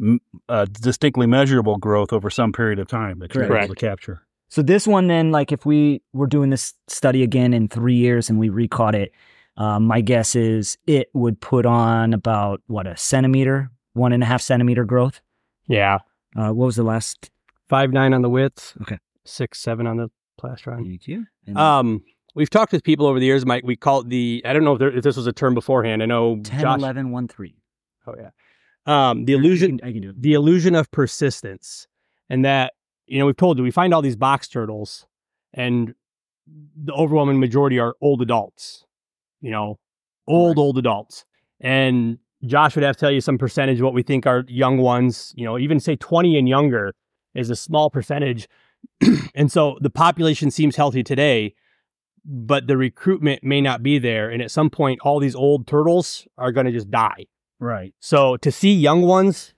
[0.00, 3.64] m- uh, distinctly measurable growth over some period of time that you're Correct.
[3.66, 4.22] able to capture.
[4.48, 8.30] So this one, then, like if we were doing this study again in three years
[8.30, 9.12] and we recaught it,
[9.58, 14.26] um, my guess is it would put on about what a centimeter, one and a
[14.26, 15.20] half centimeter growth.
[15.68, 15.98] Yeah.
[16.34, 17.30] Uh, what was the last?
[17.68, 18.76] Five nine on the width.
[18.82, 18.98] Okay.
[19.24, 20.10] Six seven on the
[20.40, 20.84] plastron.
[20.86, 21.24] Thank you.
[21.46, 22.02] And Um,
[22.34, 23.64] we've talked with people over the years, Mike.
[23.64, 24.42] We call it the.
[24.44, 26.02] I don't know if, there, if this was a term beforehand.
[26.02, 26.78] I know 10, Josh.
[26.78, 27.54] 11, 1, 3.
[28.06, 28.30] Oh yeah.
[28.86, 29.80] Um, the illusion.
[29.82, 30.20] I can do it.
[30.20, 31.86] the illusion of persistence
[32.28, 32.74] and that
[33.06, 35.06] you know we've told you we find all these box turtles
[35.54, 35.94] and
[36.76, 38.84] the overwhelming majority are old adults
[39.40, 39.78] you know
[40.26, 41.24] old old adults
[41.60, 44.78] and josh would have to tell you some percentage of what we think are young
[44.78, 46.94] ones you know even say 20 and younger
[47.34, 48.48] is a small percentage
[49.34, 51.54] and so the population seems healthy today
[52.24, 56.26] but the recruitment may not be there and at some point all these old turtles
[56.38, 57.26] are going to just die
[57.60, 57.94] Right.
[58.00, 59.54] so to see young ones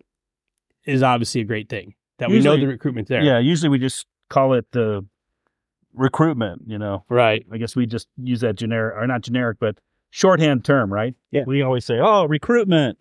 [0.85, 3.23] is obviously a great thing that we know the recruitment's there.
[3.23, 3.39] Yeah.
[3.39, 5.05] Usually we just call it the
[5.93, 6.63] recruitment.
[6.67, 7.05] You know.
[7.11, 7.45] Right.
[7.53, 9.79] I guess we just use that generic or not generic, but
[10.11, 11.15] shorthand term, right?
[11.31, 11.43] Yeah.
[11.47, 12.99] We always say, "Oh, recruitment."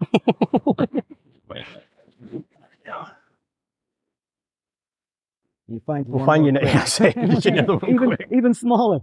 [5.68, 6.52] You find We'll one find you.
[6.52, 6.74] more ne- quick.
[6.74, 8.28] Yeah, say, get another one even, quick.
[8.32, 9.00] even smaller.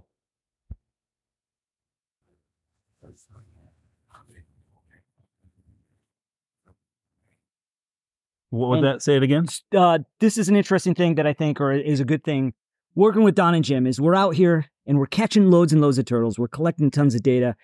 [8.50, 9.46] What would And- that say it again?
[9.76, 12.54] uh, this is an interesting thing that I think, or is a good thing,
[12.96, 15.98] working with Don and Jim, is we're out here and we're catching loads and loads
[15.98, 16.40] of turtles.
[16.40, 17.56] We're collecting tons of data,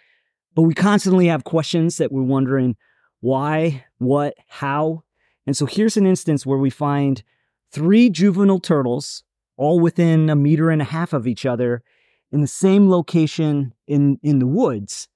[0.56, 2.76] but we constantly have questions that we're wondering
[3.22, 5.04] why, what, how.
[5.48, 7.24] And so here's an instance where we find
[7.72, 9.24] three juvenile turtles,
[9.58, 11.84] all within a meter and a half of each other,
[12.32, 15.08] in the same location in in the woods.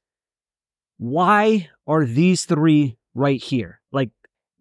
[0.97, 3.81] Why are these three right here?
[3.91, 4.09] Like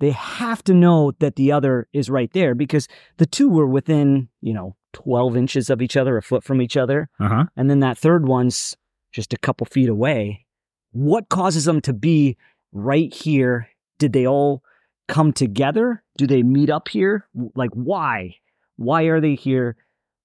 [0.00, 4.28] they have to know that the other is right there because the two were within,
[4.40, 7.08] you know, 12 inches of each other, a foot from each other.
[7.20, 7.44] Uh huh.
[7.56, 8.76] And then that third one's
[9.12, 10.46] just a couple feet away.
[10.92, 12.36] What causes them to be
[12.74, 13.68] right here?
[13.98, 14.62] Did they all
[15.08, 16.02] come together?
[16.18, 17.26] Do they meet up here?
[17.54, 18.36] Like, why?
[18.76, 19.76] Why are they here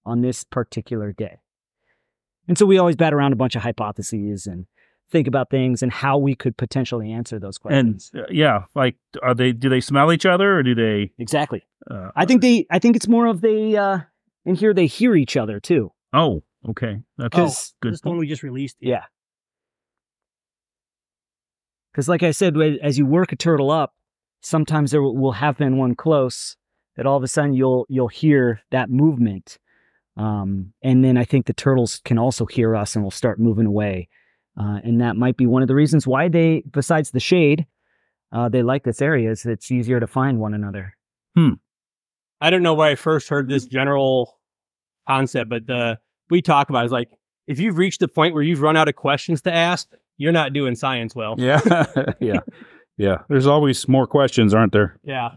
[0.05, 1.37] on this particular day?
[2.47, 4.65] And so we always bat around a bunch of hypotheses and
[5.11, 8.11] think about things and how we could potentially answer those And questions.
[8.15, 9.51] uh, yeah, like, are they?
[9.53, 11.11] Do they smell each other, or do they?
[11.19, 11.63] exactly.
[11.89, 12.65] Uh, I think they.
[12.71, 13.77] I think it's more of they.
[13.77, 13.99] uh
[14.45, 15.91] In here, they hear each other too.
[16.11, 17.01] Oh, okay.
[17.17, 17.93] That's Because good.
[17.93, 18.77] This one we just released.
[18.79, 19.03] Yeah.
[21.99, 23.93] Because, like I said, as you work a turtle up,
[24.39, 26.55] sometimes there will have been one close
[26.95, 29.59] that all of a sudden you'll you'll hear that movement,
[30.15, 33.65] um, and then I think the turtles can also hear us and will start moving
[33.65, 34.07] away,
[34.57, 37.65] uh, and that might be one of the reasons why they, besides the shade,
[38.31, 39.29] uh, they like this area.
[39.31, 40.95] Is it's easier to find one another.
[41.35, 41.55] Hmm.
[42.39, 44.39] I don't know where I first heard this general
[45.05, 47.09] concept, but we talk about is like
[47.45, 50.53] if you've reached the point where you've run out of questions to ask, you're not
[50.53, 51.33] doing science well.
[51.39, 51.59] Yeah,
[52.19, 52.41] yeah,
[52.97, 53.17] yeah.
[53.27, 54.99] There's always more questions, aren't there?
[55.03, 55.29] Yeah.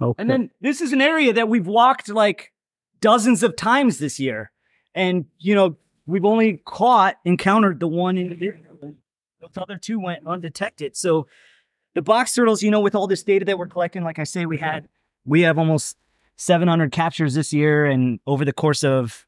[0.00, 0.22] Okay.
[0.22, 2.52] And then this is an area that we've walked like
[3.00, 4.52] dozens of times this year.
[4.94, 5.76] And, you know,
[6.06, 8.94] we've only caught, encountered the one individual.
[9.40, 10.96] Those other two went undetected.
[10.96, 11.26] So
[11.94, 14.46] the box turtles, you know, with all this data that we're collecting, like I say,
[14.46, 14.88] we had,
[15.24, 15.96] we have almost
[16.36, 17.86] 700 captures this year.
[17.86, 19.26] And over the course of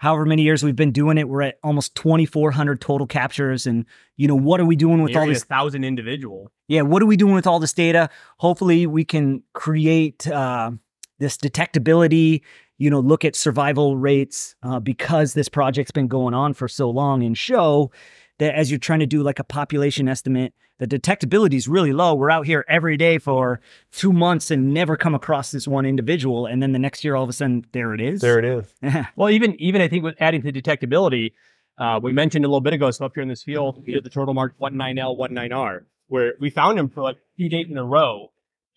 [0.00, 3.66] however many years we've been doing it, we're at almost 2,400 total captures.
[3.66, 3.84] And,
[4.16, 5.44] you know, what are we doing with all this?
[5.44, 6.50] thousand individual.
[6.68, 8.08] Yeah, what are we doing with all this data?
[8.38, 10.70] Hopefully, we can create uh,
[11.18, 12.40] this detectability.
[12.78, 16.88] You know, look at survival rates uh, because this project's been going on for so
[16.88, 17.92] long, and show
[18.38, 22.14] that as you're trying to do like a population estimate, the detectability is really low.
[22.14, 23.60] We're out here every day for
[23.92, 27.22] two months and never come across this one individual, and then the next year, all
[27.22, 28.22] of a sudden, there it is.
[28.22, 28.74] There it is.
[29.16, 31.32] Well, even even I think with adding to detectability,
[31.78, 32.90] uh, we mentioned a little bit ago.
[32.90, 36.48] So up here in this field, we did the turtle marked 19L, 19R, where we
[36.48, 38.29] found him for like two days in a row,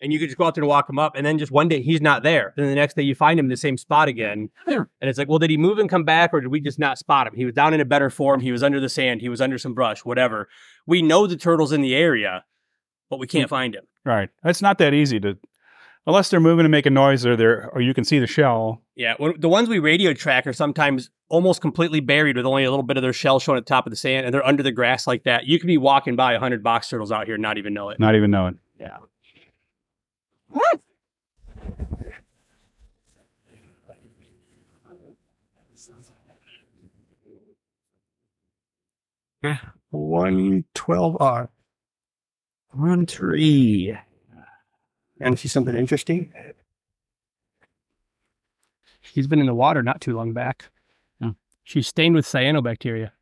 [0.04, 1.66] and you could just go out there and walk him up, and then just one
[1.66, 2.52] day he's not there.
[2.56, 5.28] Then the next day you find him in the same spot again, and it's like,
[5.28, 7.34] well, did he move and come back, or did we just not spot him?
[7.34, 8.40] He was down in a better form.
[8.40, 9.22] He was under the sand.
[9.22, 10.48] He was under some brush, whatever.
[10.86, 12.44] We know the turtle's in the area,
[13.08, 13.50] but we can't mm.
[13.50, 13.84] find him.
[14.04, 14.28] Right.
[14.44, 15.38] It's not that easy to,
[16.06, 18.82] unless they're moving and making noise, or they're or you can see the shell.
[18.94, 22.70] Yeah, when- the ones we radio track are sometimes almost completely buried with only a
[22.70, 24.62] little bit of their shell showing at the top of the sand, and they're under
[24.62, 25.46] the grass like that.
[25.46, 27.98] You could be walking by hundred box turtles out here and not even know it.
[27.98, 28.58] Not even knowing.
[28.78, 28.98] Yeah.
[39.90, 41.50] One twelve R.
[42.70, 43.96] One tree.
[45.20, 46.32] And see something interesting?
[49.00, 50.70] She's been in the water not too long back.
[51.22, 51.34] Oh.
[51.62, 53.12] She's stained with cyanobacteria.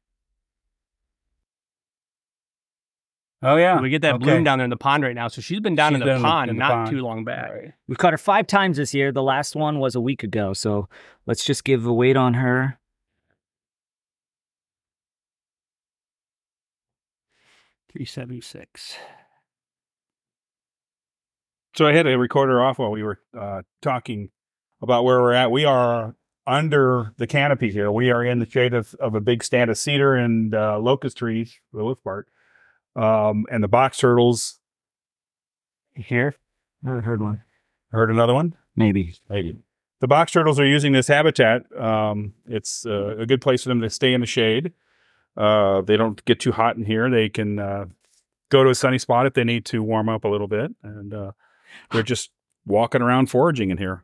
[3.44, 3.80] Oh yeah.
[3.80, 4.24] We get that Okay.
[4.24, 6.12] bloom down there in the pond right now, so she's been down She's in the
[6.14, 6.90] been pond in the not pond.
[6.90, 7.50] too long back.
[7.88, 9.10] We've caught her five times this year.
[9.10, 10.52] The last one was a week ago.
[10.52, 10.88] So
[11.26, 12.78] let's just give a weight on her.
[17.90, 18.94] Three seventy six.
[21.74, 24.30] So I had to record her off while we were uh, talking
[24.82, 25.50] about where we're at.
[25.50, 26.14] We are
[26.46, 27.90] under the canopy here.
[27.90, 31.16] We are in the shade of, of a big stand of cedar and uh, locust
[31.18, 32.28] trees, for the most part.
[32.94, 34.60] Um, and the box turtles
[35.94, 36.34] here.
[36.86, 37.42] I heard one.
[37.90, 38.54] Heard another one?
[38.76, 39.16] Maybe.
[39.28, 39.56] Maybe.
[40.00, 41.64] The box turtles are using this habitat.
[41.78, 44.72] Um, it's uh, a good place for them to stay in the shade.
[45.36, 47.08] Uh, they don't get too hot in here.
[47.08, 47.84] They can uh,
[48.50, 50.72] go to a sunny spot if they need to warm up a little bit.
[50.82, 51.32] And uh,
[51.92, 52.30] they're just
[52.66, 54.02] walking around foraging in here.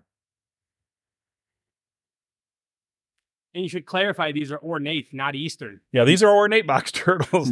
[3.55, 5.81] And you should clarify these are ornate, not eastern.
[5.91, 7.50] Yeah, these are ornate box turtles.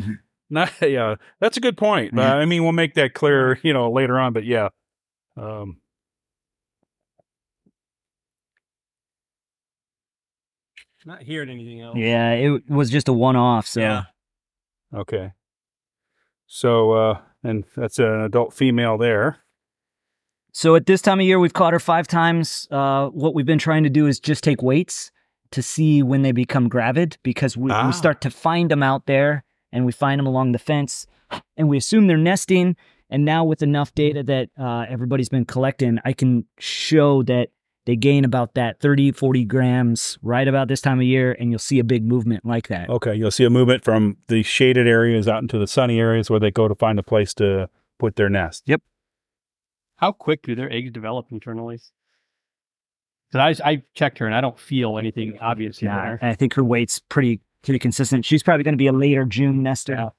[0.49, 2.17] Not, yeah, that's a good point.
[2.19, 4.33] Uh, I mean, we'll make that clear, you know, later on.
[4.33, 4.69] But yeah,
[5.37, 5.79] um,
[11.05, 11.97] Not hearing anything else.
[11.97, 13.65] Yeah, it was just a one off.
[13.69, 14.03] So Yeah.
[14.93, 15.33] okay.
[16.47, 19.39] So, uh, and that's an adult female there.
[20.51, 22.67] So at this time of year, we've caught her five times.
[22.73, 25.13] Uh, what we've been trying to do is just take weights
[25.53, 27.87] to see when they become gravid because we, Ah.
[27.87, 31.07] we start to find them out there and we find them along the fence
[31.57, 32.77] and we assume they're nesting.
[33.09, 37.51] And now with enough data that uh, everybody's been collecting, I can show that
[37.85, 41.37] they gain about that 30, 40 grams right about this time of year.
[41.39, 42.91] And you'll see a big movement like that.
[42.91, 46.41] Okay, you'll see a movement from the shaded areas out into the sunny areas where
[46.41, 48.65] they go to find a place to put their nest.
[48.67, 48.83] Yep.
[49.97, 51.81] How quick do their eggs develop internally?
[53.31, 56.19] Because I, I checked her and I don't feel anything obvious in Yeah, there.
[56.23, 58.25] I think her weight's pretty pretty consistent.
[58.25, 60.13] She's probably going to be a later June nester.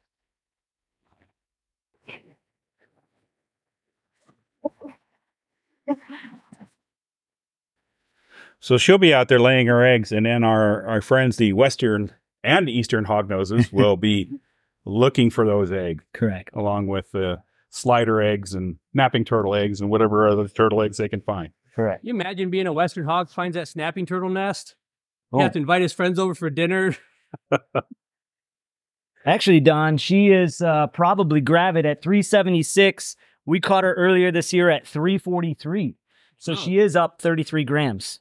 [8.60, 12.12] So she'll be out there laying her eggs, and then our, our friends, the western
[12.44, 14.30] and eastern hognoses, will be
[14.84, 16.04] looking for those eggs.
[16.14, 16.50] Correct.
[16.54, 17.38] Along with uh,
[17.70, 21.50] slider eggs and snapping turtle eggs and whatever other turtle eggs they can find.
[21.76, 22.04] Correct.
[22.04, 24.76] you imagine being a Western hog finds that snapping turtle nest?
[25.32, 25.38] Oh.
[25.38, 26.98] You have to invite his friends over for dinner.
[29.26, 33.16] Actually, Don, she is uh, probably gravid at 376.
[33.46, 35.98] We caught her earlier this year at 343.
[36.38, 38.20] So she is up 33 grams.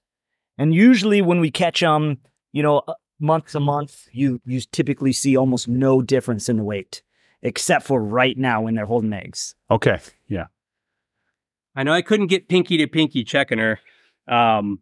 [0.58, 2.18] And usually when we catch them,
[2.52, 6.64] you know, uh, month to month, you you typically see almost no difference in the
[6.64, 7.02] weight,
[7.42, 9.54] except for right now when they're holding eggs.
[9.70, 9.98] Okay.
[10.28, 10.46] Yeah.
[11.74, 13.78] I know I couldn't get Pinky to Pinky checking her,
[14.26, 14.80] um,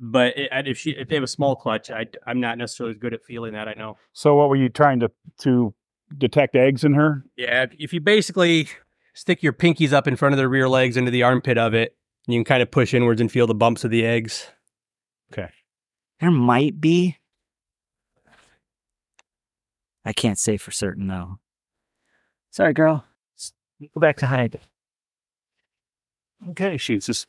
[0.00, 2.98] but it, if she if they have a small clutch, I I'm not necessarily as
[2.98, 3.68] good at feeling that.
[3.68, 3.96] I know.
[4.12, 5.74] So what were you trying to to
[6.16, 7.24] detect eggs in her?
[7.36, 8.68] Yeah, if- if you basically
[9.14, 11.96] stick your pinkies up in front of the rear legs into the armpit of it,
[12.26, 14.46] you can kind of push inwards and feel the bumps of the eggs.
[15.32, 15.50] Okay.
[16.20, 17.16] There might be.
[20.04, 21.38] I can't say for certain though.
[22.50, 23.04] Sorry, girl.
[23.94, 24.60] Go back to hide.
[26.50, 27.26] Okay, she's just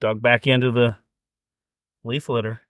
[0.00, 0.96] dug back into the
[2.04, 2.62] leaf litter.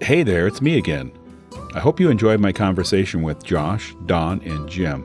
[0.00, 1.10] Hey there, it's me again.
[1.74, 5.04] I hope you enjoyed my conversation with Josh, Don, and Jim.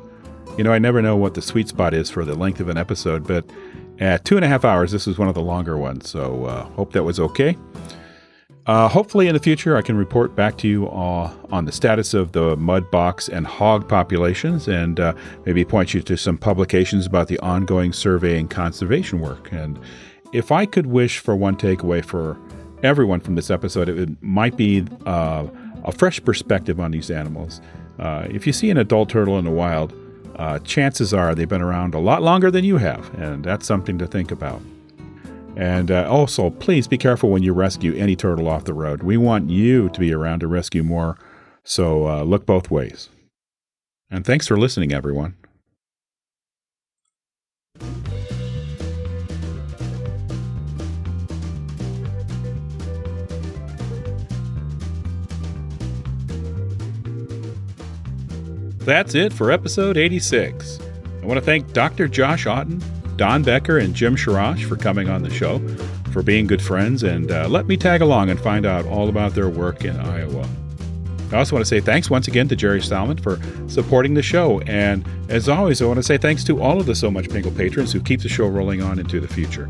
[0.58, 2.78] You know, I never know what the sweet spot is for the length of an
[2.78, 3.44] episode, but
[4.00, 6.64] at two and a half hours, this is one of the longer ones, so uh,
[6.76, 7.58] hope that was okay.
[8.68, 12.14] Uh, hopefully, in the future, I can report back to you uh, on the status
[12.14, 15.14] of the mud box and hog populations and uh,
[15.46, 19.52] maybe point you to some publications about the ongoing survey and conservation work.
[19.52, 19.80] And
[20.32, 22.38] if I could wish for one takeaway for
[22.84, 25.48] everyone from this episode, it might be uh,
[25.84, 27.62] a fresh perspective on these animals.
[27.98, 29.94] Uh, if you see an adult turtle in the wild,
[30.36, 33.98] uh, chances are they've been around a lot longer than you have, and that's something
[33.98, 34.62] to think about.
[35.56, 39.04] And uh, also, please be careful when you rescue any turtle off the road.
[39.04, 41.18] We want you to be around to rescue more,
[41.64, 43.10] so uh, look both ways.
[44.10, 45.36] And thanks for listening, everyone.
[58.84, 60.80] That's it for episode 86.
[61.22, 62.08] I want to thank Dr.
[62.08, 62.82] Josh Otten,
[63.22, 65.60] Don Becker, and Jim Scharosch for coming on the show,
[66.12, 69.36] for being good friends, and uh, let me tag along and find out all about
[69.36, 70.50] their work in Iowa.
[71.32, 74.60] I also want to say thanks once again to Gerry Salmon for supporting the show.
[74.62, 77.56] And as always, I want to say thanks to all of the So Much Pingle
[77.56, 79.70] patrons who keep the show rolling on into the future.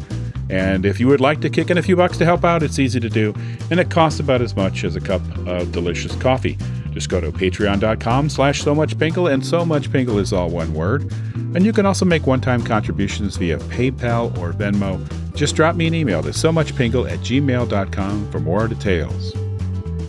[0.50, 2.80] And if you would like to kick in a few bucks to help out, it's
[2.80, 3.34] easy to do,
[3.70, 6.58] and it costs about as much as a cup of delicious coffee.
[6.92, 10.74] Just go to patreon.com slash so much pingle, and so much pingle is all one
[10.74, 11.12] word.
[11.54, 15.06] And you can also make one-time contributions via PayPal or Venmo.
[15.36, 19.34] Just drop me an email to so much pingle at gmail.com for more details.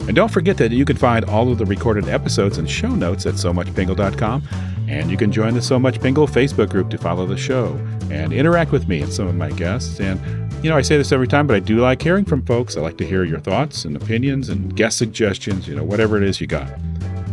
[0.06, 3.24] And don't forget that you can find all of the recorded episodes and show notes
[3.24, 4.42] at so SoMuchPingle.com.
[4.88, 7.74] And you can join the So Much Pingle Facebook group to follow the show
[8.10, 10.00] and interact with me and some of my guests.
[10.00, 10.20] And,
[10.62, 12.76] you know, I say this every time, but I do like hearing from folks.
[12.76, 16.24] I like to hear your thoughts and opinions and guest suggestions, you know, whatever it
[16.24, 16.68] is you got.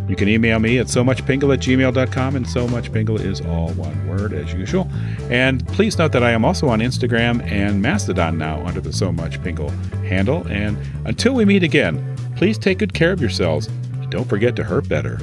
[0.09, 3.69] You can email me at so muchpingle at gmail.com, and so much pingle is all
[3.73, 4.89] one word as usual.
[5.29, 9.11] And please note that I am also on Instagram and Mastodon now under the So
[9.11, 9.69] Much Pingle
[10.03, 10.47] handle.
[10.47, 12.03] And until we meet again,
[12.35, 13.69] please take good care of yourselves.
[14.09, 15.19] Don't forget to herp better.